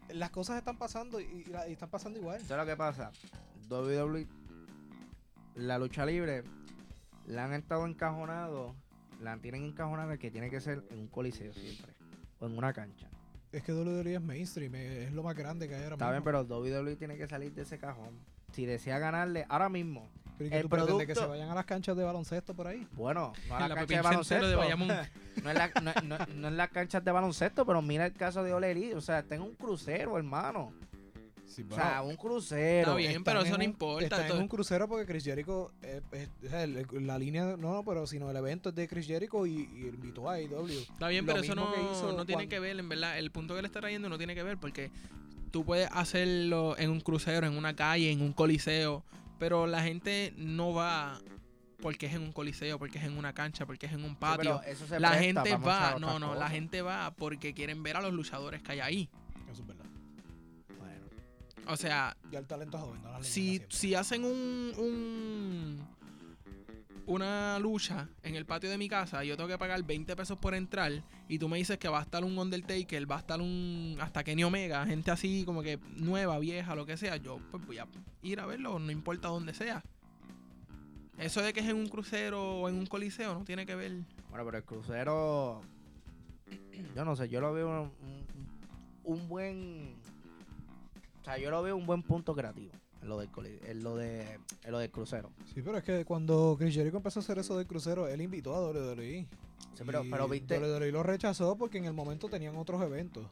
Las 0.09 0.31
cosas 0.31 0.57
están 0.57 0.75
pasando 0.79 1.21
y, 1.21 1.45
están 1.67 1.89
pasando 1.89 2.17
igual. 2.17 2.41
¿Sabes 2.41 2.65
lo 2.65 2.71
que 2.71 2.75
pasa? 2.75 3.11
WWE, 3.69 4.25
la 5.55 5.77
lucha 5.77 6.03
libre, 6.03 6.43
la 7.27 7.45
han 7.45 7.53
estado 7.53 7.85
encajonado, 7.85 8.75
la 9.21 9.37
tienen 9.37 9.63
encajonada 9.65 10.17
que 10.17 10.31
tiene 10.31 10.49
que 10.49 10.59
ser 10.61 10.83
en 10.89 10.97
un 10.99 11.07
coliseo 11.07 11.53
siempre. 11.53 11.93
o 12.39 12.47
en 12.47 12.57
una 12.57 12.73
cancha. 12.73 13.07
Es 13.51 13.61
que 13.61 13.71
WWE 13.71 14.15
es 14.15 14.21
mainstream, 14.21 14.73
es 14.73 15.11
lo 15.13 15.21
más 15.21 15.35
grande 15.35 15.67
que 15.67 15.75
hay 15.75 15.83
ahora 15.83 15.93
Está 15.95 16.09
bien, 16.09 16.23
pero 16.23 16.41
WWE 16.43 16.95
tiene 16.95 17.17
que 17.17 17.27
salir 17.27 17.53
de 17.53 17.61
ese 17.61 17.77
cajón. 17.77 18.17
Si 18.51 18.65
desea 18.65 18.97
ganarle 18.97 19.45
ahora 19.47 19.69
mismo, 19.69 20.09
Pero 20.39 20.47
¿y 20.47 20.49
qué 20.49 20.55
el 20.57 20.63
tú 20.63 20.69
pretendes, 20.69 21.05
que 21.07 21.13
se 21.13 21.19
producto- 21.21 21.29
vayan 21.29 21.49
a 21.49 21.55
las 21.55 21.65
canchas 21.65 21.95
de 21.95 22.03
baloncesto 22.03 22.53
por 22.55 22.65
ahí? 22.67 22.87
bueno, 22.93 23.31
no 23.47 23.55
a 23.55 23.59
la 23.61 23.67
la 23.69 23.75
cancha 23.75 23.91
de 23.93 23.97
de 23.97 24.01
baloncesto. 24.01 24.57
Bayamón. 24.57 24.87
no, 25.43 25.49
en 25.51 25.57
la- 25.57 25.71
no- 25.81 25.93
no- 26.17 26.25
no 26.35 26.47
en 26.49 26.57
las 26.57 26.69
canchas 26.69 27.03
de 27.03 27.11
baloncesto, 27.11 27.65
pero 27.65 27.81
mira 27.81 28.05
el 28.05 28.13
caso 28.13 28.43
de 28.43 28.53
Ole 28.53 28.95
O 28.95 29.01
sea, 29.01 29.23
tengo 29.23 29.45
un 29.45 29.55
crucero, 29.55 30.17
hermano. 30.17 30.73
Sí, 31.45 31.65
O 31.69 31.75
sea, 31.75 32.01
un 32.01 32.15
crucero. 32.15 32.79
Está 32.79 32.95
bien, 32.95 33.11
Están 33.11 33.23
pero 33.25 33.41
eso 33.41 33.57
no 33.57 33.63
importa. 33.65 34.05
Está 34.05 34.27
en 34.27 34.37
un 34.41 34.47
crucero 34.47 34.87
porque 34.87 35.05
Chris 35.05 35.25
Jericho, 35.25 35.73
eh, 35.81 35.99
es- 36.13 36.29
o 36.45 36.49
sea, 36.49 36.63
el- 36.63 36.87
la 37.05 37.19
línea, 37.19 37.43
no, 37.43 37.57
no, 37.57 37.83
pero 37.83 38.07
sino 38.07 38.31
el 38.31 38.37
evento 38.37 38.69
es 38.69 38.75
de 38.75 38.87
Chris 38.87 39.05
Jericho 39.05 39.45
y, 39.45 39.51
y 39.73 39.87
invitó 39.93 40.29
a 40.29 40.35
AEW. 40.35 40.69
Está 40.69 41.09
bien, 41.09 41.25
Lo 41.25 41.33
pero 41.33 41.43
eso 41.43 41.53
no, 41.53 41.73
que 41.73 41.81
hizo 41.81 42.13
no 42.13 42.25
tiene 42.25 42.43
cuando- 42.43 42.49
que 42.49 42.59
ver, 42.59 42.79
en 42.79 42.87
verdad. 42.87 43.19
El 43.19 43.31
punto 43.31 43.53
que 43.53 43.61
le 43.61 43.67
está 43.67 43.81
trayendo 43.81 44.07
no 44.07 44.17
tiene 44.17 44.33
que 44.33 44.43
ver 44.43 44.57
porque 44.59 44.91
tú 45.51 45.65
puedes 45.65 45.89
hacerlo 45.91 46.77
en 46.77 46.89
un 46.89 47.01
crucero, 47.01 47.45
en 47.45 47.57
una 47.57 47.75
calle, 47.75 48.11
en 48.11 48.21
un 48.21 48.31
coliseo, 48.31 49.03
pero 49.37 49.67
la 49.67 49.83
gente 49.83 50.33
no 50.37 50.73
va 50.73 51.19
porque 51.81 52.05
es 52.05 52.13
en 52.13 52.21
un 52.21 52.31
coliseo, 52.31 52.79
porque 52.79 52.97
es 52.99 53.03
en 53.03 53.17
una 53.17 53.33
cancha, 53.33 53.65
porque 53.65 53.87
es 53.87 53.93
en 53.93 54.03
un 54.03 54.15
patio. 54.15 54.59
pero 54.59 54.63
eso 54.63 54.87
se 54.87 54.99
la 54.99 55.09
presta 55.09 55.43
gente 55.43 55.57
va, 55.57 55.97
no, 55.99 56.19
no, 56.19 56.35
la 56.35 56.49
gente 56.49 56.81
va 56.81 57.13
porque 57.15 57.53
quieren 57.53 57.83
ver 57.83 57.97
a 57.97 58.01
los 58.01 58.13
luchadores 58.13 58.61
que 58.61 58.73
hay 58.73 58.79
ahí. 58.79 59.09
Eso 59.51 59.61
es 59.61 59.67
verdad. 59.67 59.85
Bueno, 60.77 61.07
O 61.67 61.75
sea, 61.75 62.15
Y 62.31 62.35
al 62.35 62.45
talento 62.45 62.77
joven, 62.77 63.01
no 63.03 63.23
si, 63.23 63.61
si 63.69 63.95
hacen 63.95 64.23
un, 64.23 64.73
un 64.77 65.87
una 67.05 67.59
lucha 67.59 68.07
en 68.23 68.35
el 68.35 68.45
patio 68.45 68.69
de 68.69 68.77
mi 68.77 68.87
casa 68.87 69.23
y 69.23 69.27
yo 69.27 69.35
tengo 69.35 69.49
que 69.49 69.57
pagar 69.57 69.83
20 69.83 70.15
pesos 70.15 70.37
por 70.37 70.53
entrar 70.53 70.91
y 71.27 71.39
tú 71.39 71.49
me 71.49 71.57
dices 71.57 71.77
que 71.77 71.89
va 71.89 71.99
a 71.99 72.03
estar 72.03 72.23
un 72.23 72.37
Undertaker, 72.37 73.09
va 73.09 73.17
a 73.17 73.19
estar 73.19 73.41
un 73.41 73.97
hasta 73.99 74.23
Kenny 74.23 74.43
Omega, 74.43 74.85
gente 74.85 75.11
así 75.11 75.43
como 75.45 75.61
que 75.61 75.79
nueva, 75.95 76.39
vieja, 76.39 76.75
lo 76.75 76.85
que 76.85 76.97
sea, 76.97 77.17
yo 77.17 77.39
pues 77.51 77.65
voy 77.65 77.79
a 77.79 77.87
ir 78.21 78.39
a 78.39 78.45
verlo, 78.45 78.79
no 78.79 78.91
importa 78.91 79.27
dónde 79.27 79.53
sea. 79.53 79.83
Eso 81.21 81.41
de 81.41 81.53
que 81.53 81.59
es 81.59 81.67
en 81.67 81.75
un 81.75 81.87
crucero 81.87 82.61
o 82.61 82.69
en 82.69 82.75
un 82.75 82.87
coliseo 82.87 83.33
no 83.35 83.43
tiene 83.43 83.65
que 83.65 83.75
ver. 83.75 83.91
Bueno, 84.29 84.45
pero 84.45 84.57
el 84.57 84.63
crucero. 84.63 85.61
Yo 86.95 87.05
no 87.05 87.15
sé, 87.15 87.29
yo 87.29 87.39
lo 87.39 87.53
veo 87.53 87.91
un, 89.03 89.27
buen. 89.29 89.95
O 91.21 91.23
sea, 91.23 91.37
yo 91.37 91.51
lo 91.51 91.61
veo 91.61 91.77
un 91.77 91.85
buen 91.85 92.01
punto 92.01 92.35
creativo 92.35 92.73
en 93.01 93.07
lo 93.07 93.19
del, 93.19 93.29
en 93.65 93.83
lo 93.83 93.95
de, 93.95 94.39
en 94.63 94.71
lo 94.71 94.79
del 94.79 94.89
crucero. 94.89 95.31
Sí, 95.53 95.61
pero 95.61 95.77
es 95.77 95.83
que 95.83 96.03
cuando 96.05 96.55
Chris 96.57 96.73
Jericho 96.73 96.97
empezó 96.97 97.19
a 97.19 97.23
hacer 97.23 97.37
eso 97.37 97.57
del 97.57 97.67
crucero, 97.67 98.07
él 98.07 98.21
invitó 98.21 98.55
a 98.55 98.71
WWE. 98.71 99.27
Sí, 99.73 99.83
pero, 99.85 100.03
Y 100.03 100.09
pero 100.09 100.27
viste, 100.27 100.59
WWE 100.59 100.91
lo 100.91 101.03
rechazó 101.03 101.55
porque 101.55 101.77
en 101.77 101.85
el 101.85 101.93
momento 101.93 102.27
tenían 102.29 102.57
otros 102.57 102.81
eventos. 102.81 103.27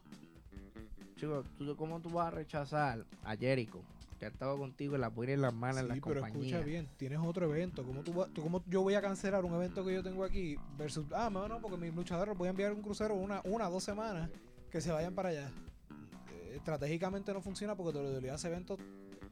chico, 1.16 1.44
¿tú, 1.58 1.76
¿cómo 1.76 2.00
tú 2.00 2.10
vas 2.10 2.28
a 2.28 2.30
rechazar 2.30 3.04
a 3.24 3.36
Jericho? 3.36 3.82
Que 4.20 4.26
ha 4.26 4.28
estado 4.28 4.58
contigo 4.58 4.94
en 4.96 5.00
las 5.00 5.14
buenas 5.14 5.30
y 5.30 5.34
en 5.34 5.40
las 5.40 5.54
malas 5.54 5.78
en 5.78 5.84
Sí, 5.86 5.88
las 5.88 6.00
pero 6.06 6.20
compañías. 6.20 6.44
escucha 6.52 6.64
bien, 6.64 6.88
tienes 6.98 7.18
otro 7.20 7.46
evento. 7.46 7.82
¿Cómo, 7.84 8.02
tú, 8.02 8.12
tú- 8.34 8.42
cómo 8.42 8.62
yo 8.66 8.82
voy 8.82 8.92
a 8.94 9.00
cancelar 9.00 9.44
un 9.46 9.54
evento 9.54 9.82
que 9.84 9.94
yo 9.94 10.02
tengo 10.02 10.22
aquí 10.24 10.56
versus, 10.76 11.06
ah, 11.14 11.30
no, 11.32 11.48
no, 11.48 11.58
porque 11.60 11.78
mis 11.78 11.94
luchadores 11.94 12.36
voy 12.36 12.48
a 12.48 12.50
enviar 12.50 12.72
un 12.74 12.82
crucero 12.82 13.14
una, 13.14 13.40
una 13.44 13.68
dos 13.70 13.82
semanas 13.82 14.28
que 14.70 14.80
se 14.82 14.92
vayan 14.92 15.14
para 15.14 15.30
allá? 15.30 15.50
Eh, 16.34 16.52
estratégicamente 16.56 17.32
no 17.32 17.40
funciona 17.40 17.74
porque 17.74 17.98
WWE 17.98 18.30
hace 18.30 18.48
eventos 18.48 18.78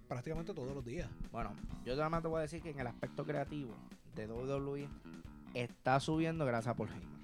prácticamente 0.08 0.54
todos 0.54 0.74
los 0.74 0.82
días. 0.84 1.10
Bueno, 1.30 1.54
yo 1.84 1.94
nada 1.94 2.08
más 2.08 2.22
te 2.22 2.28
voy 2.28 2.38
a 2.38 2.42
decir 2.42 2.62
que 2.62 2.70
en 2.70 2.80
el 2.80 2.86
aspecto 2.86 3.26
creativo 3.26 3.74
de 4.14 4.26
WWE 4.26 4.88
está 5.52 6.00
subiendo 6.00 6.46
gracias 6.46 6.72
a 6.72 6.76
Paul 6.78 6.88
Heyman. 6.88 7.18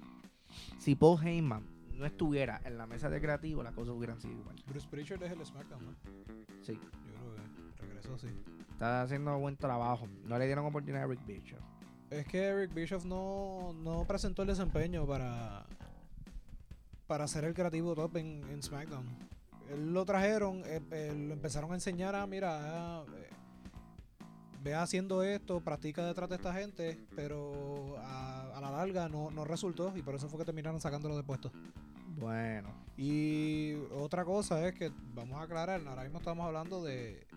Si 0.77 0.93
Paul 0.95 1.19
Heyman 1.25 1.65
no 1.95 2.05
estuviera 2.05 2.61
en 2.63 2.77
la 2.77 2.85
mesa 2.85 3.09
de 3.09 3.19
creativo, 3.19 3.63
las 3.63 3.73
cosas 3.73 3.95
hubieran 3.95 4.21
sido 4.21 4.33
igual. 4.37 4.55
Bruce 4.67 4.87
Prichard 4.87 5.23
es 5.23 5.31
el 5.31 5.43
SmackDown, 5.43 5.83
¿no? 5.83 5.95
Sí, 6.61 6.79
Regresó, 8.05 8.27
sí. 8.27 8.33
está 8.71 9.01
haciendo 9.01 9.37
buen 9.39 9.57
trabajo. 9.57 10.07
No 10.25 10.37
le 10.37 10.45
dieron 10.45 10.65
oportunidad 10.65 11.03
a 11.03 11.07
Rick 11.07 11.25
Bishop. 11.25 11.59
Es 12.09 12.25
que 12.27 12.43
Eric 12.43 12.73
Bischoff 12.73 13.05
no, 13.05 13.73
no 13.73 14.05
presentó 14.05 14.43
el 14.43 14.47
desempeño 14.47 15.05
para 15.05 15.65
para 17.07 17.27
ser 17.27 17.43
el 17.45 17.53
creativo 17.53 17.95
top 17.95 18.17
en, 18.17 18.43
en 18.49 18.63
SmackDown. 18.63 19.05
Él 19.71 19.93
lo 19.93 20.05
trajeron, 20.05 20.63
eh, 20.65 20.81
eh, 20.91 21.13
lo 21.27 21.33
empezaron 21.33 21.71
a 21.71 21.75
enseñar 21.75 22.15
a, 22.15 22.25
mira, 22.27 23.03
eh, 23.15 23.29
ve 24.61 24.75
haciendo 24.75 25.23
esto, 25.23 25.59
practica 25.59 26.05
detrás 26.05 26.29
de 26.29 26.35
esta 26.35 26.53
gente, 26.53 26.99
pero 27.15 27.97
a, 27.99 28.57
a 28.57 28.61
la 28.61 28.71
larga 28.71 29.09
no, 29.09 29.31
no 29.31 29.43
resultó 29.45 29.95
y 29.95 30.01
por 30.01 30.15
eso 30.15 30.29
fue 30.29 30.39
que 30.39 30.45
terminaron 30.45 30.79
sacándolo 30.81 31.15
de 31.15 31.23
puesto. 31.23 31.51
Bueno, 32.17 32.69
Y 32.97 33.73
otra 33.93 34.23
cosa 34.23 34.65
es 34.67 34.73
que, 34.73 34.91
vamos 35.13 35.39
a 35.39 35.43
aclarar, 35.43 35.81
ahora 35.85 36.03
mismo 36.03 36.19
estamos 36.19 36.45
hablando 36.45 36.83
de 36.83 37.27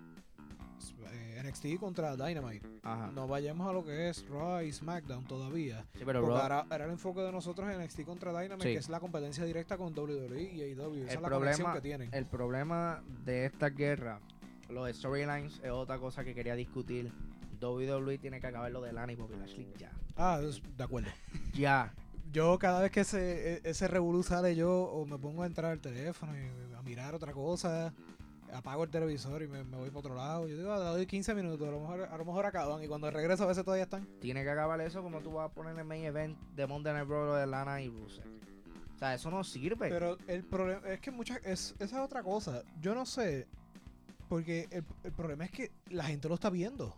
NXT 1.44 1.78
contra 1.78 2.16
Dynamite. 2.16 2.66
ajá. 2.82 3.10
No 3.14 3.26
vayamos 3.28 3.68
a 3.68 3.72
lo 3.72 3.84
que 3.84 4.08
es 4.08 4.26
Raw 4.28 4.60
y 4.62 4.72
SmackDown 4.72 5.24
todavía. 5.26 5.84
Sí, 5.94 6.02
pero 6.04 6.20
Porque 6.20 6.34
Raw- 6.34 6.42
ahora, 6.42 6.66
ahora 6.70 6.84
el 6.86 6.90
enfoque 6.92 7.20
de 7.20 7.32
nosotros 7.32 7.68
en 7.72 7.80
NXT 7.80 8.04
contra 8.04 8.30
Dynamite, 8.38 8.68
Sí. 8.68 8.74
que 8.74 8.78
es 8.78 8.88
la 8.88 9.00
competencia 9.00 9.44
directa 9.44 9.76
con 9.78 9.92
WWE 9.94 10.42
y 10.42 10.62
AEW. 10.62 10.94
Esa 10.94 11.02
El 11.02 11.08
es 11.16 11.20
la 11.22 11.28
problema- 11.28 11.72
que 11.74 11.80
tienen. 11.80 12.08
el 12.12 12.26
problema 12.26 13.02
de 13.24 13.46
esta 13.46 13.70
guerra, 13.70 14.20
los 14.68 14.94
storylines 14.96 15.60
es 15.62 15.70
otra 15.70 15.98
cosa 15.98 16.24
que 16.24 16.34
quería 16.34 16.54
discutir. 16.54 17.12
WWE 17.60 18.18
tiene 18.18 18.40
que 18.40 18.46
acabar 18.46 18.70
lo 18.70 18.80
de 18.80 18.92
Lana 18.92 19.12
y 19.12 19.16
Bobby 19.16 19.36
Lashley 19.36 19.72
ya. 19.78 19.90
Ah, 20.16 20.40
es- 20.42 20.62
de 20.76 20.84
acuerdo. 20.84 21.08
Ya. 21.54 21.92
Yo 22.30 22.58
cada 22.58 22.80
vez 22.82 22.90
que 22.92 23.00
ese, 23.00 23.54
e- 23.54 23.60
ese 23.64 23.88
revolú 23.88 24.22
sale, 24.22 24.54
yo 24.54 24.70
o 24.82 25.06
me 25.06 25.16
pongo 25.18 25.42
a 25.42 25.46
entrar 25.46 25.72
al 25.72 25.80
teléfono 25.80 26.32
y 26.36 26.74
a 26.74 26.82
mirar 26.82 27.14
otra 27.14 27.32
cosa, 27.32 27.94
apago 28.52 28.84
el 28.84 28.90
televisor 28.90 29.42
y 29.42 29.48
me, 29.48 29.64
me 29.64 29.76
voy 29.76 29.88
para 29.88 29.98
otro 30.00 30.14
lado. 30.14 30.48
Yo 30.48 30.56
digo, 30.56 30.72
ah, 30.72 30.78
doy 30.78 31.06
15 31.06 31.34
minutos, 31.34 31.66
a 31.66 31.70
lo, 31.70 31.80
mejor, 31.80 32.08
a 32.10 32.16
lo 32.16 32.24
mejor 32.24 32.46
acaban 32.46 32.82
y 32.82 32.88
cuando 32.88 33.10
regreso 33.10 33.44
a 33.44 33.46
veces 33.46 33.64
todavía 33.64 33.84
están. 33.84 34.06
Tiene 34.20 34.42
que 34.42 34.50
acabar 34.50 34.80
eso 34.80 35.02
como 35.02 35.20
tú 35.20 35.32
vas 35.32 35.50
a 35.50 35.54
poner 35.54 35.72
en 35.72 35.80
el 35.80 35.84
main 35.84 36.04
event 36.04 36.38
de 36.54 36.66
Monday 36.66 36.92
Night 36.92 37.08
Raw 37.08 37.34
de 37.34 37.46
Lana 37.46 37.80
y 37.82 37.88
Rusev. 37.88 38.24
O 38.94 38.98
sea, 38.98 39.14
eso 39.14 39.30
no 39.30 39.44
sirve. 39.44 39.88
Pero 39.88 40.18
el 40.26 40.42
problema 40.42 40.88
es 40.88 41.00
que 41.00 41.10
muchas. 41.10 41.38
Es, 41.44 41.74
esa 41.78 41.98
es 41.98 42.04
otra 42.04 42.22
cosa. 42.22 42.62
Yo 42.80 42.94
no 42.94 43.06
sé. 43.06 43.46
Porque 44.28 44.66
el, 44.70 44.84
el 45.04 45.12
problema 45.12 45.44
es 45.44 45.50
que 45.52 45.70
la 45.88 46.04
gente 46.04 46.28
lo 46.28 46.34
está 46.34 46.50
viendo. 46.50 46.96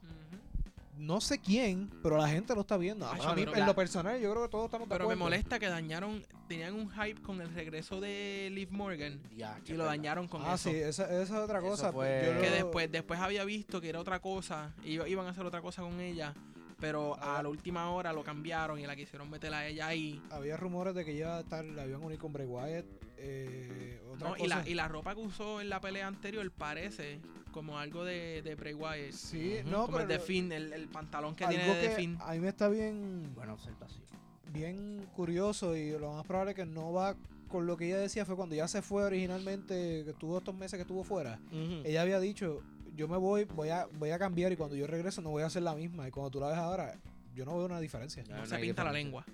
No 1.01 1.21
sé 1.23 1.39
quién, 1.39 1.89
pero 2.03 2.19
la 2.19 2.29
gente 2.29 2.55
lo 2.55 2.61
está 2.61 2.77
viendo. 2.77 3.07
A, 3.07 3.15
Ay, 3.15 3.21
a 3.25 3.35
mí, 3.35 3.43
en 3.43 3.51
la- 3.61 3.67
lo 3.67 3.75
personal, 3.75 4.21
yo 4.21 4.31
creo 4.31 4.43
que 4.45 4.51
todos 4.51 4.67
estamos 4.67 4.87
de 4.87 4.95
Pero 4.95 5.09
me 5.09 5.17
molesta 5.17 5.59
que 5.59 5.67
dañaron, 5.69 6.23
tenían 6.47 6.75
un 6.75 6.91
hype 6.91 7.23
con 7.23 7.41
el 7.41 7.53
regreso 7.55 8.01
de 8.01 8.51
Liv 8.53 8.69
Morgan 8.71 9.19
Ya, 9.35 9.59
y 9.67 9.73
lo 9.73 9.85
dañaron 9.87 10.29
con 10.29 10.43
Ah, 10.45 10.55
eso. 10.55 10.69
sí, 10.71 10.77
esa, 10.77 11.05
esa 11.05 11.23
es 11.23 11.31
otra 11.31 11.61
cosa. 11.61 11.91
fue- 11.91 12.23
Yo 12.27 12.35
lo- 12.35 12.41
que 12.43 12.51
después 12.51 12.93
después 12.93 13.19
había 13.19 13.45
visto 13.45 13.81
que 13.81 13.89
era 13.89 13.99
otra 13.99 14.21
cosa 14.21 14.75
y 14.85 15.01
iban 15.01 15.27
a 15.27 15.31
hacer 15.31 15.47
otra 15.47 15.63
cosa 15.63 15.83
con 15.83 15.99
ella 16.01 16.35
pero 16.79 17.15
Ah. 17.21 17.39
a 17.39 17.43
la 17.43 17.49
última 17.51 17.91
hora 17.91 18.11
lo 18.13 18.23
cambiaron 18.25 18.79
y 18.79 18.87
la 18.87 18.97
quisieron 18.97 19.29
meter 19.29 19.53
a 19.53 19.67
ella 19.67 19.87
ahí 19.87 20.21
Había 20.31 20.57
rumores 20.57 20.95
de 20.95 21.05
que 21.05 21.15
estar, 21.41 21.63
la 21.65 21.83
a 21.83 21.99
unir 21.99 22.19
con 22.19 22.33
Bray 22.33 22.47
Wyatt. 22.47 22.85
Eh, 23.23 24.01
otra 24.11 24.31
No, 24.31 24.37
y, 24.37 24.47
la, 24.49 24.69
y 24.69 24.75
la 24.75 24.89
ropa 24.89 25.15
que 25.15 25.21
usó 25.21 25.61
en 25.61 25.69
la 25.69 25.81
pelea 25.81 26.07
anterior 26.07 26.51
parece 26.51 27.21
como 27.53 27.79
algo 27.79 28.05
de, 28.05 28.43
de 28.43 28.55
Bray 28.55 28.75
Wyatt 28.75 29.13
Sí, 29.13 29.59
no, 29.67 29.87
como 29.87 30.01
el 30.01 30.09
de 30.09 30.15
pero 30.15 30.27
Finn 30.27 30.53
el, 30.53 30.73
el 30.73 30.89
pantalón 30.89 31.35
que 31.35 31.45
algo 31.45 31.59
tiene 31.59 31.75
de 31.79 31.89
que 31.89 31.95
Finn 31.95 32.19
a 32.21 32.33
mí 32.33 32.41
me 32.41 32.49
está 32.49 32.69
bien, 32.69 33.33
Buena 33.35 33.55
observación. 33.55 34.05
bien 34.53 35.07
curioso 35.15 35.77
y 35.77 35.91
lo 35.91 36.13
más 36.13 36.27
probable 36.27 36.55
que 36.55 36.65
no 36.65 36.93
va 36.93 37.17
con 37.49 37.67
lo 37.67 37.77
que 37.77 37.87
ella 37.87 37.99
decía 37.99 38.25
fue 38.25 38.37
cuando 38.37 38.55
ya 38.55 38.69
se 38.69 38.81
fue 38.81 39.03
originalmente, 39.05 40.05
que 40.05 40.11
estuvo 40.11 40.39
estos 40.39 40.55
meses 40.55 40.77
que 40.77 40.83
estuvo 40.83 41.03
fuera. 41.03 41.41
Ella 41.85 42.03
había 42.03 42.21
dicho, 42.21 42.63
yo 42.95 43.09
me 43.09 43.17
voy, 43.17 43.45
voy 43.45 43.71
a, 43.71 43.87
voy 43.99 44.11
a 44.11 44.19
cambiar 44.19 44.53
y 44.53 44.57
cuando 44.57 44.77
yo 44.77 44.87
regrese 44.87 45.21
no 45.21 45.31
voy 45.31 45.43
a 45.43 45.47
hacer 45.47 45.63
la 45.63 45.75
misma. 45.75 46.07
Y 46.07 46.13
cuando 46.13 46.31
tú 46.31 46.39
la 46.39 46.47
ves 46.49 46.59
ahora, 46.59 46.95
yo 47.35 47.45
no 47.45 47.57
veo 47.57 47.67
una 47.67 47.81
diferencia. 47.81 48.23
Ya. 48.23 48.37
no 48.37 48.41
no 48.43 48.47
se 48.47 48.57
pinta 48.59 48.85
la 48.85 48.93
lengua 48.93 49.25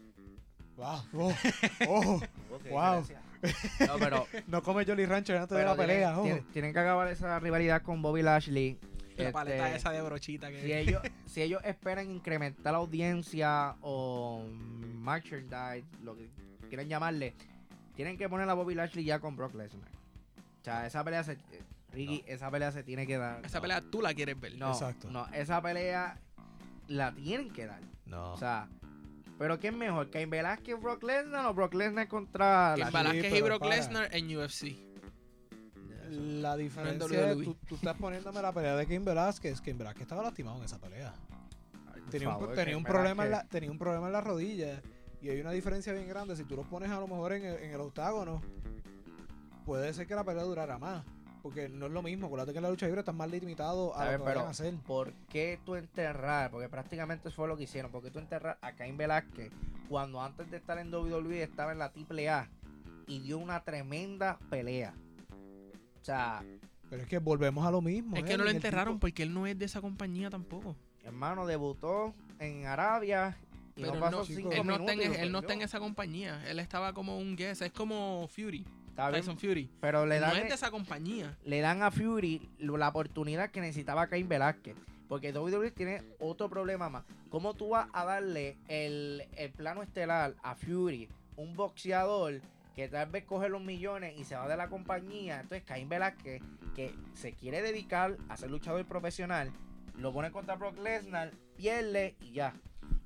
Wow. 0.76 1.02
Oh, 1.14 1.32
oh. 1.88 2.20
Wow. 2.70 3.04
No, 3.86 3.94
pero, 3.98 4.26
No 4.46 4.62
come 4.62 4.84
Jolly 4.84 5.06
Rancher 5.06 5.36
antes 5.36 5.56
de 5.56 5.64
la 5.64 5.74
pelea. 5.76 6.08
tienen, 6.14 6.18
oh. 6.18 6.22
tienen- 6.22 6.44
tienen 6.52 6.72
que 6.72 6.78
acabar 6.78 7.08
esa 7.08 7.38
rivalidad 7.40 7.82
con 7.82 8.02
Bobby 8.02 8.22
Lashley. 8.22 8.78
la 9.16 9.22
Este, 9.24 9.32
paleta 9.32 9.74
esa 9.74 9.90
de 9.90 10.02
brochita 10.02 10.50
que 10.50 10.60
si 10.62 10.72
ellos, 10.72 11.02
si 11.26 11.42
ellos 11.42 11.60
esperan 11.64 12.10
incrementar 12.10 12.72
la 12.72 12.78
audiencia 12.78 13.76
o 13.80 14.44
merchandise, 15.00 15.86
lo 16.02 16.16
que 16.16 16.28
quieran 16.68 16.88
llamarle, 16.88 17.34
tienen 17.94 18.16
que 18.18 18.28
poner 18.28 18.48
a 18.48 18.54
Bobby 18.54 18.74
Lashley 18.74 19.04
ya 19.04 19.18
con 19.20 19.36
Brock 19.36 19.54
Lesnar. 19.54 19.88
O 20.60 20.64
sea, 20.64 20.86
esa 20.86 21.04
pelea 21.04 21.22
se, 21.22 21.38
Ricky, 21.92 22.24
esa 22.26 22.50
pelea 22.50 22.72
se 22.72 22.82
tiene 22.82 23.06
que 23.06 23.16
dar. 23.18 23.44
esa 23.46 23.58
No, 23.58 23.62
pelea 23.62 23.80
tú 23.80 24.02
la 24.02 24.12
quieres 24.14 24.38
ver 24.40 24.56
No, 24.56 24.72
Exacto. 24.72 25.08
no, 25.10 25.26
esa 25.28 25.62
pelea 25.62 26.18
la 26.88 27.12
tienen 27.14 27.50
que 27.50 27.66
dar. 27.66 27.80
No. 28.04 28.32
O 28.32 28.36
sea, 28.36 28.68
pero 29.38 29.58
¿qué 29.58 29.68
es 29.68 29.74
mejor? 29.74 30.10
¿Cain 30.10 30.30
Velázquez 30.30 30.80
Brock 30.80 31.02
Lesnar 31.02 31.46
o 31.46 31.54
Brock 31.54 31.74
Lesnar 31.74 32.08
contra 32.08 32.74
Cain 32.76 32.80
Lashley? 32.80 33.02
Velázquez 33.02 33.38
y 33.38 33.42
Brock. 33.42 33.64
Lesnar 33.64 34.14
en 34.14 34.36
UFC 34.36 34.86
la 36.10 36.56
diferencia 36.56 37.32
es, 37.32 37.38
tú, 37.38 37.56
tú 37.66 37.74
estás 37.76 37.96
poniéndome 37.96 38.40
la 38.40 38.52
pelea 38.52 38.76
de 38.76 38.86
Kim 38.86 39.04
Velázquez. 39.04 39.60
Kim 39.60 39.78
Velázquez 39.78 40.02
estaba 40.02 40.22
lastimado 40.22 40.58
en 40.58 40.64
esa 40.64 40.78
pelea. 40.78 41.14
Ay, 41.92 42.02
Tenía 42.10 42.28
un, 42.28 42.34
favor, 42.34 42.48
tenía 42.50 42.64
Cain 42.64 42.76
un 42.76 42.84
problema 42.84 43.24
en 43.24 43.30
la, 43.30 43.44
tenía 43.44 43.70
un 43.70 43.78
problema 43.78 44.06
en 44.06 44.12
la 44.12 44.20
rodilla. 44.20 44.82
Y 45.20 45.30
hay 45.30 45.40
una 45.40 45.50
diferencia 45.50 45.92
bien 45.92 46.08
grande. 46.08 46.36
Si 46.36 46.44
tú 46.44 46.56
los 46.56 46.66
pones 46.66 46.90
a 46.90 47.00
lo 47.00 47.08
mejor 47.08 47.32
en 47.32 47.44
el, 47.44 47.56
en 47.56 47.70
el 47.72 47.80
octágono, 47.80 48.40
puede 49.64 49.92
ser 49.94 50.06
que 50.06 50.14
la 50.14 50.24
pelea 50.24 50.44
durara 50.44 50.78
más. 50.78 51.04
Porque 51.46 51.68
no 51.68 51.86
es 51.86 51.92
lo 51.92 52.02
mismo. 52.02 52.26
Acuérdate 52.26 52.50
que 52.50 52.58
en 52.58 52.64
la 52.64 52.70
lucha 52.70 52.86
libre 52.86 53.00
están 53.02 53.16
más 53.16 53.30
limitados 53.30 53.96
a 53.96 54.04
lo 54.10 54.18
que 54.18 54.24
Pero, 54.24 54.40
a 54.40 54.50
hacer. 54.50 54.74
¿por 54.84 55.12
qué 55.28 55.60
tú 55.64 55.76
enterrar? 55.76 56.50
Porque 56.50 56.68
prácticamente 56.68 57.28
eso 57.28 57.36
fue 57.36 57.46
lo 57.46 57.56
que 57.56 57.62
hicieron. 57.62 57.92
¿Por 57.92 58.02
qué 58.02 58.10
tú 58.10 58.18
enterrar 58.18 58.58
a 58.60 58.72
Cain 58.72 58.96
Velázquez 58.96 59.52
cuando 59.88 60.20
antes 60.20 60.50
de 60.50 60.56
estar 60.56 60.76
en 60.78 60.92
WWE 60.92 61.40
estaba 61.44 61.70
en 61.70 61.78
la 61.78 61.92
AAA 61.94 62.48
y 63.06 63.20
dio 63.20 63.38
una 63.38 63.62
tremenda 63.62 64.40
pelea? 64.50 64.92
O 66.02 66.04
sea, 66.04 66.42
Pero 66.90 67.02
es 67.02 67.08
que 67.08 67.18
volvemos 67.20 67.64
a 67.64 67.70
lo 67.70 67.80
mismo. 67.80 68.16
Es 68.16 68.24
que 68.24 68.36
no 68.36 68.42
lo 68.42 68.50
enterraron 68.50 68.94
tipo- 68.94 69.02
porque 69.02 69.22
él 69.22 69.32
no 69.32 69.46
es 69.46 69.56
de 69.56 69.66
esa 69.66 69.80
compañía 69.80 70.28
tampoco. 70.28 70.74
hermano, 71.04 71.46
debutó 71.46 72.12
en 72.40 72.66
Arabia 72.66 73.36
y 73.76 73.82
Pero 73.82 73.88
no 73.90 73.94
él 73.94 74.00
pasó 74.00 74.16
no, 74.18 74.24
cinco 74.24 74.50
él 74.50 74.56
no 74.58 74.64
minutos. 74.64 74.80
está 74.90 74.92
en, 75.04 75.12
lo 75.12 75.18
él 75.18 75.32
no 75.32 75.38
está 75.38 75.52
en 75.52 75.62
esa 75.62 75.78
compañía. 75.78 76.44
Él 76.50 76.58
estaba 76.58 76.92
como 76.92 77.16
un 77.18 77.36
guest. 77.36 77.62
Es 77.62 77.70
como 77.70 78.26
Fury. 78.34 78.66
Está 78.96 79.10
bien, 79.10 79.20
Tyson 79.20 79.38
Fury. 79.38 79.70
pero 79.80 80.06
le 80.06 80.16
no 80.20 80.26
dan, 80.26 80.36
es 80.38 80.48
de 80.48 80.54
esa 80.54 80.70
compañía. 80.70 81.36
le 81.44 81.60
dan 81.60 81.82
a 81.82 81.90
Fury 81.90 82.48
la 82.58 82.88
oportunidad 82.88 83.50
que 83.50 83.60
necesitaba 83.60 84.06
Cain 84.06 84.26
Velázquez. 84.28 84.74
Porque 85.08 85.32
WWE 85.32 85.70
tiene 85.70 86.02
otro 86.18 86.48
problema 86.50 86.88
más. 86.88 87.04
¿Cómo 87.28 87.54
tú 87.54 87.68
vas 87.68 87.88
a 87.92 88.04
darle 88.04 88.56
el, 88.66 89.22
el 89.36 89.52
plano 89.52 89.82
estelar 89.82 90.34
a 90.42 90.54
Fury, 90.56 91.08
un 91.36 91.54
boxeador 91.54 92.40
que 92.74 92.88
tal 92.88 93.10
vez 93.10 93.24
coge 93.24 93.48
los 93.48 93.62
millones 93.62 94.14
y 94.18 94.24
se 94.24 94.34
va 94.34 94.48
de 94.48 94.56
la 94.56 94.68
compañía? 94.68 95.40
Entonces 95.40 95.62
Cain 95.64 95.88
Velázquez, 95.88 96.42
que 96.74 96.92
se 97.14 97.34
quiere 97.34 97.62
dedicar 97.62 98.16
a 98.28 98.36
ser 98.36 98.50
luchador 98.50 98.84
profesional, 98.86 99.52
lo 99.98 100.12
pone 100.12 100.32
contra 100.32 100.56
Brock 100.56 100.78
Lesnar, 100.78 101.30
pierde 101.56 102.16
y 102.20 102.32
ya. 102.32 102.54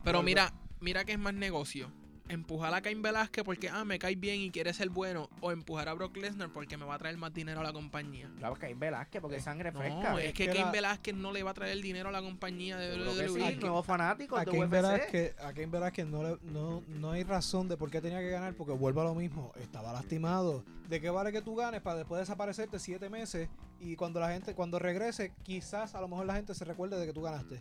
Pero 0.03 0.21
Volve- 0.21 0.25
mira, 0.25 0.53
mira 0.81 1.05
que 1.05 1.13
es 1.13 1.19
más 1.19 1.35
negocio. 1.35 1.91
Empujar 2.31 2.73
a 2.75 2.81
Cain 2.81 3.03
Velázquez 3.03 3.45
porque 3.45 3.69
ah, 3.69 3.85
me 3.85 3.99
cae 3.99 4.15
bien 4.17 4.41
y 4.41 4.51
quiere 4.51 4.73
ser 4.73 4.89
bueno. 4.89 5.29
O 5.41 5.53
empujar 5.53 5.89
a 5.89 5.95
Brock 5.95 6.17
Lesnar 6.17 6.51
porque 6.53 6.77
me 6.77 6.85
va 6.85 6.95
a 6.95 6.99
traer 6.99 7.17
más 7.17 7.33
dinero 7.35 7.61
a 7.61 7.63
la 7.65 7.73
compañía. 7.73 8.31
Claro, 8.39 8.55
Cain 8.57 8.79
Velázquez, 8.79 9.21
porque 9.21 9.37
es 9.37 9.45
sangre 9.45 9.73
No, 9.73 9.81
fresca. 9.81 10.19
es 10.21 10.27
es 10.27 10.33
que, 10.35 10.47
que 10.47 10.53
Cain 10.53 10.67
la- 10.67 10.71
Velázquez 10.73 11.15
no 11.15 11.33
le 11.33 11.43
va 11.43 11.51
a 11.51 11.55
traer 11.55 11.73
el 11.73 11.83
dinero 11.83 12.09
a 12.09 12.13
la 12.13 12.23
compañía 12.23 12.77
de 12.77 12.97
WWE. 12.97 13.51
sí, 13.53 13.57
nuevos 13.61 13.85
fanáticos 13.85 14.39
A 14.39 14.45
de 14.45 14.51
Cain 14.51 14.63
UFC. 14.63 14.71
Velázquez, 14.73 15.35
a 15.41 15.53
Cain 15.53 15.71
Velázquez 15.71 16.07
no, 16.07 16.23
le- 16.23 16.39
no, 16.43 16.83
no 16.89 17.11
hay 17.11 17.25
razón 17.25 17.69
de 17.69 17.77
por 17.77 17.91
qué 17.91 18.01
tenía 18.01 18.21
que 18.21 18.31
ganar, 18.31 18.55
porque 18.55 18.73
vuelve 18.73 19.01
a 19.01 19.05
lo 19.05 19.15
mismo. 19.15 19.53
Estaba 19.61 19.93
lastimado. 19.93 20.65
¿De 20.89 21.01
qué 21.01 21.11
vale 21.11 21.33
que 21.33 21.43
tú 21.43 21.55
ganes 21.57 21.81
para 21.83 21.97
después 21.99 22.19
desaparecerte 22.21 22.79
siete 22.79 23.09
meses 23.09 23.49
y 23.81 23.97
cuando 23.97 24.19
la 24.21 24.31
gente, 24.33 24.55
cuando 24.55 24.79
regrese, 24.79 25.33
quizás 25.43 25.95
a 25.95 26.01
lo 26.01 26.09
mejor 26.09 26.27
la 26.27 26.35
gente 26.35 26.55
se 26.55 26.65
recuerde 26.65 26.99
de 26.99 27.07
que 27.07 27.13
tú 27.13 27.23
ganaste? 27.23 27.61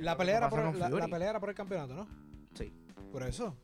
La 0.00 0.16
pelea, 0.16 0.38
era 0.38 0.48
por, 0.50 0.62
con 0.62 0.78
la, 0.78 1.08
pelea 1.08 1.30
era 1.30 1.40
por 1.40 1.48
el 1.50 1.54
campeonato, 1.54 1.94
¿no? 1.94 2.08
Sí. 2.54 2.72
Por 3.12 3.22
eso. 3.22 3.56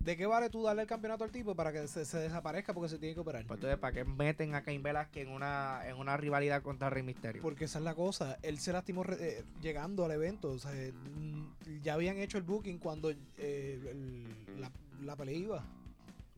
¿De 0.00 0.16
qué 0.16 0.26
vale 0.26 0.50
tú 0.50 0.64
darle 0.64 0.82
el 0.82 0.88
campeonato 0.88 1.22
al 1.22 1.30
tipo 1.30 1.54
para 1.54 1.72
que 1.72 1.86
se, 1.86 2.04
se 2.04 2.18
desaparezca 2.18 2.74
porque 2.74 2.88
se 2.88 2.98
tiene 2.98 3.14
que 3.14 3.20
operar? 3.20 3.46
Pues 3.46 3.58
entonces, 3.58 3.78
¿para 3.78 3.92
qué 3.92 4.04
meten 4.04 4.56
a 4.56 4.62
Cain 4.64 4.82
Velázquez 4.82 5.28
en 5.28 5.32
una, 5.32 5.82
en 5.86 5.96
una 5.96 6.16
rivalidad 6.16 6.60
contra 6.62 6.90
Rey 6.90 7.04
Mysterio? 7.04 7.40
Porque 7.40 7.66
esa 7.66 7.78
es 7.78 7.84
la 7.84 7.94
cosa. 7.94 8.36
Él 8.42 8.58
se 8.58 8.72
lastimó 8.72 9.04
re- 9.04 9.16
eh, 9.20 9.44
llegando 9.60 10.04
al 10.04 10.10
evento. 10.10 10.50
O 10.50 10.58
sea, 10.58 10.72
eh, 10.74 10.92
ya 11.82 11.94
habían 11.94 12.16
hecho 12.18 12.36
el 12.36 12.42
booking 12.42 12.78
cuando 12.78 13.10
eh, 13.10 13.16
el- 13.38 14.60
la, 14.60 14.72
la 15.02 15.14
pelea 15.16 15.36
iba. 15.36 15.64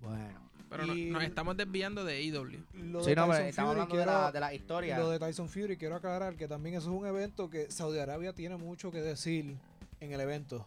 Bueno. 0.03 0.51
Pero 0.71 0.87
no- 0.87 0.95
nos 0.95 1.23
estamos 1.25 1.57
desviando 1.57 2.05
de 2.05 2.15
AEW. 2.15 2.65
Lo 2.75 3.03
Sí, 3.05 3.11
de 3.11 3.17
no, 3.17 3.23
pero 3.27 3.27
Tyson 3.33 3.47
estamos 3.47 3.71
Fury, 3.73 3.81
hablando 3.83 3.97
de 3.97 4.03
quiero- 4.05 4.13
la, 4.23 4.33
de 4.33 4.41
la 4.41 4.55
historia. 4.55 4.99
Lo 4.99 5.11
de 5.11 5.19
Tyson 5.19 5.49
Fury, 5.49 5.77
quiero 5.77 5.95
aclarar 5.97 6.37
que 6.37 6.49
también 6.49 6.75
eso 6.77 6.91
es 6.93 7.01
un 7.01 7.07
evento 7.07 7.49
que 7.51 7.71
Saudi 7.71 7.99
Arabia 7.99 8.33
tiene 8.33 8.57
mucho 8.57 8.91
que 8.91 9.01
decir 9.03 9.57
en 10.01 10.13
el 10.13 10.21
evento. 10.21 10.67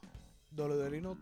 WWE 0.56 1.02
no- 1.02 1.18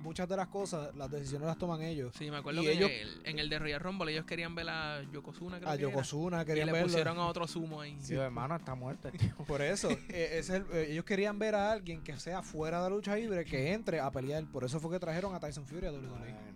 muchas 0.00 0.26
de 0.28 0.34
las 0.36 0.48
cosas, 0.48 0.94
las 0.96 1.10
decisiones 1.10 1.46
las 1.46 1.58
toman 1.58 1.82
ellos. 1.82 2.14
Sí, 2.16 2.30
me 2.30 2.38
acuerdo 2.38 2.62
Y 2.62 2.66
que 2.66 2.72
ellos- 2.72 2.90
en, 2.90 3.00
el, 3.08 3.20
en 3.26 3.38
el 3.38 3.48
de 3.50 3.58
Royal 3.58 3.80
Rumble 3.80 4.10
ellos 4.12 4.24
querían 4.24 4.54
ver 4.54 4.68
a 4.70 5.02
Yokozuna. 5.12 5.58
Creo 5.58 5.68
A 5.68 5.76
que 5.76 5.82
era, 5.82 5.90
Yokozuna 5.92 6.42
Y 6.42 6.44
querían 6.46 6.66
le 6.68 6.72
verlo. 6.72 6.86
pusieron 6.88 7.18
a 7.18 7.26
otro 7.26 7.46
sumo 7.46 7.82
ahí. 7.82 7.98
Sí, 8.00 8.14
hermano, 8.14 8.56
está 8.56 8.74
muerto. 8.74 9.10
tío. 9.10 9.34
Por 9.46 9.60
eso, 9.60 9.90
eh, 10.08 10.38
es 10.38 10.48
el- 10.48 10.64
eh, 10.72 10.86
ellos 10.92 11.04
querían 11.04 11.38
ver 11.38 11.54
a 11.54 11.72
alguien 11.72 12.00
que 12.02 12.16
sea 12.18 12.42
fuera 12.42 12.78
de 12.82 12.88
la 12.88 12.96
lucha 12.96 13.14
libre, 13.16 13.44
que 13.44 13.72
entre 13.74 14.00
a 14.00 14.10
pelear. 14.10 14.42
Por 14.46 14.64
eso 14.64 14.80
fue 14.80 14.90
que 14.92 14.98
trajeron 15.00 15.34
a 15.34 15.40
Tyson 15.40 15.66
Fury 15.66 15.86
a 15.88 15.92
WWE. 15.92 16.49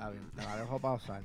Está 0.00 0.10
bien, 0.10 0.30
te 0.34 0.42
la 0.42 0.56
dejo 0.56 0.78
pausar. 0.80 1.22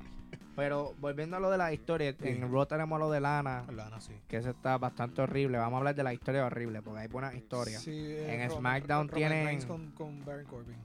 Pero 0.55 0.93
volviendo 0.99 1.37
a 1.37 1.39
lo 1.39 1.49
de 1.49 1.57
la 1.57 1.71
historia, 1.73 2.11
Sí. 2.13 2.27
en 2.29 2.51
Raw 2.51 2.65
tenemos 2.65 2.99
lo 2.99 3.09
de 3.09 3.19
Lana, 3.21 3.65
Lana, 3.73 3.99
sí. 4.01 4.13
que 4.27 4.37
eso 4.37 4.49
está 4.49 4.77
bastante 4.77 5.21
horrible. 5.21 5.57
Vamos 5.57 5.75
a 5.75 5.77
hablar 5.79 5.95
de 5.95 6.03
la 6.03 6.13
historia 6.13 6.45
horrible, 6.45 6.81
porque 6.81 7.01
hay 7.01 7.07
buenas 7.07 7.35
historias. 7.35 7.81
Sí, 7.81 7.91
eh, 7.91 8.43
En 8.43 8.49
Roman- 8.49 8.59
SmackDown 8.59 9.09
tienen- 9.09 9.61
Con, 9.65 9.91
con 9.91 10.25
Baron 10.25 10.45
Corbin. 10.45 10.77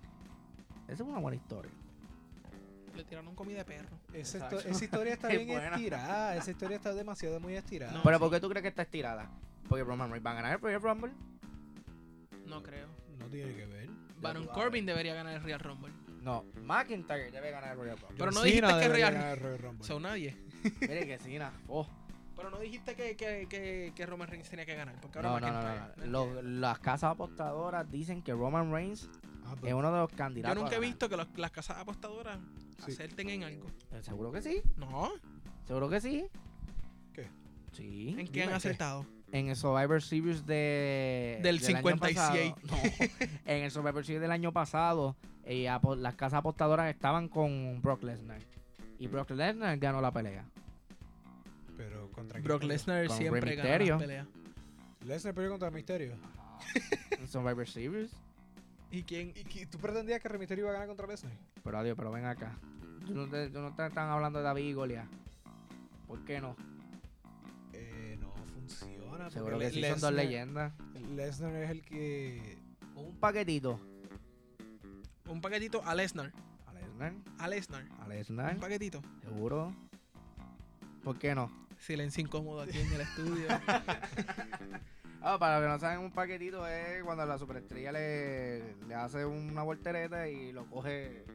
Esa 0.86 0.94
es 1.02 1.08
una 1.08 1.18
buena 1.18 1.36
historia. 1.36 1.70
Le 2.96 3.04
tiraron 3.04 3.34
comida 3.34 3.58
de 3.58 3.64
perro. 3.64 3.96
Esa, 4.12 4.48
historia 4.70 5.14
está 5.14 5.28
Es 5.32 5.38
bien 5.38 5.48
buena. 5.58 5.76
estirada. 5.76 6.36
Esa 6.36 6.50
historia 6.50 6.76
está 6.76 6.92
demasiado 6.94 7.38
muy 7.40 7.54
estirada. 7.54 7.92
No. 7.92 8.02
Pero 8.02 8.16
sí. 8.16 8.20
¿por 8.20 8.30
qué 8.30 8.40
tú 8.40 8.48
crees 8.48 8.62
que 8.62 8.68
está 8.68 8.82
estirada? 8.82 9.30
Porque 9.68 9.84
Roman 9.84 10.10
Reigns 10.10 10.26
va 10.26 10.30
a 10.32 10.34
ganar 10.34 10.52
el 10.54 10.60
Royal 10.60 10.80
Rumble. 10.82 11.12
No 12.46 12.62
creo. 12.62 12.88
No 13.18 13.26
tiene 13.26 13.54
que 13.54 13.66
ver. 13.66 13.88
Baron 14.20 14.46
Corbin 14.48 14.84
debería 14.84 15.14
ganar 15.14 15.34
el 15.34 15.42
Royal 15.42 15.60
Rumble. 15.60 15.92
No, 16.22 16.44
McIntyre 16.64 17.30
debe 17.30 17.50
ganar 17.50 17.72
el 17.72 17.78
Royal 17.78 17.98
Rumble. 17.98 18.16
Pero 18.18 18.30
no 18.30 18.42
dijiste 18.42 18.66
Cena 18.66 18.80
que 18.80 18.88
Real- 18.88 19.12
ganar 19.14 19.32
el 19.38 19.40
Royal 19.42 19.58
Rumble. 19.58 19.86
Son 19.86 20.02
nadie. 20.02 20.36
Mire 20.80 21.06
que 21.06 21.18
sí, 21.18 21.38
na. 21.38 21.52
Oh. 21.68 21.86
Pero 22.36 22.50
no 22.50 22.58
dijiste 22.58 22.94
que, 22.94 23.16
que, 23.16 23.46
que, 23.48 23.92
que 23.94 24.06
Roman 24.06 24.28
Reigns 24.28 24.48
tenía 24.48 24.64
que 24.64 24.74
ganar. 24.74 24.98
Porque 25.00 25.18
ahora 25.18 25.30
No, 25.30 25.40
no, 25.40 25.46
no, 25.52 25.52
McIntyre. 25.68 26.06
no, 26.10 26.26
no. 26.26 26.32
Los- 26.34 26.44
las 26.44 26.78
casas 26.78 27.12
apostadoras 27.12 27.90
dicen 27.90 28.22
que 28.22 28.32
Roman 28.32 28.72
Reigns 28.72 29.08
Ah, 29.44 29.54
es 29.54 29.60
pero- 29.62 29.78
uno 29.78 29.90
de 29.92 29.98
los 29.98 30.10
Yo 30.10 30.16
candidatos. 30.16 30.62
nunca 30.62 30.76
a 30.76 30.78
he 30.78 30.80
visto 30.80 31.08
que 31.08 31.16
los- 31.16 31.28
las 31.36 31.50
casas 31.50 31.78
apostadoras 31.78 32.38
Sí. 32.84 32.92
acerten 32.92 33.28
en 33.30 33.42
algo. 33.44 33.66
Eh, 33.92 34.02
Seguro 34.02 34.30
que 34.32 34.40
sí. 34.42 34.62
No. 34.76 35.10
Seguro 35.66 35.88
que 35.90 36.00
sí. 36.00 36.26
¿Qué? 37.12 37.28
Sí. 37.72 38.14
¿En 38.18 38.28
qué 38.28 38.44
han 38.44 38.52
acertado? 38.52 39.04
En 39.32 39.48
el 39.48 39.56
Survivor 39.56 40.00
Series 40.02 40.44
de... 40.46 41.38
Del 41.42 41.56
año 41.58 41.66
56. 41.66 42.52
pasado- 42.54 42.56
no, 42.70 42.76
en 43.46 43.64
el 43.64 43.70
Survivor 43.70 44.04
Series 44.04 44.20
del 44.22 44.32
año 44.32 44.52
pasado, 44.52 45.16
eh, 45.50 45.68
apo- 45.68 45.96
las 45.96 46.14
casas 46.14 46.38
apostadoras 46.38 46.88
estaban 46.90 47.28
con 47.28 47.80
Brock 47.82 48.02
Lesnar. 48.04 48.40
Y 48.98 49.08
Brock 49.08 49.30
Lesnar 49.30 49.76
ganó 49.78 50.00
la 50.00 50.12
pelea. 50.12 50.44
Pero 51.76 52.10
contra 52.12 52.38
quién 52.38 52.44
Brock? 52.44 52.62
Lesnar 52.64 53.06
Con 53.08 53.16
siempre 53.16 53.40
Mysterio. 53.56 53.94
las 53.94 54.02
peleas. 54.02 54.26
Lesnar 55.04 55.34
peleó 55.34 55.50
contra 55.50 55.70
Misterio. 55.70 56.12
En 57.18 57.26
Survivor 57.26 57.66
Series. 57.68 58.10
¿Y 58.90 59.02
quién? 59.02 59.30
¿Y 59.30 59.44
qué- 59.44 59.66
tú 59.66 59.78
pretendías 59.78 60.20
que 60.20 60.28
Rey 60.28 60.38
Misterio 60.38 60.64
iba 60.64 60.70
a 60.70 60.72
ganar 60.74 60.88
contra 60.88 61.06
Lesnar? 61.06 61.32
Pero 61.64 61.78
adiós, 61.78 61.96
pero 61.96 62.10
ven 62.12 62.26
acá. 62.26 62.56
Tú 63.06 63.14
no 63.14 63.26
te, 63.28 63.48
tú 63.50 63.60
no 63.60 63.74
te 63.74 63.86
están 63.86 64.08
hablando 64.10 64.38
de 64.40 64.44
David 64.44 64.64
y 64.64 64.72
Goliat. 64.74 65.06
¿Por 66.06 66.24
qué 66.24 66.40
no? 66.40 66.54
Eh, 67.72 68.16
no 68.20 68.32
funciona. 68.54 69.30
Seguro 69.30 69.58
que 69.58 69.70
sí 69.70 69.82
son 69.82 70.00
dos 70.00 70.12
leyendas. 70.12 70.72
Lesnar 71.14 71.54
es 71.56 71.70
el 71.70 71.82
que. 71.82 72.58
Un 72.94 73.16
paquetito. 73.16 73.80
Un 75.30 75.40
paquetito 75.40 75.82
a 75.84 75.94
Lesnar. 75.94 76.32
A 76.66 76.72
Lesnar. 76.72 77.12
A 77.38 77.48
Lesnar. 77.48 77.84
A 78.00 78.04
Un 78.04 78.08
Lesnar. 78.10 78.56
paquetito. 78.58 79.02
Seguro. 79.22 79.72
¿Por 81.02 81.18
qué 81.18 81.34
no? 81.34 81.50
Silencio 81.78 82.22
incómodo 82.22 82.60
aquí 82.62 82.78
en 82.78 82.92
el 82.92 83.00
estudio. 83.00 83.46
Ah, 85.22 85.38
para 85.38 85.56
los 85.60 85.66
que 85.66 85.72
no 85.74 85.78
saben, 85.78 85.98
un 85.98 86.10
paquetito 86.12 86.66
es 86.66 87.04
cuando 87.04 87.26
la 87.26 87.36
superestrella 87.36 87.92
le, 87.92 88.74
le 88.88 88.94
hace 88.94 89.26
una 89.26 89.62
voltereta 89.62 90.26
y 90.26 90.50
lo 90.50 90.64
coge 90.64 91.26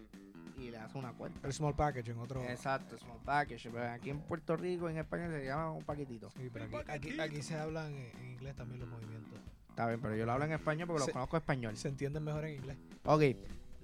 y 0.58 0.72
le 0.72 0.78
hace 0.80 0.98
una 0.98 1.14
cuenta. 1.14 1.40
El 1.46 1.54
small 1.54 1.76
package 1.76 2.10
en 2.10 2.18
otro. 2.18 2.42
Exacto, 2.46 2.98
small 2.98 3.20
package. 3.24 3.70
Pero 3.72 3.92
aquí 3.92 4.10
en 4.10 4.22
Puerto 4.22 4.58
Rico, 4.58 4.90
en 4.90 4.98
España, 4.98 5.30
se 5.30 5.46
llama 5.46 5.70
un 5.72 5.84
paquetito. 5.84 6.32
Sí, 6.32 6.50
pero 6.52 6.66
aquí, 6.66 6.76
aquí, 6.92 7.20
aquí 7.20 7.42
se 7.44 7.60
hablan 7.60 7.94
en, 7.94 8.12
en 8.22 8.32
inglés 8.32 8.56
también 8.56 8.80
los 8.80 8.90
movimientos. 8.90 9.40
Está 9.70 9.88
bien, 9.88 10.02
pero 10.02 10.16
yo 10.16 10.26
lo 10.26 10.32
hablo 10.32 10.46
en 10.46 10.54
español 10.54 10.88
porque 10.88 11.04
Se- 11.04 11.10
lo 11.10 11.14
conozco 11.14 11.38
español. 11.38 11.78
Se 11.78 11.88
entienden 11.88 12.24
mejor 12.24 12.44
en 12.46 12.56
inglés. 12.56 12.78
Ok, 13.04 13.22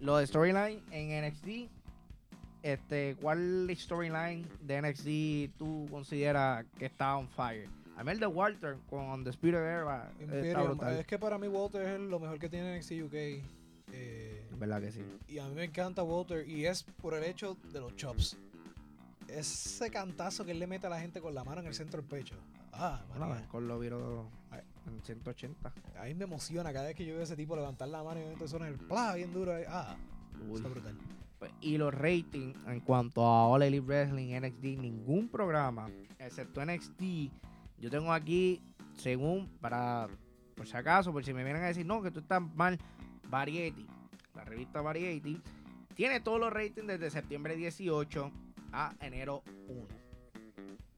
lo 0.02 0.18
de 0.18 0.28
storyline 0.28 0.84
en 0.91 1.26
NXT. 1.28 1.70
Este, 2.64 3.16
¿Cuál 3.20 3.70
storyline 3.76 4.47
de 4.62 4.82
NXT 4.82 5.58
tú 5.58 5.88
consideras 5.89 6.66
que 6.78 6.86
está 6.86 7.18
on 7.18 7.28
fire? 7.30 7.68
A 7.97 8.04
mí 8.04 8.12
el 8.12 8.20
de 8.20 8.28
Walter 8.28 8.78
con 8.89 9.24
The 9.24 9.32
Spirit 9.32 9.56
Era 9.58 10.12
está 10.20 10.24
Imperium, 10.24 10.68
brutal. 10.68 10.97
es 10.97 11.06
que 11.08 11.20
para 11.20 11.38
mí 11.38 11.47
Walter 11.47 11.82
es 11.82 11.99
lo 11.99 12.20
mejor 12.20 12.39
que 12.39 12.49
tiene 12.49 12.78
NXT 12.78 12.91
UK. 13.04 13.14
Eh, 13.93 14.47
verdad 14.58 14.80
que 14.82 14.91
sí. 14.91 15.02
y 15.28 15.39
a 15.39 15.47
mí 15.47 15.56
me 15.56 15.66
encanta 15.66 16.04
Walter 16.04 16.47
y 16.47 16.66
es 16.66 16.84
por 16.84 17.14
el 17.14 17.24
hecho 17.24 17.58
de 17.74 17.80
los 17.80 17.95
chops. 17.95 18.38
Ese 19.28 19.89
cantazo 19.89 20.45
que 20.45 20.52
él 20.52 20.60
le 20.60 20.68
mete 20.68 20.88
a 20.88 20.89
la 20.89 20.99
gente 20.99 21.20
con 21.22 21.34
la 21.34 21.43
mano 21.43 21.62
en 21.62 21.68
el 21.68 21.74
centro 21.74 22.02
del 22.02 22.10
pecho. 22.10 22.36
Ah, 22.74 23.02
María. 23.18 23.47
con 23.49 23.68
lo 23.68 23.80
viro 23.80 24.30
en 24.88 25.01
180. 25.01 25.73
A 25.99 26.03
mí 26.05 26.13
me 26.13 26.23
emociona 26.25 26.71
cada 26.73 26.88
vez 26.88 26.95
que 26.95 27.05
yo 27.05 27.13
veo 27.13 27.21
a 27.21 27.23
ese 27.23 27.36
tipo 27.36 27.55
levantar 27.55 27.88
la 27.88 28.03
mano 28.03 28.19
y 28.19 28.23
entonces 28.23 28.51
suena 28.51 28.67
el 28.67 28.75
pla 28.75 29.15
bien 29.15 29.34
duro. 29.34 29.53
ahí. 29.53 29.63
Ah, 29.67 29.95
Uy. 30.49 30.57
está 30.57 30.69
brutal. 30.69 30.97
Pues, 31.39 31.51
Y 31.61 31.77
los 31.77 31.93
ratings 31.93 32.55
en 32.67 32.79
cuanto 32.82 33.25
a 33.25 33.47
All 33.47 33.63
Elite 33.63 33.86
Wrestling, 33.86 34.39
NXT, 34.39 34.63
ningún 34.79 35.27
programa, 35.27 35.89
excepto 36.19 36.63
NXT, 36.63 37.01
yo 37.79 37.89
tengo 37.89 38.13
aquí, 38.13 38.61
según, 38.95 39.47
para, 39.59 40.07
por 40.55 40.67
si 40.67 40.77
acaso, 40.77 41.11
por 41.11 41.25
si 41.25 41.34
me 41.34 41.43
vienen 41.43 41.63
a 41.63 41.67
decir, 41.67 41.86
no, 41.86 42.01
que 42.03 42.11
tú 42.11 42.19
estás 42.19 42.41
mal, 42.55 42.77
Variety, 43.27 43.88
la 44.36 44.43
revista 44.43 44.82
Variety, 44.82 45.41
tiene 45.95 46.19
todos 46.19 46.39
los 46.39 46.53
ratings 46.53 46.88
desde 46.88 47.09
septiembre 47.09 47.55
18 47.55 48.32
a 48.71 48.93
enero 48.99 49.41
1. 49.67 49.88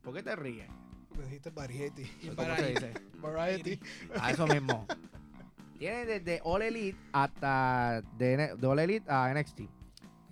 ¿Por 0.04 0.14
qué 0.14 0.24
te 0.24 0.36
ríes? 0.36 0.68
Porque 1.14 1.26
dijiste 1.26 1.50
Variety. 1.52 2.04
¿Cómo 2.36 2.56
se 2.56 2.68
dice? 2.68 2.94
Variety. 3.22 3.80
A 4.20 4.32
eso 4.32 4.48
mismo. 4.48 4.88
Tiene 5.80 6.06
desde 6.06 6.40
All 6.44 6.62
Elite 6.62 6.98
hasta 7.12 8.02
de, 8.18 8.56
de 8.56 8.68
All 8.68 8.80
Elite 8.80 9.12
a 9.12 9.34
NXT. 9.34 9.62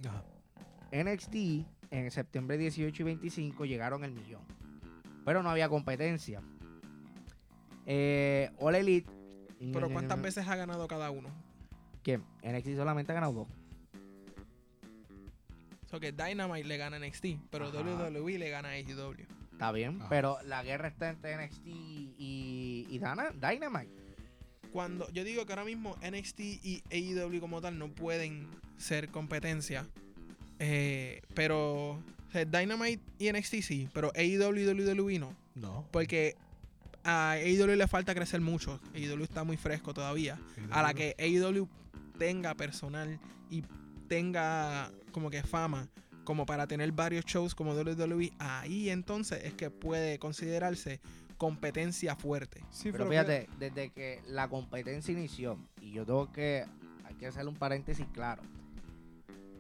Ajá. 0.07 0.23
NXT 0.91 1.35
en 1.91 2.11
septiembre 2.11 2.57
18 2.57 3.01
y 3.01 3.05
25 3.05 3.65
llegaron 3.65 4.03
al 4.03 4.11
millón. 4.11 4.41
Pero 5.25 5.43
no 5.43 5.49
había 5.49 5.69
competencia. 5.69 6.41
Eh, 7.85 8.49
All 8.59 8.75
Elite. 8.75 9.09
Pero 9.73 9.89
¿cuántas 9.89 10.21
veces 10.21 10.47
ha 10.47 10.55
ganado 10.55 10.87
cada 10.87 11.11
uno? 11.11 11.29
Que 12.01 12.17
NXT 12.43 12.75
solamente 12.75 13.11
ha 13.11 13.15
ganado 13.15 13.33
dos. 13.33 13.47
O 15.91 15.99
que 15.99 16.13
Dynamite 16.13 16.63
le 16.63 16.77
gana 16.77 16.95
a 16.95 16.99
NXT, 16.99 17.25
pero 17.49 17.67
Ajá. 17.67 17.81
WWE 17.81 18.37
le 18.37 18.49
gana 18.49 18.69
a 18.69 18.71
AEW. 18.71 19.27
Está 19.61 19.71
bien, 19.73 19.97
Ajá. 19.99 20.09
pero 20.09 20.37
la 20.47 20.63
guerra 20.63 20.87
está 20.87 21.07
entre 21.09 21.35
NXT 21.37 21.67
y, 21.67 22.87
y 22.89 22.97
Dana- 22.99 23.29
Dynamite. 23.31 23.91
Cuando 24.73 25.07
yo 25.11 25.23
digo 25.23 25.45
que 25.45 25.51
ahora 25.53 25.65
mismo 25.65 25.95
NXT 26.01 26.39
y 26.39 26.83
AEW 26.89 27.39
como 27.39 27.61
tal 27.61 27.77
no 27.77 27.89
pueden 27.89 28.47
ser 28.77 29.09
competencia, 29.09 29.87
eh, 30.57 31.21
pero 31.35 31.91
o 31.91 32.03
sea, 32.31 32.43
Dynamite 32.45 33.03
y 33.19 33.31
NXT 33.31 33.55
sí, 33.61 33.87
pero 33.93 34.11
AEW 34.15 34.55
y 34.57 34.65
WWE 34.87 35.19
no. 35.19 35.35
No. 35.53 35.87
Porque 35.91 36.35
a 37.03 37.31
AEW 37.33 37.75
le 37.75 37.87
falta 37.87 38.15
crecer 38.15 38.41
mucho. 38.41 38.79
AEW 38.95 39.23
está 39.23 39.43
muy 39.43 39.57
fresco 39.57 39.93
todavía. 39.93 40.39
A 40.71 40.81
la 40.81 40.95
que 40.95 41.15
AEW 41.19 41.67
tenga 42.17 42.55
personal 42.55 43.19
y 43.51 43.63
tenga 44.07 44.91
como 45.11 45.29
que 45.29 45.43
fama 45.43 45.87
como 46.23 46.45
para 46.45 46.67
tener 46.67 46.91
varios 46.91 47.25
shows 47.25 47.55
como 47.55 47.73
WWE, 47.73 48.31
ahí 48.39 48.89
entonces 48.89 49.43
es 49.43 49.53
que 49.53 49.69
puede 49.69 50.19
considerarse 50.19 50.99
competencia 51.37 52.15
fuerte. 52.15 52.63
Sí, 52.69 52.91
Pero 52.91 53.07
fíjate, 53.07 53.49
desde 53.57 53.89
que 53.89 54.21
la 54.27 54.47
competencia 54.47 55.11
inició, 55.11 55.57
y 55.81 55.91
yo 55.91 56.05
tengo 56.05 56.31
que, 56.31 56.65
hay 57.03 57.15
que 57.15 57.27
hacer 57.27 57.47
un 57.47 57.55
paréntesis 57.55 58.05
claro, 58.13 58.43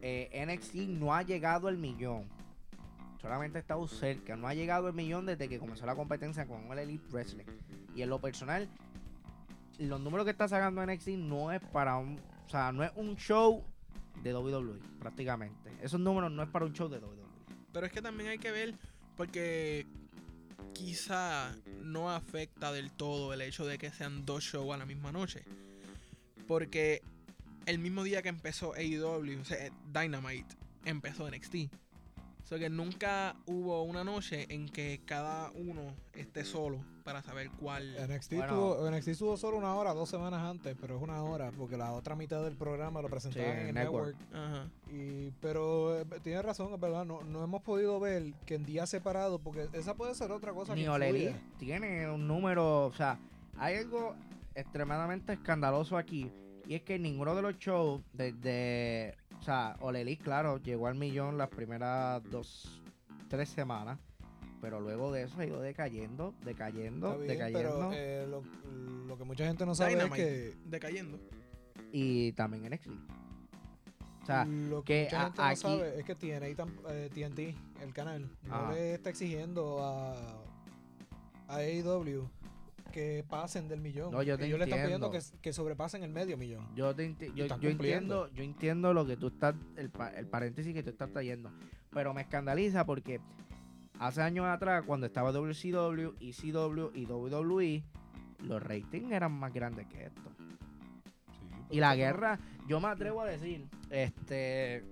eh, 0.01 0.45
NXT 0.47 0.75
no 0.89 1.15
ha 1.15 1.23
llegado 1.23 1.67
al 1.67 1.77
millón. 1.77 2.25
Solamente 3.19 3.57
ha 3.57 3.61
estado 3.61 3.87
cerca, 3.87 4.35
no 4.35 4.47
ha 4.47 4.53
llegado 4.53 4.87
al 4.87 4.93
millón 4.93 5.25
desde 5.25 5.47
que 5.47 5.59
comenzó 5.59 5.85
la 5.85 5.95
competencia 5.95 6.47
con 6.47 6.71
el 6.71 6.79
Elite 6.79 7.07
Wrestling. 7.11 7.45
Y 7.95 8.01
en 8.01 8.09
lo 8.09 8.19
personal, 8.19 8.67
los 9.77 9.99
números 9.99 10.25
que 10.25 10.31
está 10.31 10.47
sacando 10.47 10.85
NXT 10.85 11.09
no 11.09 11.51
es 11.51 11.61
para 11.61 11.97
un, 11.97 12.19
o 12.45 12.49
sea, 12.49 12.71
no 12.71 12.83
es 12.83 12.91
un 12.95 13.15
show 13.15 13.63
de 14.23 14.33
WWE, 14.33 14.79
prácticamente. 14.99 15.71
Esos 15.81 15.99
números 15.99 16.31
no 16.31 16.43
es 16.43 16.49
para 16.49 16.65
un 16.65 16.73
show 16.73 16.89
de. 16.89 16.99
WWE. 16.99 17.21
Pero 17.71 17.85
es 17.85 17.91
que 17.91 18.01
también 18.01 18.29
hay 18.29 18.37
que 18.37 18.51
ver, 18.51 18.75
porque 19.15 19.85
quizá 20.73 21.55
no 21.81 22.11
afecta 22.11 22.71
del 22.71 22.91
todo 22.91 23.33
el 23.33 23.41
hecho 23.41 23.65
de 23.65 23.77
que 23.77 23.91
sean 23.91 24.25
dos 24.25 24.43
shows 24.43 24.73
a 24.73 24.77
la 24.77 24.85
misma 24.85 25.11
noche. 25.11 25.43
Porque 26.47 27.01
el 27.65 27.79
mismo 27.79 28.03
día 28.03 28.21
que 28.21 28.29
empezó 28.29 28.73
AEW, 28.73 29.39
o 29.39 29.45
sea, 29.45 29.69
Dynamite, 29.93 30.55
empezó 30.85 31.29
NXT. 31.29 31.55
O 32.43 32.47
sea 32.47 32.59
que 32.59 32.69
nunca 32.69 33.37
hubo 33.45 33.83
una 33.83 34.03
noche 34.03 34.47
en 34.49 34.67
que 34.67 35.01
cada 35.05 35.51
uno 35.51 35.95
esté 36.13 36.43
solo 36.43 36.83
para 37.03 37.21
saber 37.21 37.49
cuál. 37.59 37.95
NXT, 38.09 38.33
Bueno. 38.35 38.53
tuvo, 38.53 38.89
NXT 38.91 39.17
tuvo 39.17 39.37
solo 39.37 39.57
una 39.57 39.75
hora, 39.75 39.93
dos 39.93 40.09
semanas 40.09 40.41
antes, 40.41 40.75
pero 40.79 40.95
es 40.97 41.01
una 41.01 41.23
hora, 41.23 41.51
porque 41.57 41.77
la 41.77 41.91
otra 41.93 42.15
mitad 42.15 42.43
del 42.43 42.55
programa 42.55 43.01
lo 43.01 43.09
presentaban 43.09 43.53
Sí, 43.53 43.59
en 43.61 43.67
el 43.67 43.73
Network. 43.75 44.15
network. 44.17 44.35
Ajá. 44.35 44.67
Y, 44.91 45.31
pero 45.41 45.99
eh, 45.99 46.05
tienes 46.23 46.43
razón, 46.43 46.73
es 46.73 46.79
verdad, 46.79 47.05
no, 47.05 47.21
no 47.23 47.43
hemos 47.43 47.61
podido 47.61 47.99
ver 47.99 48.33
que 48.45 48.55
en 48.55 48.65
días 48.65 48.89
separados, 48.89 49.41
porque 49.41 49.67
esa 49.73 49.95
puede 49.95 50.15
ser 50.15 50.31
otra 50.31 50.53
cosa 50.53 50.75
Ni 50.75 50.85
que 50.85 51.35
tiene 51.57 52.09
un 52.09 52.27
número, 52.27 52.85
o 52.85 52.93
sea, 52.93 53.19
hay 53.57 53.75
algo 53.77 54.15
extremadamente 54.55 55.33
escandaloso 55.33 55.97
aquí 55.97 56.29
y 56.67 56.75
es 56.75 56.83
que 56.83 56.99
ninguno 56.99 57.35
de 57.35 57.41
los 57.41 57.57
shows 57.57 58.01
desde, 58.13 59.15
o 59.39 59.43
sea, 59.43 59.75
All 59.81 59.95
Elite, 59.95 60.23
claro, 60.23 60.57
llegó 60.57 60.87
al 60.87 60.95
millón 60.95 61.37
las 61.37 61.49
primeras 61.49 62.21
dos, 62.29 62.81
tres 63.29 63.49
semanas, 63.49 63.97
pero 64.61 64.79
luego 64.79 65.11
de 65.11 65.23
eso 65.23 65.39
ha 65.39 65.45
ido 65.45 65.59
decayendo, 65.61 66.33
decayendo, 66.45 67.15
bien, 67.17 67.27
decayendo 67.27 67.59
pero 67.89 67.91
eh, 67.93 68.27
lo, 68.29 68.43
lo 69.07 69.17
que 69.17 69.23
mucha 69.23 69.45
gente 69.45 69.65
no 69.65 69.73
sabe 69.75 69.91
Dynamite 69.95 70.47
es 70.49 70.55
que 70.55 70.61
decayendo. 70.69 71.19
y 71.91 72.31
también 72.33 72.65
en 72.65 72.73
NXT. 72.73 72.89
O 74.21 74.25
sea, 74.25 74.45
lo 74.45 74.83
que 74.83 74.93
que 74.93 75.03
mucha 75.05 75.19
a- 75.21 75.23
gente 75.25 75.41
no 75.41 75.47
aquí- 75.47 75.55
sabe 75.61 75.99
es 75.99 76.05
que 76.05 76.15
TNA, 76.15 76.47
eh, 76.47 77.09
TNT, 77.11 77.55
el 77.83 77.93
canal, 77.93 78.29
no 78.43 78.53
Ajá. 78.55 78.73
le 78.73 78.93
está 78.93 79.09
exigiendo 79.09 79.83
a, 79.83 80.13
a 81.47 81.55
AEW 81.57 82.29
que 82.91 83.23
pasen 83.27 83.67
del 83.67 83.79
millón. 83.81 84.11
No, 84.11 84.21
yo 84.21 84.37
te 84.37 84.45
Ellos 84.45 84.59
le 84.59 84.65
están 84.65 84.81
pidiendo 84.83 85.07
entiendo. 85.07 85.31
que, 85.33 85.39
que 85.41 85.53
sobrepasen 85.53 86.03
el 86.03 86.11
medio 86.11 86.37
millón. 86.37 86.67
Yo, 86.75 86.93
te 86.93 87.09
enti- 87.09 87.33
yo, 87.33 87.47
yo 87.57 87.69
entiendo, 87.69 88.27
yo 88.33 88.43
entiendo 88.43 88.93
lo 88.93 89.07
que 89.07 89.15
tú 89.17 89.27
estás, 89.27 89.55
el, 89.77 89.89
pa- 89.89 90.09
el 90.11 90.27
paréntesis 90.27 90.73
que 90.73 90.83
tú 90.83 90.89
estás 90.91 91.09
trayendo, 91.09 91.51
pero 91.91 92.13
me 92.13 92.21
escandaliza 92.21 92.85
porque 92.85 93.19
hace 94.01 94.21
años 94.23 94.47
atrás, 94.47 94.83
cuando 94.85 95.05
estaba 95.05 95.31
WCW, 95.31 96.15
ECW 96.19 96.89
y 96.95 97.05
WWE, 97.05 97.83
los 98.39 98.61
ratings 98.61 99.11
eran 99.11 99.31
más 99.31 99.53
grandes 99.53 99.85
que 99.87 100.05
esto. 100.05 100.31
Y 101.69 101.79
la 101.79 101.95
guerra, 101.95 102.39
yo 102.67 102.79
me 102.81 102.87
atrevo 102.87 103.21
a 103.21 103.25
decir, 103.25 103.67
este, 103.91 104.83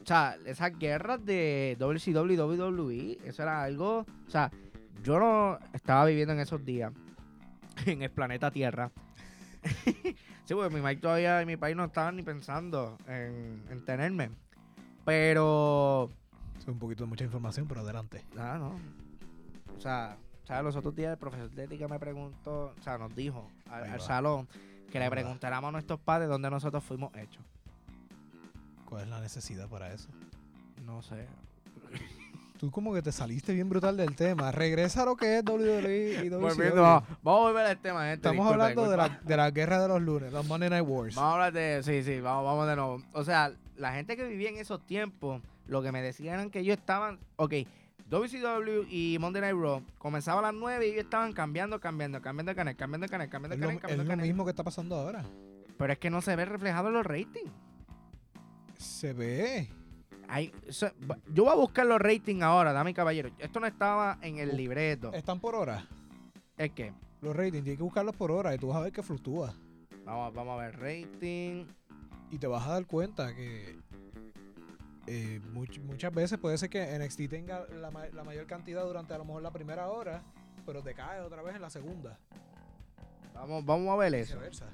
o 0.00 0.06
sea, 0.06 0.38
esas 0.46 0.78
guerras 0.78 1.24
de 1.24 1.76
WCW 1.80 2.30
y 2.30 2.36
WWE, 2.36 3.18
eso 3.24 3.42
era 3.42 3.64
algo, 3.64 4.06
o 4.26 4.30
sea, 4.30 4.50
yo 5.02 5.18
no 5.18 5.58
estaba 5.72 6.06
viviendo 6.06 6.34
en 6.34 6.40
esos 6.40 6.64
días 6.64 6.92
en 7.86 8.00
el 8.00 8.10
planeta 8.12 8.52
Tierra. 8.52 8.92
sí, 10.44 10.54
porque 10.54 10.72
mi 10.72 10.80
Mike 10.80 11.00
todavía 11.00 11.44
mi 11.44 11.56
país 11.56 11.74
no 11.74 11.86
estaban 11.86 12.14
ni 12.14 12.22
pensando 12.22 12.96
en, 13.08 13.64
en 13.70 13.84
tenerme. 13.84 14.30
Pero, 15.04 16.10
Es 16.64 16.68
un 16.68 16.78
poquito 16.78 17.04
de 17.04 17.10
mucha 17.10 17.24
información, 17.24 17.66
pero 17.68 17.82
adelante. 17.82 18.24
nada, 18.34 18.56
no. 18.56 18.78
O 19.76 19.80
sea, 19.80 20.16
¿sabes? 20.44 20.64
los 20.64 20.76
otros 20.76 20.96
días 20.96 21.12
el 21.12 21.18
profesor 21.18 21.50
de 21.50 21.64
ética 21.64 21.86
me 21.88 21.98
preguntó, 21.98 22.74
o 22.78 22.82
sea, 22.82 22.96
nos 22.96 23.14
dijo 23.14 23.50
al, 23.70 24.00
salón 24.00 24.48
que 24.90 24.98
le 24.98 25.10
preguntáramos 25.10 25.68
a 25.68 25.72
nuestros 25.72 26.00
padres 26.00 26.30
dónde 26.30 26.48
nosotros 26.48 26.82
fuimos 26.82 27.14
hechos. 27.16 27.44
¿Cuál 28.86 29.02
es 29.02 29.08
la 29.10 29.20
necesidad 29.20 29.68
para 29.68 29.92
eso? 29.92 30.08
No 30.86 31.02
sé. 31.02 31.26
Tú 32.58 32.70
como 32.70 32.94
que 32.94 33.02
te 33.02 33.12
saliste 33.12 33.52
bien 33.52 33.68
brutal 33.68 33.98
del 33.98 34.16
tema. 34.16 34.50
Regresa 34.50 35.02
a 35.02 35.04
lo 35.04 35.16
que 35.16 35.38
es 35.38 35.44
WWE 35.44 36.24
y 36.24 36.28
WCW. 36.30 36.40
Volviendo, 36.40 36.82
vamos, 36.82 37.08
vamos 37.22 37.40
a 37.40 37.42
volver 37.42 37.66
al 37.66 37.78
tema, 37.78 38.00
gente. 38.04 38.14
Estamos 38.14 38.46
disculpa, 38.46 38.64
hablando 38.64 38.90
de 38.90 38.96
la, 38.96 39.20
de 39.22 39.36
la 39.36 39.50
guerra 39.50 39.82
de 39.82 39.88
los 39.88 40.00
lunes, 40.00 40.32
los 40.32 40.46
Monday 40.46 40.70
Night 40.70 40.86
Wars. 40.86 41.14
Vamos 41.14 41.30
a 41.30 41.34
hablar 41.34 41.52
de. 41.52 41.82
Sí, 41.82 42.02
sí, 42.02 42.20
vamos, 42.20 42.44
vamos 42.46 42.66
de 42.66 42.76
nuevo. 42.76 43.02
O 43.12 43.22
sea, 43.22 43.52
la 43.76 43.92
gente 43.92 44.16
que 44.16 44.24
vivía 44.24 44.48
en 44.48 44.56
esos 44.56 44.80
tiempos, 44.86 45.42
lo 45.66 45.82
que 45.82 45.92
me 45.92 46.02
decían 46.02 46.34
eran 46.34 46.50
que 46.50 46.60
ellos 46.60 46.76
estaban. 46.78 47.18
Ok, 47.36 47.54
WCW 48.08 48.86
y 48.90 49.16
Monday 49.18 49.40
Night 49.42 49.56
Raw 49.56 49.82
comenzaban 49.98 50.44
a 50.44 50.52
las 50.52 50.60
9 50.60 50.86
y 50.86 50.90
ellos 50.90 51.04
estaban 51.04 51.32
cambiando, 51.32 51.80
cambiando, 51.80 52.20
cambiando 52.20 52.50
de 52.52 52.56
canal, 52.56 52.76
cambiando 52.76 53.06
de 53.06 53.10
canal, 53.10 53.28
cambiando 53.30 53.54
Es 53.54 53.60
de 53.60 53.66
lo, 53.66 53.68
canal, 53.68 53.76
es 53.76 53.80
cambiando 53.82 54.02
de 54.02 54.06
lo 54.06 54.10
canal. 54.12 54.26
mismo 54.26 54.44
que 54.44 54.50
está 54.50 54.62
pasando 54.64 54.96
ahora. 54.96 55.24
Pero 55.78 55.92
es 55.92 55.98
que 55.98 56.10
no 56.10 56.20
se 56.20 56.36
ve 56.36 56.44
reflejado 56.44 56.88
en 56.88 56.94
los 56.94 57.06
ratings. 57.06 57.50
Se 58.76 59.12
ve. 59.12 59.68
Hay, 60.28 60.52
eso- 60.66 60.90
yo 61.32 61.44
voy 61.44 61.52
a 61.52 61.56
buscar 61.56 61.86
los 61.86 62.00
ratings 62.00 62.42
ahora, 62.42 62.72
dame 62.72 62.94
caballero. 62.94 63.30
Esto 63.38 63.60
no 63.60 63.66
estaba 63.66 64.18
en 64.22 64.38
el 64.38 64.56
libreto. 64.56 65.12
Están 65.12 65.40
por 65.40 65.54
hora. 65.54 65.86
Es 66.56 66.70
que, 66.72 66.92
Los 67.20 67.34
ratings, 67.34 67.64
tienes 67.64 67.78
que 67.78 67.82
buscarlos 67.82 68.14
por 68.16 68.30
hora 68.30 68.54
y 68.54 68.58
tú 68.58 68.68
vas 68.68 68.76
a 68.76 68.80
ver 68.80 68.92
que 68.92 69.02
fluctúa. 69.02 69.54
vamos, 70.04 70.34
vamos 70.34 70.58
a 70.60 70.62
ver, 70.62 70.78
rating. 70.78 71.64
Y 72.30 72.38
te 72.38 72.46
vas 72.46 72.66
a 72.66 72.72
dar 72.72 72.86
cuenta 72.86 73.34
que 73.34 73.76
eh, 75.06 75.40
much- 75.52 75.80
muchas 75.80 76.12
veces 76.14 76.38
puede 76.38 76.56
ser 76.58 76.70
que 76.70 76.98
NXT 76.98 77.28
tenga 77.28 77.66
la, 77.68 77.90
ma- 77.90 78.06
la 78.08 78.24
mayor 78.24 78.46
cantidad 78.46 78.84
durante 78.84 79.12
a 79.14 79.18
lo 79.18 79.24
mejor 79.24 79.42
la 79.42 79.50
primera 79.52 79.88
hora, 79.88 80.22
pero 80.66 80.82
te 80.82 80.94
cae 80.94 81.20
otra 81.20 81.42
vez 81.42 81.54
en 81.56 81.62
la 81.62 81.70
segunda. 81.70 82.18
Vamos, 83.34 83.64
vamos 83.64 83.88
a 83.92 83.96
ver 83.96 84.14
eso. 84.14 84.34
Viceversa. 84.34 84.66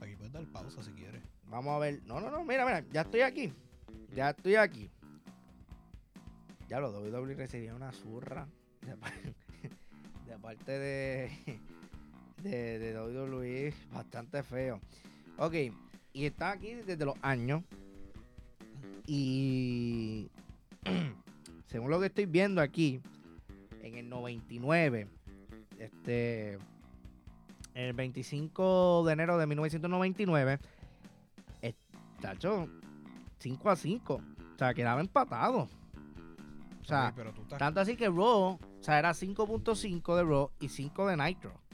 Aquí 0.00 0.14
puedes 0.16 0.32
dar 0.32 0.44
pausa 0.46 0.82
si 0.82 0.92
quieres. 0.92 1.22
Vamos 1.48 1.74
a 1.74 1.78
ver. 1.78 2.02
No, 2.04 2.20
no, 2.20 2.30
no, 2.30 2.44
mira, 2.44 2.64
mira, 2.64 2.84
ya 2.92 3.02
estoy 3.02 3.20
aquí. 3.22 3.52
Ya 4.14 4.30
estoy 4.30 4.56
aquí. 4.56 4.90
Ya 6.68 6.80
lo 6.80 6.90
WWE 6.90 7.34
recibía 7.34 7.74
una 7.74 7.92
zurra 7.92 8.46
de, 8.82 8.96
de 10.30 10.38
parte 10.38 10.78
de, 10.78 11.60
de, 12.42 12.78
de 12.78 12.98
WWE 13.00 13.72
bastante 13.92 14.42
feo. 14.42 14.80
Ok, 15.38 15.54
y 16.16 16.24
está 16.24 16.52
aquí 16.52 16.72
desde 16.72 17.04
los 17.04 17.14
años. 17.20 17.62
Y 19.06 20.30
según 21.66 21.90
lo 21.90 22.00
que 22.00 22.06
estoy 22.06 22.24
viendo 22.24 22.62
aquí, 22.62 23.02
en 23.82 23.96
el 23.98 24.08
99, 24.08 25.08
este 25.78 26.58
el 27.74 27.92
25 27.92 29.04
de 29.04 29.12
enero 29.12 29.36
de 29.36 29.46
1999, 29.46 30.58
tacho, 32.22 32.66
5 33.38 33.70
a 33.70 33.76
5. 33.76 34.14
O 34.14 34.58
sea, 34.58 34.72
quedaba 34.72 35.02
empatado. 35.02 35.68
O 36.80 36.84
sea, 36.84 37.12
tanto 37.58 37.80
así 37.80 37.94
que 37.94 38.08
Raw, 38.08 38.58
o 38.58 38.58
sea, 38.80 38.98
era 38.98 39.10
5.5 39.10 40.16
de 40.16 40.22
Raw 40.22 40.50
y 40.60 40.70
5 40.70 41.08
de 41.08 41.16
Nitro. 41.18 41.65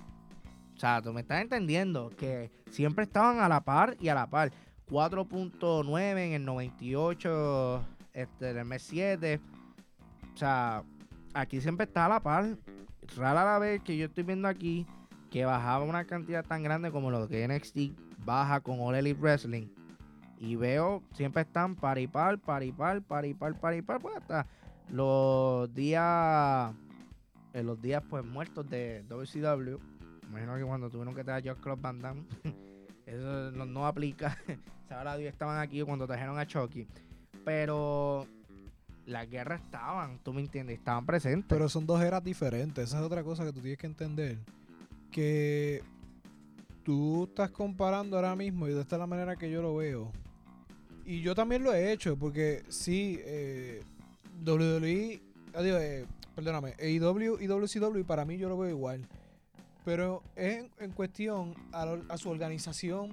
O 0.83 0.85
sea, 0.85 1.01
tú 1.01 1.13
me 1.13 1.21
estás 1.21 1.41
entendiendo 1.41 2.11
que 2.19 2.51
siempre 2.69 3.05
estaban 3.05 3.39
a 3.39 3.49
la 3.49 3.61
par 3.61 3.97
y 4.01 4.09
a 4.09 4.17
la 4.17 4.29
par. 4.29 4.51
4.9 4.91 6.19
en 6.19 6.33
el 6.33 6.45
98, 6.45 7.85
este, 8.13 8.51
en 8.51 8.59
el 8.59 8.65
mes 8.65 8.83
7. 8.83 9.41
O 10.35 10.37
sea, 10.37 10.83
aquí 11.35 11.61
siempre 11.61 11.85
está 11.85 12.07
a 12.07 12.09
la 12.09 12.21
par. 12.21 12.57
Rara 13.17 13.45
la 13.45 13.61
vez 13.61 13.81
que 13.85 13.97
yo 13.97 14.07
estoy 14.07 14.25
viendo 14.25 14.49
aquí 14.49 14.85
que 15.31 15.45
bajaba 15.45 15.85
una 15.85 16.05
cantidad 16.05 16.45
tan 16.45 16.65
grande 16.65 16.91
como 16.91 17.13
lo 17.13 17.29
que 17.29 17.47
NXT 17.47 17.97
baja 18.25 18.59
con 18.59 18.81
All 18.81 18.97
Elite 18.97 19.21
Wrestling. 19.21 19.69
Y 20.41 20.57
veo, 20.57 21.05
siempre 21.13 21.43
están 21.43 21.77
par 21.77 22.01
y 22.01 22.09
par, 22.09 22.41
par 22.41 22.65
y 22.65 22.73
par, 22.73 23.03
par 23.03 23.25
y 23.25 23.35
par, 23.35 23.55
par 23.55 23.77
y 23.77 23.83
par, 23.83 24.01
pues 24.01 24.17
hasta 24.17 24.49
los 24.91 25.73
días, 25.73 26.75
en 27.53 27.67
los 27.67 27.81
días 27.81 28.03
pues 28.11 28.25
muertos 28.25 28.69
de 28.69 29.05
WCW. 29.09 29.92
Imagino 30.33 30.57
que 30.57 30.65
cuando 30.65 30.89
tuvieron 30.89 31.15
que 31.15 31.25
traer 31.25 31.47
a 31.47 31.53
Josh 31.53 31.63
Club 31.63 31.79
Van 31.79 32.01
Damme, 32.01 32.23
eso 33.07 33.51
no, 33.51 33.87
aplica. 33.87 34.39
Sabrá 34.89 35.19
Dios 35.19 35.31
estaban 35.31 35.61
aquí 35.61 35.83
cuando 35.83 36.07
trajeron 36.07 36.39
a 36.39 36.47
Chucky. 36.47 36.87
Pero 37.45 38.27
las 39.05 39.29
guerras 39.29 39.61
estaban, 39.61 40.19
tú 40.21 40.33
me 40.33 40.41
entiendes, 40.41 40.79
estaban 40.79 41.05
presentes. 41.05 41.45
Pero 41.51 41.69
son 41.69 41.85
dos 41.85 42.01
eras 42.03 42.25
diferentes, 42.25 42.83
esa 42.83 43.01
es 43.01 43.05
otra 43.05 43.23
cosa 43.23 43.45
que 43.45 43.53
tú 43.53 43.61
tienes 43.61 43.79
que 43.79 43.87
entender. 43.87 44.39
Que 45.11 45.83
tú 46.83 47.25
estás 47.25 47.51
comparando 47.51 48.17
ahora 48.17 48.35
mismo, 48.35 48.67
y 48.69 48.73
de 48.73 48.81
esta 48.81 48.97
es 48.97 49.01
la 49.01 49.07
manera 49.07 49.37
que 49.37 49.51
yo 49.51 49.61
lo 49.61 49.77
veo. 49.77 50.11
Y 51.05 51.21
yo 51.21 51.35
también 51.35 51.63
lo 51.63 51.75
he 51.75 51.93
hecho, 51.93 52.17
porque 52.17 52.65
sí, 52.71 53.19
eh, 53.23 53.83
WWE, 54.47 55.21
adiós, 55.53 55.83
eh, 55.83 56.07
perdóname, 56.35 56.75
AEW 56.79 57.39
y 57.39 57.47
WCW 57.47 58.05
para 58.07 58.25
mí 58.25 58.39
yo 58.39 58.49
lo 58.49 58.57
veo 58.57 58.71
igual. 58.71 59.07
Pero 59.85 60.23
es 60.37 60.65
en, 60.79 60.93
cuestión 60.93 61.55
a, 61.73 62.17
su 62.17 62.31
organización, 62.31 63.11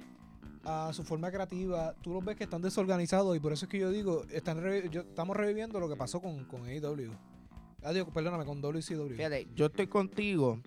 a 0.63 0.91
su 0.93 1.03
forma 1.03 1.31
creativa. 1.31 1.95
Tú 2.01 2.13
los 2.13 2.23
ves 2.23 2.35
que 2.35 2.43
están 2.43 2.61
desorganizados 2.61 3.35
y 3.35 3.39
por 3.39 3.53
eso 3.53 3.65
es 3.65 3.71
que 3.71 3.79
yo 3.79 3.89
digo, 3.89 4.23
están 4.31 4.63
estamos 4.65 5.35
reviviendo 5.35 5.79
lo 5.79 5.89
que 5.89 5.95
pasó 5.95 6.21
con, 6.21 6.45
con 6.45 6.65
AEW. 6.65 7.11
Adiós, 7.83 8.07
perdóname, 8.13 8.45
con 8.45 8.61
WCW. 8.61 9.15
Fíjate, 9.15 9.47
yo 9.55 9.67
estoy 9.67 9.87
contigo 9.87 10.59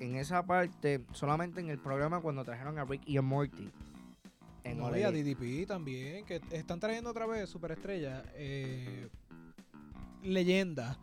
en 0.00 0.16
esa 0.16 0.44
parte, 0.44 1.04
solamente 1.12 1.60
en 1.60 1.68
el 1.68 1.78
programa 1.78 2.20
cuando 2.20 2.42
trajeron 2.42 2.78
a 2.78 2.84
Rick 2.84 3.02
y 3.06 3.16
a 3.18 3.22
Morty. 3.22 3.70
En 4.64 4.78
no, 4.78 4.86
a 4.86 4.90
DDP 4.90 5.66
también, 5.66 6.24
que 6.24 6.40
están 6.50 6.80
trayendo 6.80 7.10
otra 7.10 7.26
vez 7.26 7.48
superestrellas, 7.48 8.24
eh, 8.34 9.08
leyendas, 10.22 10.98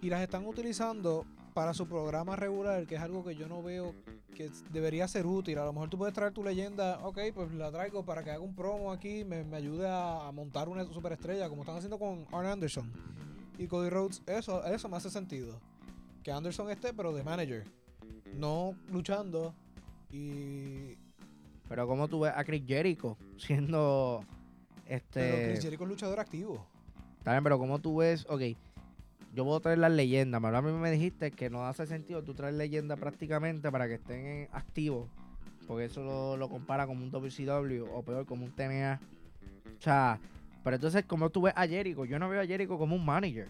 y 0.00 0.08
las 0.08 0.22
están 0.22 0.46
utilizando 0.46 1.26
para 1.52 1.74
su 1.74 1.86
programa 1.86 2.36
regular, 2.36 2.86
que 2.86 2.94
es 2.94 3.00
algo 3.00 3.24
que 3.24 3.36
yo 3.36 3.48
no 3.48 3.62
veo 3.62 3.94
que 4.34 4.50
debería 4.70 5.06
ser 5.08 5.26
útil. 5.26 5.58
A 5.58 5.64
lo 5.64 5.72
mejor 5.72 5.90
tú 5.90 5.98
puedes 5.98 6.14
traer 6.14 6.32
tu 6.32 6.42
leyenda, 6.42 6.98
ok, 7.02 7.18
pues 7.34 7.52
la 7.52 7.70
traigo 7.70 8.04
para 8.04 8.22
que 8.22 8.30
haga 8.30 8.40
un 8.40 8.54
promo 8.54 8.92
aquí, 8.92 9.24
me, 9.24 9.44
ayude 9.54 9.86
a, 9.88 10.30
montar 10.32 10.68
una 10.68 10.84
superestrella, 10.84 11.48
como 11.48 11.62
están 11.62 11.76
haciendo 11.76 11.98
con 11.98 12.26
Arn 12.32 12.46
Anderson 12.46 12.90
y 13.58 13.66
Cody 13.66 13.90
Rhodes. 13.90 14.22
Eso, 14.26 14.64
eso 14.64 14.88
me 14.88 14.96
hace 14.96 15.10
sentido. 15.10 15.60
Que 16.22 16.32
Anderson 16.32 16.70
esté, 16.70 16.92
pero 16.94 17.12
de 17.12 17.22
manager. 17.22 17.64
No 18.34 18.74
luchando. 18.90 19.54
Y. 20.10 20.96
Pero 21.68 21.86
como 21.86 22.08
tú 22.08 22.20
ves 22.20 22.32
a 22.34 22.44
Chris 22.44 22.64
Jericho 22.66 23.18
siendo. 23.36 24.24
Este. 24.86 25.20
Pero 25.20 25.48
Chris 25.48 25.62
Jericho 25.62 25.84
es 25.84 25.88
luchador 25.90 26.20
activo. 26.20 26.66
Está 27.18 27.32
bien, 27.32 27.44
pero 27.44 27.58
como 27.58 27.78
tú 27.80 27.96
ves, 27.96 28.24
ok 28.28 28.42
yo 29.32 29.44
puedo 29.44 29.60
traer 29.60 29.78
las 29.78 29.92
leyendas, 29.92 30.40
pero 30.42 30.56
a 30.56 30.62
mí 30.62 30.72
me 30.72 30.90
dijiste 30.90 31.30
que 31.30 31.48
no 31.48 31.66
hace 31.66 31.86
sentido 31.86 32.22
tú 32.22 32.34
traer 32.34 32.54
leyendas 32.54 32.98
prácticamente 32.98 33.70
para 33.70 33.88
que 33.88 33.94
estén 33.94 34.48
activos, 34.52 35.08
porque 35.66 35.86
eso 35.86 36.36
lo, 36.36 36.48
compara 36.48 36.86
como 36.86 37.02
un 37.02 37.10
WCW 37.10 37.86
o 37.94 38.02
peor 38.02 38.26
como 38.26 38.44
un 38.44 38.52
TNA. 38.52 39.00
O 39.78 39.80
sea, 39.80 40.20
pero 40.62 40.76
entonces, 40.76 41.04
como 41.06 41.30
tú 41.30 41.42
ves 41.42 41.54
a 41.56 41.66
Jericho, 41.66 42.04
yo 42.04 42.18
no 42.18 42.28
veo 42.28 42.42
a 42.42 42.46
Jericho 42.46 42.76
como 42.78 42.94
un 42.94 43.04
manager. 43.04 43.48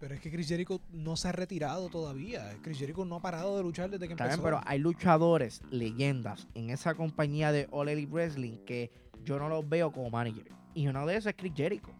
Pero 0.00 0.14
es 0.14 0.20
que 0.20 0.30
Chris 0.30 0.48
Jericho 0.48 0.80
no 0.92 1.14
se 1.14 1.28
ha 1.28 1.32
retirado 1.32 1.90
todavía. 1.90 2.56
Chris 2.62 2.78
Jericho 2.78 3.04
no 3.04 3.16
ha 3.16 3.20
parado 3.20 3.58
de 3.58 3.62
luchar 3.62 3.90
desde 3.90 4.06
que 4.06 4.14
Está 4.14 4.24
empezó. 4.24 4.42
Bien, 4.42 4.54
pero 4.54 4.62
hay 4.66 4.78
luchadores, 4.78 5.60
leyendas 5.70 6.48
en 6.54 6.70
esa 6.70 6.94
compañía 6.94 7.52
de 7.52 7.68
All 7.70 7.90
Elite 7.90 8.10
Wrestling 8.10 8.64
que 8.64 8.90
yo 9.24 9.38
no 9.38 9.50
los 9.50 9.68
veo 9.68 9.92
como 9.92 10.08
manager. 10.08 10.46
Y 10.72 10.88
uno 10.88 11.04
de 11.04 11.16
esos 11.16 11.26
es 11.26 11.36
Chris 11.36 11.52
Jericho. 11.54 11.92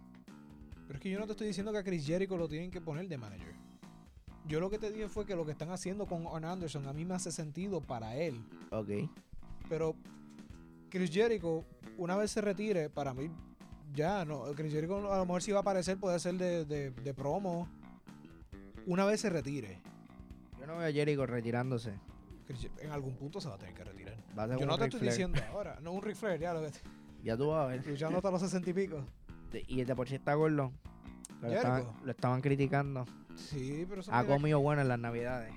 Pero 0.91 0.99
es 0.99 1.03
que 1.05 1.11
yo 1.11 1.21
no 1.21 1.27
te 1.27 1.33
estoy 1.35 1.47
diciendo 1.47 1.71
que 1.71 1.79
a 1.79 1.85
Chris 1.85 2.05
Jericho 2.05 2.37
lo 2.37 2.49
tienen 2.49 2.69
que 2.69 2.81
poner 2.81 3.07
de 3.07 3.17
manager. 3.17 3.55
Yo 4.49 4.59
lo 4.59 4.71
que 4.71 4.77
te 4.77 4.91
dije 4.91 5.09
fue 5.09 5.25
que 5.25 5.37
lo 5.37 5.47
que 5.47 5.53
están 5.53 5.71
haciendo 5.71 6.05
con 6.05 6.27
Arn 6.27 6.45
Anderson 6.45 6.89
a 6.89 6.93
mí 6.93 7.05
me 7.05 7.15
hace 7.15 7.31
sentido 7.31 7.81
para 7.81 8.17
él. 8.17 8.45
Ok. 8.73 9.09
Pero 9.69 9.95
Chris 10.89 11.13
Jericho, 11.13 11.65
una 11.97 12.17
vez 12.17 12.33
se 12.33 12.41
retire, 12.41 12.91
para 12.91 13.15
mí 13.15 13.31
ya, 13.95 14.25
no. 14.25 14.43
Chris 14.57 14.73
Jericho 14.73 15.13
a 15.13 15.19
lo 15.19 15.27
mejor 15.27 15.43
si 15.43 15.53
va 15.53 15.59
a 15.59 15.61
aparecer 15.61 15.97
puede 15.97 16.19
ser 16.19 16.35
de, 16.35 16.65
de, 16.65 17.15
promo. 17.15 17.69
Una 18.85 19.05
vez 19.05 19.21
se 19.21 19.31
retire. 19.31 19.79
Yo 20.59 20.67
no 20.67 20.77
veo 20.77 20.89
a 20.89 20.93
Jericho 20.93 21.25
retirándose. 21.25 21.95
En 22.81 22.91
algún 22.91 23.15
punto 23.15 23.41
se 23.41 23.49
va 23.49 23.55
a 23.55 23.59
tener 23.59 23.77
que 23.77 23.85
retirar. 23.85 24.17
Yo 24.59 24.67
no 24.67 24.77
te 24.77 24.87
estoy 24.87 25.03
diciendo 25.03 25.41
ahora. 25.53 25.79
No, 25.81 25.93
un 25.93 26.03
Ric 26.03 26.17
ya 26.41 26.53
lo 26.53 26.63
ves. 26.63 26.83
Ya 27.23 27.37
tú 27.37 27.51
vas 27.51 27.65
a 27.65 27.67
ver. 27.69 27.87
Luchando 27.87 28.17
hasta 28.17 28.33
los 28.33 28.41
sesenta 28.41 28.71
y 28.71 28.73
pico 28.73 29.07
y 29.69 29.81
el 29.81 29.87
de 29.87 29.97
por 29.97 30.09
sí 30.09 30.15
está 30.17 30.35
gordo. 30.35 30.73
Lo 31.43 32.11
estaban, 32.11 32.41
criticando. 32.41 33.07
Sí, 33.35 33.87
pero 33.89 34.03
Ha 34.11 34.25
comido 34.25 34.61
bueno 34.61 34.83
en 34.83 34.89
las 34.89 34.99
navidades. 34.99 35.53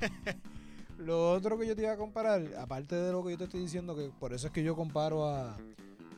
lo 0.98 1.30
otro 1.30 1.58
que 1.58 1.66
yo 1.66 1.76
te 1.76 1.82
iba 1.82 1.92
a 1.92 1.96
comparar, 1.96 2.42
aparte 2.58 2.96
de 2.96 3.12
lo 3.12 3.22
que 3.24 3.32
yo 3.32 3.38
te 3.38 3.44
estoy 3.44 3.60
diciendo, 3.60 3.94
que 3.94 4.10
por 4.18 4.32
eso 4.32 4.48
es 4.48 4.52
que 4.52 4.64
yo 4.64 4.74
comparo 4.74 5.28
a, 5.28 5.56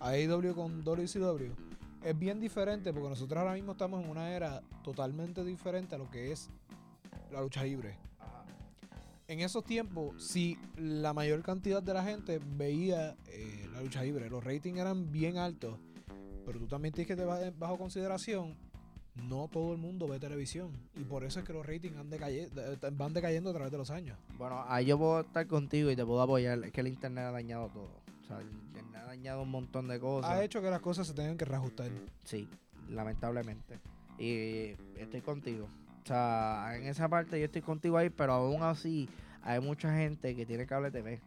a 0.01 0.09
AEW 0.09 0.55
con 0.55 0.83
WCW, 0.83 1.53
es 2.03 2.19
bien 2.19 2.41
diferente 2.41 2.93
porque 2.93 3.09
nosotros 3.09 3.39
ahora 3.39 3.55
mismo 3.55 3.73
estamos 3.73 4.03
en 4.03 4.11
una 4.11 4.31
era 4.31 4.63
totalmente 4.83 5.45
diferente 5.45 5.95
a 5.95 5.99
lo 5.99 6.11
que 6.11 6.33
es 6.33 6.51
la 7.31 7.41
lucha 7.41 7.65
libre. 7.65 7.97
En 9.27 9.41
esos 9.41 9.65
tiempos, 9.65 10.23
si 10.23 10.59
la 10.77 11.15
mayor 11.15 11.43
cantidad 11.43 11.83
de 11.83 11.95
la 11.95 12.05
gente 12.05 12.41
veía 12.57 13.17
eh, 13.27 13.67
la 13.73 13.81
lucha 13.81 14.03
libre, 14.03 14.29
los 14.29 14.45
ratings 14.45 14.79
eran 14.79 15.11
bien 15.11 15.39
altos 15.39 15.79
pero 16.45 16.59
tú 16.59 16.67
también 16.67 16.93
tienes 16.95 17.09
que 17.09 17.17
tener 17.17 17.53
bajo 17.53 17.79
consideración, 17.79 18.57
no 19.15 19.49
todo 19.49 19.73
el 19.73 19.79
mundo 19.79 20.09
ve 20.09 20.19
televisión. 20.19 20.73
Y 20.97 21.05
por 21.05 21.25
eso 21.25 21.41
es 21.41 21.47
que 21.47 21.53
los 21.53 21.65
ratings 21.65 21.97
van 22.93 23.13
decayendo 23.13 23.51
a 23.51 23.53
través 23.53 23.71
de 23.71 23.79
los 23.79 23.91
años. 23.91 24.19
Bueno, 24.37 24.65
ahí 24.69 24.87
yo 24.87 24.99
puedo 24.99 25.21
estar 25.21 25.47
contigo 25.47 25.91
y 25.91 25.97
te 25.97 26.05
puedo 26.05 26.21
apoyar. 26.21 26.65
Es 26.65 26.73
que 26.73 26.81
el 26.81 26.89
internet 26.89 27.25
ha 27.25 27.31
dañado 27.31 27.69
todo. 27.69 27.91
O 28.23 28.27
sea, 28.27 28.41
el 28.41 28.51
internet 28.51 29.03
ha 29.03 29.07
dañado 29.07 29.43
un 29.43 29.51
montón 29.51 29.89
de 29.89 30.01
cosas. 30.01 30.31
Ha 30.31 30.43
hecho 30.43 30.61
que 30.61 30.71
las 30.71 30.81
cosas 30.81 31.07
se 31.07 31.15
tengan 31.15 31.37
que 31.37 31.45
reajustar. 31.45 31.91
Sí, 32.25 32.49
lamentablemente. 32.89 33.79
Y 34.19 34.77
estoy 34.97 35.21
contigo. 35.21 35.69
O 36.03 36.07
sea, 36.07 36.77
en 36.77 36.87
esa 36.87 37.09
parte 37.09 37.39
yo 37.39 37.47
estoy 37.47 37.63
contigo 37.63 37.97
ahí, 37.97 38.11
pero 38.11 38.35
aún 38.35 38.63
así 38.63 39.09
hay 39.43 39.61
mucha 39.61 39.95
gente 39.95 40.35
que 40.35 40.45
tiene 40.45 40.67
cable 40.67 40.91
TV. 40.91 41.21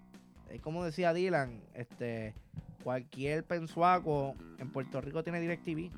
Es 0.50 0.62
como 0.62 0.84
decía 0.84 1.14
Dylan, 1.14 1.62
este, 1.74 2.34
cualquier 2.88 3.44
pensuaco 3.44 4.34
en 4.60 4.70
Puerto 4.72 5.02
Rico 5.02 5.22
tiene 5.22 5.42
DirecTV. 5.42 5.92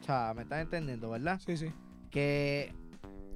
O 0.00 0.02
sea, 0.02 0.32
me 0.34 0.44
estás 0.44 0.62
entendiendo, 0.62 1.10
¿verdad? 1.10 1.38
Sí, 1.44 1.58
sí. 1.58 1.70
Que, 2.10 2.72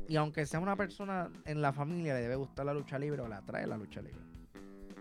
y 0.09 0.17
aunque 0.17 0.47
sea 0.47 0.61
una 0.61 0.77
persona 0.77 1.31
en 1.45 1.61
la 1.61 1.75
familia, 1.75 2.15
le 2.15 2.23
debe 2.23 2.37
gustar 2.37 2.65
la 2.65 2.73
lucha 2.73 2.99
libre 2.99 3.21
o 3.21 3.29
la 3.29 3.37
atrae 3.37 3.67
la 3.67 3.77
lucha 3.77 4.01
libre. 4.01 4.23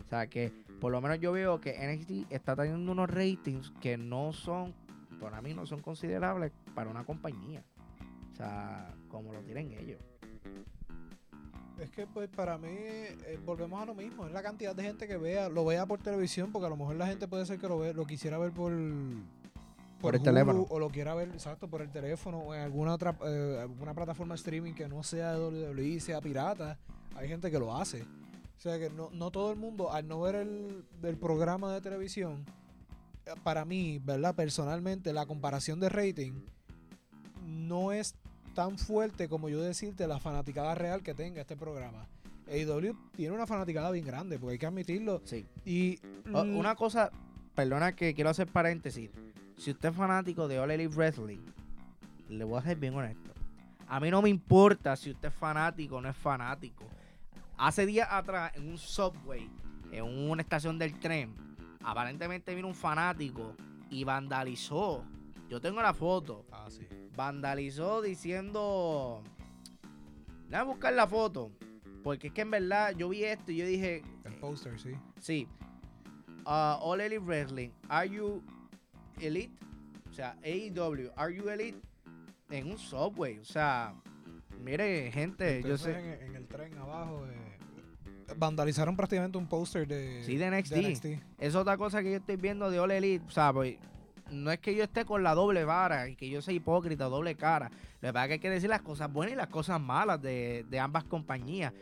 O 0.06 0.10
sea, 0.10 0.28
que 0.28 0.52
por 0.82 0.92
lo 0.92 1.00
menos 1.00 1.22
yo 1.22 1.32
veo 1.32 1.62
que 1.62 1.78
NXT 1.88 2.34
está 2.34 2.54
teniendo 2.54 2.92
unos 2.92 3.10
ratings 3.10 3.72
que 3.80 3.96
no 3.96 4.34
son, 4.34 4.76
para 5.22 5.42
mí 5.42 5.54
no 5.54 5.66
son 5.66 5.80
considerables 5.82 6.52
para 6.74 6.90
una 6.90 7.06
compañía. 7.06 7.64
O 8.34 8.36
sea, 8.36 8.94
como 9.08 9.32
lo 9.32 9.40
tienen 9.40 9.72
ellos. 9.72 10.02
Es 11.80 11.90
que 11.90 12.08
pues 12.08 12.30
para 12.30 12.58
mí 12.58 12.70
eh, 12.70 13.40
volvemos 13.46 13.82
a 13.82 13.86
lo 13.86 13.94
mismo, 13.94 14.26
es 14.26 14.32
la 14.32 14.42
cantidad 14.42 14.74
de 14.76 14.84
gente 14.84 15.08
que 15.08 15.18
vea, 15.18 15.50
lo 15.50 15.66
vea 15.66 15.86
por 15.86 16.00
televisión, 16.00 16.52
porque 16.52 16.68
a 16.68 16.70
lo 16.70 16.78
mejor 16.78 16.96
la 16.96 17.08
gente 17.08 17.28
puede 17.28 17.46
ser 17.46 17.60
que 17.60 17.68
lo 17.68 17.80
ve, 17.80 17.94
lo 17.94 18.06
quisiera 18.06 18.38
ver 18.38 18.52
por 18.52 18.72
por, 20.02 20.16
el 20.16 20.22
teléfono 20.22 20.68
o 20.70 20.80
lo 20.80 20.90
quiera 20.90 21.16
ver 21.16 21.30
exacto 21.30 21.68
por 21.68 21.82
el 21.82 21.90
teléfono 21.90 22.40
o 22.40 22.54
en 22.54 22.62
alguna 22.62 22.94
otra 22.94 23.16
eh, 23.26 23.60
alguna 23.62 23.94
plataforma 23.94 24.36
streaming 24.36 24.74
que 24.74 24.88
no 24.88 25.04
sea 25.04 25.38
WWE, 25.38 26.00
sea 26.00 26.22
pirata, 26.22 26.78
hay 27.16 27.28
gente 27.28 27.50
que 27.50 27.60
lo 27.60 27.76
hace. 27.76 28.04
O 28.04 28.60
sea 28.60 28.80
que 28.80 28.90
no, 28.90 29.10
no 29.12 29.32
todo 29.32 29.52
el 29.52 29.58
mundo 29.58 29.92
al 29.92 30.08
no 30.08 30.22
ver 30.22 30.36
el, 30.36 30.86
el 31.04 31.18
programa 31.18 31.74
de 31.74 31.82
televisión 31.82 32.46
eh, 33.26 33.32
para 33.44 33.66
mí, 33.66 34.00
¿verdad? 34.04 34.36
Personalmente 34.36 35.12
la 35.12 35.26
comparación 35.26 35.80
de 35.80 35.90
rating 35.90 36.34
no 37.46 37.92
es 37.92 38.16
tan 38.56 38.78
fuerte 38.80 39.30
como 39.30 39.50
yo 39.50 39.62
decirte 39.62 40.08
la 40.08 40.20
fanaticada 40.20 40.74
real 40.74 41.04
que 41.04 41.14
tenga 41.14 41.42
este 41.42 41.56
programa. 41.56 42.08
AEW 42.48 42.96
tiene 43.16 43.36
una 43.36 43.46
fanaticada 43.46 43.92
bien 43.92 44.06
grande, 44.06 44.40
porque 44.40 44.54
hay 44.54 44.60
que 44.60 44.66
admitirlo. 44.66 45.22
Sí. 45.26 45.46
Y 45.66 46.00
O- 46.34 46.42
Una 46.42 46.76
cosa, 46.76 47.12
perdona 47.54 47.96
que 47.96 48.14
quiero 48.16 48.30
hacer 48.32 48.48
paréntesis. 48.48 49.12
Si 49.58 49.72
usted 49.72 49.90
es 49.90 49.96
fanático 49.96 50.48
de 50.48 50.58
All 50.60 50.72
Elite 50.72 50.96
Wrestling, 50.96 51.40
le 52.30 52.44
voy 52.44 52.58
a 52.58 52.62
ser 52.64 52.78
bien 52.78 52.96
honesto. 52.96 53.32
A 53.88 54.00
mí 54.00 54.10
no 54.10 54.22
me 54.22 54.30
importa 54.30 54.96
si 54.96 55.12
usted 55.12 55.28
es 55.30 55.34
fanático 55.36 55.98
o 55.98 56.02
no 56.02 56.10
es 56.10 56.18
fanático. 56.18 56.86
Hace 57.58 57.86
días 57.86 58.08
atrás, 58.12 58.52
en 58.56 58.68
un 58.70 58.78
subway, 58.78 59.48
en 59.92 60.04
una 60.04 60.42
estación 60.42 60.78
del 60.80 61.00
tren, 61.00 61.34
aparentemente 61.84 62.54
vino 62.56 62.68
un 62.68 62.76
fanático 62.76 63.56
y 63.90 64.04
vandalizó. 64.04 65.04
Yo 65.50 65.62
tengo 65.62 65.82
la 65.82 65.94
foto. 65.94 66.46
Ah, 66.52 66.68
sí. 66.70 66.88
Vandalizó 67.16 68.02
diciendo. 68.02 69.24
Déjame 70.50 70.72
buscar 70.72 70.94
la 70.94 71.08
foto. 71.08 71.52
Porque 72.04 72.28
es 72.28 72.34
que 72.34 72.42
en 72.42 72.52
verdad 72.52 72.94
yo 72.96 73.10
vi 73.10 73.24
esto 73.24 73.52
y 73.52 73.58
yo 73.58 73.66
dije, 73.66 74.04
El 74.24 74.36
póster, 74.36 74.80
sí. 74.80 74.92
Sí. 75.20 75.48
Uh, 76.46 76.78
All 76.82 77.02
Elite 77.02 77.20
Wrestling. 77.20 77.70
Are 77.90 78.08
you 78.08 78.44
elite? 79.20 79.54
O 80.10 80.14
sea, 80.14 80.38
AEW. 80.44 81.12
Are 81.16 81.36
you 81.36 81.50
elite? 81.50 81.80
En 82.52 82.72
un 82.72 82.78
subway. 82.78 83.40
O 83.40 83.46
sea, 83.46 83.96
mire, 84.62 85.12
gente, 85.12 85.64
yo 85.64 85.78
sé. 85.78 85.98
En, 85.98 86.30
en 86.30 86.36
el 86.36 86.48
tren 86.48 86.78
abajo 86.78 87.26
eh, 87.26 87.58
vandalizaron 88.38 88.96
prácticamente 88.96 89.38
un 89.40 89.48
póster 89.48 89.88
de, 89.88 90.24
Sí, 90.24 90.38
de 90.38 90.52
NXT. 90.52 90.76
NXT. 90.76 91.06
Es 91.40 91.56
otra 91.56 91.76
cosa 91.78 92.04
que 92.04 92.12
yo 92.12 92.18
estoy 92.18 92.36
viendo 92.36 92.70
de 92.70 92.80
All 92.80 92.92
Elite. 92.92 93.26
O 93.26 93.32
sea, 93.32 93.52
pues, 93.52 93.78
no 94.32 94.52
es 94.52 94.60
que 94.60 94.76
yo 94.76 94.84
esté 94.84 95.06
con 95.06 95.24
la 95.24 95.36
doble 95.36 95.66
vara 95.66 96.10
y 96.10 96.16
que 96.16 96.30
yo 96.30 96.42
sea 96.42 96.54
hipócrita, 96.54 97.06
doble 97.06 97.36
cara. 97.36 97.70
Lo 98.02 98.10
que 98.10 98.14
pasa 98.14 98.26
es 98.26 98.28
que 98.28 98.34
hay 98.34 98.40
que 98.40 98.50
decir 98.50 98.70
las 98.70 98.82
cosas 98.82 99.12
buenas 99.12 99.34
y 99.34 99.38
las 99.38 99.48
cosas 99.48 99.80
malas 99.80 100.22
de, 100.22 100.66
de 100.70 100.80
ambas 100.80 101.04
compañías. 101.04 101.74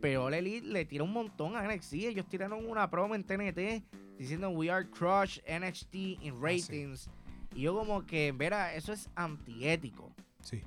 Pero 0.00 0.24
All 0.24 0.34
Elite 0.34 0.66
le 0.66 0.84
tira 0.84 1.04
un 1.04 1.12
montón 1.12 1.56
a 1.56 1.62
NXT. 1.62 1.94
Ellos 1.94 2.26
tiraron 2.26 2.68
una 2.68 2.88
promo 2.90 3.14
en 3.14 3.24
TNT 3.24 3.84
diciendo 4.18 4.50
We 4.50 4.70
are 4.70 4.88
crush 4.88 5.38
NXT 5.40 5.94
in 5.94 6.20
sí. 6.20 6.32
ratings. 6.40 7.10
Y 7.54 7.62
yo 7.62 7.74
como 7.74 8.06
que, 8.06 8.32
verá, 8.32 8.74
eso 8.74 8.92
es 8.92 9.10
antiético. 9.14 10.12
Sí. 10.42 10.62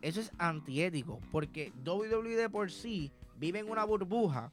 Eso 0.00 0.20
es 0.20 0.32
antiético. 0.38 1.20
Porque 1.30 1.72
WWE 1.84 2.36
de 2.36 2.48
por 2.48 2.70
sí 2.70 3.12
vive 3.36 3.60
en 3.60 3.70
una 3.70 3.84
burbuja. 3.84 4.50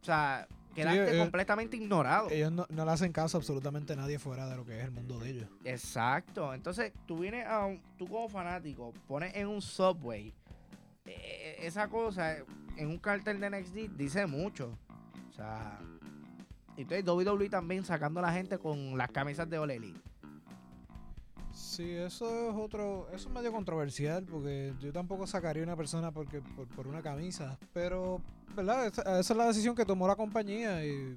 O 0.00 0.04
sea, 0.04 0.46
quedaste 0.76 1.16
eh, 1.16 1.18
completamente 1.18 1.76
ignorado. 1.76 2.30
Ellos 2.30 2.52
no, 2.52 2.66
no 2.68 2.84
le 2.84 2.90
hacen 2.92 3.12
caso 3.12 3.36
a 3.36 3.40
absolutamente 3.40 3.96
nadie 3.96 4.18
fuera 4.18 4.48
de 4.48 4.56
lo 4.56 4.64
que 4.64 4.78
es 4.78 4.84
el 4.84 4.92
mundo 4.92 5.18
de 5.18 5.30
ellos. 5.30 5.48
Exacto. 5.64 6.54
Entonces, 6.54 6.92
tú 7.06 7.18
vienes 7.18 7.46
a 7.46 7.66
un, 7.66 7.82
tú 7.98 8.06
como 8.06 8.28
fanático, 8.28 8.92
pones 9.08 9.34
en 9.34 9.48
un 9.48 9.60
subway 9.60 10.32
eh, 11.06 11.56
esa 11.62 11.88
cosa 11.88 12.36
en 12.76 12.88
un 12.88 12.98
cartel 12.98 13.40
de 13.40 13.50
NXT 13.50 13.96
dice 13.96 14.26
mucho. 14.26 14.76
O 15.30 15.32
sea, 15.32 15.78
entonces 16.76 17.06
WWE 17.06 17.48
también 17.48 17.84
sacando 17.84 18.20
a 18.20 18.24
la 18.24 18.32
gente 18.32 18.58
con 18.58 18.98
las 18.98 19.10
camisas 19.10 19.48
de 19.48 19.56
Elite. 19.56 20.00
Sí, 21.52 21.90
eso 21.90 22.50
es 22.50 22.56
otro, 22.56 23.08
eso 23.14 23.28
es 23.28 23.34
medio 23.34 23.50
controversial 23.50 24.24
porque 24.24 24.74
yo 24.78 24.92
tampoco 24.92 25.26
sacaría 25.26 25.62
a 25.62 25.64
una 25.64 25.76
persona 25.76 26.12
porque, 26.12 26.42
por, 26.42 26.68
por 26.68 26.86
una 26.86 27.00
camisa, 27.00 27.58
pero, 27.72 28.20
¿verdad? 28.56 28.86
Esa, 28.86 29.02
esa 29.20 29.32
es 29.32 29.36
la 29.36 29.46
decisión 29.46 29.74
que 29.76 29.84
tomó 29.84 30.08
la 30.08 30.16
compañía 30.16 30.84
y, 30.84 31.16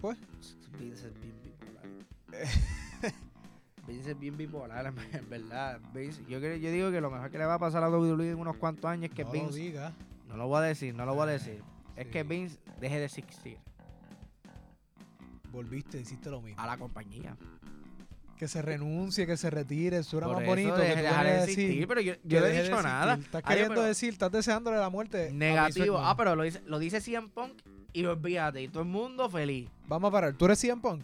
pues, 0.00 0.18
Vince 0.78 1.08
es 1.08 1.14
bien 1.20 1.34
bipolar. 1.42 1.84
Vince 3.88 4.10
es 4.10 4.18
bien 4.18 4.36
bipolar, 4.36 4.86
en 5.12 5.28
verdad. 5.30 5.80
Vince, 5.94 6.22
yo, 6.28 6.38
yo 6.38 6.70
digo 6.70 6.90
que 6.90 7.00
lo 7.00 7.10
mejor 7.10 7.30
que 7.30 7.38
le 7.38 7.46
va 7.46 7.54
a 7.54 7.58
pasar 7.58 7.82
a 7.82 7.88
WWE 7.90 8.30
en 8.30 8.38
unos 8.38 8.56
cuantos 8.56 8.84
años 8.90 9.06
es 9.10 9.14
que 9.14 9.24
no 9.24 9.32
lo 9.32 9.40
Vince. 9.40 9.58
diga. 9.58 9.92
No 10.28 10.36
lo 10.36 10.48
voy 10.48 10.58
a 10.58 10.62
decir, 10.62 10.94
no 10.94 11.06
lo 11.06 11.14
voy 11.14 11.22
a 11.28 11.32
decir. 11.32 11.62
Es 11.96 12.08
que 12.08 12.22
Vince 12.24 12.58
deje 12.80 12.98
de 12.98 13.04
existir 13.06 13.58
Volviste, 15.50 15.98
hiciste 16.00 16.28
lo 16.30 16.42
mismo. 16.42 16.60
a 16.60 16.66
la 16.66 16.76
compañía. 16.76 17.36
Que 18.38 18.48
se 18.48 18.60
renuncie, 18.60 19.26
que 19.26 19.36
se 19.38 19.48
retire, 19.48 20.02
suena 20.02 20.26
Por 20.26 20.36
más 20.36 20.42
eso 20.44 20.50
bonito 20.50 20.76
deje- 20.76 20.88
que 20.88 20.96
tú 20.96 21.02
dejar 21.02 21.26
de 21.26 21.38
existir, 21.38 21.68
decir. 21.68 21.88
pero 21.88 22.00
yo, 22.02 22.14
yo 22.22 22.40
no 22.40 22.46
he 22.46 22.52
de 22.52 22.62
dicho 22.62 22.82
nada. 22.82 23.14
Estás 23.14 23.42
Ay, 23.46 23.56
queriendo 23.56 23.82
decir, 23.82 24.12
estás 24.12 24.30
deseándole 24.30 24.76
la 24.76 24.90
muerte. 24.90 25.30
Negativo. 25.32 25.98
Ah, 25.98 26.14
pero 26.16 26.36
lo 26.36 26.42
dice, 26.42 26.60
lo 26.66 26.78
dice 26.78 27.00
CM 27.00 27.28
Punk 27.28 27.62
y 27.94 28.04
olvídate. 28.04 28.60
Y 28.62 28.68
todo 28.68 28.82
el 28.82 28.88
mundo 28.90 29.30
feliz. 29.30 29.70
Vamos 29.88 30.08
a 30.08 30.12
parar. 30.12 30.34
¿Tú 30.34 30.44
eres 30.44 30.58
CM 30.58 30.82
Punk? 30.82 31.02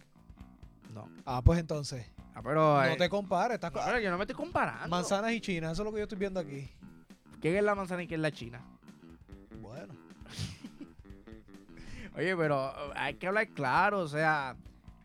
No. 0.92 1.08
Ah, 1.24 1.40
pues 1.42 1.58
entonces. 1.58 2.06
Ah, 2.34 2.42
pero. 2.42 2.74
No 2.76 2.84
eh, 2.84 2.96
te 2.98 3.08
compares. 3.08 3.54
Estás 3.54 3.72
no, 3.72 3.80
pero 3.82 3.98
yo 3.98 4.10
no 4.10 4.18
me 4.18 4.24
estoy 4.24 4.36
comparando. 4.36 4.88
Manzanas 4.88 5.32
y 5.32 5.40
China, 5.40 5.70
eso 5.72 5.82
es 5.82 5.86
lo 5.86 5.92
que 5.92 5.98
yo 5.98 6.02
estoy 6.04 6.18
viendo 6.18 6.38
aquí. 6.38 6.70
¿Quién 7.40 7.56
es 7.56 7.64
la 7.64 7.74
manzana 7.74 8.02
y 8.02 8.06
quién 8.08 8.20
es 8.20 8.22
la 8.22 8.30
china? 8.32 8.60
Bueno. 9.60 9.94
Oye, 12.14 12.36
pero 12.36 12.68
eh, 12.70 12.92
hay 12.96 13.14
que 13.14 13.26
hablar 13.26 13.48
claro. 13.48 14.00
O 14.00 14.08
sea, 14.08 14.54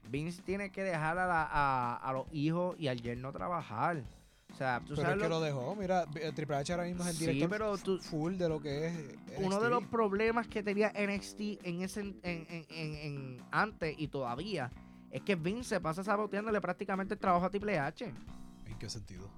Vince 0.10 0.42
tiene 0.42 0.72
que 0.72 0.84
dejar 0.84 1.18
a, 1.18 1.28
la- 1.28 1.48
a, 1.52 1.96
a 1.98 2.14
los 2.14 2.26
hijos 2.32 2.76
y 2.80 2.88
al 2.88 3.02
yerno 3.02 3.32
trabajar. 3.32 4.04
O 4.52 4.56
sea, 4.56 4.80
tú 4.80 4.96
Pero 4.96 5.02
sabes 5.02 5.18
es 5.18 5.24
que 5.24 5.30
lo- 5.30 5.42
dejó. 5.42 5.76
Mira, 5.76 6.06
eh, 6.16 6.32
Triple 6.34 6.56
H 6.56 6.72
ahora 6.74 6.86
mismo 6.86 7.04
es 7.04 7.10
el 7.10 7.16
Sí, 7.18 7.26
director 7.26 7.50
pero 7.50 7.78
tú- 7.78 8.00
full 8.00 8.36
de 8.36 8.50
lo 8.50 8.60
que 8.62 8.88
es. 8.88 8.94
uno 9.40 9.60
de 9.60 9.70
los 9.70 9.84
problemas 9.86 10.48
que 10.48 10.64
tenía 10.64 10.92
NXT 10.96 11.60
en 11.64 11.82
ese 11.82 12.00
en, 12.00 12.20
en- 12.24 12.66
en- 12.70 12.96
en- 12.96 13.44
antes 13.52 13.94
y 14.00 14.08
todavía 14.08 14.72
es 15.12 15.22
que 15.22 15.36
Vince 15.36 15.70
se 15.76 15.80
pasa 15.82 16.04
saboteándole 16.04 16.60
prácticamente 16.62 17.14
el 17.14 17.20
trabajo 17.20 17.46
a 17.46 17.50
Triple 17.50 17.78
H. 17.78 18.06
¿En 18.66 18.78
qué 18.80 18.90
sentido? 18.90 19.30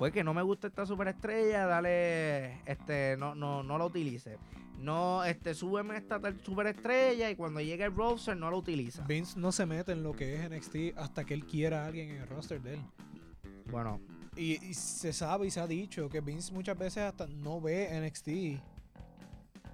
Pues 0.00 0.14
que 0.14 0.24
no 0.24 0.32
me 0.32 0.40
gusta 0.40 0.68
esta 0.68 0.86
superestrella, 0.86 1.66
dale, 1.66 2.62
este, 2.64 3.18
no, 3.18 3.34
no, 3.34 3.62
no 3.62 3.76
la 3.76 3.84
utilice. 3.84 4.38
No, 4.78 5.22
este, 5.24 5.52
súbeme 5.52 5.98
esta 5.98 6.18
tal 6.18 6.40
superestrella 6.40 7.28
y 7.28 7.36
cuando 7.36 7.60
llegue 7.60 7.84
el 7.84 7.94
roster 7.94 8.34
no 8.34 8.50
la 8.50 8.56
utiliza. 8.56 9.04
Vince 9.04 9.38
no 9.38 9.52
se 9.52 9.66
mete 9.66 9.92
en 9.92 10.02
lo 10.02 10.14
que 10.14 10.36
es 10.36 10.50
NXT 10.50 10.96
hasta 10.96 11.24
que 11.24 11.34
él 11.34 11.44
quiera 11.44 11.84
a 11.84 11.86
alguien 11.88 12.12
en 12.12 12.22
el 12.22 12.28
roster 12.28 12.62
de 12.62 12.74
él. 12.76 12.80
Bueno, 13.70 14.00
Y, 14.36 14.64
y 14.64 14.72
se 14.72 15.12
sabe 15.12 15.48
y 15.48 15.50
se 15.50 15.60
ha 15.60 15.66
dicho 15.66 16.08
que 16.08 16.22
Vince 16.22 16.50
muchas 16.54 16.78
veces 16.78 17.02
hasta 17.02 17.26
no 17.26 17.60
ve 17.60 17.90
NXT. 18.00 18.28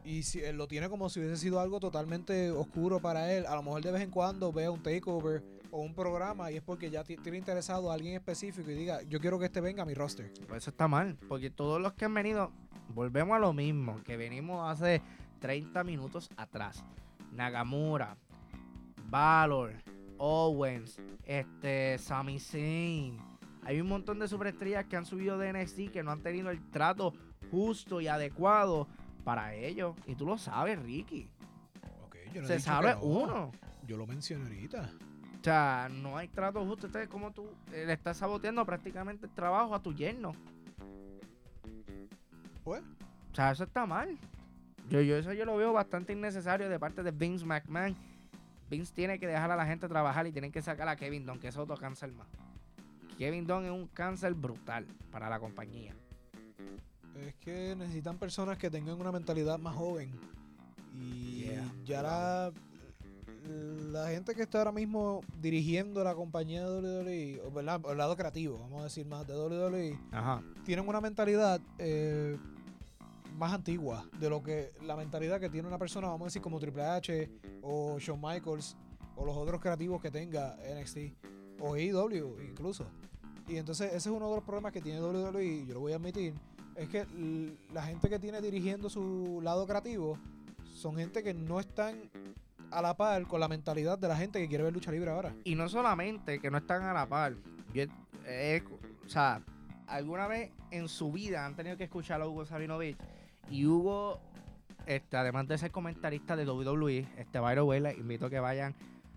Y 0.05 0.25
si 0.25 0.41
él 0.41 0.57
lo 0.57 0.67
tiene 0.67 0.89
como 0.89 1.09
si 1.09 1.21
hubiese 1.21 1.37
sido 1.37 1.61
algo 1.61 1.79
totalmente 1.79 2.51
oscuro 2.51 2.99
para 2.99 3.33
él. 3.33 3.47
A 3.47 3.55
lo 3.55 3.63
mejor 3.63 3.81
de 3.81 3.93
vez 3.93 4.03
en 4.03 4.11
cuando 4.11 4.53
vea 4.53 4.73
un 4.73 4.83
takeover 4.83 5.45
o 5.77 5.81
un 5.81 5.95
programa 5.95 6.51
y 6.51 6.57
es 6.57 6.63
porque 6.63 6.91
ya 6.91 7.05
ti- 7.05 7.17
tiene 7.17 7.39
interesado 7.39 7.91
a 7.91 7.95
alguien 7.95 8.15
específico 8.15 8.71
y 8.71 8.75
diga, 8.75 9.03
yo 9.03 9.21
quiero 9.21 9.39
que 9.39 9.47
este 9.47 9.61
venga 9.61 9.83
a 9.83 9.87
mi 9.87 9.95
roster. 9.95 10.33
pues 10.49 10.63
eso 10.65 10.71
está 10.71 10.89
mal, 10.89 11.17
porque 11.29 11.51
todos 11.51 11.81
los 11.81 11.93
que 11.95 12.05
han 12.07 12.15
venido, 12.15 12.51
volvemos 12.95 13.37
a 13.37 13.39
lo 13.39 13.53
mismo, 13.53 14.03
que 14.03 14.17
venimos 14.17 14.69
hace 14.71 15.03
30 15.41 15.85
minutos 15.85 16.31
atrás. 16.37 16.85
Nagamura, 17.33 18.17
Valor, 19.09 19.75
Owens, 20.19 20.99
este, 21.25 21.99
Sami 21.99 22.39
Zayn. 22.41 23.19
Hay 23.63 23.81
un 23.81 23.89
montón 23.89 24.19
de 24.19 24.29
superestrellas 24.29 24.87
que 24.87 24.97
han 24.97 25.05
subido 25.05 25.39
de 25.39 25.53
NXT 25.53 25.91
que 25.93 26.03
no 26.03 26.11
han 26.13 26.23
tenido 26.23 26.51
el 26.51 26.61
trato 26.71 27.13
justo 27.51 28.01
y 28.01 28.09
adecuado 28.09 28.89
para 29.25 29.55
ellos. 29.55 29.95
Y 30.07 30.15
tú 30.15 30.25
lo 30.25 30.39
sabes, 30.39 30.81
Ricky. 30.83 31.29
Ok, 32.05 32.17
yo 32.33 32.43
no 32.43 32.49
Se 32.49 32.61
sabe 32.61 32.95
no. 32.95 33.01
uno. 33.03 33.53
Yo 33.87 33.97
lo 33.97 34.07
mencioné 34.07 34.45
ahorita. 34.45 34.91
O 35.47 35.49
sea, 35.49 35.89
no 35.89 36.17
hay 36.17 36.27
trato 36.27 36.65
justo. 36.65 36.89
Entonces, 36.89 37.09
como 37.09 37.31
tú 37.31 37.47
le 37.71 37.93
estás 37.93 38.17
saboteando 38.17 38.67
prácticamente 38.67 39.27
el 39.27 39.33
trabajo 39.33 39.77
a 39.77 39.81
tu 39.81 39.95
yerno. 39.95 40.33
Pues, 42.65 42.83
O 43.31 43.35
sea, 43.37 43.53
eso 43.53 43.63
está 43.63 43.87
mal. 43.87 44.19
Yo, 44.89 45.01
yo 45.03 45.17
eso 45.17 45.33
yo 45.33 45.45
lo 45.45 45.57
veo 45.57 45.73
bastante 45.73 46.15
innecesario 46.15 46.69
de 46.69 46.81
parte 46.81 47.05
de 47.05 47.13
Vince 47.13 47.47
McMahon. 47.47 47.95
Vince 48.69 48.93
tiene 48.93 49.21
que 49.21 49.29
dejar 49.29 49.53
a 49.53 49.55
la 49.55 49.65
gente 49.67 49.87
trabajar 49.87 50.27
y 50.27 50.33
tienen 50.33 50.51
que 50.51 50.61
sacar 50.63 50.89
a 50.89 50.97
Kevin 50.97 51.25
Dunn, 51.25 51.39
que 51.39 51.47
es 51.47 51.57
otro 51.57 51.77
cáncer 51.77 52.11
más. 52.11 52.27
Kevin 53.17 53.47
Dunn 53.47 53.67
es 53.67 53.71
un 53.71 53.87
cáncer 53.87 54.35
brutal 54.35 54.85
para 55.13 55.31
la 55.31 55.39
compañía. 55.39 55.95
es 57.25 57.37
que 57.37 57.77
necesitan 57.77 58.19
personas 58.19 58.59
que 58.59 58.69
tengan 58.69 59.01
una 59.01 59.13
mentalidad 59.13 59.61
más 59.61 59.77
joven. 59.77 60.11
Y 60.93 61.45
Yeah, 61.45 61.73
ya 61.85 62.03
la, 62.03 62.53
la 63.47 64.09
gente 64.09 64.35
que 64.35 64.43
está 64.43 64.59
ahora 64.59 64.73
mismo 64.73 65.23
dirigiendo 65.41 66.03
la 66.05 66.15
compañía 66.15 66.69
de 66.69 66.81
WWE, 66.81 67.43
o, 67.47 67.51
¿verdad? 67.51 67.81
O 67.85 67.93
el 67.93 67.99
lado 67.99 68.17
creativo, 68.17 68.59
vamos 68.59 68.81
a 68.81 68.85
decir 68.85 69.07
más, 69.07 69.27
de 69.27 69.35
WWE, 69.35 69.99
Ajá. 70.13 70.43
tienen 70.65 70.89
una 70.89 71.01
mentalidad 71.01 71.61
eh, 71.79 72.37
más 73.37 73.53
antigua 73.53 74.07
de 74.19 74.31
lo 74.31 74.43
que 74.43 74.73
la 74.83 74.97
mentalidad 74.97 75.41
que 75.41 75.49
tiene 75.49 75.69
una 75.69 75.79
persona, 75.79 76.09
vamos 76.09 76.23
a 76.23 76.25
decir, 76.27 76.43
como 76.43 76.59
Triple 76.59 76.85
H 76.85 77.31
o 77.63 77.99
Shawn 77.99 78.21
Michaels 78.21 78.77
o 79.17 79.25
los 79.25 79.37
otros 79.37 79.61
creativos 79.61 80.01
que 80.01 80.11
tenga 80.11 80.57
NXT 80.57 80.99
o 81.61 81.75
AEW 81.75 82.41
incluso. 82.43 82.87
Y 83.49 83.57
entonces 83.57 83.89
ese 83.89 83.97
es 83.97 84.15
uno 84.15 84.29
de 84.29 84.37
los 84.37 84.45
problemas 84.45 84.73
que 84.73 84.81
tiene 84.81 85.01
WWE, 85.01 85.67
yo 85.67 85.75
lo 85.75 85.81
voy 85.81 85.93
a 85.93 85.97
admitir, 85.97 86.35
es 86.75 86.89
que 86.89 87.07
la 87.73 87.83
gente 87.83 88.09
que 88.09 88.19
tiene 88.19 88.41
dirigiendo 88.41 88.91
su 88.91 89.41
lado 89.43 89.67
creativo 89.67 90.19
son 90.65 90.97
gente 90.97 91.23
que 91.23 91.33
no 91.33 91.61
están 91.61 92.11
a 92.71 92.83
la 92.83 92.97
par 92.97 93.27
con 93.27 93.41
la 93.41 93.49
mentalidad 93.49 93.99
de 93.99 94.09
la 94.09 94.17
gente 94.17 94.39
que 94.41 94.49
quiere 94.49 94.65
ver 94.65 94.73
lucha 94.73 94.91
libre 94.91 95.11
ahora. 95.11 95.35
Y 95.45 95.55
no 95.55 95.69
solamente 95.69 96.39
que 96.41 96.51
no 96.51 96.59
están 96.59 96.83
a 96.83 96.93
la 96.93 97.07
par. 97.07 97.35
Yo, 97.75 97.85
he- 98.27 98.63
o 99.05 99.09
sea, 99.09 99.43
alguna 99.87 100.27
vez 100.27 100.51
en 100.71 100.89
su 100.89 101.13
vida 101.13 101.47
han 101.47 101.55
tenido 101.55 101.77
que 101.77 101.85
escuchar 101.85 102.21
a 102.21 102.27
Hugo 102.29 102.45
Sabinovich. 102.45 102.97
Y 103.51 103.67
Hugo 103.67 104.21
este, 104.87 105.17
además 105.17 105.49
de 105.49 105.59
ser 105.59 105.71
comentarista 105.71 106.37
de 106.37 106.45
WWE, 106.49 107.07
este, 107.19 107.39
by 107.41 107.55
the 107.57 107.63
way, 107.63 107.81
les 107.81 107.97
invito 107.99 108.27
a 108.27 108.31
que 108.31 108.39
vayan 108.41 108.75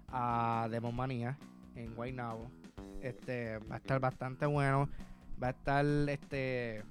a 0.07 0.67
Demon 0.71 0.95
Manía 0.95 1.37
en 1.75 1.93
Guaynabo. 1.95 2.49
Este, 3.01 3.59
va 3.59 3.75
a 3.75 3.77
estar 3.77 3.99
bastante 3.99 4.45
bueno. 4.45 4.89
Va 5.41 5.47
a 5.47 5.51
estar 5.51 5.85
este 6.09 6.83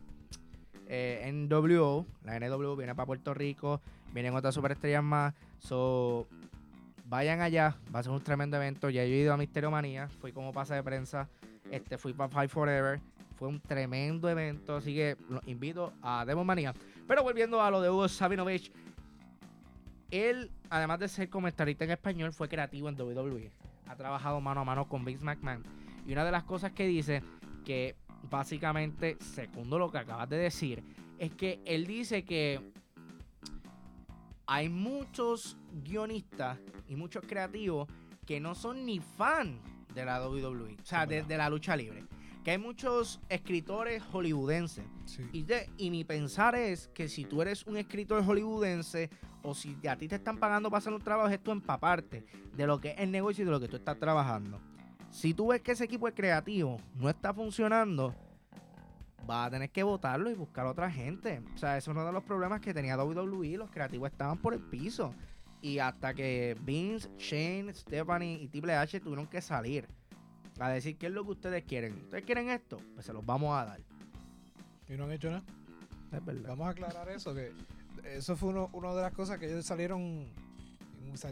eh, 0.87 1.31
NWO, 1.33 2.07
la 2.25 2.39
NWO 2.41 2.77
viene 2.77 2.95
para 2.95 3.05
Puerto 3.07 3.35
Rico, 3.35 3.81
vienen 4.13 4.35
otras 4.35 4.55
superestrellas 4.55 5.03
más. 5.03 5.35
So, 5.59 6.27
vayan 7.09 7.41
allá, 7.41 7.77
va 7.95 8.01
a 8.01 8.03
ser 8.03 8.13
un 8.13 8.21
tremendo 8.21 8.57
evento. 8.57 8.91
Ya 8.91 9.03
he 9.03 9.09
ido 9.09 9.33
a 9.33 9.37
Misterio 9.37 9.71
Manía, 9.71 10.09
fui 10.21 10.33
como 10.33 10.53
pase 10.53 10.75
de 10.75 10.83
prensa, 10.83 11.29
este, 11.71 11.99
fui 11.99 12.13
para 12.13 12.29
Fight 12.29 12.51
Forever. 12.51 13.01
Fue 13.37 13.47
un 13.47 13.61
tremendo 13.61 14.29
evento, 14.29 14.77
así 14.77 14.95
que 14.95 15.17
los 15.29 15.47
invito 15.47 15.93
a 16.03 16.25
Demon 16.25 16.45
Manía. 16.45 16.75
Pero 17.07 17.23
volviendo 17.23 17.63
a 17.63 17.71
lo 17.71 17.81
de 17.81 17.89
Hugo 17.89 18.09
Sabinovich, 18.09 18.73
él, 20.11 20.51
además 20.71 20.99
de 20.99 21.09
ser 21.09 21.31
comentarista 21.31 21.85
en 21.85 21.93
español, 21.93 22.33
fue 22.33 22.49
creativo 22.49 22.89
en 22.89 23.01
WWE. 23.01 23.53
Ha 23.87 23.95
trabajado 23.95 24.41
mano 24.41 24.63
a 24.63 24.65
mano 24.65 24.89
con 24.89 25.05
Vince 25.05 25.25
McMahon. 25.25 25.63
Y 26.05 26.13
una 26.13 26.25
de 26.25 26.33
las 26.33 26.43
cosas 26.43 26.73
que 26.73 26.89
dice, 26.89 27.23
que 27.65 27.95
básicamente, 28.29 29.17
segundo 29.21 29.79
lo 29.79 29.93
que 29.93 29.99
acabas 29.99 30.29
de 30.29 30.39
decir, 30.39 30.83
es 31.19 31.33
que 31.33 31.61
él 31.65 31.87
dice 31.87 32.25
que 32.25 32.73
hay 34.49 34.71
muchos 34.71 35.59
guionistas 35.85 36.59
y 36.89 36.97
muchos 36.97 37.23
creativos 37.27 37.87
que 38.27 38.41
no 38.41 38.55
son 38.55 38.87
ni 38.87 38.99
fan 38.99 39.61
de 39.95 40.07
la 40.07 40.27
WWE, 40.27 40.77
o 40.81 40.85
sea, 40.85 41.07
de, 41.07 41.23
la 41.37 41.51
lucha 41.51 41.77
libre. 41.77 42.05
Que 42.43 42.53
hay 42.53 42.59
muchos 42.59 43.21
escritores 43.29 44.03
hollywoodenses. 44.03 44.87
Y, 45.35 45.45
y 45.77 45.91
mi 45.91 46.03
pensar 46.05 46.55
es 46.55 46.89
que 46.95 47.09
si 47.09 47.27
tú 47.27 47.43
eres 47.43 47.67
un 47.67 47.77
escritor 47.77 48.25
hollywoodense 48.25 49.11
o 49.43 49.55
si 49.55 49.77
a 49.87 49.97
ti 49.97 50.09
te 50.09 50.15
están 50.15 50.39
pagando 50.39 50.71
para 50.71 50.79
hacer 50.79 50.95
un 50.95 51.03
trabajo, 51.03 51.29
es 51.29 51.43
tú 51.43 51.51
empaparte 51.51 52.25
de 52.57 52.67
lo 52.67 52.81
que 52.81 52.93
es 52.93 53.01
el 53.01 53.11
negocio 53.11 53.43
y 53.43 53.45
de 53.45 53.51
lo 53.51 53.61
que 53.61 53.69
tú 53.69 53.77
estás 53.77 53.99
trabajando. 53.99 54.63
Si 55.11 55.35
tú 55.35 55.49
ves 55.49 55.61
que 55.61 55.73
ese 55.73 55.85
equipo 55.85 56.09
es 56.09 56.15
creativo 56.15 56.81
no 56.95 57.11
está 57.11 57.35
funcionando, 57.35 58.15
vas 59.29 59.47
a 59.47 59.51
tener 59.51 59.71
que 59.71 59.83
votarlo 59.83 60.31
y 60.31 60.35
buscar 60.35 60.67
a 60.67 60.71
otra 60.71 60.91
gente. 60.91 61.43
O 61.55 61.59
sea, 61.59 61.77
eso 61.77 61.91
es 61.91 61.97
uno 61.97 62.05
de 62.05 62.13
los 62.13 62.25
problemas 62.25 62.61
que 62.63 62.73
tenía 62.73 62.97
WWE. 62.97 63.59
Los 63.59 63.71
creativos 63.71 64.11
estaban 64.11 64.39
por 64.39 64.55
el 64.55 64.61
piso. 64.61 65.15
Y 65.61 65.79
hasta 65.81 66.15
que 66.15 66.57
Vince, 66.63 67.11
Shane, 67.19 67.75
Stephanie 67.75 68.43
y 68.43 68.49
Triple 68.49 68.75
H 68.75 68.99
tuvieron 69.01 69.27
que 69.27 69.43
salir 69.43 69.87
a 70.59 70.71
decir 70.71 70.97
qué 70.97 71.07
es 71.07 71.13
lo 71.13 71.25
que 71.25 71.33
ustedes 71.33 71.65
quieren. 71.65 71.95
¿Ustedes 72.05 72.25
quieren 72.25 72.49
esto? 72.49 72.79
Pues 72.95 73.05
se 73.05 73.13
los 73.13 73.25
vamos 73.25 73.57
a 73.57 73.67
dar. 73.67 73.81
Y 74.89 74.95
no 74.95 75.05
han 75.05 75.13
hecho 75.13 75.31
nada. 75.31 75.45
Es 76.11 76.25
verdad. 76.25 76.49
Vamos 76.49 76.69
a 76.69 76.71
aclarar 76.71 77.09
eso, 77.11 77.35
que 77.35 77.53
eso 78.05 78.35
fue 78.35 78.49
uno, 78.49 78.71
una 78.73 78.95
de 78.95 79.03
las 79.03 79.13
cosas 79.13 79.39
que 79.39 79.47
ellos 79.47 79.67
salieron, 79.67 80.27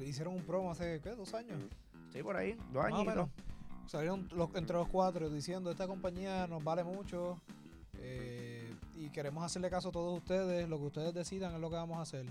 hicieron 0.05 0.35
un 0.35 0.43
promo 0.43 0.71
hace, 0.71 1.01
¿qué? 1.01 1.11
¿Dos 1.11 1.33
años? 1.33 1.59
Sí, 2.13 2.23
por 2.23 2.37
ahí, 2.37 2.59
dos 2.75 2.85
años. 2.85 3.31
Salieron 3.87 4.29
entre 4.55 4.77
los 4.77 4.89
cuatro 4.89 5.31
diciendo, 5.31 5.71
esta 5.71 5.87
compañía 5.87 6.47
nos 6.47 6.63
vale 6.63 6.85
mucho 6.85 7.41
eh, 8.01 8.75
y 8.97 9.11
queremos 9.11 9.45
hacerle 9.45 9.71
caso 9.71 9.89
a 9.89 9.93
todos 9.93 10.19
ustedes, 10.19 10.69
lo 10.69 10.79
que 10.79 10.85
ustedes 10.85 11.15
decidan 11.15 11.55
es 11.55 11.61
lo 11.61 11.71
que 11.71 11.77
vamos 11.77 11.99
a 11.99 12.03
hacer. 12.03 12.27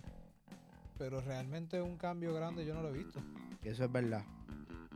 Pero 0.98 1.22
realmente 1.22 1.82
un 1.82 1.98
cambio 1.98 2.34
grande 2.34 2.66
yo 2.66 2.74
no 2.74 2.82
lo 2.82 2.90
he 2.90 2.94
visto. 2.94 3.20
Eso 3.64 3.86
es 3.86 3.92
verdad. 3.92 4.24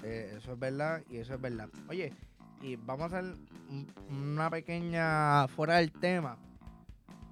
Eh, 0.04 0.36
eso 0.38 0.54
es 0.54 0.60
verdad 0.60 1.04
y 1.10 1.18
eso 1.18 1.34
es 1.34 1.42
verdad. 1.42 1.70
Oye, 1.90 2.14
y 2.62 2.76
vamos 2.76 3.14
a 3.14 3.20
hacer 3.20 3.36
una 4.10 4.50
pequeña 4.50 5.48
fuera 5.48 5.78
del 5.78 5.92
tema. 5.92 6.38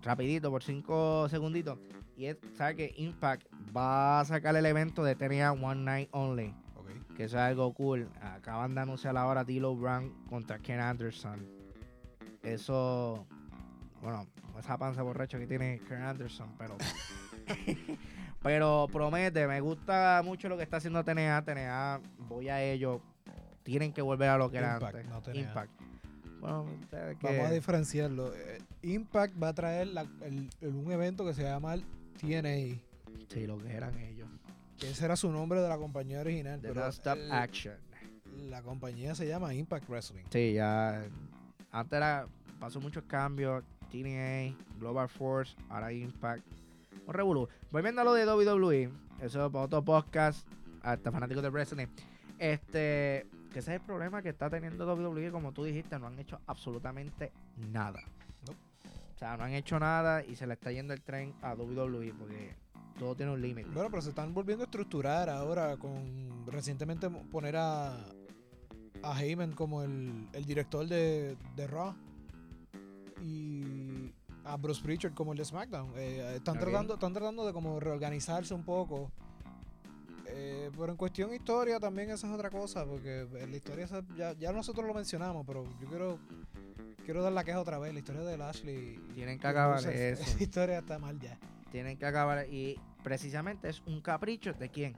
Rapidito, 0.01 0.51
por 0.51 0.63
cinco 0.63 1.27
segunditos. 1.29 1.79
Y 2.15 2.25
es, 2.25 2.37
¿sabes 2.55 2.75
que 2.75 2.93
Impact 2.97 3.45
va 3.75 4.19
a 4.19 4.25
sacar 4.25 4.55
el 4.55 4.65
evento 4.65 5.03
de 5.03 5.15
TNA 5.15 5.51
One 5.53 5.83
Night 5.83 6.09
Only? 6.11 6.53
Que 7.15 7.23
eso 7.23 7.37
es 7.37 7.41
algo 7.41 7.73
cool. 7.73 8.07
Acaban 8.21 8.75
de 8.75 8.81
anunciar 8.81 9.17
ahora 9.17 9.43
Dilo 9.43 9.75
Brown 9.75 10.13
contra 10.29 10.59
Ken 10.59 10.79
Anderson. 10.79 11.56
Eso, 12.53 13.25
bueno, 14.01 14.27
esa 14.59 14.77
panza 14.77 15.01
borracha 15.03 15.37
que 15.39 15.47
tiene 15.47 15.79
Ken 15.87 16.01
Anderson, 16.01 16.53
pero... 16.57 16.77
pero 18.43 18.87
promete, 18.91 19.47
me 19.47 19.59
gusta 19.61 20.21
mucho 20.23 20.49
lo 20.49 20.57
que 20.57 20.63
está 20.63 20.77
haciendo 20.77 21.03
TNA. 21.03 21.43
TNA, 21.43 22.01
voy 22.27 22.49
a 22.49 22.63
ello. 22.63 23.01
Tienen 23.63 23.91
que 23.91 24.01
volver 24.01 24.29
a 24.29 24.37
lo 24.37 24.49
que 24.49 24.57
era 24.57 24.75
antes. 24.75 25.05
Impact. 25.35 25.71
Bueno, 26.39 26.65
Vamos 27.21 27.45
a 27.47 27.51
diferenciarlo. 27.51 28.33
Eh, 28.33 28.61
Impact 28.83 29.41
va 29.41 29.49
a 29.49 29.53
traer 29.53 29.89
un 30.61 30.91
evento 30.91 31.25
que 31.25 31.33
se 31.33 31.43
llama 31.43 31.73
el 31.73 31.83
TNA. 32.19 32.79
Sí, 33.27 33.45
lo 33.45 33.57
que 33.57 33.73
eran 33.73 33.97
ellos. 33.99 34.29
ese 34.81 35.05
era 35.05 35.15
su 35.15 35.31
nombre 35.31 35.61
de 35.61 35.67
la 35.67 35.77
compañía 35.77 36.21
original. 36.21 36.61
The 36.61 36.69
pero 36.69 36.87
Stop 36.87 37.17
Action. 37.31 37.75
La 38.49 38.61
compañía 38.61 39.15
se 39.15 39.27
llama 39.27 39.53
Impact 39.53 39.89
Wrestling. 39.89 40.23
Sí, 40.29 40.53
ya. 40.53 41.03
Antes 41.71 41.97
era, 41.97 42.27
pasó 42.59 42.79
muchos 42.79 43.03
cambios. 43.03 43.63
TNA, 43.91 44.55
Global 44.79 45.07
Force, 45.07 45.55
ahora 45.69 45.93
Impact. 45.93 46.43
Un 47.05 47.13
revolú. 47.13 47.47
Volviendo 47.71 48.01
a 48.01 48.03
lo 48.03 48.13
de 48.13 48.25
WWE, 48.25 48.91
eso 49.21 49.45
es 49.45 49.51
para 49.51 49.65
otro 49.65 49.83
podcast, 49.83 50.45
hasta 50.81 51.11
fanáticos 51.11 51.41
de 51.41 51.49
wrestling. 51.49 51.87
Este, 52.37 53.25
que 53.53 53.59
ese 53.59 53.75
es 53.75 53.79
el 53.79 53.85
problema 53.85 54.21
que 54.21 54.29
está 54.29 54.49
teniendo 54.49 54.85
WWE, 54.93 55.31
como 55.31 55.53
tú 55.53 55.63
dijiste, 55.63 55.97
no 55.99 56.07
han 56.07 56.19
hecho 56.19 56.39
absolutamente 56.47 57.31
nada. 57.71 58.01
O 59.17 59.19
sea, 59.19 59.35
no 59.35 59.45
han 59.45 59.53
hecho 59.53 59.79
nada 59.79 60.23
y 60.23 60.35
se 60.35 60.45
le 60.45 60.53
está 60.53 60.71
yendo 60.71 60.93
el 60.93 61.01
tren 61.01 61.33
a 61.41 61.55
WWE 61.55 62.13
porque 62.13 62.55
todo 62.99 63.15
tiene 63.15 63.31
un 63.31 63.41
límite. 63.41 63.67
Bueno, 63.73 63.89
pero 63.89 64.01
se 64.03 64.09
están 64.09 64.31
volviendo 64.31 64.63
a 64.63 64.65
estructurar 64.65 65.27
ahora 65.27 65.75
con 65.77 66.45
recientemente 66.45 67.09
poner 67.09 67.57
a, 67.57 67.97
a 69.01 69.19
Heyman 69.23 69.53
como 69.53 69.81
el, 69.81 70.27
director 70.45 70.85
de, 70.85 71.35
de, 71.55 71.67
Raw 71.67 71.95
y 73.21 74.13
a 74.43 74.55
Bruce 74.57 74.81
Pritchard 74.81 75.13
como 75.13 75.31
el 75.33 75.37
de 75.37 75.45
SmackDown. 75.45 75.93
Eh, 75.95 76.35
están, 76.35 76.59
tratando, 76.59 76.95
están 76.95 77.13
tratando 77.13 77.45
de 77.45 77.53
como 77.53 77.79
reorganizarse 77.79 78.53
un 78.53 78.63
poco. 78.63 79.11
Eh, 80.29 80.69
pero 80.77 80.91
en 80.91 80.97
cuestión 80.97 81.33
historia 81.33 81.79
también 81.79 82.09
esa 82.09 82.27
es 82.27 82.33
otra 82.33 82.49
cosa, 82.49 82.85
porque 82.85 83.27
la 83.31 83.55
historia 83.55 83.87
ya, 84.15 84.33
ya 84.33 84.51
nosotros 84.51 84.85
lo 84.85 84.93
mencionamos, 84.93 85.45
pero 85.45 85.63
yo 85.79 85.87
quiero 85.87 86.19
quiero 87.07 87.23
dar 87.23 87.31
la 87.31 87.45
queja 87.45 87.61
otra 87.61 87.79
vez. 87.79 87.93
La 87.93 87.99
historia 87.99 88.21
de 88.21 88.37
Lashley. 88.37 88.99
Tienen 89.15 89.39
que 89.39 89.47
acabar 89.47 89.79
eso. 89.79 89.89
Esa 89.89 90.43
historia 90.43 90.79
está 90.79 90.99
mal 90.99 91.17
ya. 91.19 91.39
Tienen 91.71 91.97
que 91.97 92.05
acabar. 92.05 92.45
Y 92.49 92.77
precisamente 93.01 93.69
es 93.69 93.81
un 93.85 94.01
capricho 94.01 94.51
de 94.53 94.69
quién? 94.69 94.93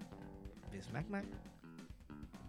Vince 0.72 0.92
McMahon. 0.92 1.49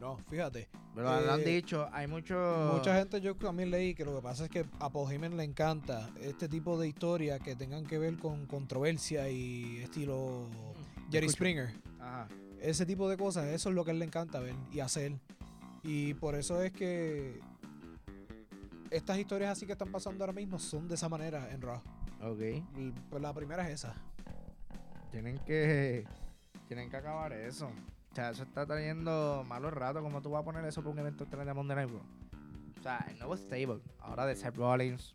No, 0.01 0.16
fíjate. 0.30 0.68
Pero 0.94 1.20
lo 1.20 1.32
han 1.32 1.40
eh, 1.40 1.44
dicho, 1.44 1.88
hay 1.92 2.07
mucho... 2.07 2.72
Mucha 2.74 2.96
gente 2.96 3.20
yo 3.20 3.36
también 3.36 3.70
leí 3.70 3.94
que 3.94 4.05
lo 4.05 4.16
que 4.16 4.22
pasa 4.22 4.44
es 4.44 4.51
que 4.51 4.64
a 4.78 4.90
Paul 4.90 5.11
le 5.36 5.44
encanta 5.44 6.11
este 6.20 6.48
tipo 6.48 6.78
de 6.78 6.88
historia 6.88 7.38
que 7.38 7.55
tengan 7.55 7.84
que 7.84 7.98
ver 7.98 8.16
con 8.16 8.46
controversia 8.46 9.28
y 9.28 9.78
estilo 9.82 10.48
mm, 10.48 11.12
Jerry 11.12 11.28
Springer. 11.28 11.74
Ajá. 12.01 12.28
Ese 12.61 12.86
tipo 12.86 13.09
de 13.09 13.16
cosas, 13.16 13.46
eso 13.48 13.68
es 13.68 13.74
lo 13.74 13.84
que 13.84 13.90
a 13.90 13.92
él 13.92 13.98
le 13.98 14.07
encanta 14.07 14.40
ver 14.40 14.55
y 14.72 14.80
hacer. 14.80 15.12
Y 15.82 16.14
por 16.14 16.34
eso 16.34 16.62
es 16.62 16.72
que 16.72 17.40
estas 18.90 19.18
historias 19.18 19.53
así 19.53 19.66
que 19.66 19.72
están 19.72 19.92
pasando 19.92 20.24
ahora 20.24 20.32
mismo 20.32 20.59
son 20.59 20.88
de 20.88 20.94
esa 20.94 21.09
manera 21.09 21.51
en 21.53 21.61
Raw. 21.61 21.80
Ok. 22.22 22.40
Y 22.76 22.90
pues 23.09 23.22
la 23.22 23.32
primera 23.32 23.68
es 23.68 23.74
esa. 23.74 23.94
Tienen 25.11 25.38
que. 25.38 26.05
Tienen 26.68 26.90
que 26.90 26.96
acabar 26.96 27.32
eso. 27.32 27.70
O 28.11 28.14
sea, 28.14 28.30
eso 28.30 28.42
está 28.42 28.66
trayendo 28.66 29.44
malos 29.48 29.72
ratos. 29.72 30.02
¿Cómo 30.02 30.20
tú 30.20 30.30
vas 30.30 30.42
a 30.42 30.44
poner 30.44 30.64
eso 30.64 30.80
para 30.82 30.92
un 30.92 30.98
evento 30.98 31.24
de 31.24 31.54
Monday 31.54 31.76
Night 31.76 31.90
Raw? 31.90 32.02
O 32.78 32.82
sea, 32.82 33.06
el 33.08 33.18
nuevo 33.18 33.36
stable, 33.36 33.80
ahora 34.00 34.26
de 34.26 34.34
Seth 34.34 34.56
Rollins, 34.56 35.14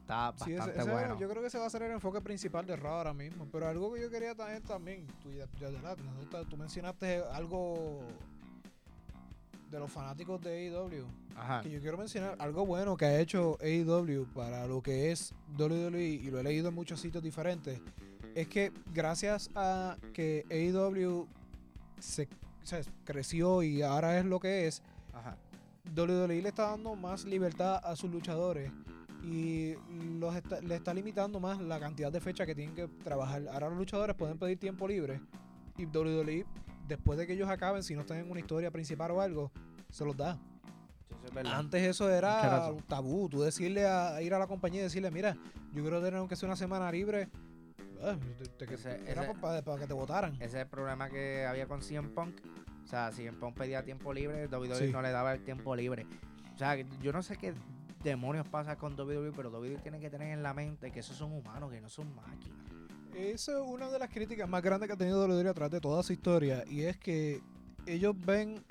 está 0.00 0.32
bastante 0.32 0.82
bueno. 0.82 1.18
Yo 1.18 1.28
creo 1.28 1.40
que 1.40 1.48
ese 1.48 1.58
va 1.58 1.66
a 1.66 1.70
ser 1.70 1.82
el 1.82 1.92
enfoque 1.92 2.20
principal 2.20 2.66
de 2.66 2.74
Raw 2.76 2.94
ahora 2.94 3.14
mismo. 3.14 3.46
Pero 3.52 3.68
algo 3.68 3.92
que 3.92 4.00
yo 4.00 4.10
quería 4.10 4.34
también, 4.34 4.62
también 4.62 5.06
tú, 5.22 5.30
ya, 5.30 5.46
tú 6.44 6.56
mencionaste 6.56 7.22
algo 7.32 8.00
de 9.70 9.78
los 9.78 9.90
fanáticos 9.90 10.40
de 10.42 10.68
AEW. 10.68 11.06
Que 11.62 11.70
yo 11.70 11.80
quiero 11.80 11.96
mencionar 11.96 12.36
algo 12.40 12.66
bueno 12.66 12.96
que 12.96 13.04
ha 13.04 13.20
hecho 13.20 13.56
AEW 13.62 14.26
para 14.34 14.66
lo 14.66 14.82
que 14.82 15.12
es 15.12 15.32
WWE 15.58 16.02
y 16.02 16.30
lo 16.30 16.40
he 16.40 16.42
leído 16.42 16.68
en 16.68 16.74
muchos 16.74 17.00
sitios 17.00 17.22
diferentes. 17.22 17.80
Es 18.34 18.48
que 18.48 18.72
gracias 18.92 19.48
a 19.54 19.96
que 20.12 20.44
AEW 20.50 21.28
se, 22.02 22.28
creció 23.04 23.62
y 23.62 23.82
ahora 23.82 24.18
es 24.18 24.24
lo 24.24 24.40
que 24.40 24.66
es, 24.66 24.82
WWE 25.94 26.42
le 26.42 26.48
está 26.48 26.70
dando 26.70 26.94
más 26.94 27.24
libertad 27.24 27.80
a 27.82 27.96
sus 27.96 28.10
luchadores 28.10 28.70
y 29.22 29.74
los 30.18 30.34
le 30.62 30.74
está 30.74 30.94
limitando 30.94 31.38
más 31.38 31.60
la 31.60 31.78
cantidad 31.78 32.10
de 32.10 32.20
fechas 32.20 32.46
que 32.46 32.54
tienen 32.54 32.74
que 32.74 32.88
trabajar. 33.04 33.46
Ahora 33.48 33.68
los 33.68 33.78
luchadores 33.78 34.16
pueden 34.16 34.38
pedir 34.38 34.58
tiempo 34.58 34.86
libre 34.88 35.20
y 35.76 35.86
WWE 35.86 36.44
después 36.88 37.18
de 37.18 37.26
que 37.26 37.34
ellos 37.34 37.48
acaben, 37.48 37.82
si 37.82 37.94
no 37.94 38.02
están 38.02 38.18
en 38.18 38.30
una 38.30 38.40
historia 38.40 38.70
principal 38.70 39.10
o 39.12 39.20
algo, 39.20 39.50
se 39.90 40.04
los 40.04 40.16
da. 40.16 40.38
Antes 41.44 41.82
eso 41.82 42.10
era 42.10 42.74
tabú, 42.88 43.28
tú 43.28 43.42
decirle 43.42 43.86
a, 43.86 44.20
ir 44.22 44.34
a 44.34 44.38
la 44.38 44.46
compañía 44.46 44.80
y 44.80 44.84
decirle, 44.84 45.10
mira, 45.10 45.36
yo 45.72 45.82
quiero 45.82 46.00
tener 46.00 46.18
aunque 46.18 46.36
sea 46.36 46.48
una 46.48 46.56
semana 46.56 46.90
libre, 46.90 47.28
Ah, 48.02 48.16
te- 48.38 48.66
te- 48.66 48.74
Ese- 48.74 49.00
era 49.10 49.24
ese- 49.24 49.34
para, 49.40 49.62
para 49.62 49.78
que 49.80 49.86
te 49.86 49.92
votaran. 49.94 50.34
Ese 50.36 50.44
es 50.46 50.54
el 50.54 50.66
problema 50.66 51.08
que 51.08 51.46
había 51.46 51.66
con 51.66 51.82
CM 51.82 52.08
Punk. 52.10 52.40
O 52.84 52.86
sea, 52.86 53.10
CM 53.12 53.38
Punk 53.38 53.56
pedía 53.56 53.84
tiempo 53.84 54.12
libre, 54.12 54.48
WWE 54.48 54.74
Sí. 54.88 54.92
no 54.92 55.02
le 55.02 55.10
daba 55.10 55.32
el 55.34 55.44
tiempo 55.44 55.74
libre. 55.76 56.06
O 56.54 56.58
sea, 56.58 56.76
yo 56.76 57.12
no 57.12 57.22
sé 57.22 57.36
qué 57.36 57.54
demonios 58.02 58.46
pasa 58.48 58.76
con 58.76 58.94
WWE, 58.96 59.32
pero 59.32 59.50
WWE 59.50 59.78
tiene 59.78 60.00
que 60.00 60.10
tener 60.10 60.32
en 60.32 60.42
la 60.42 60.52
mente 60.52 60.90
que 60.90 61.00
esos 61.00 61.16
son 61.16 61.32
humanos, 61.32 61.70
que 61.70 61.80
no 61.80 61.88
son 61.88 62.14
máquinas. 62.16 62.58
Esa 63.14 63.52
es 63.52 63.58
una 63.66 63.88
de 63.90 63.98
las 63.98 64.08
críticas 64.08 64.48
más 64.48 64.62
grandes 64.62 64.88
que 64.88 64.94
ha 64.94 64.96
tenido 64.96 65.20
WWE 65.26 65.48
a 65.48 65.54
través 65.54 65.70
de 65.72 65.80
toda 65.80 66.02
su 66.02 66.12
historia. 66.12 66.64
Y 66.68 66.82
es 66.82 66.96
que 66.96 67.40
ellos 67.86 68.14
ven 68.18 68.64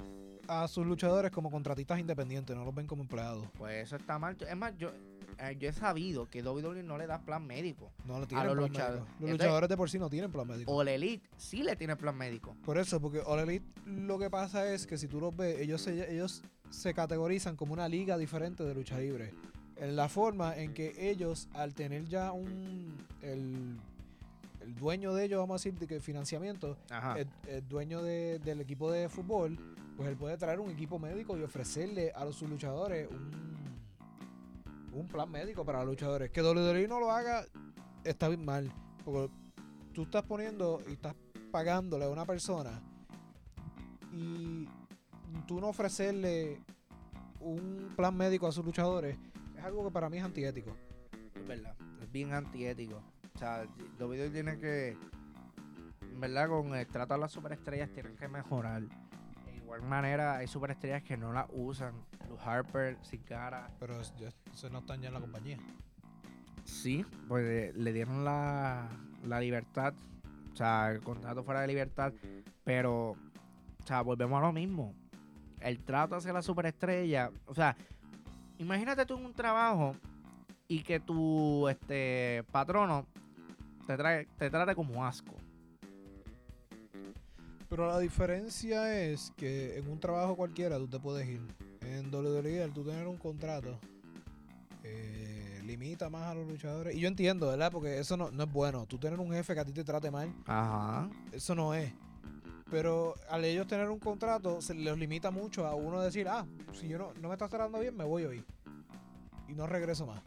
a 0.47 0.67
sus 0.67 0.85
luchadores 0.85 1.31
como 1.31 1.49
contratistas 1.51 1.99
independientes, 1.99 2.55
no 2.55 2.65
los 2.65 2.73
ven 2.75 2.87
como 2.87 3.03
empleados. 3.03 3.45
Pues 3.57 3.83
eso 3.87 3.95
está 3.95 4.19
mal. 4.19 4.35
Es 4.47 4.55
más, 4.55 4.77
yo, 4.77 4.91
eh, 5.39 5.55
yo 5.59 5.69
he 5.69 5.73
sabido 5.73 6.29
que 6.29 6.41
WWE 6.43 6.83
no 6.83 6.97
le 6.97 7.07
da 7.07 7.19
plan 7.21 7.45
médico. 7.45 7.91
No 8.05 8.19
le 8.19 8.27
tienen 8.27 8.47
los 8.47 8.55
plan 8.55 8.67
luchadores. 8.69 8.99
médico. 9.01 9.11
Los 9.19 9.29
Entonces- 9.29 9.45
luchadores 9.47 9.69
de 9.69 9.77
por 9.77 9.89
sí 9.89 9.99
no 9.99 10.09
tienen 10.09 10.31
plan 10.31 10.47
médico. 10.47 10.71
O 10.71 10.81
el 10.81 10.87
Elite 10.89 11.27
sí 11.37 11.63
le 11.63 11.75
tiene 11.75 11.95
plan 11.95 12.15
médico. 12.17 12.55
Por 12.65 12.77
eso, 12.77 12.99
porque 12.99 13.21
All 13.25 13.39
Elite 13.39 13.65
lo 13.85 14.19
que 14.19 14.29
pasa 14.29 14.71
es 14.73 14.85
que 14.87 14.97
si 14.97 15.07
tú 15.07 15.19
los 15.19 15.35
ves, 15.35 15.59
ellos 15.59 15.81
se, 15.81 16.13
ellos 16.13 16.43
se 16.69 16.93
categorizan 16.93 17.55
como 17.55 17.73
una 17.73 17.87
liga 17.87 18.17
diferente 18.17 18.63
de 18.63 18.73
lucha 18.73 18.97
libre. 18.99 19.33
En 19.77 19.95
la 19.95 20.09
forma 20.09 20.55
en 20.57 20.73
que 20.73 21.09
ellos, 21.09 21.47
al 21.53 21.73
tener 21.73 22.05
ya 22.05 22.31
un. 22.31 22.95
El, 23.21 23.79
el 24.61 24.75
dueño 24.75 25.13
de 25.15 25.25
ellos, 25.25 25.39
vamos 25.39 25.55
a 25.55 25.57
decir, 25.63 25.79
de 25.79 25.87
que 25.87 25.99
financiamiento, 25.99 26.77
el, 27.17 27.27
el 27.47 27.67
dueño 27.67 28.03
de- 28.03 28.37
del 28.39 28.61
equipo 28.61 28.91
de 28.91 29.09
fútbol, 29.09 29.57
pues 30.01 30.11
él 30.11 30.17
puede 30.17 30.37
traer 30.37 30.59
un 30.59 30.71
equipo 30.71 30.97
médico 30.97 31.37
y 31.37 31.43
ofrecerle 31.43 32.11
a 32.13 32.25
los, 32.25 32.35
sus 32.35 32.49
luchadores 32.49 33.07
un, 33.09 34.99
un 34.99 35.07
plan 35.07 35.29
médico 35.29 35.63
para 35.63 35.79
los 35.79 35.89
luchadores. 35.89 36.31
Que 36.31 36.41
WWE 36.41 36.87
no 36.87 36.99
lo 36.99 37.11
haga 37.11 37.45
está 38.03 38.27
bien 38.27 38.43
mal. 38.43 38.71
Porque 39.05 39.31
tú 39.93 40.03
estás 40.03 40.23
poniendo 40.23 40.81
y 40.87 40.93
estás 40.93 41.15
pagándole 41.51 42.05
a 42.05 42.09
una 42.09 42.25
persona 42.25 42.81
y 44.11 44.67
tú 45.47 45.59
no 45.59 45.67
ofrecerle 45.67 46.59
un 47.39 47.93
plan 47.95 48.15
médico 48.15 48.47
a 48.47 48.51
sus 48.51 48.65
luchadores 48.65 49.17
es 49.55 49.63
algo 49.63 49.85
que 49.85 49.91
para 49.91 50.09
mí 50.09 50.17
es 50.17 50.23
antiético. 50.23 50.75
Es 51.35 51.47
verdad. 51.47 51.75
Es 52.01 52.11
bien 52.11 52.33
antiético. 52.33 53.03
O 53.35 53.37
sea, 53.37 53.67
WWE 53.99 54.31
tiene 54.31 54.57
que. 54.57 54.97
Verdad, 56.15 56.49
con 56.49 56.73
el 56.73 56.87
trato 56.87 57.13
a 57.13 57.17
las 57.19 57.31
superestrellas 57.31 57.91
tienen 57.91 58.15
que 58.15 58.27
mejorar. 58.27 58.81
De 59.71 59.77
igual 59.77 59.89
manera, 59.89 60.35
hay 60.35 60.47
superestrellas 60.47 61.01
que 61.01 61.15
no 61.15 61.31
la 61.31 61.47
usan. 61.53 61.93
Los 62.29 62.45
Harper, 62.45 62.97
sin 63.03 63.21
cara. 63.21 63.69
Pero 63.79 64.01
eso 64.01 64.69
no 64.69 64.79
están 64.79 65.01
ya 65.01 65.07
en 65.07 65.13
la 65.13 65.21
compañía. 65.21 65.57
Sí, 66.65 67.05
pues 67.29 67.45
eh, 67.45 67.73
le 67.73 67.93
dieron 67.93 68.25
la, 68.25 68.89
la 69.25 69.39
libertad. 69.39 69.93
O 70.51 70.55
sea, 70.57 70.91
el 70.91 70.99
contrato 70.99 71.45
fuera 71.45 71.61
de 71.61 71.67
libertad. 71.67 72.11
Pero, 72.65 73.11
o 73.11 73.85
sea, 73.85 74.01
volvemos 74.01 74.37
a 74.39 74.47
lo 74.47 74.51
mismo. 74.51 74.93
El 75.61 75.79
trato 75.79 76.17
hacia 76.17 76.33
la 76.33 76.41
superestrella. 76.41 77.31
O 77.45 77.55
sea, 77.55 77.77
imagínate 78.57 79.05
tú 79.05 79.17
en 79.17 79.25
un 79.25 79.33
trabajo 79.33 79.95
y 80.67 80.83
que 80.83 80.99
tu 80.99 81.69
este 81.69 82.43
patrono 82.51 83.05
te, 83.87 83.95
trae, 83.95 84.27
te 84.37 84.49
trate 84.49 84.75
como 84.75 85.05
asco. 85.05 85.40
Pero 87.71 87.87
la 87.87 87.99
diferencia 87.99 89.01
es 89.01 89.31
que 89.37 89.77
en 89.77 89.87
un 89.89 89.97
trabajo 89.97 90.35
cualquiera 90.35 90.77
tú 90.77 90.89
te 90.89 90.99
puedes 90.99 91.25
ir. 91.25 91.39
En 91.79 92.13
WWE, 92.13 92.61
al 92.63 92.73
tú 92.73 92.83
tener 92.83 93.07
un 93.07 93.15
contrato, 93.15 93.79
eh, 94.83 95.61
limita 95.63 96.09
más 96.09 96.23
a 96.23 96.33
los 96.33 96.45
luchadores. 96.45 96.93
Y 96.93 96.99
yo 96.99 97.07
entiendo, 97.07 97.47
¿verdad? 97.47 97.71
Porque 97.71 97.97
eso 97.97 98.17
no, 98.17 98.29
no 98.29 98.43
es 98.43 98.51
bueno. 98.51 98.85
Tú 98.87 98.97
tener 98.97 99.17
un 99.21 99.31
jefe 99.31 99.53
que 99.53 99.61
a 99.61 99.63
ti 99.63 99.71
te 99.71 99.85
trate 99.85 100.11
mal, 100.11 100.33
Ajá. 100.47 101.09
eso 101.31 101.55
no 101.55 101.73
es. 101.73 101.93
Pero 102.69 103.15
al 103.29 103.45
ellos 103.45 103.67
tener 103.67 103.89
un 103.89 103.99
contrato, 103.99 104.61
se 104.61 104.73
les 104.73 104.97
limita 104.97 105.31
mucho 105.31 105.65
a 105.65 105.73
uno 105.73 106.01
decir, 106.01 106.27
ah, 106.27 106.45
si 106.73 106.89
yo 106.89 106.97
no, 106.97 107.13
no 107.21 107.29
me 107.29 107.35
estás 107.35 107.49
tratando 107.49 107.79
bien, 107.79 107.95
me 107.95 108.03
voy 108.03 108.25
hoy. 108.25 108.43
Y 109.47 109.53
no 109.53 109.65
regreso 109.65 110.05
más. 110.05 110.21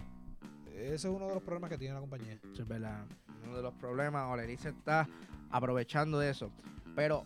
Ese 0.75 0.95
es 0.95 1.05
uno 1.05 1.29
de 1.29 1.35
los 1.35 1.43
problemas 1.43 1.69
que 1.69 1.77
tiene 1.77 1.93
la 1.93 2.01
compañía. 2.01 2.41
Eso 2.55 2.63
es 2.63 2.69
verdad. 2.69 3.05
Uno 3.45 3.55
de 3.55 3.63
los 3.63 3.75
problemas, 3.75 4.33
Olerí 4.33 4.57
se 4.57 4.71
está 4.71 5.07
aprovechando 5.51 6.19
de 6.19 6.31
eso. 6.31 6.51
Pero, 6.95 7.25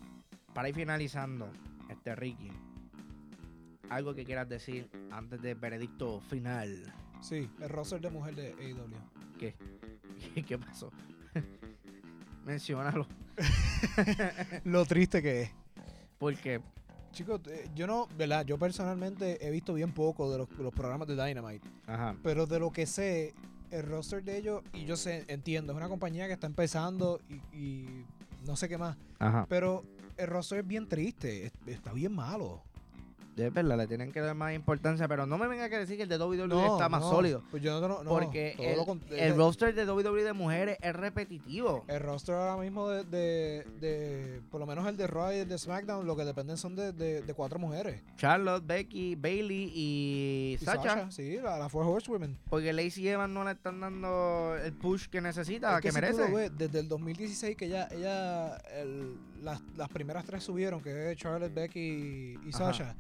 para 0.55 0.69
ir 0.69 0.75
finalizando, 0.75 1.51
este 1.89 2.15
Ricky, 2.15 2.51
algo 3.91 4.15
que 4.15 4.25
quieras 4.25 4.49
decir 4.49 4.89
antes 5.11 5.41
del 5.41 5.57
veredicto 5.57 6.21
final. 6.21 6.93
Sí, 7.21 7.51
el 7.61 7.69
roster 7.69 8.01
de 8.01 8.11
mujer 8.11 8.35
de 8.35 8.53
AEW. 8.53 9.39
¿Qué? 9.39 9.55
¿Qué 10.47 10.59
pasó? 10.59 10.91
Menciónalo. 12.45 13.07
Lo 14.65 14.85
triste 14.85 15.23
que 15.23 15.43
es. 15.43 15.51
Porque, 16.19 16.61
Chicos, 17.13 17.41
eh, 17.49 17.69
yo 17.75 17.87
no, 17.87 18.09
¿verdad? 18.17 18.45
Yo 18.45 18.59
personalmente 18.59 19.45
he 19.47 19.51
visto 19.51 19.75
bien 19.75 19.93
poco 19.93 20.31
de 20.31 20.39
los, 20.39 20.51
los 20.59 20.73
programas 20.73 21.09
de 21.09 21.15
Dynamite. 21.15 21.67
ajá, 21.87 22.17
Pero 22.23 22.47
de 22.47 22.59
lo 22.59 22.71
que 22.71 22.87
sé, 22.87 23.35
el 23.71 23.85
roster 23.85 24.23
de 24.23 24.37
ellos, 24.39 24.63
y 24.73 24.85
yo 24.85 24.97
sé, 24.97 25.25
entiendo, 25.29 25.73
es 25.73 25.77
una 25.77 25.89
compañía 25.89 26.27
que 26.27 26.33
está 26.33 26.47
empezando 26.47 27.21
y, 27.29 27.57
y 27.57 28.05
no 28.45 28.57
sé 28.57 28.69
qué 28.69 28.79
más. 28.79 28.97
Pero 29.49 29.85
el 30.17 30.27
roster 30.27 30.61
es 30.61 30.67
bien 30.67 30.89
triste, 30.89 31.47
es- 31.47 31.53
está 31.67 31.93
bien 31.93 32.13
malo. 32.15 32.63
Es 33.39 33.53
verdad, 33.55 33.77
le 33.79 33.87
tienen 33.87 34.13
que 34.13 34.21
dar 34.21 34.35
más 34.35 34.55
importancia, 34.55 35.07
pero 35.09 35.27
no 35.27 35.39
me 35.39 35.47
venga 35.47 35.65
a 35.65 35.69
decir 35.69 35.97
que 35.97 36.03
el 36.03 36.09
de 36.09 36.19
WWE 36.19 36.67
está 36.73 36.89
más 36.89 37.01
no, 37.03 37.11
sólido. 37.11 37.43
Pues 37.51 37.63
yo 37.63 37.81
no, 37.81 38.03
no, 38.03 38.09
porque 38.11 38.55
el, 38.59 39.19
el 39.19 39.37
roster 39.37 39.75
de 39.75 39.85
WWE 39.91 40.25
de 40.25 40.33
mujeres 40.33 40.77
es 40.81 40.95
repetitivo. 40.95 41.85
el 41.89 42.01
roster 42.01 42.35
ahora 42.35 42.57
mismo 42.61 42.89
de, 42.89 43.05
de, 43.05 43.65
de- 43.81 44.41
por 44.51 44.61
lo 44.61 44.67
menos 44.67 44.87
el 44.87 44.97
de 44.97 45.07
Raw 45.07 45.33
y 45.33 45.37
el 45.37 45.49
de 45.49 45.59
SmackDown, 45.59 46.07
lo 46.07 46.17
que 46.17 46.25
dependen 46.25 46.57
son 46.57 46.75
de, 46.77 46.93
de, 46.93 47.23
cuatro 47.35 47.59
mujeres. 47.59 48.03
Charlotte, 48.17 48.67
Becky, 48.67 49.15
Bailey 49.15 49.71
y, 49.75 50.59
Y 50.61 50.65
Sacha. 50.65 51.11
sí, 51.11 51.37
la, 51.43 51.59
la 51.59 51.69
Four 51.69 51.87
Horsewomen. 51.87 52.37
Porque 52.51 52.73
Lacey 52.73 53.07
Evans 53.09 53.33
no 53.33 53.45
le 53.45 53.53
están 53.53 53.81
dando 53.81 54.57
el 54.63 54.73
push 54.73 55.07
que 55.09 55.21
necesita, 55.21 55.77
Es 55.77 55.83
que, 55.83 55.89
si 55.91 55.95
tú 55.95 56.01
merece. 56.01 56.29
lo 56.29 56.35
ves, 56.37 56.51
desde 56.57 56.81
el 56.81 56.89
2016 56.89 57.57
que 57.57 57.67
ella, 57.67 57.89
ella 57.93 58.57
el- 58.77 59.17
las, 59.43 59.61
las 59.77 59.89
primeras 59.89 60.25
tres 60.25 60.43
subieron, 60.43 60.83
que 60.83 61.13
es 61.13 61.17
Charlotte, 61.17 61.55
Becky 61.55 62.39
y. 62.45 62.53
Sasha. 62.53 62.97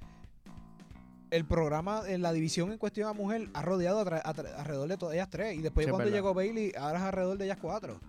El 1.31 1.45
programa, 1.45 2.03
en 2.07 2.23
la 2.23 2.33
división 2.33 2.73
en 2.73 2.79
cuestión 2.79 3.09
a 3.09 3.13
mujer, 3.13 3.49
ha 3.53 3.63
rodeado 3.63 4.03
atra- 4.05 4.23
alrededor 4.57 4.89
de 4.89 4.97
todas 4.97 5.15
ellas 5.15 5.29
tres. 5.31 5.57
Y 5.59 5.61
después 5.63 5.85
Sí, 5.85 5.91
cuando 5.91 6.05
verdad. 6.07 6.17
llegó 6.17 6.35
Bailey, 6.35 6.73
ahora 6.79 6.99
es 6.99 7.05
alrededor 7.05 7.37
de 7.39 7.45
ellas 7.45 7.59
cuatro. 7.61 8.01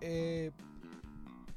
Eh, 0.00 0.50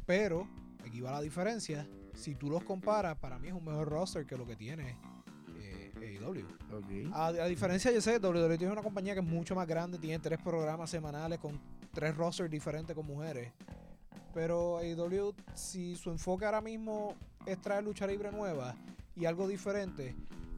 pero, 0.06 0.48
aquí 0.86 1.02
va 1.02 1.12
la 1.12 1.22
diferencia. 1.22 1.88
Si 2.14 2.36
tú 2.36 2.50
los 2.50 2.64
comparas, 2.64 3.18
para 3.18 3.38
mí 3.40 3.48
es 3.50 3.54
un 3.54 3.66
mejor 3.66 3.90
roster 3.90 4.26
que 4.26 4.38
lo 4.38 4.46
que 4.46 4.56
tiene 4.56 4.98
eh, 5.58 6.18
AEW. 6.22 6.46
A, 7.14 7.28
a 7.28 7.46
diferencia, 7.48 7.92
yo 7.92 8.00
sé, 8.02 8.18
WWE 8.20 8.58
tiene 8.58 8.72
una 8.72 8.82
compañía 8.84 9.14
que 9.14 9.20
es 9.20 9.26
mucho 9.26 9.54
más 9.56 9.68
grande, 9.68 9.98
tiene 9.98 10.20
tres 10.20 10.40
programas 10.42 10.90
semanales 10.90 11.40
con 11.40 11.60
tres 11.94 12.16
rosters 12.16 12.50
diferentes 12.50 12.96
con 12.96 13.06
mujeres. 13.06 13.52
Pero 14.34 14.78
AEW, 14.78 15.34
si 15.54 15.96
su 15.96 16.10
enfoque 16.10 16.46
ahora 16.46 16.62
mismo 16.62 17.16
es 17.46 17.60
traer 17.62 17.84
lucha 17.84 18.06
libre 18.08 18.32
nueva 18.32 18.76
y 19.16 19.26
algo 19.26 19.48
diferente, 19.48 20.14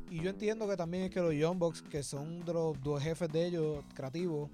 y 0.09 0.21
yo 0.21 0.29
entiendo 0.29 0.67
que 0.67 0.77
también 0.77 1.03
es 1.03 1.11
que 1.11 1.19
los 1.19 1.34
Young 1.34 1.57
Bucks, 1.57 1.81
que 1.81 2.03
son 2.03 2.43
de 2.45 2.53
los 2.53 2.81
dos 2.81 3.01
jefes 3.01 3.29
de 3.31 3.45
ellos 3.45 3.84
creativos, 3.93 4.49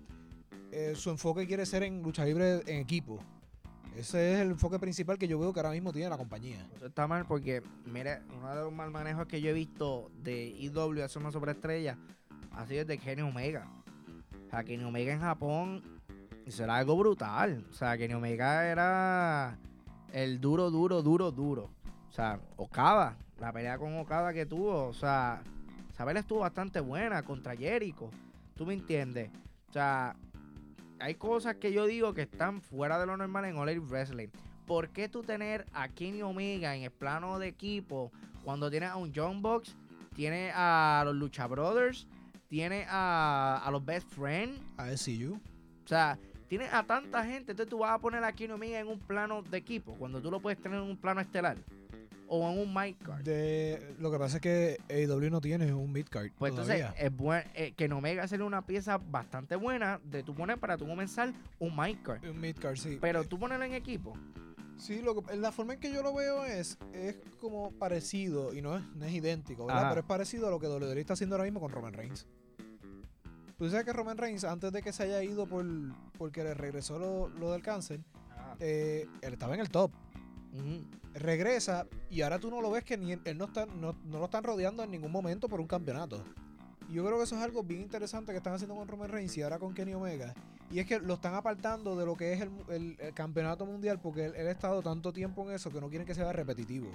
eh, 0.71 0.93
su 0.95 1.09
enfoque 1.09 1.45
quiere 1.45 1.65
ser 1.65 1.83
en 1.83 2.01
lucha 2.01 2.25
libre 2.25 2.61
en 2.65 2.79
equipo. 2.79 3.19
Ese 3.95 4.33
es 4.33 4.39
el 4.39 4.51
enfoque 4.51 4.79
principal 4.79 5.19
que 5.19 5.27
yo 5.27 5.37
veo 5.37 5.53
que 5.53 5.59
ahora 5.59 5.71
mismo 5.71 5.93
tiene 5.93 6.09
la 6.09 6.17
compañía. 6.17 6.67
Eso 6.75 6.87
está 6.87 7.07
mal 7.07 7.25
porque, 7.27 7.61
mire, 7.85 8.21
uno 8.35 8.49
de 8.49 8.55
los 8.55 8.73
mal 8.73 8.89
manejos 8.89 9.27
que 9.27 9.39
yo 9.39 9.51
he 9.51 9.53
visto 9.53 10.09
de 10.23 10.47
IW 10.47 11.03
hacer 11.03 11.21
una 11.21 11.31
sobreestrella 11.31 11.97
ha 12.51 12.65
sido 12.65 12.81
el 12.81 12.87
de 12.87 12.97
Kenny 12.97 13.21
Omega. 13.21 13.67
O 14.47 14.49
sea, 14.49 14.63
Kenny 14.63 14.83
Omega 14.83 15.13
en 15.13 15.19
Japón 15.19 15.83
eso 16.45 16.63
era 16.63 16.77
algo 16.77 16.95
brutal. 16.97 17.65
O 17.69 17.73
sea, 17.73 17.97
Kenny 17.97 18.13
Omega 18.13 18.67
era 18.67 19.57
el 20.11 20.41
duro, 20.41 20.69
duro, 20.71 21.01
duro, 21.01 21.31
duro. 21.31 21.69
O 22.09 22.11
sea, 22.11 22.39
Okada, 22.57 23.17
la 23.43 23.51
pelea 23.51 23.77
con 23.77 23.97
Okada 23.97 24.31
que 24.31 24.45
tuvo, 24.45 24.87
o 24.87 24.93
sea, 24.93 25.43
esa 25.91 26.05
pelea 26.05 26.21
estuvo 26.21 26.39
bastante 26.39 26.79
buena 26.79 27.23
contra 27.23 27.57
Jericho. 27.57 28.09
¿Tú 28.55 28.65
me 28.65 28.73
entiendes? 28.73 29.31
O 29.67 29.73
sea, 29.73 30.15
hay 30.97 31.15
cosas 31.15 31.57
que 31.57 31.73
yo 31.73 31.85
digo 31.85 32.13
que 32.13 32.21
están 32.21 32.61
fuera 32.61 32.97
de 32.97 33.05
lo 33.05 33.17
normal 33.17 33.43
en 33.43 33.57
All 33.57 33.67
Elite 33.67 33.85
Wrestling. 33.85 34.29
¿Por 34.65 34.91
qué 34.91 35.09
tú 35.09 35.23
tener 35.23 35.65
a 35.73 35.89
Kenny 35.89 36.21
Omega 36.21 36.73
en 36.73 36.83
el 36.83 36.91
plano 36.91 37.37
de 37.37 37.49
equipo 37.49 38.13
cuando 38.45 38.71
tienes 38.71 38.89
a 38.89 38.95
un 38.95 39.11
John 39.13 39.41
Box, 39.41 39.75
tienes 40.15 40.53
a 40.55 41.01
los 41.03 41.13
Lucha 41.13 41.45
Brothers, 41.45 42.07
tienes 42.47 42.87
a, 42.89 43.61
a 43.61 43.71
los 43.71 43.83
Best 43.83 44.07
Friends? 44.07 44.61
A 44.77 44.95
SCU. 44.95 45.33
O 45.83 45.87
sea, 45.87 46.17
tienes 46.47 46.73
a 46.73 46.83
tanta 46.83 47.25
gente, 47.25 47.51
entonces 47.51 47.69
tú 47.69 47.79
vas 47.79 47.91
a 47.91 47.99
poner 47.99 48.23
a 48.23 48.31
Kenny 48.31 48.53
Omega 48.53 48.79
en 48.79 48.87
un 48.87 48.99
plano 48.99 49.41
de 49.41 49.57
equipo 49.57 49.95
cuando 49.95 50.21
tú 50.21 50.31
lo 50.31 50.39
puedes 50.39 50.61
tener 50.61 50.79
en 50.79 50.85
un 50.85 50.95
plano 50.95 51.19
estelar. 51.19 51.57
O 52.35 52.49
en 52.51 52.57
un 52.57 52.73
midcard. 52.73 53.21
De, 53.23 53.95
lo 53.99 54.11
que 54.11 54.17
pasa 54.17 54.37
es 54.37 54.41
que 54.41 54.77
AEW 54.89 55.29
no 55.29 55.39
tiene 55.39 55.71
un 55.71 55.91
midcard. 55.91 56.31
Pues 56.39 56.51
todavía. 56.55 56.87
entonces, 56.87 57.05
es 57.05 57.15
buen, 57.15 57.43
eh, 57.53 57.73
que 57.73 57.85
Omega 57.93 58.27
sería 58.27 58.45
una 58.45 58.65
pieza 58.65 58.97
bastante 58.97 59.55
buena 59.55 59.99
de 60.03 60.23
tú 60.23 60.33
poner 60.33 60.57
para 60.57 60.75
tú 60.75 60.87
comenzar 60.87 61.31
un 61.59 61.75
midcard. 61.75 62.25
Un 62.27 62.41
midcard, 62.41 62.75
sí. 62.77 62.97
Pero 62.99 63.23
tú 63.23 63.37
ponerlo 63.37 63.65
en 63.65 63.73
equipo. 63.75 64.13
Sí, 64.77 65.03
lo 65.03 65.21
que- 65.21 65.35
la 65.37 65.51
forma 65.51 65.75
en 65.75 65.79
que 65.79 65.93
yo 65.93 66.01
lo 66.01 66.11
veo 66.15 66.43
es, 66.45 66.79
es 66.91 67.17
como 67.39 67.71
parecido, 67.73 68.51
y 68.55 68.63
no 68.63 68.77
es, 68.77 68.83
no 68.95 69.05
es 69.05 69.13
idéntico, 69.13 69.67
¿verdad? 69.67 69.83
Ajá. 69.83 69.89
Pero 69.89 70.01
es 70.01 70.07
parecido 70.07 70.47
a 70.47 70.49
lo 70.49 70.59
que 70.59 70.67
WWE 70.67 70.99
está 70.99 71.13
haciendo 71.13 71.35
ahora 71.35 71.43
mismo 71.43 71.59
con 71.59 71.71
Roman 71.71 71.93
Reigns. 71.93 72.25
Tú 73.59 73.69
sabes 73.69 73.85
que 73.85 73.93
Roman 73.93 74.17
Reigns, 74.17 74.43
antes 74.43 74.71
de 74.71 74.81
que 74.81 74.91
se 74.91 75.03
haya 75.03 75.21
ido 75.21 75.45
por 75.45 75.63
porque 76.17 76.43
le 76.43 76.55
regresó 76.55 76.97
lo, 76.97 77.29
lo 77.29 77.51
del 77.51 77.61
cáncer, 77.61 77.99
eh, 78.59 79.07
él 79.21 79.33
estaba 79.33 79.53
en 79.53 79.59
el 79.61 79.69
top. 79.69 79.91
Regresa 81.13 81.85
y 82.09 82.21
ahora 82.21 82.39
tú 82.39 82.49
no 82.49 82.61
lo 82.61 82.71
ves 82.71 82.83
que 82.83 82.97
ni 82.97 83.11
él 83.11 83.37
no, 83.37 83.45
está, 83.45 83.65
no, 83.65 83.95
no 84.05 84.19
lo 84.19 84.25
están 84.25 84.43
rodeando 84.43 84.83
en 84.83 84.91
ningún 84.91 85.11
momento 85.11 85.47
por 85.47 85.59
un 85.61 85.67
campeonato. 85.67 86.23
Yo 86.91 87.03
creo 87.05 87.17
que 87.17 87.23
eso 87.23 87.35
es 87.35 87.41
algo 87.41 87.63
bien 87.63 87.81
interesante 87.81 88.31
que 88.31 88.37
están 88.37 88.53
haciendo 88.53 88.75
con 88.75 88.87
Roman 88.87 89.09
Reigns 89.09 89.37
y 89.37 89.41
ahora 89.41 89.57
con 89.59 89.73
Kenny 89.73 89.93
Omega. 89.93 90.33
Y 90.71 90.79
es 90.79 90.85
que 90.87 90.99
lo 90.99 91.15
están 91.15 91.33
apartando 91.35 91.95
de 91.95 92.05
lo 92.05 92.15
que 92.15 92.33
es 92.33 92.41
el, 92.41 92.49
el- 92.69 92.97
el 92.99 93.13
campeonato 93.13 93.65
mundial 93.65 93.99
porque 94.01 94.25
él, 94.25 94.33
él 94.35 94.47
ha 94.47 94.51
estado 94.51 94.81
tanto 94.81 95.13
tiempo 95.13 95.43
en 95.47 95.55
eso 95.55 95.71
que 95.71 95.79
no 95.79 95.89
quieren 95.89 96.05
que 96.07 96.15
sea 96.15 96.31
repetitivo. 96.33 96.89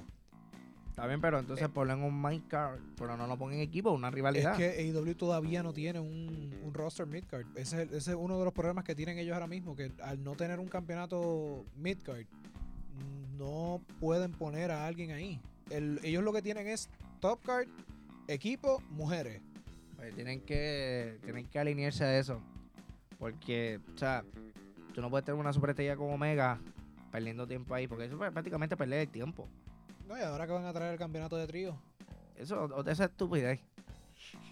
Está 0.91 1.07
bien, 1.07 1.21
pero 1.21 1.39
entonces 1.39 1.65
Eh. 1.67 1.69
ponlo 1.73 1.93
en 1.95 2.03
un 2.03 2.21
midcard, 2.21 2.81
pero 2.97 3.17
no 3.17 3.27
lo 3.29 3.37
pongan 3.39 3.57
en 3.57 3.61
equipo, 3.63 3.93
una 3.93 4.09
Es 4.09 4.15
rivalidad. 4.15 4.57
que 4.57 4.69
AEW 4.81 5.15
todavía 5.15 5.63
no 5.63 5.73
tiene 5.73 6.01
un, 6.01 6.53
un 6.65 6.75
roster 6.75 7.07
midcard. 7.07 7.47
Ese, 7.57 7.83
es 7.83 7.93
ese 7.93 8.11
es 8.11 8.17
uno 8.19 8.37
de 8.39 8.45
los 8.45 8.53
problemas 8.53 8.83
que 8.85 8.97
tienen 8.97 9.17
ellos 9.19 9.35
ahora 9.35 9.47
mismo, 9.47 9.77
que 9.77 9.93
al 10.03 10.23
no 10.25 10.35
tener 10.35 10.59
un 10.59 10.67
campeonato 10.69 11.65
midcard, 11.77 12.25
no 13.39 13.81
pueden 14.01 14.33
poner 14.33 14.71
a 14.71 14.87
alguien 14.87 15.13
ahí. 15.13 15.41
El- 15.71 16.01
ellos 16.03 16.23
lo 16.25 16.33
que 16.33 16.43
tienen 16.43 16.67
es 16.67 16.89
top 17.21 17.41
card, 17.45 17.69
equipo, 18.27 18.83
mujeres. 18.91 19.41
Pues 19.97 20.15
tienen 20.15 20.41
que 20.41 21.19
tienen 21.25 21.47
que 21.47 21.59
alinearse 21.59 22.05
a 22.05 22.19
eso. 22.19 22.41
Porque, 23.19 23.81
o 23.95 23.99
sea, 23.99 24.25
tú 24.95 25.01
no 25.01 25.11
puedes 25.11 25.25
tener 25.25 25.41
una 25.41 25.53
superestrella 25.53 25.97
como 25.97 26.15
Omega 26.15 26.59
perdiendo 27.11 27.47
tiempo 27.47 27.75
ahí, 27.75 27.89
porque 27.89 28.05
eso 28.05 28.23
es 28.25 28.33
prácticamente 28.33 28.77
perder 28.77 29.01
el 29.01 29.09
tiempo. 29.09 29.49
No, 30.07 30.17
y 30.17 30.21
ahora 30.23 30.47
que 30.47 30.53
van 30.53 30.65
a 30.67 30.73
traer 30.73 30.93
el 30.93 30.99
campeonato 30.99 31.37
de 31.37 31.47
trío. 31.47 31.77
Eso 32.37 32.63
otra 32.63 32.93
esa 32.93 33.07
estupidez. 33.07 33.61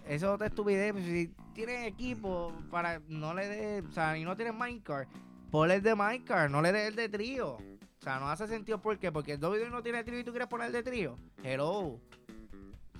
Eso 0.06 0.26
es 0.26 0.32
otra 0.34 0.48
estupidez. 0.48 0.92
pues, 0.92 1.04
Si 1.04 1.30
tienen 1.54 1.84
equipo 1.84 2.52
para 2.70 3.00
no 3.08 3.32
le 3.34 3.48
de, 3.48 3.80
o 3.88 3.92
sea, 3.92 4.18
y 4.18 4.24
no 4.24 4.36
tienen 4.36 4.56
Minecraft, 4.58 5.08
ponle 5.50 5.76
el 5.76 5.82
de 5.82 5.94
Minecraft, 5.94 6.50
no 6.50 6.60
le 6.62 6.72
des 6.72 6.88
el 6.88 6.96
de 6.96 7.08
trío. 7.08 7.58
O 8.06 8.08
sea, 8.08 8.20
no 8.20 8.30
hace 8.30 8.46
sentido 8.46 8.80
¿por 8.80 9.00
qué? 9.00 9.10
porque 9.10 9.32
el 9.32 9.42
WWE 9.44 9.68
no 9.68 9.82
tiene 9.82 10.04
trío 10.04 10.20
y 10.20 10.22
tú 10.22 10.30
quieres 10.30 10.46
poner 10.46 10.70
de 10.70 10.84
trío. 10.84 11.18
Hello. 11.42 12.00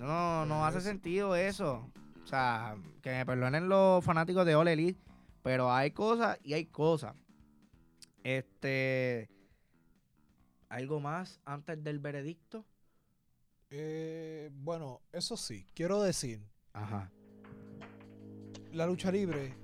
No, 0.01 0.45
no 0.47 0.67
hace 0.67 0.81
sentido 0.81 1.37
eso. 1.37 1.89
O 2.25 2.27
sea, 2.27 2.77
que 3.03 3.11
me 3.11 3.25
perdonen 3.25 3.69
los 3.69 4.05
fanáticos 4.05 4.45
de 4.45 4.57
All 4.57 4.67
Elite, 4.67 5.01
pero 5.45 5.73
hay 5.73 5.93
cosas 5.93 6.41
y 6.43 6.55
hay 6.55 6.67
cosas. 6.67 7.15
Este 8.25 9.31
algo 10.71 10.99
más 10.99 11.39
antes 11.45 11.85
del 11.85 12.01
veredicto. 12.01 12.65
Eh, 13.71 14.51
bueno, 14.55 15.03
eso 15.13 15.37
sí, 15.37 15.69
quiero 15.73 16.03
decir, 16.03 16.43
Ajá. 16.73 17.13
la 18.73 18.87
lucha 18.89 19.13
libre 19.13 19.55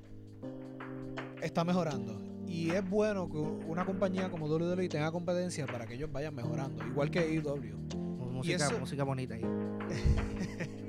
está 1.43 1.65
mejorando. 1.65 2.32
Y 2.53 2.71
es 2.71 2.89
bueno 2.89 3.31
que 3.31 3.39
una 3.39 3.87
compañía 3.87 4.31
como 4.31 4.47
WWE 4.47 4.87
tenga 4.91 5.11
competencia 5.11 5.67
para 5.67 5.87
que 5.87 5.95
ellos 5.95 6.13
vayan 6.13 6.35
mejorando, 6.35 6.87
igual 6.87 7.11
que 7.11 7.21
AEW. 7.21 7.79
Música, 8.31 8.67
eso- 8.67 8.79
música 8.79 9.05
bonita 9.05 9.35
ahí. 9.35 9.43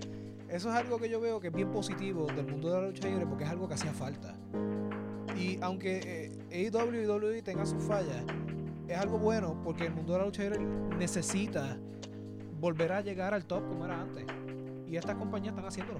Eso 0.50 0.70
es 0.70 0.76
algo 0.76 1.00
que 1.00 1.10
yo 1.10 1.20
veo 1.20 1.40
que 1.40 1.48
es 1.48 1.54
bien 1.54 1.72
positivo 1.72 2.28
del 2.28 2.46
mundo 2.46 2.70
de 2.70 2.80
la 2.80 2.88
lucha 2.88 3.08
libre 3.08 3.26
porque 3.26 3.44
es 3.44 3.50
algo 3.50 3.68
que 3.68 3.74
hacía 3.74 3.92
falta. 3.92 4.36
Y 5.36 5.58
aunque 5.62 6.30
eh, 6.52 6.70
AEW 6.72 6.94
y 7.02 7.08
WWE 7.08 7.42
tengan 7.42 7.66
sus 7.66 7.82
fallas, 7.82 8.24
es 8.88 8.96
algo 8.96 9.18
bueno 9.18 9.60
porque 9.64 9.88
el 9.88 9.94
mundo 9.96 10.14
de 10.14 10.20
la 10.20 10.26
lucha 10.26 10.44
libre 10.44 10.60
necesita 11.00 11.76
volver 12.60 12.92
a 12.92 13.02
llegar 13.02 13.34
al 13.34 13.46
top 13.46 13.68
como 13.68 13.84
era 13.86 14.00
antes. 14.00 14.26
Y 14.88 14.96
estas 14.96 15.16
compañías 15.16 15.54
están 15.54 15.66
haciéndolo. 15.66 16.00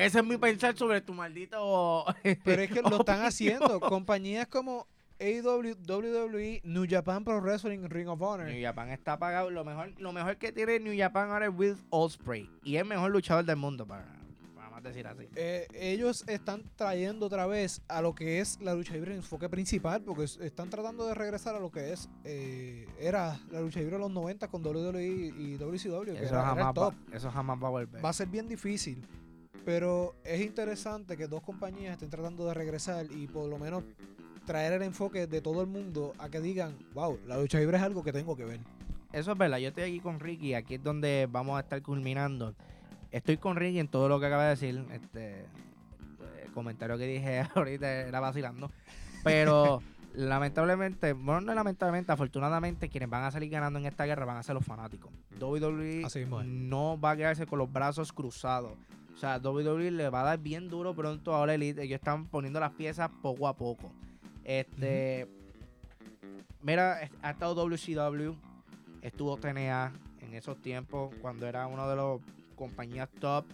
Ese 0.00 0.18
es 0.18 0.24
mi 0.24 0.36
pensar 0.36 0.76
sobre 0.76 1.00
tu 1.00 1.12
maldito. 1.14 2.04
Pero 2.44 2.62
es 2.62 2.70
que 2.70 2.82
lo 2.82 3.00
están 3.00 3.22
haciendo. 3.22 3.80
Compañías 3.80 4.46
como 4.46 4.86
AEW, 5.18 5.76
WWE, 5.86 6.60
New 6.64 6.86
Japan 6.88 7.24
Pro 7.24 7.40
Wrestling, 7.40 7.88
Ring 7.88 8.08
of 8.08 8.20
Honor. 8.22 8.46
New 8.46 8.62
Japan 8.62 8.88
está 8.90 9.18
pagado. 9.18 9.50
Lo 9.50 9.64
mejor, 9.64 9.92
lo 9.98 10.12
mejor 10.12 10.36
que 10.38 10.52
tiene 10.52 10.80
New 10.80 10.94
Japan 10.98 11.30
ahora 11.30 11.46
es 11.46 11.52
Will 11.54 11.76
Osprey. 11.90 12.48
Y 12.64 12.76
es 12.76 12.82
el 12.82 12.88
mejor 12.88 13.10
luchador 13.10 13.44
del 13.44 13.56
mundo, 13.56 13.86
para, 13.86 14.06
para 14.56 14.70
más 14.70 14.82
decir 14.82 15.06
así. 15.06 15.28
Eh, 15.36 15.66
ellos 15.74 16.24
están 16.26 16.62
trayendo 16.74 17.26
otra 17.26 17.46
vez 17.46 17.82
a 17.88 18.00
lo 18.00 18.14
que 18.14 18.40
es 18.40 18.58
la 18.62 18.72
lucha 18.74 18.94
libre 18.94 19.10
en 19.10 19.18
enfoque 19.18 19.50
principal, 19.50 20.00
porque 20.00 20.24
es- 20.24 20.38
están 20.38 20.70
tratando 20.70 21.06
de 21.06 21.12
regresar 21.14 21.54
a 21.54 21.60
lo 21.60 21.70
que 21.70 21.92
es 21.92 22.08
eh, 22.24 22.86
era 22.98 23.38
la 23.50 23.60
lucha 23.60 23.80
libre 23.80 23.96
de 23.96 24.00
los 24.00 24.10
90 24.10 24.48
con 24.48 24.62
WWE 24.64 25.04
y 25.06 25.56
WCW, 25.58 26.04
que 26.04 26.24
Eso 26.24 26.34
era, 26.34 26.40
era 26.40 26.42
jamás, 26.46 26.68
el 26.68 26.74
top. 26.74 26.94
va, 26.94 27.16
eso 27.16 27.30
jamás 27.30 27.58
va 27.62 27.66
a 27.66 27.70
volver. 27.70 28.02
Va 28.02 28.08
a 28.08 28.12
ser 28.14 28.28
bien 28.28 28.48
difícil, 28.48 29.04
pero 29.64 30.14
es 30.24 30.40
interesante 30.40 31.16
que 31.16 31.26
dos 31.26 31.42
compañías 31.42 31.92
estén 31.92 32.10
tratando 32.10 32.46
de 32.46 32.54
regresar 32.54 33.06
y 33.10 33.26
por 33.26 33.48
lo 33.48 33.58
menos 33.58 33.84
traer 34.46 34.72
el 34.72 34.82
enfoque 34.82 35.26
de 35.26 35.40
todo 35.40 35.60
el 35.60 35.66
mundo 35.66 36.12
a 36.18 36.28
que 36.28 36.40
digan, 36.40 36.76
wow, 36.94 37.18
la 37.26 37.38
lucha 37.38 37.58
libre 37.58 37.76
es 37.76 37.82
algo 37.82 38.02
que 38.02 38.12
tengo 38.12 38.36
que 38.36 38.44
ver. 38.44 38.60
Eso 39.12 39.32
es 39.32 39.38
verdad. 39.38 39.58
Yo 39.58 39.68
estoy 39.68 39.84
aquí 39.84 40.00
con 40.00 40.20
Ricky. 40.20 40.54
Aquí 40.54 40.74
es 40.76 40.82
donde 40.82 41.28
vamos 41.30 41.56
a 41.56 41.60
estar 41.60 41.82
culminando. 41.82 42.54
Estoy 43.10 43.38
con 43.38 43.56
Ricky 43.56 43.80
en 43.80 43.88
todo 43.88 44.08
lo 44.08 44.20
que 44.20 44.26
acaba 44.26 44.44
de 44.44 44.50
decir. 44.50 44.84
Este 44.92 45.46
el 46.42 46.52
comentario 46.52 46.98
que 46.98 47.06
dije 47.06 47.44
ahorita 47.54 47.90
era 47.90 48.20
vacilando. 48.20 48.70
Pero 49.24 49.82
lamentablemente, 50.14 51.12
bueno, 51.12 51.40
no 51.40 51.54
lamentablemente, 51.54 52.12
afortunadamente, 52.12 52.88
quienes 52.88 53.10
van 53.10 53.24
a 53.24 53.30
salir 53.30 53.50
ganando 53.50 53.78
en 53.78 53.86
esta 53.86 54.04
guerra 54.04 54.24
van 54.24 54.36
a 54.36 54.42
ser 54.42 54.54
los 54.54 54.64
fanáticos. 54.64 55.10
WWE 55.40 56.06
mismo 56.14 56.40
es. 56.40 56.46
no 56.46 57.00
va 57.00 57.12
a 57.12 57.16
quedarse 57.16 57.46
con 57.46 57.58
los 57.58 57.72
brazos 57.72 58.12
cruzados. 58.12 58.72
O 59.14 59.16
sea, 59.16 59.38
WWE 59.38 59.90
le 59.90 60.08
va 60.08 60.22
a 60.22 60.24
dar 60.24 60.38
bien 60.38 60.68
duro 60.68 60.94
pronto 60.94 61.34
a 61.34 61.40
All 61.40 61.50
Elite. 61.50 61.82
Ellos 61.82 61.98
están 61.98 62.26
poniendo 62.26 62.60
las 62.60 62.72
piezas 62.72 63.10
poco 63.22 63.48
a 63.48 63.56
poco. 63.56 63.92
Este. 64.44 65.28
Mira, 66.62 67.10
ha 67.22 67.30
estado 67.30 67.54
WCW, 67.54 68.34
estuvo 69.00 69.36
TNA 69.38 69.92
en 70.20 70.34
esos 70.34 70.60
tiempos 70.60 71.14
cuando 71.22 71.46
era 71.46 71.66
uno 71.66 71.88
de 71.88 71.96
los 71.96 72.20
compañías 72.54 73.08
top. 73.18 73.46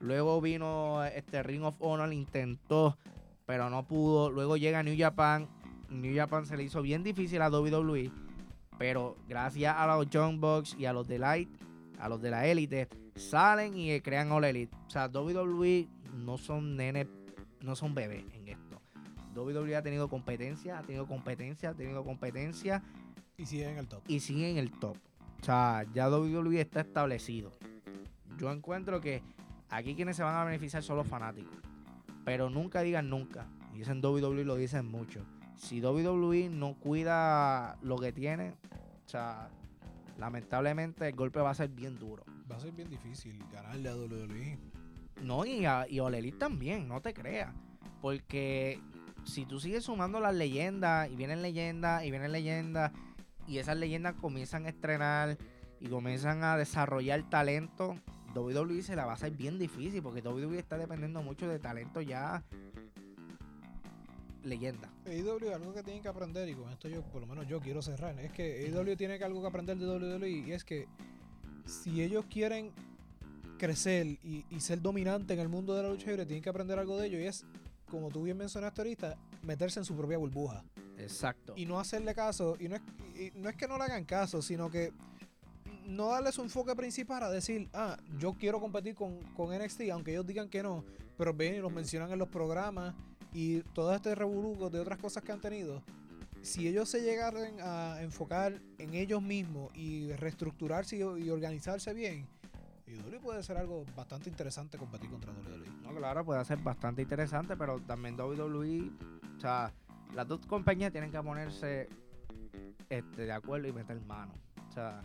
Luego 0.00 0.40
vino 0.40 1.04
este 1.04 1.42
Ring 1.42 1.62
of 1.64 1.76
Honor, 1.80 2.12
intentó, 2.12 2.98
pero 3.46 3.70
no 3.70 3.86
pudo. 3.86 4.30
Luego 4.30 4.56
llega 4.56 4.82
New 4.82 4.96
Japan. 4.98 5.48
New 5.88 6.14
Japan 6.14 6.46
se 6.46 6.56
le 6.56 6.64
hizo 6.64 6.82
bien 6.82 7.02
difícil 7.02 7.42
a 7.42 7.48
WWE, 7.48 8.10
pero 8.78 9.16
gracias 9.28 9.74
a 9.76 9.86
los 9.86 10.08
Young 10.08 10.38
Bucks 10.38 10.76
y 10.78 10.86
a 10.86 10.92
los 10.92 11.08
de 11.08 11.18
Light, 11.18 11.48
a 11.98 12.08
los 12.08 12.22
de 12.22 12.30
la 12.30 12.46
élite, 12.46 12.88
salen 13.16 13.76
y 13.76 14.00
crean 14.00 14.32
All 14.32 14.44
Elite. 14.44 14.74
O 14.86 14.90
sea, 14.90 15.08
WWE 15.08 15.88
no 16.14 16.38
son 16.38 16.76
nenes, 16.76 17.06
no 17.60 17.76
son 17.76 17.94
bebés 17.94 18.24
en 18.34 18.48
esto. 18.48 18.80
WWE 19.34 19.76
ha 19.76 19.82
tenido 19.82 20.08
competencia, 20.08 20.78
ha 20.78 20.82
tenido 20.82 21.06
competencia, 21.06 21.70
ha 21.70 21.74
tenido 21.74 22.04
competencia 22.04 22.82
Y 23.36 23.46
siguen 23.46 23.70
en 23.70 23.78
el 23.78 23.88
top. 23.88 24.02
y 24.08 24.20
sigue 24.20 24.50
en 24.50 24.58
el 24.58 24.70
top. 24.72 24.96
O 25.40 25.44
sea, 25.44 25.86
ya 25.94 26.10
WWE 26.10 26.60
está 26.60 26.80
establecido. 26.80 27.52
Yo 28.38 28.50
encuentro 28.52 29.00
que 29.00 29.22
aquí 29.68 29.94
quienes 29.94 30.16
se 30.16 30.22
van 30.22 30.36
a 30.36 30.44
beneficiar 30.44 30.82
son 30.82 30.96
los 30.96 31.06
fanáticos. 31.06 31.56
Pero 32.24 32.50
nunca 32.50 32.82
digan 32.82 33.08
nunca. 33.08 33.46
Dicen 33.72 34.04
WWE 34.04 34.44
lo 34.44 34.56
dicen 34.56 34.86
mucho. 34.86 35.24
Si 35.56 35.80
WWE 35.80 36.48
no 36.50 36.74
cuida 36.74 37.78
lo 37.82 37.96
que 37.96 38.12
tiene, 38.12 38.50
o 38.50 39.08
sea, 39.08 39.48
lamentablemente 40.20 41.08
el 41.08 41.16
golpe 41.16 41.40
va 41.40 41.50
a 41.50 41.54
ser 41.54 41.70
bien 41.70 41.98
duro. 41.98 42.24
Va 42.50 42.56
a 42.56 42.60
ser 42.60 42.72
bien 42.72 42.90
difícil 42.90 43.42
ganarle 43.50 43.88
a 43.88 43.96
WWE. 43.96 44.58
No, 45.22 45.46
y 45.46 45.64
a, 45.64 45.86
y 45.88 45.98
Elite 45.98 46.38
también, 46.38 46.86
no 46.86 47.00
te 47.00 47.14
creas. 47.14 47.54
Porque 48.02 48.78
si 49.24 49.46
tú 49.46 49.58
sigues 49.58 49.84
sumando 49.84 50.20
las 50.20 50.34
leyendas, 50.34 51.10
y 51.10 51.16
vienen 51.16 51.40
leyendas, 51.40 52.04
y 52.04 52.10
vienen 52.10 52.32
leyendas, 52.32 52.92
y 53.46 53.58
esas 53.58 53.78
leyendas 53.78 54.14
comienzan 54.14 54.66
a 54.66 54.68
estrenar 54.68 55.38
y 55.80 55.88
comienzan 55.88 56.44
a 56.44 56.56
desarrollar 56.56 57.28
talento, 57.28 57.96
WWE 58.34 58.82
se 58.82 58.96
la 58.96 59.06
va 59.06 59.12
a 59.12 59.14
hacer 59.14 59.32
bien 59.32 59.58
difícil, 59.58 60.02
porque 60.02 60.20
WWE 60.20 60.58
está 60.58 60.76
dependiendo 60.76 61.22
mucho 61.22 61.48
de 61.48 61.58
talento 61.58 62.02
ya 62.02 62.44
leyenda. 64.44 64.90
AEW 65.06 65.54
algo 65.54 65.72
que 65.74 65.82
tienen 65.82 66.02
que 66.02 66.08
aprender 66.08 66.48
y 66.48 66.54
con 66.54 66.70
esto 66.70 66.88
yo 66.88 67.02
por 67.02 67.20
lo 67.20 67.26
menos 67.26 67.46
yo 67.46 67.60
quiero 67.60 67.82
cerrar 67.82 68.18
es 68.20 68.32
que 68.32 68.66
AEW 68.66 68.96
tiene 68.96 69.18
que 69.18 69.24
algo 69.24 69.40
que 69.40 69.48
aprender 69.48 69.76
de 69.76 69.86
WWE 69.86 70.30
y 70.30 70.52
es 70.52 70.64
que 70.64 70.86
si 71.66 72.02
ellos 72.02 72.24
quieren 72.30 72.72
crecer 73.58 74.06
y, 74.06 74.44
y 74.50 74.60
ser 74.60 74.80
dominante 74.80 75.34
en 75.34 75.40
el 75.40 75.48
mundo 75.48 75.74
de 75.74 75.82
la 75.82 75.90
lucha 75.90 76.06
libre 76.06 76.24
tienen 76.24 76.42
que 76.42 76.48
aprender 76.48 76.78
algo 76.78 76.96
de 76.96 77.08
ello 77.08 77.20
y 77.20 77.26
es 77.26 77.44
como 77.90 78.08
tú 78.08 78.22
bien 78.22 78.38
mencionaste 78.38 78.80
ahorita 78.80 79.18
meterse 79.42 79.80
en 79.80 79.84
su 79.84 79.94
propia 79.96 80.16
burbuja 80.16 80.64
Exacto. 81.02 81.54
Y 81.56 81.66
no 81.66 81.78
hacerle 81.80 82.14
caso, 82.14 82.56
y 82.60 82.68
no 82.68 82.76
es, 82.76 82.82
y 83.14 83.32
no 83.34 83.48
es 83.48 83.56
que 83.56 83.66
no 83.66 83.78
le 83.78 83.84
hagan 83.84 84.04
caso, 84.04 84.42
sino 84.42 84.70
que 84.70 84.92
no 85.86 86.08
darle 86.08 86.30
su 86.32 86.42
enfoque 86.42 86.74
principal 86.76 87.22
a 87.22 87.30
decir, 87.30 87.68
ah, 87.72 87.96
yo 88.18 88.34
quiero 88.34 88.60
competir 88.60 88.94
con, 88.94 89.18
con 89.34 89.56
NXT, 89.56 89.82
aunque 89.92 90.12
ellos 90.12 90.26
digan 90.26 90.48
que 90.48 90.62
no, 90.62 90.84
pero 91.16 91.34
ven 91.34 91.54
y 91.54 91.58
los 91.58 91.72
mencionan 91.72 92.10
en 92.12 92.18
los 92.18 92.28
programas 92.28 92.94
y 93.32 93.60
todo 93.74 93.94
este 93.94 94.14
revoluco 94.14 94.70
de 94.70 94.80
otras 94.80 94.98
cosas 94.98 95.22
que 95.22 95.32
han 95.32 95.40
tenido. 95.40 95.82
Si 96.42 96.66
ellos 96.66 96.88
se 96.88 97.02
llegaran 97.02 97.60
a 97.60 98.00
enfocar 98.00 98.60
en 98.78 98.94
ellos 98.94 99.22
mismos 99.22 99.70
y 99.74 100.12
reestructurarse 100.12 100.96
y, 100.96 101.30
organizarse 101.30 101.92
bien, 101.92 102.26
WWE 102.86 103.20
puede 103.20 103.42
ser 103.42 103.56
algo 103.56 103.84
bastante 103.94 104.30
interesante 104.30 104.78
competir 104.78 105.10
contra 105.10 105.32
WWE. 105.32 105.70
No, 105.82 105.94
claro, 105.94 106.24
puede 106.24 106.44
ser 106.44 106.58
bastante 106.58 107.02
interesante, 107.02 107.56
pero 107.56 107.78
también 107.80 108.18
WWE, 108.18 108.90
o 109.36 109.40
sea, 109.40 109.72
las 110.14 110.26
dos 110.26 110.44
compañías 110.46 110.90
tienen 110.90 111.12
que 111.12 111.22
ponerse 111.22 111.88
este, 112.88 113.26
de 113.26 113.32
acuerdo 113.32 113.68
y 113.68 113.72
meter 113.72 114.00
mano. 114.00 114.34
O 114.68 114.72
sea, 114.72 115.02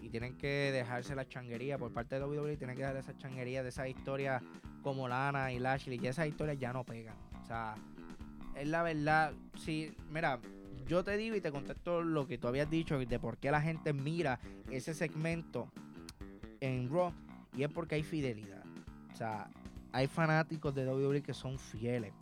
y 0.00 0.08
tienen 0.08 0.36
que 0.36 0.70
dejarse 0.72 1.14
la 1.14 1.28
changuería 1.28 1.78
por 1.78 1.92
parte 1.92 2.14
de 2.18 2.24
WWE, 2.24 2.56
tienen 2.56 2.76
que 2.76 2.82
dejar 2.82 2.96
esa 2.96 3.16
changuería 3.18 3.62
de 3.62 3.68
esa 3.68 3.86
historia 3.86 4.42
como 4.82 5.08
Lana 5.08 5.52
y 5.52 5.58
Lashley, 5.58 5.98
y 6.00 6.06
esas 6.06 6.26
historias 6.26 6.58
ya 6.58 6.72
no 6.72 6.84
pegan. 6.84 7.16
Sea, 7.50 7.74
es 8.54 8.68
la 8.68 8.84
verdad, 8.84 9.32
si, 9.58 9.92
mira, 10.08 10.38
yo 10.86 11.02
te 11.02 11.16
digo 11.16 11.34
y 11.34 11.40
te 11.40 11.50
contesto 11.50 12.00
lo 12.00 12.28
que 12.28 12.38
tú 12.38 12.46
habías 12.46 12.70
dicho 12.70 12.96
de 12.96 13.18
por 13.18 13.38
qué 13.38 13.50
la 13.50 13.60
gente 13.60 13.92
mira 13.92 14.38
ese 14.70 14.94
segmento 14.94 15.68
en 16.60 16.88
Raw, 16.88 17.12
y 17.56 17.64
es 17.64 17.68
porque 17.68 17.96
hay 17.96 18.04
fidelidad. 18.04 18.62
O 19.12 19.16
sea, 19.16 19.50
hay 19.90 20.06
fanáticos 20.06 20.76
de 20.76 20.86
WWE 20.86 21.22
que 21.22 21.34
son 21.34 21.58
fieles. 21.58 22.12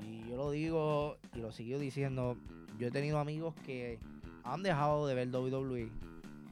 Y 0.00 0.30
yo 0.30 0.36
lo 0.38 0.50
digo 0.50 1.18
y 1.34 1.40
lo 1.40 1.52
sigo 1.52 1.78
diciendo, 1.78 2.38
yo 2.78 2.88
he 2.88 2.90
tenido 2.90 3.18
amigos 3.18 3.54
que 3.66 3.98
han 4.44 4.62
dejado 4.62 5.06
de 5.06 5.14
ver 5.14 5.28
WWE 5.28 5.90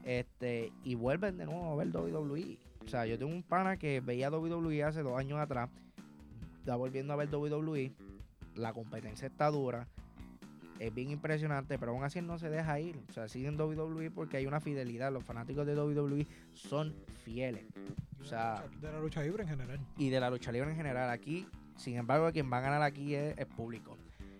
este, 0.03 0.71
y 0.83 0.93
vuelven 0.93 1.37
de 1.37 1.45
nuevo 1.45 1.71
a 1.71 1.75
ver 1.83 1.87
WWE. 1.87 2.59
O 2.85 2.87
sea, 2.87 3.07
yo 3.07 3.17
tengo 3.17 3.31
un 3.31 3.41
pana 3.41 3.77
que 3.77 4.01
veía 4.01 4.29
WWE 4.29 4.83
hace 4.83 5.01
dos 5.01 5.17
años 5.17 5.39
atrás, 5.39 5.71
está 6.63 6.77
volviendo 6.77 7.11
a 7.11 7.17
ver 7.17 7.27
WWE, 7.27 7.91
la 8.55 8.71
competencia 8.71 9.27
está 9.27 9.51
dura, 9.51 9.85
es 10.79 10.93
bien 10.93 11.11
impresionante, 11.11 11.77
pero 11.77 11.91
aún 11.91 12.05
así 12.05 12.21
no 12.21 12.39
se 12.39 12.49
deja 12.49 12.79
ir. 12.79 12.97
O 13.09 13.11
sea, 13.11 13.27
siguen 13.27 13.59
WWE 13.59 14.11
porque 14.11 14.37
hay 14.37 14.45
una 14.45 14.61
fidelidad. 14.61 15.11
Los 15.11 15.25
fanáticos 15.25 15.65
de 15.65 15.75
WWE 15.75 16.25
son 16.53 16.95
fieles. 17.25 17.65
O 18.21 18.23
sea, 18.25 18.65
de 18.79 18.91
la 18.91 18.99
lucha 18.99 19.21
libre 19.21 19.43
en 19.43 19.49
general. 19.49 19.79
Y 19.97 20.09
de 20.09 20.19
la 20.19 20.29
lucha 20.29 20.51
libre 20.53 20.71
en 20.71 20.77
general. 20.77 21.09
Aquí, 21.09 21.45
sin 21.75 21.97
embargo, 21.97 22.31
quien 22.31 22.51
va 22.51 22.59
a 22.59 22.61
ganar 22.61 22.81
aquí 22.81 23.13
es 23.13 23.37
el 23.37 23.47
público. 23.47 23.97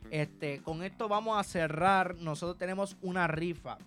Este, 0.10 0.62
con 0.62 0.82
esto 0.82 1.10
vamos 1.10 1.38
a 1.38 1.44
cerrar. 1.44 2.16
Nosotros 2.16 2.58
tenemos 2.58 2.98
una 3.02 3.28
rifa 3.28 3.78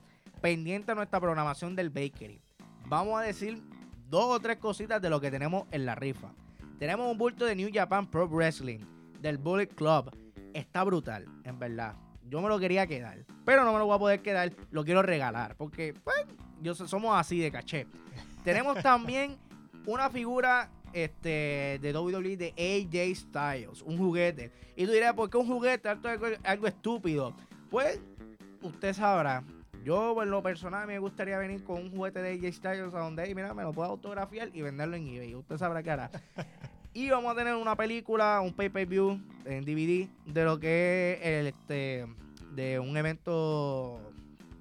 pendiente 0.42 0.92
a 0.92 0.94
nuestra 0.94 1.20
programación 1.20 1.74
del 1.74 1.88
Bakery. 1.88 2.40
Vamos 2.86 3.18
a 3.18 3.22
decir 3.22 3.62
dos 4.10 4.26
o 4.26 4.40
tres 4.40 4.58
cositas 4.58 5.00
de 5.00 5.08
lo 5.08 5.20
que 5.20 5.30
tenemos 5.30 5.66
en 5.70 5.86
la 5.86 5.94
rifa. 5.94 6.32
Tenemos 6.78 7.11
un 7.11 7.16
bulto 7.16 7.47
de 7.47 7.57
New 7.57 7.70
Japan 7.73 8.07
Pro 8.07 8.28
Wrestling 8.28 8.81
del 9.20 9.39
Bullet 9.39 9.69
Club. 9.69 10.15
Está 10.53 10.85
brutal, 10.85 11.24
en 11.44 11.59
verdad. 11.59 11.94
Yo 12.28 12.43
me 12.43 12.48
lo 12.48 12.59
quería 12.59 12.86
quedar, 12.86 13.24
pero 13.47 13.65
no 13.65 13.73
me 13.73 13.78
lo 13.78 13.86
voy 13.86 13.97
a 13.97 13.98
poder 13.98 14.20
quedar. 14.20 14.53
Lo 14.70 14.85
quiero 14.85 15.03
regalar 15.03 15.57
porque, 15.57 15.94
pues, 16.05 16.27
yo, 16.61 16.74
somos 16.74 17.19
así 17.19 17.39
de 17.39 17.51
caché. 17.51 17.86
Tenemos 18.44 18.82
también 18.82 19.39
una 19.86 20.11
figura 20.11 20.70
este, 20.93 21.78
de 21.81 21.93
WWE 21.94 22.36
de 22.36 22.53
AJ 22.59 23.16
Styles, 23.16 23.82
un 23.82 23.97
juguete. 23.97 24.53
Y 24.77 24.85
tú 24.85 24.93
dirás, 24.93 25.15
¿por 25.15 25.31
qué 25.31 25.39
un 25.39 25.47
juguete? 25.47 25.89
Algo, 25.89 26.27
algo 26.44 26.66
estúpido. 26.66 27.35
Pues, 27.70 28.01
usted 28.61 28.93
sabrá. 28.93 29.43
Yo, 29.82 30.20
en 30.20 30.31
lo 30.31 30.43
personal, 30.43 30.86
me 30.86 30.98
gustaría 30.98 31.39
venir 31.39 31.62
con 31.62 31.77
un 31.77 31.90
juguete 31.90 32.20
de 32.20 32.32
AJ 32.32 32.55
Styles 32.55 32.93
a 32.93 32.98
donde, 32.98 33.32
mira, 33.35 33.55
me 33.55 33.62
lo 33.62 33.73
puedo 33.73 33.89
autografiar 33.89 34.51
y 34.53 34.61
venderlo 34.61 34.97
en 34.97 35.07
eBay. 35.07 35.35
Usted 35.36 35.57
sabrá 35.59 35.82
qué 35.82 35.90
hará. 35.93 36.11
Y 36.97 37.10
vamos 37.10 37.31
a 37.31 37.35
tener 37.35 37.55
una 37.55 37.77
película, 37.77 38.40
un 38.40 38.55
pay-per-view 38.55 39.20
en 39.44 39.66
DVD 39.66 40.09
de 40.24 40.44
lo 40.47 40.59
que 40.59 41.18
es 41.20 41.27
el, 41.27 41.47
este, 41.48 42.06
de 42.55 42.78
un 42.78 42.97
evento 42.97 44.01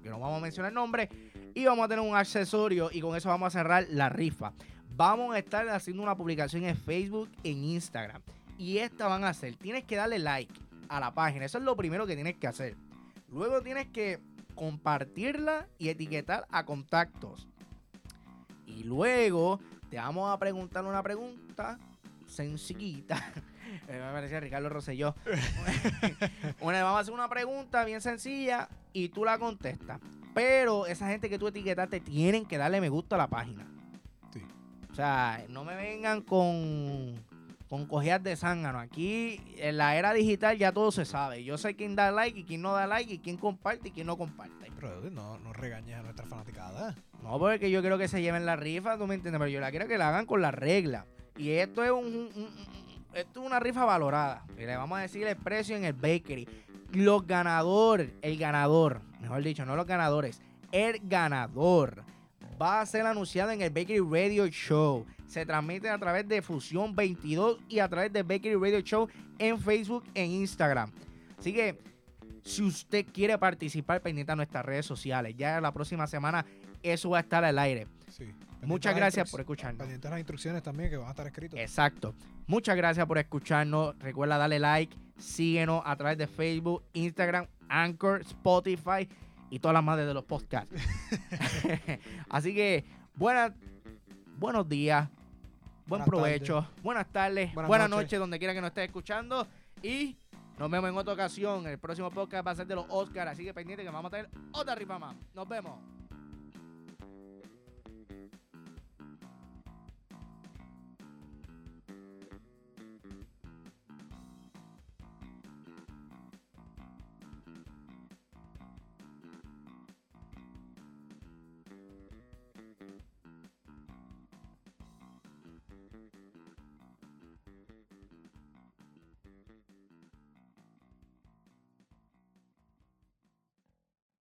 que 0.02 0.10
no 0.10 0.20
vamos 0.20 0.36
a 0.36 0.42
mencionar 0.42 0.68
el 0.68 0.74
nombre. 0.74 1.08
Y 1.54 1.64
vamos 1.64 1.86
a 1.86 1.88
tener 1.88 2.04
un 2.04 2.14
accesorio 2.14 2.90
y 2.92 3.00
con 3.00 3.16
eso 3.16 3.30
vamos 3.30 3.46
a 3.46 3.58
cerrar 3.58 3.86
la 3.88 4.10
rifa. 4.10 4.52
Vamos 4.94 5.34
a 5.34 5.38
estar 5.38 5.66
haciendo 5.70 6.02
una 6.02 6.14
publicación 6.14 6.64
en 6.64 6.76
Facebook, 6.76 7.30
en 7.42 7.64
Instagram. 7.64 8.20
Y 8.58 8.76
esta 8.80 9.06
van 9.06 9.24
a 9.24 9.30
hacer, 9.30 9.56
tienes 9.56 9.84
que 9.84 9.96
darle 9.96 10.18
like 10.18 10.52
a 10.90 11.00
la 11.00 11.14
página. 11.14 11.46
Eso 11.46 11.56
es 11.56 11.64
lo 11.64 11.74
primero 11.74 12.06
que 12.06 12.16
tienes 12.16 12.36
que 12.36 12.48
hacer. 12.48 12.76
Luego 13.30 13.62
tienes 13.62 13.86
que 13.86 14.20
compartirla 14.54 15.68
y 15.78 15.88
etiquetar 15.88 16.46
a 16.50 16.66
contactos. 16.66 17.48
Y 18.66 18.84
luego 18.84 19.58
te 19.88 19.96
vamos 19.96 20.30
a 20.30 20.38
preguntar 20.38 20.84
una 20.84 21.02
pregunta 21.02 21.78
sencillita. 22.26 23.32
me 23.88 23.98
parecía 23.98 24.40
Ricardo 24.40 24.68
Rosselló. 24.68 25.14
una, 26.60 26.82
vamos 26.82 26.98
a 26.98 27.00
hacer 27.00 27.14
una 27.14 27.28
pregunta 27.28 27.84
bien 27.84 28.00
sencilla 28.00 28.68
y 28.92 29.08
tú 29.08 29.24
la 29.24 29.38
contestas. 29.38 30.00
Pero 30.34 30.86
esa 30.86 31.08
gente 31.08 31.30
que 31.30 31.38
tú 31.38 31.48
etiquetaste 31.48 32.00
tienen 32.00 32.44
que 32.44 32.58
darle 32.58 32.80
me 32.80 32.88
gusta 32.88 33.16
a 33.16 33.18
la 33.18 33.28
página. 33.28 33.66
Sí. 34.32 34.42
O 34.90 34.94
sea, 34.94 35.44
no 35.48 35.64
me 35.64 35.74
vengan 35.74 36.20
con, 36.20 37.14
con 37.68 37.86
cojeas 37.86 38.22
de 38.22 38.36
zángano. 38.36 38.78
Aquí 38.78 39.40
en 39.56 39.78
la 39.78 39.96
era 39.96 40.12
digital 40.12 40.58
ya 40.58 40.72
todo 40.72 40.92
se 40.92 41.04
sabe. 41.06 41.42
Yo 41.42 41.56
sé 41.56 41.74
quién 41.74 41.96
da 41.96 42.10
like 42.10 42.40
y 42.40 42.44
quién 42.44 42.60
no 42.60 42.74
da 42.74 42.86
like 42.86 43.14
y 43.14 43.18
quién 43.18 43.38
comparte 43.38 43.88
y 43.88 43.92
quién 43.92 44.06
no 44.06 44.18
comparte. 44.18 44.70
Pero 44.78 45.10
no, 45.10 45.38
no 45.38 45.54
regañes 45.54 45.96
a 45.96 46.02
nuestra 46.02 46.26
fanaticada. 46.26 46.94
No, 47.22 47.38
porque 47.38 47.70
yo 47.70 47.80
quiero 47.80 47.96
que 47.96 48.08
se 48.08 48.20
lleven 48.20 48.44
la 48.44 48.56
rifa, 48.56 48.98
tú 48.98 49.06
me 49.06 49.14
entiendes, 49.14 49.38
pero 49.38 49.50
yo 49.50 49.60
la 49.60 49.70
quiero 49.70 49.88
que 49.88 49.96
la 49.96 50.10
hagan 50.10 50.26
con 50.26 50.42
la 50.42 50.50
regla. 50.50 51.06
Y 51.36 51.50
esto 51.50 51.84
es 51.84 51.90
un, 51.90 52.28
esto 53.14 53.40
es 53.40 53.46
una 53.46 53.60
rifa 53.60 53.84
valorada. 53.84 54.44
Y 54.56 54.62
le 54.62 54.76
vamos 54.76 54.98
a 54.98 55.02
decir 55.02 55.26
el 55.26 55.36
precio 55.36 55.76
en 55.76 55.84
el 55.84 55.92
bakery. 55.92 56.48
Los 56.92 57.26
ganadores, 57.26 58.10
el 58.22 58.38
ganador, 58.38 59.00
mejor 59.20 59.42
dicho, 59.42 59.64
no 59.66 59.76
los 59.76 59.86
ganadores, 59.86 60.40
el 60.72 61.00
ganador 61.02 62.04
va 62.60 62.80
a 62.80 62.86
ser 62.86 63.06
anunciado 63.06 63.50
en 63.50 63.62
el 63.62 63.70
Bakery 63.70 64.00
Radio 64.00 64.46
Show. 64.48 65.04
Se 65.26 65.44
transmite 65.44 65.88
a 65.88 65.98
través 65.98 66.26
de 66.28 66.40
Fusión 66.40 66.94
22 66.94 67.58
y 67.68 67.80
a 67.80 67.88
través 67.88 68.12
de 68.12 68.22
Bakery 68.22 68.54
Radio 68.54 68.80
Show 68.80 69.08
en 69.38 69.60
Facebook 69.60 70.04
e 70.14 70.24
Instagram. 70.24 70.90
Así 71.38 71.52
que 71.52 71.78
si 72.42 72.62
usted 72.62 73.04
quiere 73.12 73.36
participar, 73.36 74.00
pendiente 74.00 74.32
a 74.32 74.36
nuestras 74.36 74.64
redes 74.64 74.86
sociales. 74.86 75.34
Ya 75.36 75.60
la 75.60 75.72
próxima 75.72 76.06
semana 76.06 76.46
eso 76.82 77.10
va 77.10 77.18
a 77.18 77.20
estar 77.20 77.44
al 77.44 77.58
aire. 77.58 77.88
Sí. 78.16 78.32
Muchas 78.62 78.96
gracias 78.96 79.30
por 79.30 79.40
escucharnos. 79.40 79.78
Pendientes 79.78 80.10
las 80.10 80.18
instrucciones 80.18 80.62
también 80.62 80.88
que 80.88 80.96
van 80.96 81.08
a 81.08 81.10
estar 81.10 81.26
escritas. 81.26 81.60
Exacto. 81.60 82.14
Muchas 82.46 82.74
gracias 82.74 83.06
por 83.06 83.18
escucharnos. 83.18 83.98
Recuerda 83.98 84.38
darle 84.38 84.58
like, 84.58 84.96
síguenos 85.18 85.82
a 85.84 85.94
través 85.96 86.16
de 86.16 86.26
Facebook, 86.26 86.82
Instagram, 86.94 87.46
Anchor, 87.68 88.22
Spotify 88.22 89.06
y 89.50 89.58
todas 89.58 89.74
las 89.74 89.84
madres 89.84 90.06
de 90.06 90.14
los 90.14 90.24
podcasts. 90.24 90.74
Así 92.30 92.54
que 92.54 92.86
buenas, 93.14 93.52
buenos 94.38 94.66
días, 94.66 95.10
buen 95.86 96.02
provecho, 96.04 96.66
buenas 96.82 97.12
tardes, 97.12 97.54
buenas, 97.54 97.90
noches. 97.90 98.18
donde 98.18 98.38
quiera 98.38 98.54
que 98.54 98.62
nos 98.62 98.68
esté 98.68 98.84
escuchando 98.84 99.46
y 99.82 100.16
nos 100.58 100.70
vemos 100.70 100.88
en 100.88 100.96
otra 100.96 101.12
ocasión. 101.12 101.66
El 101.66 101.78
próximo 101.78 102.10
podcast 102.10 102.46
va 102.46 102.52
a 102.52 102.56
ser 102.56 102.66
de 102.66 102.76
los 102.76 102.86
Oscars, 102.88 103.32
así 103.32 103.44
que 103.44 103.52
pendiente 103.52 103.84
que 103.84 103.90
vamos 103.90 104.10
a 104.10 104.16
tener 104.16 104.30
otra 104.52 104.74
rifa 104.74 104.98
más. 104.98 105.14
Nos 105.34 105.46
vemos. 105.46 105.78